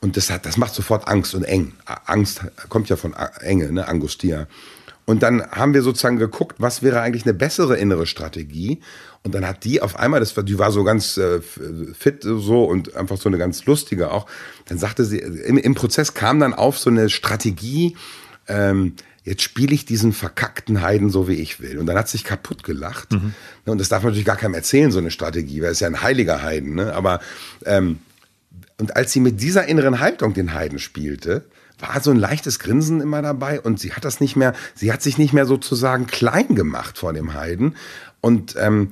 und 0.00 0.16
das 0.16 0.30
hat, 0.30 0.46
das 0.46 0.56
macht 0.56 0.74
sofort 0.74 1.08
Angst 1.08 1.34
und 1.34 1.44
eng. 1.44 1.72
Angst 2.06 2.42
kommt 2.68 2.88
ja 2.88 2.96
von 2.96 3.14
Enge, 3.40 3.72
ne? 3.72 3.86
Angustia. 3.86 4.46
Und 5.10 5.24
dann 5.24 5.42
haben 5.50 5.74
wir 5.74 5.82
sozusagen 5.82 6.18
geguckt, 6.18 6.56
was 6.58 6.82
wäre 6.82 7.00
eigentlich 7.00 7.24
eine 7.24 7.34
bessere 7.34 7.76
innere 7.76 8.06
Strategie. 8.06 8.80
Und 9.22 9.34
dann 9.34 9.46
hat 9.46 9.64
die 9.64 9.82
auf 9.82 9.98
einmal, 9.98 10.20
das 10.20 10.34
war, 10.36 10.44
die 10.44 10.58
war 10.58 10.72
so 10.72 10.82
ganz 10.82 11.18
äh, 11.18 11.40
fit 11.40 12.22
so 12.22 12.64
und 12.64 12.96
einfach 12.96 13.18
so 13.18 13.28
eine 13.28 13.36
ganz 13.36 13.66
lustige 13.66 14.10
auch. 14.10 14.26
Dann 14.66 14.78
sagte 14.78 15.04
sie, 15.04 15.18
im, 15.18 15.58
im 15.58 15.74
Prozess 15.74 16.14
kam 16.14 16.40
dann 16.40 16.54
auf 16.54 16.78
so 16.78 16.88
eine 16.88 17.10
Strategie, 17.10 17.96
ähm, 18.48 18.94
jetzt 19.22 19.42
spiele 19.42 19.74
ich 19.74 19.84
diesen 19.84 20.14
verkackten 20.14 20.80
Heiden 20.80 21.10
so, 21.10 21.28
wie 21.28 21.34
ich 21.34 21.60
will. 21.60 21.78
Und 21.78 21.86
dann 21.86 21.98
hat 21.98 22.08
sich 22.08 22.24
kaputt 22.24 22.64
gelacht. 22.64 23.12
Mhm. 23.12 23.34
Und 23.66 23.78
das 23.78 23.90
darf 23.90 24.02
man 24.02 24.12
natürlich 24.12 24.26
gar 24.26 24.36
keinem 24.36 24.54
erzählen, 24.54 24.90
so 24.90 24.98
eine 24.98 25.10
Strategie, 25.10 25.60
weil 25.60 25.68
er 25.68 25.72
ist 25.72 25.80
ja 25.80 25.86
ein 25.86 26.00
heiliger 26.00 26.42
Heiden. 26.42 26.74
Ne? 26.74 26.94
Aber 26.94 27.20
ähm, 27.66 27.98
und 28.78 28.96
als 28.96 29.12
sie 29.12 29.20
mit 29.20 29.42
dieser 29.42 29.66
inneren 29.66 30.00
Haltung 30.00 30.32
den 30.32 30.54
Heiden 30.54 30.78
spielte, 30.78 31.44
war 31.78 32.00
so 32.00 32.10
ein 32.10 32.16
leichtes 32.16 32.58
Grinsen 32.58 33.00
immer 33.00 33.22
dabei 33.22 33.60
und 33.60 33.78
sie 33.78 33.92
hat 33.92 34.04
das 34.04 34.20
nicht 34.20 34.36
mehr, 34.36 34.54
sie 34.74 34.92
hat 34.92 35.02
sich 35.02 35.18
nicht 35.18 35.32
mehr 35.32 35.46
sozusagen 35.46 36.06
klein 36.06 36.54
gemacht 36.54 36.98
vor 36.98 37.12
dem 37.12 37.34
Heiden. 37.34 37.76
Und 38.20 38.54
ähm, 38.58 38.90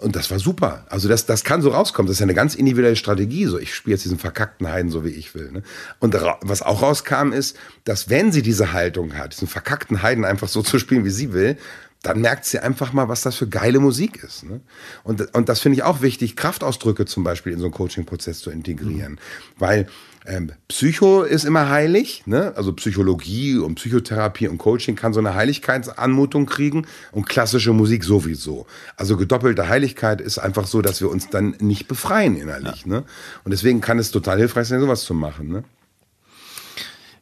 und 0.00 0.14
das 0.14 0.30
war 0.30 0.38
super. 0.38 0.86
Also 0.88 1.08
das, 1.08 1.26
das 1.26 1.42
kann 1.42 1.60
so 1.60 1.70
rauskommen. 1.70 2.06
Das 2.06 2.16
ist 2.16 2.20
ja 2.20 2.24
eine 2.24 2.34
ganz 2.34 2.54
individuelle 2.54 2.94
Strategie. 2.94 3.46
So, 3.46 3.58
ich 3.58 3.74
spiele 3.74 3.94
jetzt 3.94 4.04
diesen 4.04 4.18
verkackten 4.18 4.68
Heiden 4.68 4.90
so, 4.90 5.04
wie 5.04 5.10
ich 5.10 5.34
will. 5.34 5.50
Ne? 5.50 5.62
Und 5.98 6.14
was 6.42 6.62
auch 6.62 6.82
rauskam, 6.82 7.32
ist, 7.32 7.56
dass 7.84 8.08
wenn 8.08 8.30
sie 8.30 8.42
diese 8.42 8.72
Haltung 8.72 9.16
hat, 9.16 9.32
diesen 9.32 9.48
verkackten 9.48 10.02
Heiden 10.02 10.24
einfach 10.24 10.48
so 10.48 10.62
zu 10.62 10.78
spielen, 10.78 11.04
wie 11.04 11.10
sie 11.10 11.32
will, 11.32 11.56
dann 12.02 12.20
merkt 12.20 12.44
sie 12.44 12.60
einfach 12.60 12.92
mal, 12.92 13.08
was 13.08 13.22
das 13.22 13.34
für 13.34 13.48
geile 13.48 13.80
Musik 13.80 14.22
ist. 14.22 14.44
Ne? 14.44 14.60
Und, 15.02 15.34
und 15.34 15.48
das 15.48 15.58
finde 15.58 15.76
ich 15.78 15.82
auch 15.82 16.00
wichtig, 16.00 16.36
Kraftausdrücke 16.36 17.06
zum 17.06 17.24
Beispiel 17.24 17.52
in 17.52 17.58
so 17.58 17.64
einen 17.64 17.74
Coaching-Prozess 17.74 18.38
zu 18.38 18.50
integrieren. 18.50 19.12
Mhm. 19.12 19.18
Weil 19.58 19.88
ähm, 20.28 20.52
Psycho 20.68 21.22
ist 21.22 21.44
immer 21.44 21.70
heilig, 21.70 22.22
ne? 22.26 22.52
also 22.54 22.72
Psychologie 22.74 23.56
und 23.56 23.76
Psychotherapie 23.76 24.46
und 24.48 24.58
Coaching 24.58 24.94
kann 24.94 25.12
so 25.12 25.20
eine 25.20 25.34
Heiligkeitsanmutung 25.34 26.46
kriegen 26.46 26.86
und 27.12 27.28
klassische 27.28 27.72
Musik 27.72 28.04
sowieso. 28.04 28.66
Also 28.96 29.16
gedoppelte 29.16 29.68
Heiligkeit 29.68 30.20
ist 30.20 30.38
einfach 30.38 30.66
so, 30.66 30.82
dass 30.82 31.00
wir 31.00 31.10
uns 31.10 31.30
dann 31.30 31.56
nicht 31.60 31.88
befreien 31.88 32.36
innerlich. 32.36 32.84
Ja. 32.84 32.92
Ne? 32.92 33.04
Und 33.44 33.52
deswegen 33.52 33.80
kann 33.80 33.98
es 33.98 34.10
total 34.10 34.38
hilfreich 34.38 34.68
sein, 34.68 34.80
sowas 34.80 35.02
zu 35.02 35.14
machen. 35.14 35.48
Ne? 35.48 35.64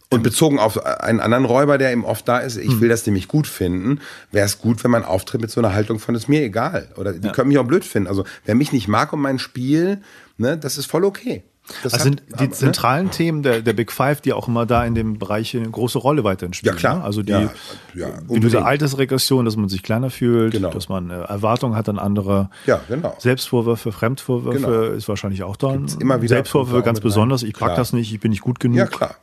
Und 0.09 0.23
bezogen 0.23 0.59
auf 0.59 0.85
einen 0.85 1.21
anderen 1.21 1.45
Räuber, 1.45 1.79
der 1.79 1.93
eben 1.93 2.05
oft 2.05 2.27
da 2.29 2.39
ist, 2.39 2.57
ich 2.57 2.71
hm. 2.71 2.81
will, 2.81 2.89
dass 2.89 3.03
die 3.03 3.11
mich 3.11 3.29
gut 3.29 3.47
finden, 3.47 4.01
wäre 4.31 4.47
es 4.47 4.59
gut, 4.59 4.83
wenn 4.85 4.91
man 4.91 5.05
auftritt 5.05 5.41
mit 5.41 5.51
so 5.51 5.61
einer 5.61 5.75
Haltung 5.75 5.99
von, 5.99 6.15
ist 6.15 6.29
mir 6.29 6.43
egal. 6.43 6.89
Oder 6.97 7.13
die 7.13 7.27
ja. 7.27 7.33
können 7.33 7.49
mich 7.49 7.59
auch 7.59 7.67
blöd 7.67 7.85
finden. 7.85 8.09
Also 8.09 8.25
wer 8.45 8.55
mich 8.55 8.73
nicht 8.73 8.89
mag 8.89 9.13
und 9.13 9.21
mein 9.21 9.39
Spiel, 9.39 10.01
ne, 10.39 10.57
das 10.57 10.79
ist 10.79 10.87
voll 10.87 11.05
okay. 11.05 11.43
Das 11.83 11.95
also 11.95 12.05
sind 12.05 12.23
die 12.39 12.45
ne? 12.45 12.51
zentralen 12.51 13.07
ne? 13.07 13.11
Themen 13.11 13.43
der, 13.43 13.61
der 13.61 13.73
Big 13.73 13.91
Five, 13.91 14.21
die 14.21 14.33
auch 14.33 14.47
immer 14.47 14.67
da 14.67 14.85
in 14.85 14.95
dem 14.95 15.19
Bereich 15.19 15.57
eine 15.57 15.69
große 15.69 15.99
Rolle 15.99 16.23
weiterhin 16.23 16.53
spielen. 16.55 16.75
Ja, 16.75 16.79
klar. 16.79 16.99
Ne? 16.99 17.05
Also 17.05 17.23
die, 17.23 17.33
ja, 17.33 17.51
ja, 17.95 18.09
wie 18.29 18.41
diese 18.41 18.64
Altersregression, 18.64 19.45
dass 19.45 19.57
man 19.57 19.69
sich 19.69 19.83
kleiner 19.83 20.11
fühlt, 20.11 20.53
genau. 20.53 20.71
dass 20.71 20.89
man 20.89 21.11
äh, 21.11 21.14
Erwartungen 21.14 21.75
hat 21.75 21.89
an 21.89 21.99
andere. 21.99 22.51
Ja, 22.67 22.81
genau. 22.89 23.17
Selbstvorwürfe, 23.19 23.91
Fremdvorwürfe 23.91 24.59
genau. 24.59 24.83
ist 24.95 25.09
wahrscheinlich 25.09 25.43
auch 25.43 25.57
da. 25.57 25.77
immer 25.99 26.23
wieder 26.23 26.37
Selbstvorwürfe 26.37 26.83
ganz 26.83 27.01
besonders. 27.01 27.43
Ich 27.43 27.55
pack 27.55 27.75
das 27.75 27.93
nicht, 27.93 28.12
ich 28.12 28.21
bin 28.21 28.31
nicht 28.31 28.43
gut 28.43 28.61
genug. 28.61 28.79
Ja, 28.79 28.87
klar. 28.87 29.17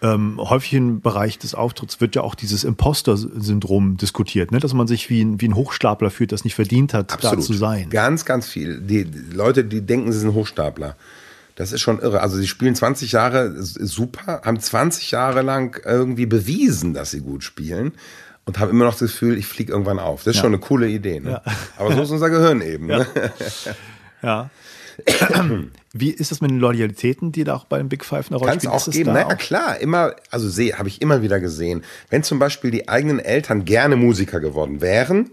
Ähm, 0.00 0.38
häufig 0.38 0.74
im 0.74 1.00
Bereich 1.00 1.38
des 1.38 1.56
Auftritts 1.56 2.00
wird 2.00 2.14
ja 2.14 2.22
auch 2.22 2.36
dieses 2.36 2.62
Imposter-Syndrom 2.62 3.96
diskutiert, 3.96 4.52
ne? 4.52 4.60
dass 4.60 4.72
man 4.72 4.86
sich 4.86 5.10
wie 5.10 5.22
ein, 5.24 5.40
wie 5.40 5.48
ein 5.48 5.56
Hochstapler 5.56 6.10
fühlt, 6.10 6.30
das 6.30 6.44
nicht 6.44 6.54
verdient 6.54 6.94
hat, 6.94 7.12
Absolut. 7.12 7.38
da 7.38 7.42
zu 7.42 7.52
sein. 7.52 7.90
Ganz, 7.90 8.24
ganz 8.24 8.46
viel. 8.46 8.80
Die, 8.80 9.04
die 9.04 9.34
Leute, 9.34 9.64
die 9.64 9.80
denken, 9.80 10.12
sie 10.12 10.20
sind 10.20 10.34
Hochstapler. 10.34 10.94
Das 11.58 11.72
ist 11.72 11.80
schon 11.80 11.98
irre. 11.98 12.20
Also 12.20 12.36
sie 12.36 12.46
spielen 12.46 12.76
20 12.76 13.10
Jahre 13.10 13.52
super, 13.58 14.42
haben 14.44 14.60
20 14.60 15.10
Jahre 15.10 15.42
lang 15.42 15.82
irgendwie 15.84 16.26
bewiesen, 16.26 16.94
dass 16.94 17.10
sie 17.10 17.20
gut 17.20 17.42
spielen 17.42 17.94
und 18.44 18.60
haben 18.60 18.70
immer 18.70 18.84
noch 18.84 18.92
das 18.92 19.10
Gefühl, 19.10 19.36
ich 19.36 19.46
fliege 19.46 19.72
irgendwann 19.72 19.98
auf. 19.98 20.22
Das 20.22 20.34
ist 20.34 20.36
ja. 20.36 20.42
schon 20.42 20.52
eine 20.52 20.60
coole 20.60 20.86
Idee. 20.86 21.18
Ne? 21.18 21.42
Ja. 21.44 21.52
Aber 21.76 21.92
so 21.96 22.02
ist 22.02 22.10
unser 22.12 22.30
Gehirn 22.30 22.60
eben. 22.60 22.88
Ja. 22.88 22.98
Ne? 22.98 23.06
ja. 24.22 24.50
Wie 25.92 26.10
ist 26.10 26.30
das 26.30 26.40
mit 26.40 26.52
den 26.52 26.60
Loyalitäten, 26.60 27.32
die 27.32 27.42
da 27.42 27.56
auch 27.56 27.64
bei 27.64 27.78
den 27.78 27.88
Big 27.88 28.04
Five 28.04 28.28
eine 28.28 28.36
Rolle 28.36 28.52
spielen? 28.52 28.70
Kann 28.70 28.76
es 28.76 28.88
auch 28.88 28.92
geben. 28.92 29.12
Naja, 29.14 29.34
klar, 29.34 29.80
immer, 29.80 30.14
also 30.30 30.48
sehe, 30.48 30.78
habe 30.78 30.88
ich 30.88 31.02
immer 31.02 31.22
wieder 31.22 31.40
gesehen. 31.40 31.82
Wenn 32.08 32.22
zum 32.22 32.38
Beispiel 32.38 32.70
die 32.70 32.88
eigenen 32.88 33.18
Eltern 33.18 33.64
gerne 33.64 33.96
Musiker 33.96 34.38
geworden 34.38 34.80
wären. 34.80 35.30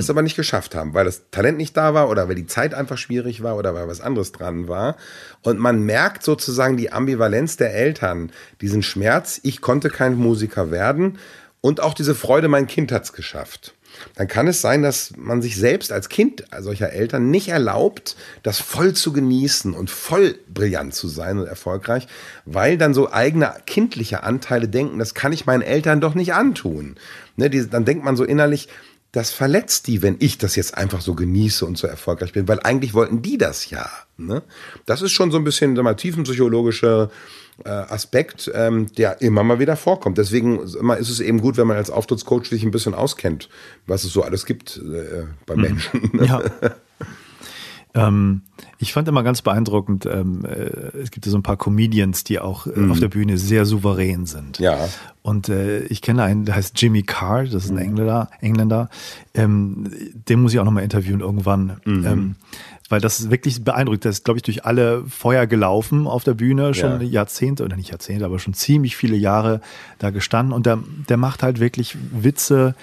Es 0.00 0.10
aber 0.10 0.22
nicht 0.22 0.36
geschafft 0.36 0.74
haben, 0.74 0.94
weil 0.94 1.04
das 1.04 1.30
Talent 1.30 1.58
nicht 1.58 1.76
da 1.76 1.94
war 1.94 2.08
oder 2.08 2.28
weil 2.28 2.34
die 2.34 2.46
Zeit 2.46 2.74
einfach 2.74 2.98
schwierig 2.98 3.42
war 3.42 3.56
oder 3.56 3.74
weil 3.74 3.88
was 3.88 4.00
anderes 4.00 4.32
dran 4.32 4.68
war. 4.68 4.96
Und 5.42 5.58
man 5.58 5.82
merkt 5.82 6.22
sozusagen 6.22 6.76
die 6.76 6.92
Ambivalenz 6.92 7.56
der 7.56 7.74
Eltern, 7.74 8.32
diesen 8.60 8.82
Schmerz, 8.82 9.40
ich 9.42 9.60
konnte 9.60 9.90
kein 9.90 10.16
Musiker 10.16 10.70
werden 10.70 11.18
und 11.60 11.80
auch 11.80 11.94
diese 11.94 12.14
Freude, 12.14 12.48
mein 12.48 12.66
Kind 12.66 12.92
hat's 12.92 13.12
geschafft 13.12 13.74
dann 14.14 14.28
kann 14.28 14.46
es 14.46 14.60
sein, 14.60 14.82
dass 14.82 15.12
man 15.16 15.42
sich 15.42 15.56
selbst 15.56 15.92
als 15.92 16.08
Kind 16.08 16.44
solcher 16.60 16.92
Eltern 16.92 17.30
nicht 17.30 17.48
erlaubt, 17.48 18.16
das 18.42 18.60
voll 18.60 18.92
zu 18.94 19.12
genießen 19.12 19.74
und 19.74 19.90
voll 19.90 20.38
brillant 20.52 20.94
zu 20.94 21.08
sein 21.08 21.38
und 21.38 21.46
erfolgreich, 21.46 22.06
weil 22.44 22.78
dann 22.78 22.94
so 22.94 23.12
eigene 23.12 23.54
kindliche 23.66 24.22
Anteile 24.22 24.68
denken, 24.68 24.98
das 24.98 25.14
kann 25.14 25.32
ich 25.32 25.46
meinen 25.46 25.62
Eltern 25.62 26.00
doch 26.00 26.14
nicht 26.14 26.34
antun. 26.34 26.96
Ne, 27.36 27.50
die, 27.50 27.68
dann 27.68 27.84
denkt 27.84 28.04
man 28.04 28.16
so 28.16 28.24
innerlich, 28.24 28.68
das 29.14 29.30
verletzt 29.30 29.86
die, 29.86 30.02
wenn 30.02 30.16
ich 30.18 30.38
das 30.38 30.56
jetzt 30.56 30.76
einfach 30.76 31.00
so 31.00 31.14
genieße 31.14 31.64
und 31.64 31.78
so 31.78 31.86
erfolgreich 31.86 32.32
bin, 32.32 32.48
weil 32.48 32.58
eigentlich 32.64 32.94
wollten 32.94 33.22
die 33.22 33.38
das 33.38 33.70
ja. 33.70 33.88
Ne? 34.16 34.42
Das 34.86 35.02
ist 35.02 35.12
schon 35.12 35.30
so 35.30 35.38
ein 35.38 35.44
bisschen 35.44 35.74
mal, 35.74 35.94
tiefenpsychologischer 35.94 37.10
äh, 37.64 37.68
Aspekt, 37.68 38.50
ähm, 38.52 38.92
der 38.98 39.22
immer 39.22 39.44
mal 39.44 39.60
wieder 39.60 39.76
vorkommt. 39.76 40.18
Deswegen 40.18 40.58
ist 40.58 41.10
es 41.10 41.20
eben 41.20 41.40
gut, 41.40 41.56
wenn 41.56 41.68
man 41.68 41.76
als 41.76 41.90
Auftrittscoach 41.90 42.46
sich 42.46 42.64
ein 42.64 42.72
bisschen 42.72 42.92
auskennt, 42.92 43.48
was 43.86 44.02
es 44.02 44.12
so 44.12 44.24
alles 44.24 44.46
gibt 44.46 44.78
äh, 44.78 45.26
bei 45.46 45.54
mhm. 45.54 45.62
Menschen. 45.62 46.10
Ja. 46.24 46.42
Ähm, 47.94 48.42
ich 48.78 48.92
fand 48.92 49.06
immer 49.06 49.22
ganz 49.22 49.42
beeindruckend, 49.42 50.04
ähm, 50.06 50.44
äh, 50.44 50.98
es 50.98 51.10
gibt 51.10 51.26
ja 51.26 51.32
so 51.32 51.38
ein 51.38 51.44
paar 51.44 51.56
Comedians, 51.56 52.24
die 52.24 52.40
auch 52.40 52.66
äh, 52.66 52.78
mhm. 52.78 52.90
auf 52.90 52.98
der 52.98 53.08
Bühne 53.08 53.38
sehr 53.38 53.66
souverän 53.66 54.26
sind. 54.26 54.58
Ja. 54.58 54.88
Und 55.22 55.48
äh, 55.48 55.84
ich 55.84 56.02
kenne 56.02 56.24
einen, 56.24 56.44
der 56.44 56.56
heißt 56.56 56.80
Jimmy 56.80 57.02
Carr, 57.02 57.44
das 57.44 57.64
ist 57.64 57.70
ein 57.70 57.76
mhm. 57.76 57.82
Engländer, 57.82 58.30
Engländer. 58.40 58.90
Ähm, 59.32 59.90
den 60.28 60.42
muss 60.42 60.52
ich 60.52 60.58
auch 60.58 60.64
nochmal 60.64 60.82
interviewen 60.82 61.20
irgendwann. 61.20 61.80
Mhm. 61.84 62.06
Ähm, 62.06 62.34
weil 62.90 63.00
das 63.00 63.30
wirklich 63.30 63.64
beeindruckt. 63.64 64.04
Der 64.04 64.10
ist, 64.10 64.24
glaube 64.24 64.38
ich, 64.38 64.42
durch 64.42 64.66
alle 64.66 65.04
Feuer 65.08 65.46
gelaufen 65.46 66.06
auf 66.06 66.22
der 66.22 66.34
Bühne, 66.34 66.74
schon 66.74 67.00
ja. 67.00 67.06
Jahrzehnte, 67.06 67.64
oder 67.64 67.76
nicht 67.76 67.90
Jahrzehnte, 67.90 68.24
aber 68.24 68.38
schon 68.38 68.54
ziemlich 68.54 68.96
viele 68.96 69.16
Jahre 69.16 69.60
da 69.98 70.10
gestanden. 70.10 70.52
Und 70.52 70.66
der, 70.66 70.78
der 71.08 71.16
macht 71.16 71.42
halt 71.42 71.60
wirklich 71.60 71.96
Witze, 72.12 72.74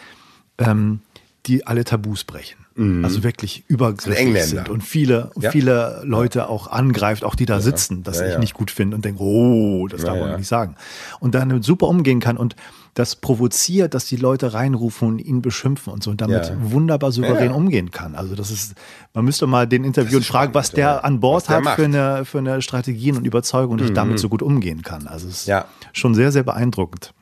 ähm, 0.57 1.01
die 1.45 1.68
alle 1.68 1.84
Tabus 1.84 2.24
brechen. 2.24 2.61
Mhm. 2.76 3.03
Also 3.03 3.24
wirklich 3.24 3.65
übergriffig 3.67 4.43
sind 4.43 4.69
und 4.69 4.82
viele, 4.82 5.32
ja. 5.39 5.51
viele 5.51 6.01
Leute 6.05 6.47
auch 6.47 6.67
angreift, 6.67 7.24
auch 7.26 7.36
die 7.36 7.45
da 7.45 7.55
ja. 7.55 7.61
sitzen, 7.61 8.03
das 8.03 8.19
ja, 8.19 8.28
ich 8.28 8.38
nicht 8.38 8.53
gut 8.53 8.72
finde 8.72 8.95
und 8.95 9.03
denke, 9.03 9.22
oh, 9.22 9.88
das 9.88 10.03
darf 10.03 10.17
man 10.17 10.38
nicht 10.38 10.47
sagen. 10.47 10.76
Und 11.19 11.36
dann 11.36 11.61
super 11.61 11.88
umgehen 11.88 12.22
kann 12.22 12.38
und 12.38 12.55
das 12.93 13.15
provoziert, 13.15 13.93
dass 13.93 14.05
die 14.05 14.17
Leute 14.17 14.53
reinrufen 14.53 15.07
und 15.07 15.19
ihn 15.19 15.41
beschimpfen 15.41 15.93
und 15.93 16.03
so 16.03 16.11
und 16.11 16.19
damit 16.19 16.51
wunderbar 16.61 17.11
souverän 17.11 17.51
umgehen 17.51 17.91
kann. 17.91 18.15
Also 18.15 18.36
das 18.36 18.51
ist, 18.51 18.76
man 19.13 19.24
müsste 19.24 19.47
mal 19.47 19.65
den 19.67 19.84
interviewen 19.84 20.24
fragen, 20.24 20.53
was 20.53 20.72
der 20.72 21.05
an 21.05 21.19
Bord 21.22 21.47
der 21.47 21.63
hat 21.63 21.76
für 21.76 21.86
eine, 21.86 22.26
für 22.26 22.39
eine 22.39 22.61
Strategien 22.61 23.15
und 23.15 23.26
Überzeugung, 23.26 23.80
und 23.80 23.89
mhm. 23.89 23.93
damit 23.93 24.19
so 24.19 24.28
gut 24.28 24.41
umgehen 24.41 24.82
kann. 24.82 25.07
Also 25.07 25.28
es 25.28 25.47
ist 25.47 25.51
schon 25.93 26.15
sehr, 26.15 26.32
sehr 26.32 26.43
beeindruckend. 26.43 27.13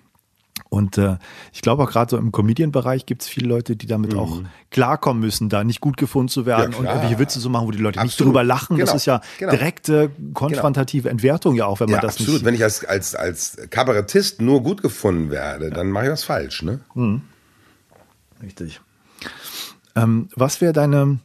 Und 0.70 1.00
äh, 1.00 1.18
ich 1.52 1.62
glaube 1.62 1.84
auch 1.84 1.90
gerade 1.90 2.12
so 2.12 2.18
im 2.18 2.32
Comedian-Bereich 2.32 3.08
gibt 3.08 3.24
es 3.24 3.28
viele 3.28 3.48
Leute, 3.48 3.76
die 3.76 3.88
damit 3.88 4.14
mhm. 4.14 4.20
auch 4.20 4.42
klarkommen 4.70 5.20
müssen, 5.20 5.50
da 5.50 5.64
nicht 5.64 5.82
gut 5.82 5.98
gefunden 5.98 6.30
zu 6.30 6.46
werden 6.46 6.74
ja, 6.74 6.78
und 6.78 6.86
irgendwelche 6.86 7.18
Witze 7.18 7.40
zu 7.40 7.50
machen, 7.50 7.66
wo 7.66 7.72
die 7.72 7.80
Leute 7.80 8.00
absolut. 8.00 8.10
nicht 8.10 8.20
drüber 8.20 8.44
lachen. 8.44 8.78
Genau. 8.78 8.86
Das 8.86 8.96
ist 8.96 9.08
ja 9.08 9.22
genau. 9.40 9.52
direkte 9.52 10.12
konfrontative 10.36 11.10
Entwertung 11.10 11.56
ja 11.56 11.66
auch, 11.66 11.80
wenn 11.80 11.88
man 11.88 11.96
ja, 11.96 12.02
das 12.02 12.16
absolut. 12.16 12.34
nicht. 12.34 12.46
Wenn 12.46 12.54
ich 12.54 12.64
als, 12.64 12.86
als, 12.86 13.16
als 13.16 13.58
Kabarettist 13.72 14.42
nur 14.42 14.62
gut 14.62 14.84
gefunden 14.84 15.32
werde, 15.32 15.72
dann 15.72 15.90
mache 15.90 16.06
ich 16.06 16.12
was 16.12 16.24
falsch, 16.24 16.62
ne? 16.62 16.82
Mhm. 16.94 17.24
Richtig. 18.44 18.80
Ähm, 19.96 20.30
was 20.36 20.62
wäre 20.62 20.72
deine 20.72 21.20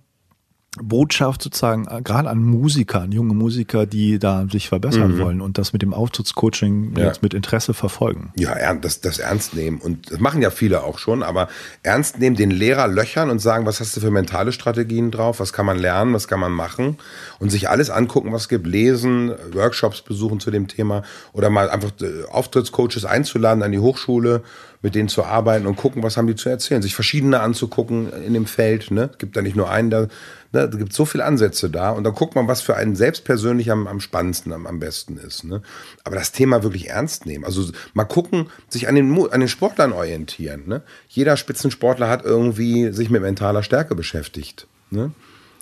Botschaft 0.82 1.42
sozusagen 1.42 1.86
äh, 1.88 2.02
gerade 2.02 2.28
an 2.28 2.42
Musiker, 2.42 3.02
an 3.02 3.12
junge 3.12 3.34
Musiker, 3.34 3.86
die 3.86 4.18
da 4.18 4.46
sich 4.50 4.68
verbessern 4.68 5.16
mhm. 5.16 5.20
wollen 5.20 5.40
und 5.40 5.58
das 5.58 5.72
mit 5.72 5.82
dem 5.82 5.94
Auftrittscoaching 5.94 6.94
ja. 6.96 7.06
jetzt 7.06 7.22
mit 7.22 7.34
Interesse 7.34 7.74
verfolgen. 7.74 8.32
Ja, 8.36 8.74
das, 8.74 9.00
das 9.00 9.18
ernst 9.18 9.54
nehmen. 9.54 9.78
Und 9.78 10.10
das 10.10 10.20
machen 10.20 10.42
ja 10.42 10.50
viele 10.50 10.82
auch 10.82 10.98
schon, 10.98 11.22
aber 11.22 11.48
ernst 11.82 12.18
nehmen, 12.18 12.36
den 12.36 12.50
Lehrer 12.50 12.88
löchern 12.88 13.30
und 13.30 13.38
sagen, 13.38 13.66
was 13.66 13.80
hast 13.80 13.96
du 13.96 14.00
für 14.00 14.10
mentale 14.10 14.52
Strategien 14.52 15.10
drauf, 15.10 15.40
was 15.40 15.52
kann 15.52 15.66
man 15.66 15.78
lernen, 15.78 16.12
was 16.14 16.28
kann 16.28 16.40
man 16.40 16.52
machen 16.52 16.98
und 17.38 17.50
sich 17.50 17.68
alles 17.68 17.90
angucken, 17.90 18.32
was 18.32 18.42
es 18.42 18.48
gibt, 18.48 18.66
lesen, 18.66 19.32
Workshops 19.52 20.02
besuchen 20.02 20.40
zu 20.40 20.50
dem 20.50 20.68
Thema 20.68 21.02
oder 21.32 21.50
mal 21.50 21.70
einfach 21.70 21.92
äh, 22.00 22.24
Auftrittscoaches 22.30 23.04
einzuladen 23.04 23.62
an 23.62 23.72
die 23.72 23.78
Hochschule 23.78 24.42
mit 24.84 24.94
denen 24.94 25.08
zu 25.08 25.24
arbeiten 25.24 25.66
und 25.66 25.76
gucken, 25.76 26.02
was 26.02 26.18
haben 26.18 26.26
die 26.26 26.34
zu 26.34 26.50
erzählen, 26.50 26.82
sich 26.82 26.94
verschiedene 26.94 27.40
anzugucken 27.40 28.12
in 28.22 28.34
dem 28.34 28.44
Feld. 28.44 28.90
Ne? 28.90 29.08
Gibt 29.16 29.34
da 29.34 29.40
nicht 29.40 29.56
nur 29.56 29.70
einen, 29.70 29.88
da, 29.88 30.02
ne? 30.02 30.08
da 30.52 30.66
gibt 30.66 30.92
so 30.92 31.06
viele 31.06 31.24
Ansätze 31.24 31.70
da 31.70 31.88
und 31.88 32.04
dann 32.04 32.12
guckt 32.12 32.34
man, 32.34 32.48
was 32.48 32.60
für 32.60 32.76
einen 32.76 32.94
selbst 32.94 33.24
persönlich 33.24 33.70
am, 33.70 33.86
am 33.86 33.98
spannendsten, 33.98 34.52
am, 34.52 34.66
am 34.66 34.80
besten 34.80 35.16
ist. 35.16 35.44
Ne? 35.44 35.62
Aber 36.04 36.16
das 36.16 36.32
Thema 36.32 36.62
wirklich 36.62 36.90
ernst 36.90 37.24
nehmen, 37.24 37.46
also 37.46 37.66
mal 37.94 38.04
gucken, 38.04 38.50
sich 38.68 38.86
an 38.86 38.94
den, 38.94 39.18
an 39.30 39.40
den 39.40 39.48
Sportlern 39.48 39.92
orientieren. 39.92 40.64
Ne? 40.66 40.82
Jeder 41.08 41.38
Spitzensportler 41.38 42.10
hat 42.10 42.22
irgendwie 42.22 42.92
sich 42.92 43.08
mit 43.08 43.22
mentaler 43.22 43.62
Stärke 43.62 43.94
beschäftigt. 43.94 44.66
Ne? 44.90 45.12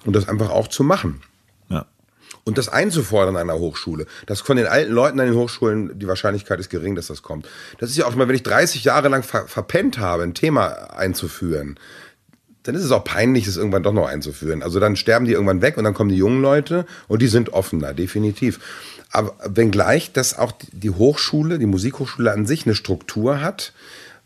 Und 0.04 0.16
das 0.16 0.28
einfach 0.28 0.50
auch 0.50 0.66
zu 0.66 0.82
machen 0.82 1.20
und 2.44 2.58
das 2.58 2.68
einzufordern 2.68 3.36
an 3.36 3.50
einer 3.50 3.58
Hochschule. 3.58 4.06
Das 4.26 4.40
von 4.40 4.56
den 4.56 4.66
alten 4.66 4.92
Leuten 4.92 5.20
an 5.20 5.26
den 5.26 5.36
Hochschulen, 5.36 5.98
die 5.98 6.08
Wahrscheinlichkeit 6.08 6.58
ist 6.58 6.70
gering, 6.70 6.94
dass 6.94 7.06
das 7.06 7.22
kommt. 7.22 7.48
Das 7.78 7.90
ist 7.90 7.96
ja 7.96 8.06
auch 8.06 8.14
mal, 8.14 8.28
wenn 8.28 8.34
ich 8.34 8.42
30 8.42 8.84
Jahre 8.84 9.08
lang 9.08 9.22
ver 9.22 9.46
verpennt 9.46 9.98
habe, 9.98 10.22
ein 10.24 10.34
Thema 10.34 10.96
einzuführen, 10.96 11.78
dann 12.64 12.74
ist 12.74 12.84
es 12.84 12.92
auch 12.92 13.04
peinlich, 13.04 13.46
es 13.46 13.56
irgendwann 13.56 13.82
doch 13.82 13.92
noch 13.92 14.06
einzuführen. 14.06 14.62
Also 14.62 14.78
dann 14.78 14.96
sterben 14.96 15.26
die 15.26 15.32
irgendwann 15.32 15.62
weg 15.62 15.76
und 15.76 15.84
dann 15.84 15.94
kommen 15.94 16.10
die 16.10 16.16
jungen 16.16 16.42
Leute 16.42 16.86
und 17.08 17.22
die 17.22 17.26
sind 17.26 17.52
offener, 17.52 17.92
definitiv. 17.92 18.60
Aber 19.10 19.34
wenngleich, 19.44 20.12
dass 20.12 20.38
auch 20.38 20.52
die 20.72 20.90
Hochschule, 20.90 21.58
die 21.58 21.66
Musikhochschule 21.66 22.32
an 22.32 22.46
sich 22.46 22.64
eine 22.64 22.74
Struktur 22.74 23.40
hat, 23.40 23.72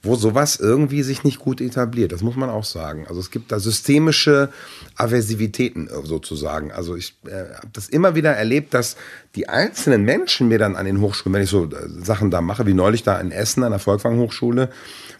wo 0.02 0.14
sowas 0.14 0.56
irgendwie 0.56 1.02
sich 1.02 1.24
nicht 1.24 1.38
gut 1.38 1.60
etabliert. 1.60 2.12
Das 2.12 2.22
muss 2.22 2.36
man 2.36 2.48
auch 2.48 2.64
sagen. 2.64 3.06
Also 3.08 3.20
es 3.20 3.30
gibt 3.30 3.50
da 3.50 3.58
systemische 3.58 4.50
Aversivitäten 4.94 5.88
äh, 5.88 6.06
sozusagen. 6.06 6.70
Also 6.70 6.96
ich 6.96 7.16
äh, 7.26 7.54
habe 7.56 7.68
das 7.72 7.88
immer 7.88 8.14
wieder 8.14 8.32
erlebt, 8.32 8.74
dass 8.74 8.96
die 9.34 9.48
einzelnen 9.48 10.04
Menschen 10.04 10.48
mir 10.48 10.58
dann 10.58 10.76
an 10.76 10.86
den 10.86 11.00
Hochschulen, 11.00 11.34
wenn 11.34 11.42
ich 11.42 11.50
so 11.50 11.64
äh, 11.64 11.88
Sachen 12.02 12.30
da 12.30 12.40
mache, 12.40 12.66
wie 12.66 12.74
neulich 12.74 13.02
da 13.02 13.18
in 13.20 13.32
Essen 13.32 13.64
an 13.64 13.72
der 13.72 13.80
Volkwang 13.80 14.18
Hochschule, 14.18 14.70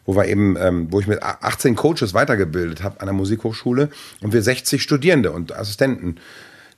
wo 0.05 0.14
wir 0.14 0.27
eben, 0.27 0.57
ähm, 0.57 0.87
wo 0.91 1.01
ich 1.01 1.07
mit 1.07 1.22
18 1.22 1.74
Coaches 1.74 2.14
weitergebildet 2.14 2.83
habe 2.83 3.01
an 3.01 3.07
der 3.07 3.14
Musikhochschule 3.14 3.91
und 4.20 4.33
wir 4.33 4.43
60 4.43 4.83
Studierende 4.83 5.33
und 5.33 5.53
Assistenten 5.53 6.16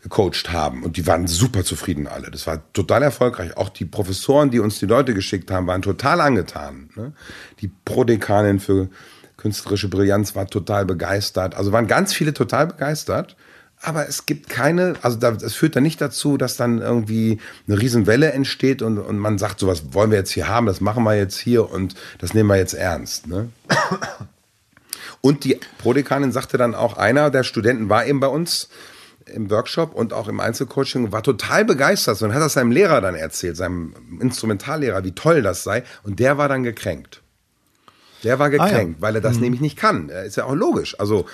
gecoacht 0.03 0.53
haben. 0.53 0.83
Und 0.83 0.97
die 0.97 1.07
waren 1.07 1.27
super 1.27 1.65
zufrieden 1.65 2.07
alle. 2.07 2.31
Das 2.31 2.47
war 2.47 2.73
total 2.73 3.03
erfolgreich. 3.03 3.57
Auch 3.57 3.69
die 3.69 3.85
Professoren, 3.85 4.51
die 4.51 4.61
uns 4.61 4.79
die 4.79 4.87
Leute 4.87 5.15
geschickt 5.15 5.51
haben, 5.51 5.67
waren 5.67 5.83
total 5.83 6.21
angetan. 6.21 6.91
Ne? 6.95 7.13
Die 7.61 7.71
Prodekanin 7.85 8.61
für 8.61 8.89
künstlerische 9.37 9.89
Brillanz 9.89 10.35
war 10.35 10.47
total 10.47 10.85
begeistert. 10.87 11.55
Also 11.57 11.73
waren 11.73 11.87
ganz 11.87 12.13
viele 12.13 12.33
total 12.33 12.69
begeistert. 12.69 13.37
Aber 13.81 14.09
es 14.09 14.27
gibt 14.27 14.49
keine, 14.49 14.95
also 15.03 15.19
es 15.25 15.55
führt 15.55 15.77
dann 15.77 15.85
nicht 15.85 16.01
dazu, 16.01 16.37
dass 16.37 16.57
dann 16.57 16.81
irgendwie 16.81 17.39
eine 17.69 17.81
Riesenwelle 17.81 18.33
entsteht 18.33 18.83
und, 18.83 18.99
und 18.99 19.19
man 19.19 19.39
sagt, 19.39 19.61
so 19.61 19.69
was 19.69 19.95
wollen 19.95 20.11
wir 20.11 20.19
jetzt 20.19 20.33
hier 20.33 20.49
haben, 20.49 20.67
das 20.67 20.81
machen 20.81 21.05
wir 21.05 21.15
jetzt 21.15 21.39
hier 21.39 21.71
und 21.71 21.95
das 22.19 22.35
nehmen 22.35 22.49
wir 22.49 22.57
jetzt 22.57 22.75
ernst. 22.75 23.29
Ne? 23.29 23.51
Und 25.21 25.45
die 25.45 25.59
Prodekanin 25.79 26.33
sagte 26.33 26.59
dann 26.59 26.75
auch, 26.75 26.97
einer 26.97 27.31
der 27.31 27.45
Studenten 27.45 27.89
war 27.89 28.07
eben 28.07 28.21
bei 28.21 28.29
uns, 28.29 28.69
im 29.35 29.51
Workshop 29.51 29.95
und 29.95 30.13
auch 30.13 30.29
im 30.29 30.41
Einzelcoaching 30.41 31.13
war 31.13 31.23
total 31.23 31.65
begeistert 31.65 32.21
und 32.23 32.35
hat 32.35 32.43
das 32.43 32.55
seinem 32.55 32.71
Lehrer 32.71 33.01
dann 33.01 33.15
erzählt, 33.15 33.57
seinem 33.57 33.95
Instrumentallehrer, 34.21 35.05
wie 35.05 35.13
toll 35.13 35.43
das 35.43 35.63
sei. 35.63 35.85
Und 36.03 36.19
der 36.19 36.39
war 36.39 36.49
dann 36.49 36.63
gekränkt. 36.63 37.23
Der 38.25 38.39
war 38.39 38.51
gekränkt, 38.51 38.97
ah, 38.97 38.99
ja. 38.99 39.03
weil 39.03 39.15
er 39.15 39.21
das 39.21 39.37
mhm. 39.37 39.43
nämlich 39.43 39.61
nicht 39.61 39.77
kann. 39.77 40.09
Ist 40.09 40.37
ja 40.37 40.45
auch 40.45 40.55
logisch. 40.55 40.99
Also, 40.99 41.27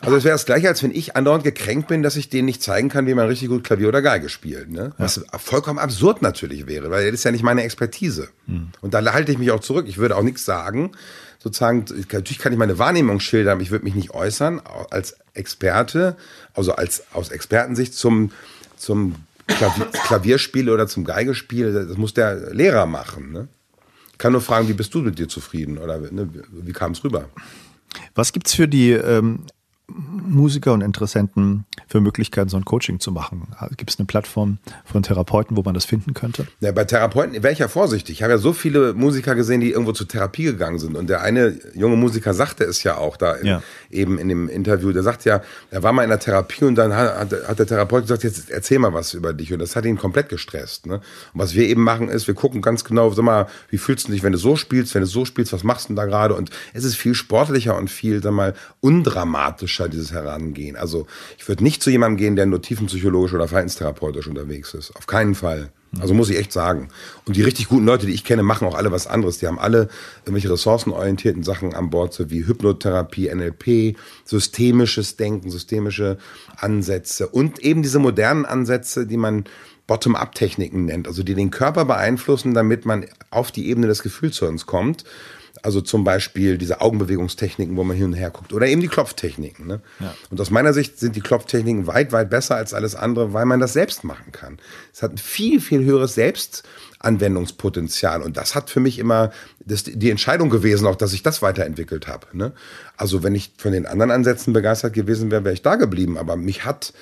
also 0.00 0.16
es 0.16 0.24
wäre 0.24 0.34
das 0.34 0.46
gleiche, 0.46 0.68
als 0.68 0.82
wenn 0.82 0.90
ich 0.90 1.16
andauernd 1.16 1.44
gekränkt 1.44 1.88
bin, 1.88 2.02
dass 2.02 2.16
ich 2.16 2.28
denen 2.28 2.46
nicht 2.46 2.62
zeigen 2.62 2.88
kann, 2.88 3.06
wie 3.06 3.14
man 3.14 3.26
richtig 3.26 3.48
gut 3.48 3.62
Klavier 3.62 3.88
oder 3.88 4.02
Geige 4.02 4.28
spielt. 4.28 4.70
Ne? 4.70 4.92
Was 4.98 5.16
ja. 5.16 5.38
vollkommen 5.38 5.78
absurd 5.78 6.22
natürlich 6.22 6.66
wäre, 6.66 6.90
weil 6.90 7.04
das 7.04 7.14
ist 7.14 7.24
ja 7.24 7.30
nicht 7.30 7.44
meine 7.44 7.62
Expertise. 7.62 8.28
Mhm. 8.46 8.70
Und 8.80 8.94
da 8.94 9.04
halte 9.12 9.32
ich 9.32 9.38
mich 9.38 9.50
auch 9.50 9.60
zurück. 9.60 9.86
Ich 9.88 9.98
würde 9.98 10.16
auch 10.16 10.22
nichts 10.22 10.44
sagen, 10.44 10.92
sozusagen, 11.46 11.84
natürlich 12.12 12.40
kann 12.40 12.52
ich 12.52 12.58
meine 12.58 12.80
Wahrnehmung 12.80 13.20
schildern, 13.20 13.52
aber 13.52 13.62
ich 13.62 13.70
würde 13.70 13.84
mich 13.84 13.94
nicht 13.94 14.10
äußern 14.10 14.60
als 14.90 15.16
Experte, 15.32 16.16
also 16.54 16.72
als 16.72 17.04
aus 17.12 17.30
Expertensicht 17.30 17.94
zum, 17.94 18.32
zum 18.76 19.14
Klavier, 19.46 19.86
Klavierspiel 19.92 20.68
oder 20.70 20.88
zum 20.88 21.04
Geigespiel. 21.04 21.72
Das 21.72 21.96
muss 21.96 22.14
der 22.14 22.52
Lehrer 22.52 22.86
machen. 22.86 23.30
Ne? 23.30 23.46
Ich 24.10 24.18
kann 24.18 24.32
nur 24.32 24.40
fragen, 24.40 24.66
wie 24.66 24.72
bist 24.72 24.92
du 24.92 25.02
mit 25.02 25.20
dir 25.20 25.28
zufrieden 25.28 25.78
oder 25.78 25.98
ne, 25.98 26.28
wie 26.50 26.72
kam 26.72 26.90
es 26.92 27.04
rüber? 27.04 27.28
Was 28.16 28.32
gibt 28.32 28.48
es 28.48 28.54
für 28.54 28.66
die 28.66 28.90
ähm, 28.90 29.44
Musiker 29.88 30.72
und 30.72 30.80
Interessenten 30.80 31.64
für 31.86 32.00
Möglichkeiten, 32.00 32.48
so 32.48 32.56
ein 32.56 32.64
Coaching 32.64 32.98
zu 32.98 33.12
machen? 33.12 33.46
Gibt 33.76 33.90
es 33.90 33.98
eine 33.98 34.06
Plattform 34.06 34.58
von 34.84 35.04
Therapeuten, 35.04 35.56
wo 35.56 35.62
man 35.62 35.74
das 35.74 35.84
finden 35.84 36.12
könnte? 36.12 36.48
Ja, 36.58 36.72
bei 36.72 36.84
Therapeuten 36.84 37.40
wäre 37.40 37.52
ich 37.52 37.60
ja 37.60 37.68
vorsichtig. 37.68 38.16
Ich 38.16 38.22
habe 38.24 38.32
ja 38.32 38.38
so 38.38 38.52
viele 38.52 38.94
Musiker 38.94 39.36
gesehen, 39.36 39.60
die 39.60 39.70
irgendwo 39.70 39.92
zur 39.92 40.08
Therapie 40.08 40.42
gegangen 40.42 40.80
sind. 40.80 40.96
Und 40.96 41.08
der 41.08 41.22
eine 41.22 41.56
junge 41.74 41.96
Musiker 41.96 42.34
sagte 42.34 42.64
es 42.64 42.82
ja 42.82 42.96
auch 42.96 43.16
da 43.16 43.34
in, 43.34 43.46
ja. 43.46 43.62
eben 43.88 44.18
in 44.18 44.28
dem 44.28 44.48
Interview. 44.48 44.90
Der 44.90 45.04
sagt 45.04 45.24
ja, 45.24 45.40
er 45.70 45.84
war 45.84 45.92
mal 45.92 46.02
in 46.02 46.10
der 46.10 46.18
Therapie 46.18 46.64
und 46.64 46.74
dann 46.74 46.92
hat, 46.92 47.32
hat, 47.46 47.58
der 47.58 47.66
Therapeut 47.66 48.02
gesagt, 48.02 48.24
jetzt 48.24 48.50
erzähl 48.50 48.80
mal 48.80 48.92
was 48.92 49.14
über 49.14 49.32
dich. 49.34 49.52
Und 49.52 49.60
das 49.60 49.76
hat 49.76 49.84
ihn 49.84 49.98
komplett 49.98 50.28
gestresst. 50.28 50.86
Ne? 50.86 50.94
Und 50.94 51.02
was 51.34 51.54
wir 51.54 51.64
eben 51.64 51.84
machen 51.84 52.08
ist, 52.08 52.26
wir 52.26 52.34
gucken 52.34 52.60
ganz 52.60 52.82
genau, 52.82 53.08
sag 53.10 53.24
mal, 53.24 53.46
wie 53.70 53.78
fühlst 53.78 54.08
du 54.08 54.12
dich, 54.12 54.24
wenn 54.24 54.32
du 54.32 54.38
so 54.38 54.56
spielst, 54.56 54.96
wenn 54.96 55.02
du 55.02 55.06
so 55.06 55.24
spielst, 55.24 55.52
was 55.52 55.62
machst 55.62 55.84
du 55.84 55.88
denn 55.90 55.96
da 55.96 56.06
gerade? 56.06 56.34
Und 56.34 56.50
es 56.74 56.82
ist 56.82 56.96
viel 56.96 57.14
sportlicher 57.14 57.76
und 57.76 57.88
viel, 57.88 58.20
sag 58.20 58.32
mal, 58.32 58.54
undramatischer 58.80 59.75
praktischer 59.76 59.88
dieses 59.88 60.12
Herangehen. 60.12 60.76
Also 60.76 61.06
ich 61.38 61.46
würde 61.48 61.62
nicht 61.62 61.82
zu 61.82 61.90
jemandem 61.90 62.16
gehen, 62.16 62.36
der 62.36 62.46
nur 62.46 62.62
tiefenpsychologisch 62.62 63.34
oder 63.34 63.48
verhaltenstherapeutisch 63.48 64.26
unterwegs 64.26 64.74
ist. 64.74 64.94
Auf 64.96 65.06
keinen 65.06 65.34
Fall. 65.34 65.70
Also 66.00 66.14
muss 66.14 66.28
ich 66.28 66.36
echt 66.36 66.52
sagen. 66.52 66.88
Und 67.24 67.36
die 67.36 67.42
richtig 67.42 67.68
guten 67.68 67.86
Leute, 67.86 68.06
die 68.06 68.12
ich 68.12 68.24
kenne, 68.24 68.42
machen 68.42 68.66
auch 68.66 68.74
alle 68.74 68.92
was 68.92 69.06
anderes. 69.06 69.38
Die 69.38 69.46
haben 69.46 69.58
alle 69.58 69.88
irgendwelche 70.24 70.50
ressourcenorientierten 70.50 71.42
Sachen 71.42 71.74
an 71.74 71.90
Bord, 71.90 72.12
so 72.12 72.28
wie 72.28 72.46
Hypnotherapie, 72.46 73.32
NLP, 73.32 73.96
systemisches 74.24 75.16
Denken, 75.16 75.50
systemische 75.50 76.18
Ansätze 76.58 77.28
und 77.28 77.60
eben 77.60 77.82
diese 77.82 77.98
modernen 77.98 78.44
Ansätze, 78.44 79.06
die 79.06 79.16
man 79.16 79.44
Bottom-up-Techniken 79.86 80.84
nennt, 80.86 81.06
also 81.06 81.22
die 81.22 81.34
den 81.34 81.50
Körper 81.52 81.84
beeinflussen, 81.84 82.54
damit 82.54 82.84
man 82.84 83.06
auf 83.30 83.52
die 83.52 83.68
Ebene 83.68 83.86
des 83.86 84.02
Gefühlshirns 84.02 84.66
kommt. 84.66 85.04
Also 85.66 85.80
zum 85.80 86.04
Beispiel 86.04 86.58
diese 86.58 86.80
Augenbewegungstechniken, 86.80 87.76
wo 87.76 87.82
man 87.82 87.96
hin 87.96 88.06
und 88.06 88.12
her 88.12 88.30
guckt. 88.30 88.52
Oder 88.52 88.68
eben 88.68 88.80
die 88.80 88.86
Klopftechniken. 88.86 89.66
Ne? 89.66 89.80
Ja. 89.98 90.14
Und 90.30 90.40
aus 90.40 90.50
meiner 90.50 90.72
Sicht 90.72 91.00
sind 91.00 91.16
die 91.16 91.20
Klopftechniken 91.20 91.88
weit, 91.88 92.12
weit 92.12 92.30
besser 92.30 92.54
als 92.54 92.72
alles 92.72 92.94
andere, 92.94 93.32
weil 93.32 93.46
man 93.46 93.58
das 93.58 93.72
selbst 93.72 94.04
machen 94.04 94.30
kann. 94.30 94.60
Es 94.92 95.02
hat 95.02 95.10
ein 95.10 95.18
viel, 95.18 95.60
viel 95.60 95.82
höheres 95.82 96.14
Selbstanwendungspotenzial. 96.14 98.22
Und 98.22 98.36
das 98.36 98.54
hat 98.54 98.70
für 98.70 98.78
mich 98.78 99.00
immer 99.00 99.32
das, 99.64 99.82
die 99.82 100.08
Entscheidung 100.08 100.50
gewesen, 100.50 100.86
auch 100.86 100.94
dass 100.94 101.12
ich 101.12 101.24
das 101.24 101.42
weiterentwickelt 101.42 102.06
habe. 102.06 102.28
Ne? 102.32 102.52
Also 102.96 103.24
wenn 103.24 103.34
ich 103.34 103.50
von 103.58 103.72
den 103.72 103.86
anderen 103.86 104.12
Ansätzen 104.12 104.52
begeistert 104.52 104.92
gewesen 104.92 105.32
wäre, 105.32 105.42
wäre 105.42 105.54
ich 105.54 105.62
da 105.62 105.74
geblieben. 105.74 106.16
Aber 106.16 106.36
mich 106.36 106.64
hat 106.64 106.92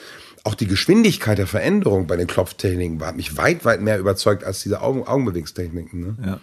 auch 0.43 0.55
die 0.55 0.69
Geschwindigkeit 0.69 1.37
der 1.37 1.47
Veränderung 1.47 2.07
bei 2.07 2.17
den 2.17 2.29
Klopftechniken 2.29 3.05
hat 3.05 3.17
mich 3.17 3.37
weit, 3.37 3.67
weit 3.67 3.83
mehr 3.83 3.99
überzeugt 3.99 4.43
als 4.43 4.63
diese 4.63 4.81
Augen 4.81 5.07
Augenbewegungstechniken. 5.07 6.01
Ne? 6.01 6.17
Ja. 6.25 6.41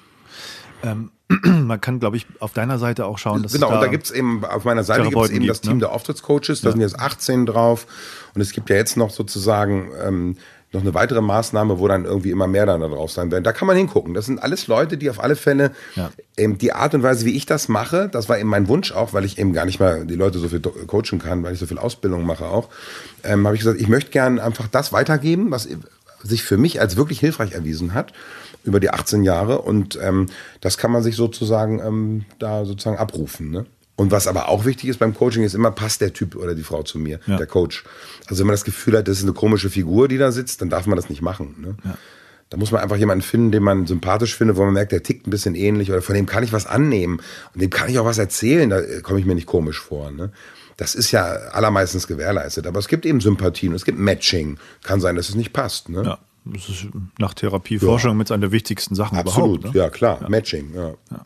Ähm, 0.83 1.11
man 1.43 1.79
kann, 1.79 1.99
glaube 1.99 2.17
ich, 2.17 2.27
auf 2.39 2.53
deiner 2.53 2.77
Seite 2.77 3.05
auch 3.05 3.17
schauen, 3.17 3.43
dass 3.43 3.53
genau, 3.53 3.67
es 3.67 3.71
da 3.71 3.77
und 3.77 3.83
da 3.83 3.87
gibt 3.89 4.05
es 4.05 4.11
eben, 4.11 4.43
auf 4.45 4.65
meiner 4.65 4.83
Seite 4.83 5.09
gibt 5.09 5.17
es 5.17 5.29
eben 5.29 5.47
das 5.47 5.61
Team 5.61 5.73
ne? 5.73 5.79
der 5.79 5.91
Auftrittscoaches, 5.91 6.61
da 6.61 6.69
ja. 6.69 6.71
sind 6.71 6.81
jetzt 6.81 6.99
18 6.99 7.45
drauf 7.45 7.87
und 8.33 8.41
es 8.41 8.51
gibt 8.51 8.69
ja 8.69 8.75
jetzt 8.75 8.97
noch 8.97 9.11
sozusagen 9.11 9.91
ähm, 10.03 10.37
noch 10.73 10.81
eine 10.81 10.93
weitere 10.93 11.21
Maßnahme, 11.21 11.79
wo 11.79 11.87
dann 11.87 12.05
irgendwie 12.05 12.31
immer 12.31 12.47
mehr 12.47 12.65
dann 12.65 12.79
da 12.79 12.87
drauf 12.87 13.11
sein 13.11 13.29
werden. 13.29 13.43
Da 13.43 13.51
kann 13.51 13.67
man 13.67 13.75
hingucken. 13.75 14.13
Das 14.13 14.25
sind 14.25 14.41
alles 14.41 14.67
Leute, 14.67 14.97
die 14.97 15.09
auf 15.09 15.21
alle 15.21 15.35
Fälle 15.35 15.71
ja. 15.95 16.11
eben 16.37 16.57
die 16.57 16.71
Art 16.71 16.93
und 16.93 17.03
Weise, 17.03 17.25
wie 17.25 17.35
ich 17.35 17.45
das 17.45 17.67
mache, 17.67 18.07
das 18.09 18.29
war 18.29 18.39
eben 18.39 18.47
mein 18.47 18.69
Wunsch 18.69 18.93
auch, 18.93 19.13
weil 19.13 19.25
ich 19.25 19.37
eben 19.37 19.51
gar 19.51 19.65
nicht 19.65 19.79
mal 19.79 20.05
die 20.05 20.15
Leute 20.15 20.39
so 20.39 20.47
viel 20.47 20.61
coachen 20.61 21.19
kann, 21.19 21.43
weil 21.43 21.53
ich 21.53 21.59
so 21.59 21.65
viel 21.65 21.77
Ausbildung 21.77 22.25
mache 22.25 22.45
auch, 22.45 22.69
ähm, 23.23 23.45
habe 23.45 23.55
ich 23.55 23.61
gesagt, 23.61 23.81
ich 23.81 23.89
möchte 23.89 24.11
gerne 24.11 24.41
einfach 24.41 24.67
das 24.67 24.93
weitergeben, 24.93 25.51
was 25.51 25.67
sich 26.23 26.43
für 26.43 26.57
mich 26.57 26.79
als 26.79 26.95
wirklich 26.95 27.19
hilfreich 27.19 27.53
erwiesen 27.53 27.93
hat 27.93 28.13
über 28.63 28.79
die 28.79 28.89
18 28.89 29.23
Jahre 29.23 29.61
und 29.61 29.97
ähm, 30.01 30.27
das 30.59 30.77
kann 30.77 30.91
man 30.91 31.03
sich 31.03 31.15
sozusagen 31.15 31.79
ähm, 31.79 32.25
da 32.39 32.65
sozusagen 32.65 32.97
abrufen. 32.97 33.51
Ne? 33.51 33.65
Und 33.95 34.11
was 34.11 34.27
aber 34.27 34.49
auch 34.49 34.65
wichtig 34.65 34.89
ist 34.89 34.99
beim 34.99 35.13
Coaching, 35.13 35.43
ist 35.43 35.53
immer, 35.53 35.71
passt 35.71 36.01
der 36.01 36.13
Typ 36.13 36.35
oder 36.35 36.55
die 36.55 36.63
Frau 36.63 36.83
zu 36.83 36.97
mir, 36.97 37.19
ja. 37.27 37.37
der 37.37 37.45
Coach. 37.45 37.83
Also 38.27 38.39
wenn 38.39 38.47
man 38.47 38.53
das 38.53 38.63
Gefühl 38.63 38.97
hat, 38.97 39.07
das 39.07 39.17
ist 39.17 39.23
eine 39.23 39.33
komische 39.33 39.69
Figur, 39.69 40.07
die 40.07 40.17
da 40.17 40.31
sitzt, 40.31 40.61
dann 40.61 40.69
darf 40.69 40.87
man 40.87 40.95
das 40.95 41.09
nicht 41.09 41.21
machen. 41.21 41.55
Ne? 41.59 41.75
Ja. 41.83 41.97
Da 42.49 42.57
muss 42.57 42.71
man 42.71 42.81
einfach 42.81 42.97
jemanden 42.97 43.21
finden, 43.21 43.51
den 43.51 43.63
man 43.63 43.87
sympathisch 43.87 44.35
findet, 44.35 44.57
wo 44.57 44.65
man 44.65 44.73
merkt, 44.73 44.91
der 44.91 45.03
tickt 45.03 45.25
ein 45.25 45.29
bisschen 45.29 45.55
ähnlich 45.55 45.89
oder 45.91 46.01
von 46.01 46.15
dem 46.15 46.25
kann 46.25 46.43
ich 46.43 46.51
was 46.51 46.65
annehmen 46.65 47.21
und 47.53 47.61
dem 47.61 47.69
kann 47.69 47.89
ich 47.89 47.97
auch 47.97 48.05
was 48.05 48.17
erzählen, 48.17 48.69
da 48.69 48.79
äh, 48.79 49.01
komme 49.01 49.19
ich 49.19 49.25
mir 49.25 49.35
nicht 49.35 49.47
komisch 49.47 49.79
vor. 49.79 50.11
Ne? 50.11 50.31
Das 50.81 50.95
ist 50.95 51.11
ja 51.11 51.25
allermeistens 51.51 52.07
gewährleistet. 52.07 52.65
Aber 52.65 52.79
es 52.79 52.87
gibt 52.87 53.05
eben 53.05 53.21
Sympathien, 53.21 53.71
es 53.75 53.85
gibt 53.85 53.99
Matching. 53.99 54.57
Kann 54.81 54.99
sein, 54.99 55.15
dass 55.15 55.29
es 55.29 55.35
nicht 55.35 55.53
passt. 55.53 55.89
Ne? 55.89 56.01
Ja. 56.03 56.17
Das 56.43 56.69
ist 56.69 56.87
nach 57.19 57.35
Therapieforschung 57.35 58.13
ja. 58.13 58.15
mit 58.15 58.31
einer 58.31 58.41
der 58.41 58.51
wichtigsten 58.51 58.95
Sachen 58.95 59.15
Absolut, 59.15 59.59
überhaupt. 59.59 59.75
Ne? 59.75 59.79
ja 59.79 59.89
klar, 59.91 60.17
ja. 60.23 60.27
Matching. 60.29 60.73
Ja. 60.73 60.93
ja. 61.11 61.25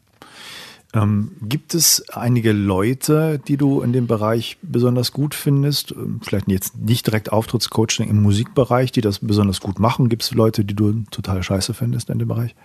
Ähm, 0.93 1.31
gibt 1.41 1.73
es 1.73 2.03
einige 2.09 2.51
Leute, 2.51 3.39
die 3.47 3.55
du 3.55 3.79
in 3.79 3.93
dem 3.93 4.07
Bereich 4.07 4.57
besonders 4.61 5.13
gut 5.13 5.33
findest? 5.33 5.93
Ähm, 5.93 6.19
vielleicht 6.21 6.49
jetzt 6.49 6.75
nicht 6.75 7.07
direkt 7.07 7.31
Auftrittscoaching 7.31 8.09
im 8.09 8.21
Musikbereich, 8.21 8.91
die 8.91 8.99
das 8.99 9.19
besonders 9.19 9.61
gut 9.61 9.79
machen. 9.79 10.09
Gibt 10.09 10.23
es 10.23 10.33
Leute, 10.33 10.65
die 10.65 10.75
du 10.75 11.05
total 11.11 11.41
scheiße 11.41 11.73
findest 11.73 12.09
in 12.09 12.19
dem 12.19 12.27
Bereich? 12.27 12.55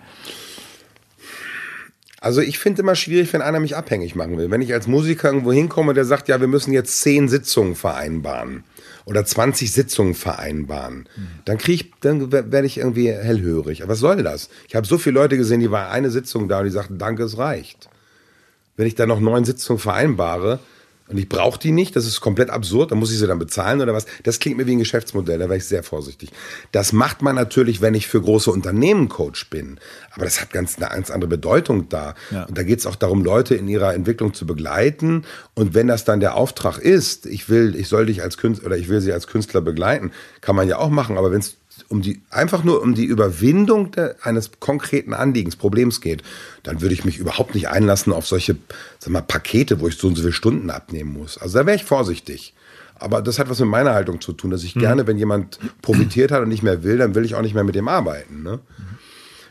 Also 2.23 2.39
ich 2.39 2.59
finde 2.59 2.83
immer 2.83 2.93
schwierig, 2.93 3.33
wenn 3.33 3.41
einer 3.41 3.59
mich 3.59 3.75
abhängig 3.75 4.13
machen 4.13 4.37
will. 4.37 4.51
Wenn 4.51 4.61
ich 4.61 4.71
als 4.71 4.85
Musiker 4.85 5.29
irgendwo 5.29 5.51
hinkomme, 5.51 5.95
der 5.95 6.05
sagt, 6.05 6.27
ja, 6.27 6.39
wir 6.39 6.47
müssen 6.47 6.71
jetzt 6.71 7.01
zehn 7.01 7.27
Sitzungen 7.27 7.73
vereinbaren 7.73 8.63
oder 9.05 9.25
20 9.25 9.73
Sitzungen 9.73 10.13
vereinbaren, 10.13 11.09
mhm. 11.15 11.27
dann 11.45 11.57
kriege 11.57 11.83
ich, 11.83 11.91
dann 12.01 12.31
werde 12.31 12.67
ich 12.67 12.77
irgendwie 12.77 13.11
hellhörig. 13.11 13.81
Aber 13.81 13.93
was 13.93 13.99
soll 13.99 14.21
das? 14.21 14.49
Ich 14.67 14.75
habe 14.75 14.85
so 14.85 14.99
viele 14.99 15.15
Leute 15.15 15.35
gesehen, 15.35 15.61
die 15.61 15.71
war 15.71 15.89
eine 15.89 16.11
Sitzung 16.11 16.47
da 16.47 16.59
und 16.59 16.65
die 16.65 16.71
sagten, 16.71 16.99
danke, 16.99 17.23
es 17.23 17.39
reicht. 17.39 17.89
Wenn 18.77 18.85
ich 18.85 18.93
dann 18.93 19.09
noch 19.09 19.19
neun 19.19 19.43
Sitzungen 19.43 19.79
vereinbare, 19.79 20.59
und 21.11 21.17
ich 21.17 21.29
brauche 21.29 21.59
die 21.59 21.71
nicht, 21.71 21.95
das 21.95 22.05
ist 22.05 22.21
komplett 22.21 22.49
absurd, 22.49 22.91
dann 22.91 22.99
muss 22.99 23.11
ich 23.11 23.19
sie 23.19 23.27
dann 23.27 23.39
bezahlen 23.39 23.81
oder 23.81 23.93
was. 23.93 24.05
Das 24.23 24.39
klingt 24.39 24.57
mir 24.57 24.67
wie 24.67 24.73
ein 24.73 24.79
Geschäftsmodell, 24.79 25.39
da 25.39 25.45
wäre 25.45 25.57
ich 25.57 25.65
sehr 25.65 25.83
vorsichtig. 25.83 26.31
Das 26.71 26.93
macht 26.93 27.21
man 27.21 27.35
natürlich, 27.35 27.81
wenn 27.81 27.93
ich 27.93 28.07
für 28.07 28.21
große 28.21 28.51
Unternehmen 28.51 29.09
Coach 29.09 29.49
bin. 29.49 29.79
Aber 30.11 30.25
das 30.25 30.41
hat 30.41 30.51
ganz 30.51 30.77
eine 30.77 30.89
ganz 30.89 31.11
andere 31.11 31.29
Bedeutung 31.29 31.89
da. 31.89 32.15
Ja. 32.31 32.43
Und 32.43 32.57
da 32.57 32.63
geht 32.63 32.79
es 32.79 32.85
auch 32.85 32.95
darum, 32.95 33.23
Leute 33.23 33.55
in 33.55 33.67
ihrer 33.67 33.93
Entwicklung 33.93 34.33
zu 34.33 34.45
begleiten. 34.45 35.25
Und 35.55 35.73
wenn 35.73 35.87
das 35.87 36.05
dann 36.05 36.19
der 36.19 36.35
Auftrag 36.35 36.77
ist, 36.77 37.25
ich 37.25 37.49
will, 37.49 37.75
ich 37.75 37.87
soll 37.87 38.05
dich 38.05 38.21
als 38.21 38.37
Künstler 38.37 38.67
oder 38.67 38.77
ich 38.77 38.87
will 38.87 39.01
sie 39.01 39.11
als 39.11 39.27
Künstler 39.27 39.61
begleiten, 39.61 40.11
kann 40.41 40.55
man 40.55 40.67
ja 40.67 40.77
auch 40.77 40.89
machen. 40.89 41.17
Aber 41.17 41.31
wenn 41.31 41.39
es 41.39 41.57
um 41.89 42.01
die, 42.01 42.21
einfach 42.29 42.63
nur 42.63 42.81
um 42.81 42.95
die 42.95 43.05
Überwindung 43.05 43.91
de, 43.91 44.15
eines 44.21 44.51
konkreten 44.59 45.13
Anliegens, 45.13 45.55
Problems 45.55 46.01
geht, 46.01 46.23
dann 46.63 46.81
würde 46.81 46.93
ich 46.93 47.05
mich 47.05 47.17
überhaupt 47.17 47.55
nicht 47.55 47.69
einlassen 47.69 48.13
auf 48.13 48.27
solche 48.27 48.57
sag 48.99 49.11
mal, 49.11 49.21
Pakete, 49.21 49.79
wo 49.79 49.87
ich 49.87 49.97
so 49.97 50.07
und 50.07 50.15
so 50.15 50.21
viele 50.21 50.33
Stunden 50.33 50.69
abnehmen 50.69 51.13
muss. 51.13 51.37
Also 51.37 51.59
da 51.59 51.65
wäre 51.65 51.75
ich 51.75 51.83
vorsichtig. 51.83 52.53
Aber 52.95 53.21
das 53.21 53.39
hat 53.39 53.49
was 53.49 53.59
mit 53.59 53.69
meiner 53.69 53.93
Haltung 53.93 54.21
zu 54.21 54.31
tun, 54.31 54.51
dass 54.51 54.63
ich 54.63 54.75
mhm. 54.75 54.81
gerne, 54.81 55.07
wenn 55.07 55.17
jemand 55.17 55.59
profitiert 55.81 56.31
hat 56.31 56.43
und 56.43 56.49
nicht 56.49 56.61
mehr 56.63 56.83
will, 56.83 56.99
dann 56.99 57.15
will 57.15 57.25
ich 57.25 57.33
auch 57.33 57.41
nicht 57.41 57.55
mehr 57.55 57.63
mit 57.63 57.73
dem 57.73 57.87
arbeiten. 57.87 58.43
Ne? 58.43 58.59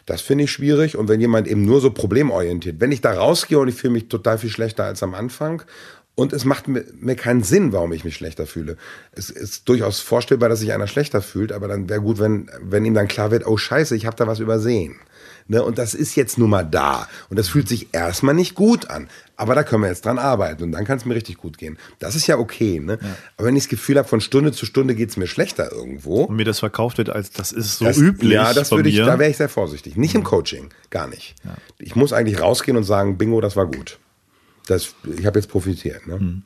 Das 0.07 0.21
finde 0.21 0.45
ich 0.45 0.53
schwierig. 0.53 0.97
Und 0.97 1.09
wenn 1.09 1.21
jemand 1.21 1.49
eben 1.49 1.65
nur 1.65 1.81
so 1.81 1.91
problemorientiert, 1.91 2.81
wenn 2.81 2.93
ich 2.93 3.01
da 3.01 3.13
rausgehe 3.13 3.59
und 3.59 3.69
ich 3.69 3.75
fühle 3.75 3.93
mich 3.93 4.09
total 4.09 4.39
viel 4.39 4.51
schlechter 4.51 4.85
als 4.85 5.03
am 5.03 5.15
Anfang 5.15 5.63
und 6.21 6.35
es 6.35 6.45
macht 6.45 6.69
mir, 6.69 6.85
mir, 7.01 7.17
keinen 7.17 7.43
Sinn, 7.43 7.73
warum 7.73 7.95
ich 7.95 8.05
mich 8.05 8.15
schlechter 8.15 8.47
fühle. 8.47 8.77
Es 9.13 9.31
ist 9.31 9.67
durchaus 9.71 10.01
vorstellbar, 10.01 10.51
dass 10.51 10.61
sich 10.61 10.75
einer 10.75 10.87
schlechter 10.87 11.23
fühlt, 11.23 11.51
aber 11.51 11.67
dann 11.67 11.89
wäre 11.89 12.03
gut, 12.03 12.19
wenn, 12.19 12.51
wenn 12.61 12.85
ihm 12.85 12.93
dann 12.93 13.09
klar 13.09 13.31
wird, 13.31 13.47
oh 13.47 13.57
scheiße, 13.57 13.97
ich 13.97 14.05
habe 14.05 14.17
da 14.17 14.27
was 14.27 14.39
übersehen. 14.39 14.97
Ne? 15.49 15.63
Und 15.63 15.79
das 15.79 15.95
ist 15.95 16.17
jetzt 16.17 16.37
nun 16.37 16.51
mal 16.51 16.63
da. 16.63 17.09
Und 17.31 17.39
das 17.39 17.49
fühlt 17.49 17.69
sich 17.69 17.89
erstmal 17.93 18.35
nicht 18.35 18.55
gut 18.55 18.91
an. 18.91 19.09
Aber 19.37 19.55
da 19.55 19.63
können 19.63 19.83
wir 19.83 19.89
jetzt 19.89 20.05
dran 20.05 20.19
arbeiten 20.19 20.63
und 20.65 20.73
dann 20.73 20.85
kann 20.85 20.99
es 20.99 21.07
mir 21.07 21.15
richtig 21.15 21.39
gut 21.39 21.57
gehen. 21.57 21.79
Das 22.01 22.15
ist 22.15 22.27
ja 22.27 22.37
okay. 22.37 22.81
Ne? 22.81 22.99
Ja. 23.01 23.09
Aber 23.39 23.47
wenn 23.47 23.57
ich 23.57 23.63
das 23.63 23.71
Gefühl 23.71 23.97
habe, 23.97 24.07
von 24.07 24.21
Stunde 24.21 24.53
zu 24.53 24.67
Stunde 24.67 24.95
geht 24.95 25.09
es 25.09 25.17
mir 25.17 25.27
schlechter 25.27 25.73
irgendwo. 25.73 26.25
Und 26.25 26.37
mir 26.37 26.45
das 26.45 26.59
verkauft 26.59 26.99
wird, 26.99 27.09
als 27.09 27.31
das 27.31 27.51
ist 27.51 27.79
so 27.79 27.87
das, 27.87 27.97
üblich. 27.97 28.33
Ja, 28.33 28.53
das 28.53 28.71
würde 28.73 28.91
ich, 28.91 28.99
da 28.99 29.19
wäre 29.19 29.31
ich 29.31 29.39
sehr 29.39 29.49
vorsichtig. 29.49 29.97
Nicht 29.97 30.15
im 30.15 30.23
Coaching, 30.23 30.69
gar 30.91 31.09
nicht. 31.09 31.35
Ja. 31.45 31.57
Ich 31.79 31.97
muss 31.97 32.13
eigentlich 32.13 32.41
rausgehen 32.41 32.77
und 32.77 32.85
sagen, 32.85 33.17
Bingo, 33.17 33.41
das 33.41 33.57
war 33.57 33.65
gut 33.65 33.99
das, 34.71 34.95
ich 35.19 35.27
habe 35.27 35.39
jetzt 35.39 35.49
profitiert. 35.49 36.07
Ne? 36.07 36.19
Hm. 36.19 36.43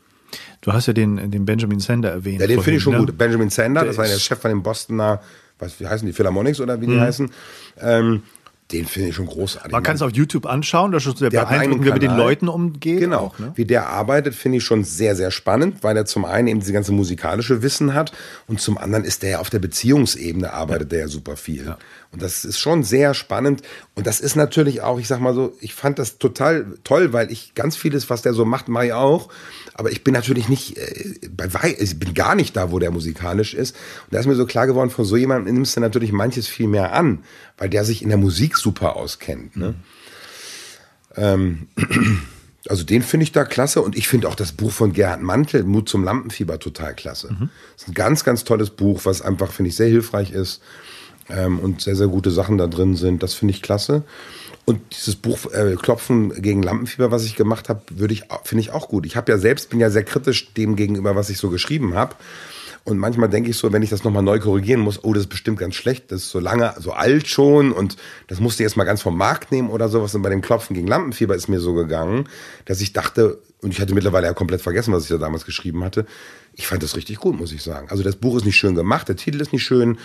Du 0.60 0.72
hast 0.72 0.86
ja 0.86 0.92
den, 0.92 1.30
den 1.30 1.44
Benjamin 1.44 1.80
Sander 1.80 2.10
erwähnt. 2.10 2.40
Ja, 2.40 2.46
den 2.46 2.60
finde 2.60 2.78
ich 2.78 2.82
schon 2.82 2.94
ne? 2.94 3.00
gut. 3.00 3.16
Benjamin 3.16 3.50
Sander, 3.50 3.82
der 3.82 3.88
das 3.88 3.98
war 3.98 4.06
der 4.06 4.18
Chef 4.18 4.40
von 4.40 4.50
den 4.50 4.62
Bostoner, 4.62 5.20
was 5.58 5.78
wie 5.78 5.86
heißen 5.86 6.06
die, 6.06 6.12
Philharmonics 6.12 6.60
oder 6.60 6.80
wie 6.80 6.86
die 6.86 6.94
mhm. 6.94 7.00
heißen. 7.00 7.30
Ähm, 7.80 8.22
den 8.72 8.86
finde 8.86 9.10
ich 9.10 9.14
schon 9.14 9.26
großartig. 9.26 9.72
Man 9.72 9.82
kann 9.82 9.96
es 9.96 10.02
auf 10.02 10.12
YouTube 10.12 10.46
anschauen, 10.46 10.90
da 10.90 10.96
ist 10.96 11.18
sehr 11.18 11.28
beeindruckend, 11.28 11.84
wie 11.84 11.88
er 11.90 11.92
mit 11.92 12.02
den 12.02 12.16
Leuten 12.16 12.48
umgeht. 12.48 12.98
Genau. 12.98 13.18
Auch, 13.18 13.38
ne? 13.38 13.52
Wie 13.56 13.66
der 13.66 13.88
arbeitet, 13.88 14.34
finde 14.34 14.58
ich 14.58 14.64
schon 14.64 14.84
sehr, 14.84 15.14
sehr 15.16 15.30
spannend, 15.30 15.82
weil 15.82 15.96
er 15.98 16.06
zum 16.06 16.24
einen 16.24 16.48
eben 16.48 16.60
diese 16.60 16.72
ganze 16.72 16.92
musikalische 16.92 17.62
Wissen 17.62 17.92
hat 17.92 18.12
und 18.46 18.60
zum 18.60 18.78
anderen 18.78 19.04
ist 19.04 19.22
der 19.22 19.30
ja 19.30 19.38
auf 19.40 19.50
der 19.50 19.58
Beziehungsebene 19.58 20.52
arbeitet 20.52 20.92
ja. 20.92 20.96
der 20.96 20.98
ja 21.00 21.08
super 21.08 21.36
viel. 21.36 21.66
Ja. 21.66 21.78
Und 22.14 22.22
das 22.22 22.44
ist 22.44 22.60
schon 22.60 22.84
sehr 22.84 23.12
spannend. 23.12 23.62
Und 23.96 24.06
das 24.06 24.20
ist 24.20 24.36
natürlich 24.36 24.82
auch, 24.82 25.00
ich 25.00 25.08
sag 25.08 25.18
mal 25.18 25.34
so, 25.34 25.56
ich 25.60 25.74
fand 25.74 25.98
das 25.98 26.18
total 26.18 26.78
toll, 26.84 27.12
weil 27.12 27.32
ich 27.32 27.56
ganz 27.56 27.76
vieles, 27.76 28.08
was 28.08 28.22
der 28.22 28.34
so 28.34 28.44
macht, 28.44 28.68
mache 28.68 28.86
ich 28.86 28.92
auch. 28.92 29.30
Aber 29.74 29.90
ich 29.90 30.04
bin 30.04 30.14
natürlich 30.14 30.48
nicht, 30.48 30.78
äh, 30.78 31.28
bei, 31.36 31.76
ich 31.76 31.98
bin 31.98 32.14
gar 32.14 32.36
nicht 32.36 32.56
da, 32.56 32.70
wo 32.70 32.78
der 32.78 32.92
musikalisch 32.92 33.52
ist. 33.52 33.74
Und 34.04 34.14
da 34.14 34.20
ist 34.20 34.26
mir 34.26 34.36
so 34.36 34.46
klar 34.46 34.68
geworden, 34.68 34.90
von 34.90 35.04
so 35.04 35.16
jemandem 35.16 35.52
nimmst 35.52 35.76
du 35.76 35.80
natürlich 35.80 36.12
manches 36.12 36.46
viel 36.46 36.68
mehr 36.68 36.92
an, 36.92 37.24
weil 37.58 37.68
der 37.68 37.84
sich 37.84 38.00
in 38.00 38.10
der 38.10 38.18
Musik 38.18 38.56
super 38.56 38.94
auskennt. 38.94 39.56
Ne? 39.56 39.70
Mhm. 39.70 39.74
Ähm, 41.16 41.68
also 42.68 42.84
den 42.84 43.02
finde 43.02 43.24
ich 43.24 43.32
da 43.32 43.44
klasse 43.44 43.82
und 43.82 43.96
ich 43.96 44.06
finde 44.06 44.28
auch 44.28 44.36
das 44.36 44.52
Buch 44.52 44.70
von 44.70 44.92
Gerhard 44.92 45.20
Mantel, 45.20 45.64
Mut 45.64 45.88
zum 45.88 46.04
Lampenfieber, 46.04 46.60
total 46.60 46.94
klasse. 46.94 47.32
Mhm. 47.32 47.50
Das 47.72 47.82
ist 47.82 47.88
ein 47.88 47.94
ganz, 47.94 48.22
ganz 48.22 48.44
tolles 48.44 48.70
Buch, 48.70 49.00
was 49.02 49.20
einfach, 49.20 49.50
finde 49.50 49.70
ich, 49.70 49.74
sehr 49.74 49.88
hilfreich 49.88 50.30
ist 50.30 50.62
ähm, 51.28 51.58
und 51.58 51.80
sehr, 51.80 51.96
sehr 51.96 52.08
gute 52.08 52.30
Sachen 52.30 52.58
da 52.58 52.66
drin 52.66 52.96
sind. 52.96 53.22
Das 53.22 53.34
finde 53.34 53.54
ich 53.54 53.62
klasse. 53.62 54.04
Und 54.64 54.80
dieses 54.92 55.16
Buch 55.16 55.52
äh, 55.52 55.76
Klopfen 55.76 56.30
gegen 56.40 56.62
Lampenfieber, 56.62 57.10
was 57.10 57.24
ich 57.24 57.36
gemacht 57.36 57.68
habe, 57.68 57.82
würde 57.90 58.14
ich 58.14 58.24
finde 58.44 58.62
ich 58.62 58.72
auch 58.72 58.88
gut. 58.88 59.04
Ich 59.04 59.16
habe 59.16 59.30
ja 59.30 59.38
selbst 59.38 59.68
bin 59.68 59.80
ja 59.80 59.90
sehr 59.90 60.04
kritisch 60.04 60.54
dem 60.54 60.74
gegenüber, 60.74 61.14
was 61.16 61.28
ich 61.28 61.38
so 61.38 61.50
geschrieben 61.50 61.94
habe. 61.94 62.16
Und 62.84 62.98
manchmal 62.98 63.30
denke 63.30 63.48
ich 63.48 63.56
so, 63.56 63.72
wenn 63.72 63.82
ich 63.82 63.88
das 63.88 64.04
nochmal 64.04 64.22
neu 64.22 64.38
korrigieren 64.38 64.80
muss, 64.80 65.02
oh, 65.02 65.14
das 65.14 65.22
ist 65.22 65.28
bestimmt 65.30 65.58
ganz 65.58 65.74
schlecht, 65.74 66.12
das 66.12 66.24
ist 66.24 66.30
so 66.30 66.38
lange, 66.38 66.74
so 66.78 66.92
alt 66.92 67.26
schon 67.26 67.72
und 67.72 67.96
das 68.28 68.40
musste 68.40 68.62
ich 68.62 68.68
jetzt 68.68 68.76
mal 68.76 68.84
ganz 68.84 69.00
vom 69.00 69.16
Markt 69.16 69.52
nehmen 69.52 69.70
oder 69.70 69.88
sowas. 69.88 70.14
Und 70.14 70.20
bei 70.20 70.28
dem 70.28 70.42
Klopfen 70.42 70.74
gegen 70.74 70.86
Lampenfieber 70.86 71.34
ist 71.34 71.48
mir 71.48 71.60
so 71.60 71.72
gegangen, 71.72 72.28
dass 72.66 72.82
ich 72.82 72.92
dachte, 72.92 73.38
und 73.62 73.72
ich 73.72 73.80
hatte 73.80 73.94
mittlerweile 73.94 74.26
ja 74.26 74.34
komplett 74.34 74.60
vergessen, 74.60 74.92
was 74.92 75.04
ich 75.04 75.08
da 75.08 75.16
damals 75.16 75.46
geschrieben 75.46 75.82
hatte. 75.82 76.04
Ich 76.56 76.68
fand 76.68 76.82
das 76.82 76.96
richtig 76.96 77.18
gut, 77.18 77.36
muss 77.36 77.52
ich 77.52 77.62
sagen. 77.62 77.88
Also 77.90 78.04
das 78.04 78.16
Buch 78.16 78.36
ist 78.36 78.44
nicht 78.44 78.56
schön 78.56 78.76
gemacht, 78.76 79.08
der 79.08 79.16
Titel 79.16 79.40
ist 79.40 79.52
nicht 79.52 79.64
schön. 79.64 79.98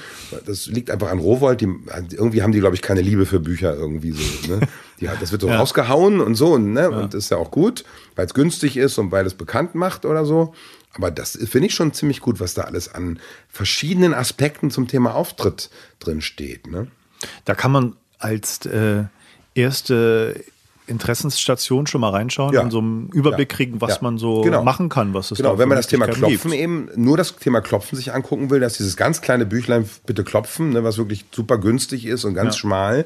Das 0.46 0.66
liegt 0.66 0.90
einfach 0.90 1.10
an 1.10 1.20
Rowold. 1.20 1.62
Die, 1.62 1.68
irgendwie 2.12 2.42
haben 2.42 2.52
die, 2.52 2.60
glaube 2.60 2.76
ich, 2.76 2.82
keine 2.82 3.02
Liebe 3.02 3.28
für 3.28 3.40
Bücher 3.40 3.76
irgendwie 3.76 4.12
so. 4.12 4.56
Ne? 4.56 4.68
Die, 5.00 5.08
das 5.20 5.32
wird 5.32 5.42
so 5.42 5.48
ja. 5.50 5.58
rausgehauen 5.58 6.20
und 6.20 6.36
so. 6.36 6.58
Ne? 6.58 6.82
Ja. 6.82 6.88
Und 6.88 7.14
das 7.14 7.26
ist 7.26 7.30
ja 7.30 7.38
auch 7.38 7.52
gut, 7.52 7.84
weil 8.16 8.26
es 8.26 8.34
günstig 8.34 8.78
ist 8.78 8.98
und 8.98 9.12
weil 9.12 9.26
es 9.28 9.36
bekannt 9.36 9.76
macht 9.76 10.06
oder 10.06 10.26
so. 10.26 10.56
Aber 10.94 11.12
das 11.12 11.38
finde 11.38 11.68
ich 11.68 11.76
schon 11.76 11.94
ziemlich 11.94 12.20
gut, 12.20 12.40
was 12.40 12.56
da 12.56 12.64
alles 12.64 12.94
an 12.94 13.20
verschiedenen 13.48 14.16
Aspekten 14.16 14.72
zum 14.72 14.88
Thema 14.88 15.14
Auftritt 15.14 15.70
drin 16.00 16.22
steht. 16.22 16.66
Ne? 16.66 16.88
Da 17.46 17.54
kann 17.54 17.72
man 17.72 17.96
als 18.18 18.66
äh, 18.66 19.04
erste 19.54 20.44
Interessensstation 20.90 21.88
schon 21.88 22.02
mal 22.02 22.10
reinschauen 22.10 22.53
ja. 22.53 22.61
und 22.61 22.72
so 22.72 22.80
einen 22.80 23.10
Überblick 23.10 23.52
ja. 23.52 23.56
kriegen, 23.56 23.82
was 23.82 23.95
ja. 23.95 23.98
man 24.02 24.18
so 24.18 24.41
genau. 24.41 24.64
machen 24.64 24.90
kann, 24.90 25.14
was 25.14 25.32
es 25.32 25.38
Genau, 25.38 25.57
wenn 25.57 25.70
man 25.70 25.78
das 25.78 25.88
Thema 25.88 26.07
Klopfen 26.07 26.52
gibt. 26.52 26.61
eben, 26.61 26.90
nur 26.95 27.18
das 27.18 27.36
Thema 27.36 27.61
Klopfen 27.61 27.95
sich 27.95 28.14
angucken 28.14 28.49
will, 28.49 28.60
dass 28.60 28.78
dieses 28.78 28.98
ganz 28.98 29.22
kleine 29.22 29.45
Büchlein 29.45 29.90
bitte 30.06 30.24
klopfen, 30.24 30.72
ne, 30.72 30.84
was 30.84 30.98
wirklich 30.98 31.26
super 31.32 31.57
günstig 31.57 32.06
ist 32.06 32.26
und 32.26 32.34
ganz 32.34 32.57
schmal, 32.57 33.06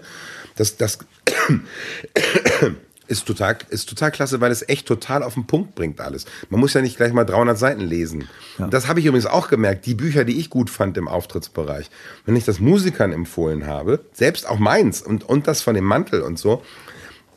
das, 0.55 0.77
das 0.77 0.99
ist 3.07 3.25
total, 3.25 3.57
ist 3.69 3.89
total 3.89 4.11
klasse, 4.11 4.41
weil 4.41 4.51
es 4.51 4.67
echt 4.67 4.87
total 4.87 5.23
auf 5.23 5.33
den 5.33 5.45
Punkt 5.45 5.75
bringt 5.75 5.99
alles. 5.99 6.25
Man 6.49 6.59
muss 6.59 6.73
ja 6.73 6.81
nicht 6.81 6.97
gleich 6.97 7.13
mal 7.13 7.25
300 7.25 7.57
Seiten 7.57 7.81
lesen. 7.81 8.29
Ja. 8.57 8.67
Das 8.67 8.87
habe 8.87 8.99
ich 8.99 9.05
übrigens 9.05 9.25
auch 9.25 9.49
gemerkt. 9.49 9.85
Die 9.85 9.95
Bücher, 9.95 10.23
die 10.23 10.39
ich 10.39 10.49
gut 10.49 10.69
fand 10.69 10.97
im 10.97 11.07
Auftrittsbereich, 11.07 11.89
wenn 12.25 12.35
ich 12.35 12.45
das 12.45 12.59
Musikern 12.59 13.11
empfohlen 13.11 13.67
habe, 13.67 13.99
selbst 14.13 14.47
auch 14.47 14.59
meins 14.59 15.01
und, 15.01 15.23
und 15.27 15.47
das 15.47 15.61
von 15.61 15.75
dem 15.75 15.85
Mantel 15.85 16.21
und 16.21 16.39
so, 16.39 16.63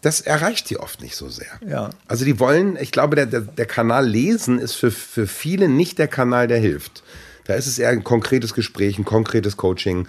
das 0.06 0.20
erreicht 0.20 0.70
die 0.70 0.78
oft 0.78 1.02
nicht 1.02 1.16
so 1.16 1.28
sehr. 1.28 1.48
Ja. 1.66 1.90
Also 2.06 2.24
die 2.24 2.38
wollen, 2.38 2.78
ich 2.80 2.92
glaube, 2.92 3.16
der, 3.16 3.26
der, 3.26 3.40
der 3.40 3.66
Kanal 3.66 4.06
Lesen 4.06 4.60
ist 4.60 4.74
für, 4.74 4.92
für 4.92 5.26
viele 5.26 5.68
nicht 5.68 5.98
der 5.98 6.06
Kanal, 6.06 6.46
der 6.46 6.58
hilft. 6.58 7.02
Da 7.44 7.54
ist 7.54 7.66
es 7.66 7.76
eher 7.76 7.88
ein 7.88 8.04
konkretes 8.04 8.54
Gespräch, 8.54 9.00
ein 9.00 9.04
konkretes 9.04 9.56
Coaching. 9.56 10.06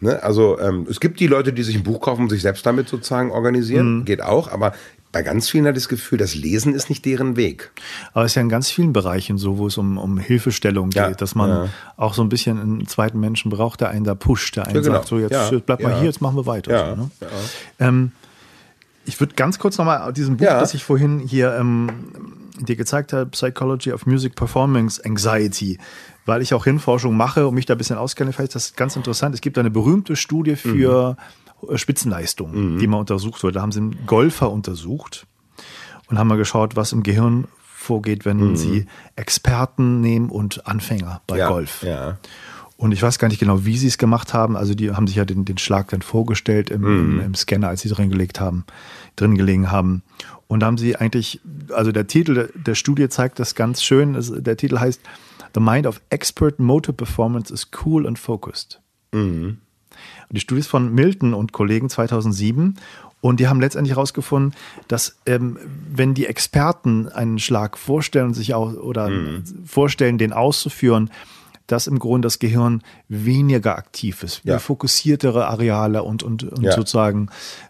Ne? 0.00 0.22
Also 0.22 0.60
ähm, 0.60 0.86
es 0.90 1.00
gibt 1.00 1.18
die 1.18 1.26
Leute, 1.26 1.54
die 1.54 1.62
sich 1.62 1.76
ein 1.76 1.82
Buch 1.82 2.02
kaufen 2.02 2.24
und 2.24 2.28
sich 2.28 2.42
selbst 2.42 2.66
damit 2.66 2.90
sozusagen 2.90 3.30
organisieren. 3.30 4.00
Mhm. 4.00 4.04
Geht 4.04 4.20
auch, 4.20 4.52
aber 4.52 4.74
bei 5.12 5.22
ganz 5.22 5.48
vielen 5.48 5.66
hat 5.66 5.76
das 5.76 5.88
Gefühl, 5.88 6.18
das 6.18 6.34
Lesen 6.34 6.74
ist 6.74 6.90
nicht 6.90 7.06
deren 7.06 7.36
Weg. 7.36 7.70
Aber 8.12 8.26
es 8.26 8.32
ist 8.32 8.34
ja 8.34 8.42
in 8.42 8.50
ganz 8.50 8.70
vielen 8.70 8.92
Bereichen 8.92 9.38
so, 9.38 9.56
wo 9.56 9.68
es 9.68 9.78
um, 9.78 9.96
um 9.96 10.18
Hilfestellung 10.18 10.90
geht, 10.90 10.96
ja, 10.96 11.10
dass 11.12 11.34
man 11.34 11.48
ja. 11.48 11.68
auch 11.96 12.12
so 12.12 12.20
ein 12.20 12.28
bisschen 12.28 12.60
einen 12.60 12.86
zweiten 12.86 13.18
Menschen 13.18 13.50
braucht, 13.50 13.80
der 13.80 13.88
einen 13.88 14.04
da 14.04 14.14
pusht, 14.14 14.56
der 14.56 14.66
einen 14.66 14.76
ja, 14.76 14.82
genau. 14.82 14.94
sagt, 14.96 15.08
so 15.08 15.18
jetzt 15.18 15.64
bleib 15.64 15.80
mal 15.80 15.94
hier, 15.96 16.04
jetzt 16.04 16.20
machen 16.20 16.36
wir 16.36 16.44
weiter. 16.44 16.96
So, 16.96 17.02
ne? 17.02 17.10
ähm, 17.78 18.12
ich 19.08 19.18
würde 19.20 19.34
ganz 19.34 19.58
kurz 19.58 19.78
nochmal 19.78 20.02
aus 20.02 20.12
diesem 20.12 20.36
Buch, 20.36 20.46
ja. 20.46 20.60
das 20.60 20.74
ich 20.74 20.84
vorhin 20.84 21.18
hier 21.18 21.54
ähm, 21.54 21.88
dir 22.60 22.76
gezeigt 22.76 23.12
habe, 23.12 23.30
Psychology 23.30 23.92
of 23.92 24.06
Music 24.06 24.34
Performance 24.34 25.02
Anxiety, 25.04 25.78
weil 26.26 26.42
ich 26.42 26.52
auch 26.52 26.64
Hirnforschung 26.64 27.16
mache 27.16 27.48
und 27.48 27.54
mich 27.54 27.66
da 27.66 27.74
ein 27.74 27.78
bisschen 27.78 27.96
auskenne, 27.96 28.32
vielleicht 28.32 28.54
ist 28.54 28.70
das 28.70 28.76
ganz 28.76 28.96
interessant. 28.96 29.34
Es 29.34 29.40
gibt 29.40 29.56
eine 29.56 29.70
berühmte 29.70 30.14
Studie 30.14 30.56
für 30.56 31.16
mhm. 31.62 31.78
Spitzenleistung, 31.78 32.74
mhm. 32.74 32.78
die 32.78 32.86
mal 32.86 32.98
untersucht 32.98 33.42
wurde. 33.42 33.54
Da 33.54 33.62
haben 33.62 33.72
sie 33.72 33.80
einen 33.80 34.06
Golfer 34.06 34.52
untersucht 34.52 35.26
und 36.08 36.18
haben 36.18 36.28
mal 36.28 36.36
geschaut, 36.36 36.76
was 36.76 36.92
im 36.92 37.02
Gehirn 37.02 37.48
vorgeht, 37.62 38.26
wenn 38.26 38.50
mhm. 38.50 38.56
sie 38.56 38.86
Experten 39.16 40.02
nehmen 40.02 40.28
und 40.28 40.66
Anfänger 40.66 41.22
bei 41.26 41.38
ja. 41.38 41.48
Golf. 41.48 41.82
Ja. 41.82 42.18
Und 42.78 42.92
ich 42.92 43.02
weiß 43.02 43.18
gar 43.18 43.26
nicht 43.26 43.40
genau, 43.40 43.64
wie 43.64 43.76
sie 43.76 43.88
es 43.88 43.98
gemacht 43.98 44.32
haben. 44.32 44.56
Also 44.56 44.72
die 44.72 44.92
haben 44.92 45.08
sich 45.08 45.16
ja 45.16 45.24
den, 45.24 45.44
den 45.44 45.58
Schlag 45.58 45.88
dann 45.88 46.00
vorgestellt 46.00 46.70
im, 46.70 46.82
mhm. 47.16 47.20
im, 47.20 47.34
Scanner, 47.34 47.68
als 47.68 47.80
sie 47.80 47.88
drin 47.88 48.08
gelegt 48.08 48.38
haben, 48.38 48.64
drin 49.16 49.36
gelegen 49.36 49.72
haben. 49.72 50.02
Und 50.46 50.60
da 50.60 50.66
haben 50.66 50.78
sie 50.78 50.94
eigentlich, 50.94 51.40
also 51.74 51.90
der 51.90 52.06
Titel 52.06 52.50
der 52.54 52.74
Studie 52.76 53.08
zeigt 53.08 53.40
das 53.40 53.56
ganz 53.56 53.82
schön. 53.82 54.16
Der 54.44 54.56
Titel 54.56 54.78
heißt 54.78 55.00
The 55.54 55.60
Mind 55.60 55.88
of 55.88 56.00
Expert 56.10 56.60
Motor 56.60 56.96
Performance 56.96 57.52
is 57.52 57.68
Cool 57.84 58.06
and 58.06 58.16
Focused. 58.16 58.80
Mhm. 59.10 59.58
Und 60.28 60.36
die 60.36 60.40
Studie 60.40 60.60
ist 60.60 60.68
von 60.68 60.94
Milton 60.94 61.34
und 61.34 61.52
Kollegen 61.52 61.90
2007 61.90 62.76
und 63.20 63.40
die 63.40 63.48
haben 63.48 63.60
letztendlich 63.60 63.96
herausgefunden, 63.96 64.54
dass 64.86 65.18
ähm, 65.26 65.58
wenn 65.90 66.14
die 66.14 66.26
Experten 66.26 67.08
einen 67.08 67.40
Schlag 67.40 67.76
vorstellen, 67.76 68.34
sich 68.34 68.54
auch 68.54 68.74
oder 68.74 69.10
mhm. 69.10 69.42
vorstellen, 69.66 70.18
den 70.18 70.32
auszuführen, 70.32 71.10
dass 71.68 71.86
im 71.86 72.00
Grunde 72.00 72.26
das 72.26 72.40
Gehirn 72.40 72.82
weniger 73.08 73.78
aktiv 73.78 74.24
ist, 74.24 74.40
ja. 74.44 74.58
fokussiertere 74.58 75.46
Areale 75.46 76.02
und, 76.02 76.24
und, 76.24 76.42
und 76.42 76.64
ja. 76.64 76.72
sozusagen 76.72 77.28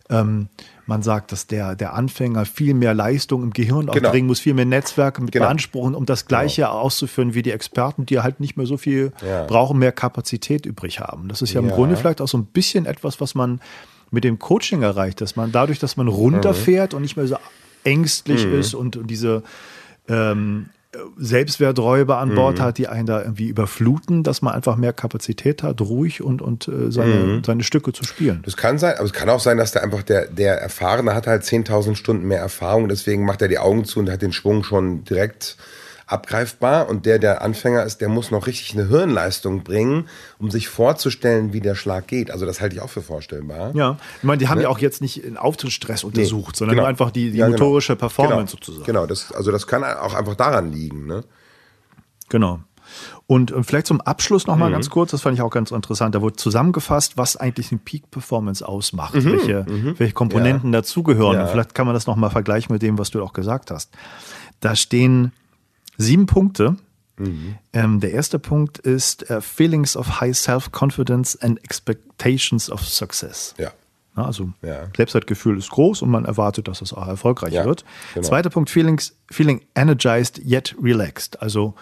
ähm, 0.09 0.49
man 0.87 1.03
sagt, 1.03 1.33
dass 1.33 1.47
der, 1.47 1.77
der 1.77 1.93
Anfänger 1.93 2.47
viel 2.47 2.73
mehr 2.73 2.95
Leistung 2.95 3.43
im 3.43 3.51
Gehirn 3.53 3.87
genau. 3.87 4.07
aufbringen 4.07 4.27
muss, 4.27 4.41
viel 4.41 4.55
mehr 4.55 4.65
Netzwerke 4.65 5.21
mit 5.21 5.33
genau. 5.33 5.45
beanspruchen, 5.45 5.95
um 5.95 6.07
das 6.07 6.27
Gleiche 6.27 6.63
genau. 6.63 6.79
auszuführen 6.79 7.35
wie 7.35 7.43
die 7.43 7.53
Experten, 7.53 8.07
die 8.07 8.21
halt 8.21 8.41
nicht 8.41 8.57
mehr 8.57 8.65
so 8.65 8.79
viel 8.79 9.13
ja. 9.25 9.45
brauchen, 9.45 9.79
mehr 9.79 9.93
Kapazität 9.93 10.65
übrig 10.65 11.01
haben. 11.01 11.29
Das 11.29 11.43
ist 11.43 11.53
ja 11.53 11.61
im 11.61 11.69
Grunde 11.69 11.97
vielleicht 11.97 12.23
auch 12.23 12.29
so 12.29 12.39
ein 12.39 12.47
bisschen 12.47 12.87
etwas, 12.87 13.21
was 13.21 13.35
man 13.35 13.61
mit 14.11 14.25
dem 14.25 14.39
Coaching 14.39 14.81
erreicht, 14.81 15.21
dass 15.21 15.37
man 15.37 15.53
dadurch, 15.53 15.79
dass 15.79 15.99
man 15.99 16.09
runterfährt 16.09 16.93
mhm. 16.93 16.97
und 16.97 17.03
nicht 17.03 17.19
mehr 17.19 17.27
so 17.27 17.37
ängstlich 17.85 18.47
mhm. 18.47 18.59
ist 18.59 18.73
und, 18.75 18.97
und 18.97 19.09
diese 19.09 19.43
ähm, 20.09 20.71
Selbstwerträuber 21.19 22.17
an 22.17 22.35
Bord 22.35 22.59
mhm. 22.59 22.63
hat, 22.63 22.79
die 22.79 22.89
einen 22.89 23.07
da 23.07 23.21
irgendwie 23.21 23.49
überfluten, 23.49 24.23
dass 24.23 24.41
man 24.41 24.55
einfach 24.55 24.77
mehr 24.77 24.95
Kapazität 24.95 25.63
hat, 25.63 25.83
ruhig 25.83 26.23
und, 26.23 26.41
und 26.41 26.67
äh, 26.67 26.91
seine, 26.91 27.15
mhm. 27.15 27.45
seine 27.45 27.63
Stücke 27.63 27.93
zu 27.93 28.05
spielen. 28.05 28.41
Das 28.45 28.57
kann 28.57 28.79
sein, 28.79 28.95
aber 28.97 29.05
es 29.05 29.13
kann 29.13 29.29
auch 29.29 29.41
sein, 29.41 29.59
dass 29.59 29.73
der 29.73 29.83
einfach 29.85 30.03
der, 30.03 30.29
der 30.29 30.61
Erfahrene 30.61 31.15
hat 31.15 31.27
halt 31.27 31.43
10.000 31.43 31.95
Stunden 31.95 32.27
mehr 32.27 32.41
Erfahrung, 32.41 32.89
deswegen 32.89 33.27
macht 33.27 33.43
er 33.43 33.49
die 33.49 33.59
Augen 33.59 33.85
zu 33.85 34.01
und 34.01 34.11
hat 34.11 34.23
den 34.23 34.33
Schwung 34.33 34.65
schon 34.65 35.05
direkt 35.05 35.59
abgreifbar 36.09 36.89
und 36.89 37.05
der, 37.07 37.19
der 37.19 37.43
Anfänger 37.43 37.85
ist, 37.85 38.01
der 38.01 38.09
muss 38.09 38.31
noch 38.31 38.47
richtig 38.47 38.73
eine 38.75 38.89
Hirnleistung 38.89 39.63
bringen, 39.63 40.09
um 40.39 40.51
sich 40.51 40.69
vorzustellen, 40.69 41.53
wie 41.53 41.61
der 41.61 41.75
Schlag 41.75 42.07
geht. 42.07 42.31
Also 42.31 42.47
das 42.47 42.61
halte 42.61 42.77
ich 42.77 42.81
auch 42.81 42.89
für 42.89 43.03
vorstellbar. 43.03 43.75
Ja, 43.75 43.99
ich 44.17 44.25
meine, 44.25 44.39
die 44.39 44.49
haben 44.49 44.59
ne? 44.59 44.65
ja 44.65 44.69
auch 44.71 44.79
jetzt 44.79 45.03
nicht 45.03 45.25
einen 45.25 45.37
Auftrittsstress 45.37 46.05
untersucht, 46.05 46.55
nee, 46.55 46.59
sondern 46.59 46.77
genau. 46.77 46.83
nur 46.83 46.89
einfach 46.89 47.11
die, 47.11 47.31
die 47.31 47.39
ja, 47.39 47.47
genau. 47.47 47.59
motorische 47.59 47.95
Performance 47.95 48.57
genau. 48.57 48.65
sozusagen. 48.65 48.87
Genau, 48.87 49.07
das, 49.07 49.33
also 49.33 49.53
das 49.53 49.67
kann 49.67 49.85
auch 49.85 50.15
einfach 50.15 50.35
daran 50.35 50.73
liegen. 50.73 51.07
Ne? 51.07 51.25
Genau. 52.31 52.61
Und 53.27 53.53
vielleicht 53.63 53.87
zum 53.87 54.01
Abschluss 54.01 54.47
noch 54.47 54.57
mal 54.57 54.69
mhm. 54.69 54.73
ganz 54.73 54.89
kurz, 54.89 55.11
das 55.11 55.21
fand 55.21 55.37
ich 55.37 55.43
auch 55.43 55.51
ganz 55.51 55.71
interessant, 55.71 56.15
da 56.15 56.23
wurde 56.23 56.37
zusammengefasst, 56.37 57.19
was 57.19 57.37
eigentlich 57.37 57.71
eine 57.71 57.81
Peak 57.85 58.11
Performance 58.11 58.67
ausmacht, 58.67 59.15
mhm. 59.15 59.33
welche, 59.33 59.67
mhm. 59.69 59.99
welche 59.99 60.15
Komponenten 60.15 60.73
ja. 60.73 60.81
dazugehören. 60.81 61.35
Ja. 61.35 61.43
Und 61.43 61.51
vielleicht 61.51 61.75
kann 61.75 61.85
man 61.85 61.95
das 61.95 62.07
noch 62.07 62.17
mal 62.17 62.31
vergleichen 62.31 62.73
mit 62.73 62.81
dem, 62.81 62.99
was 62.99 63.11
du 63.11 63.23
auch 63.23 63.35
gesagt 63.35 63.71
hast. 63.71 63.91
Da 64.61 64.75
stehen 64.75 65.33
sieben 65.99 66.27
Punkte. 66.27 66.77
Mhm. 67.19 67.57
Ähm, 67.73 68.01
der 68.01 68.13
erste 68.13 68.39
Punkt 68.39 68.79
ist 68.79 69.31
uh, 69.31 69.41
Feelings 69.41 69.97
of 69.97 70.21
High 70.21 70.37
Self-Confidence 70.37 71.37
and 71.43 71.63
Expectations 71.65 72.71
of 72.71 72.87
Success. 72.87 73.55
Ja. 73.59 73.73
Also 74.15 74.51
ja. 74.63 74.89
Selbstwertgefühl 74.97 75.59
ist 75.59 75.71
groß 75.71 76.03
und 76.03 76.11
man 76.11 76.25
erwartet, 76.25 76.69
dass 76.69 76.81
es 76.81 76.93
auch 76.93 77.07
erfolgreich 77.07 77.53
ja, 77.53 77.65
wird. 77.65 77.85
Genau. 78.15 78.27
Zweiter 78.27 78.51
Punkt, 78.51 78.71
Feelings, 78.71 79.17
Feeling 79.31 79.61
energized 79.75 80.41
yet 80.45 80.75
relaxed. 80.83 81.41
Also 81.41 81.75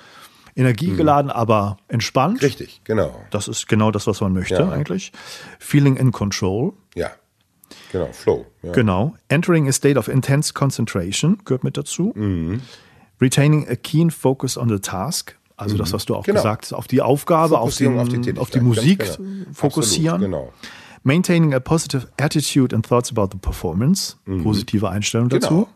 energiegeladen, 0.55 1.31
mhm. 1.31 1.37
aber 1.37 1.77
entspannt. 1.89 2.43
Richtig, 2.43 2.81
genau. 2.85 3.23
Das 3.31 3.49
ist 3.49 3.69
genau 3.69 3.91
das, 3.91 4.07
was 4.07 4.21
man 4.21 4.33
möchte 4.33 4.55
ja. 4.55 4.69
eigentlich. 4.71 5.13
Feeling 5.59 5.97
in 5.97 6.13
control. 6.13 6.73
Ja. 6.95 7.11
Genau, 7.93 8.13
Flow. 8.13 8.47
Genau. 8.63 9.15
Entering 9.29 9.69
a 9.69 9.73
state 9.73 9.99
of 9.99 10.09
intense 10.09 10.55
concentration 10.55 11.39
gehört 11.45 11.65
mit 11.65 11.77
dazu. 11.77 12.13
Mhm. 12.15 12.63
Retaining 13.21 13.69
a 13.69 13.77
keen 13.77 14.11
focus 14.11 14.57
on 14.57 14.69
the 14.69 14.79
task. 14.79 15.37
Also 15.57 15.75
mhm. 15.75 15.79
das, 15.79 15.93
was 15.93 16.05
du 16.05 16.15
auch 16.15 16.25
genau. 16.25 16.37
gesagt 16.41 16.67
hast, 16.67 16.73
auf 16.75 16.87
die 16.87 17.01
Aufgabe, 17.01 17.59
auf, 17.59 17.75
den, 17.77 17.99
auf, 17.99 18.09
die, 18.09 18.37
auf 18.37 18.51
die 18.51 18.61
Musik 18.61 18.99
genau. 19.17 19.47
fokussieren. 19.53 20.17
Absolut, 20.17 20.31
genau. 20.31 20.53
Maintaining 21.03 21.55
a 21.55 21.61
positive 21.61 22.09
attitude 22.19 22.75
and 22.75 22.87
thoughts 22.87 23.11
about 23.11 23.29
the 23.33 23.39
performance. 23.39 24.17
Mhm. 24.27 24.43
Positive 24.43 24.89
Einstellung 24.89 25.29
dazu. 25.29 25.49
Genau. 25.49 25.69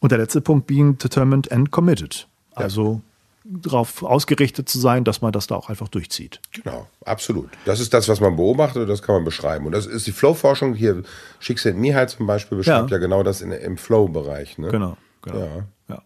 Und 0.00 0.12
der 0.12 0.18
letzte 0.18 0.40
Punkt, 0.40 0.66
being 0.66 0.96
determined 0.98 1.50
and 1.52 1.70
committed. 1.70 2.26
Also 2.54 3.02
darauf 3.44 4.02
ausgerichtet 4.02 4.68
zu 4.68 4.78
sein, 4.78 5.04
dass 5.04 5.20
man 5.20 5.32
das 5.32 5.46
da 5.46 5.56
auch 5.56 5.68
einfach 5.68 5.88
durchzieht. 5.88 6.40
Genau, 6.52 6.86
absolut. 7.04 7.50
Das 7.64 7.80
ist 7.80 7.92
das, 7.92 8.08
was 8.08 8.20
man 8.20 8.36
beobachtet 8.36 8.82
und 8.82 8.88
das 8.88 9.02
kann 9.02 9.16
man 9.16 9.24
beschreiben. 9.24 9.66
Und 9.66 9.72
das 9.72 9.86
ist 9.86 10.06
die 10.06 10.12
Flow-Forschung 10.12 10.74
hier. 10.74 11.02
Schicksal 11.40 11.74
Mihai 11.74 12.06
zum 12.06 12.26
Beispiel 12.26 12.58
beschreibt 12.58 12.90
ja, 12.90 12.96
ja 12.96 13.00
genau 13.00 13.22
das 13.22 13.40
in, 13.40 13.52
im 13.52 13.76
Flow-Bereich. 13.76 14.58
Ne? 14.58 14.68
Genau, 14.68 14.96
genau. 15.22 15.38
Ja. 15.38 15.66
ja. 15.88 16.02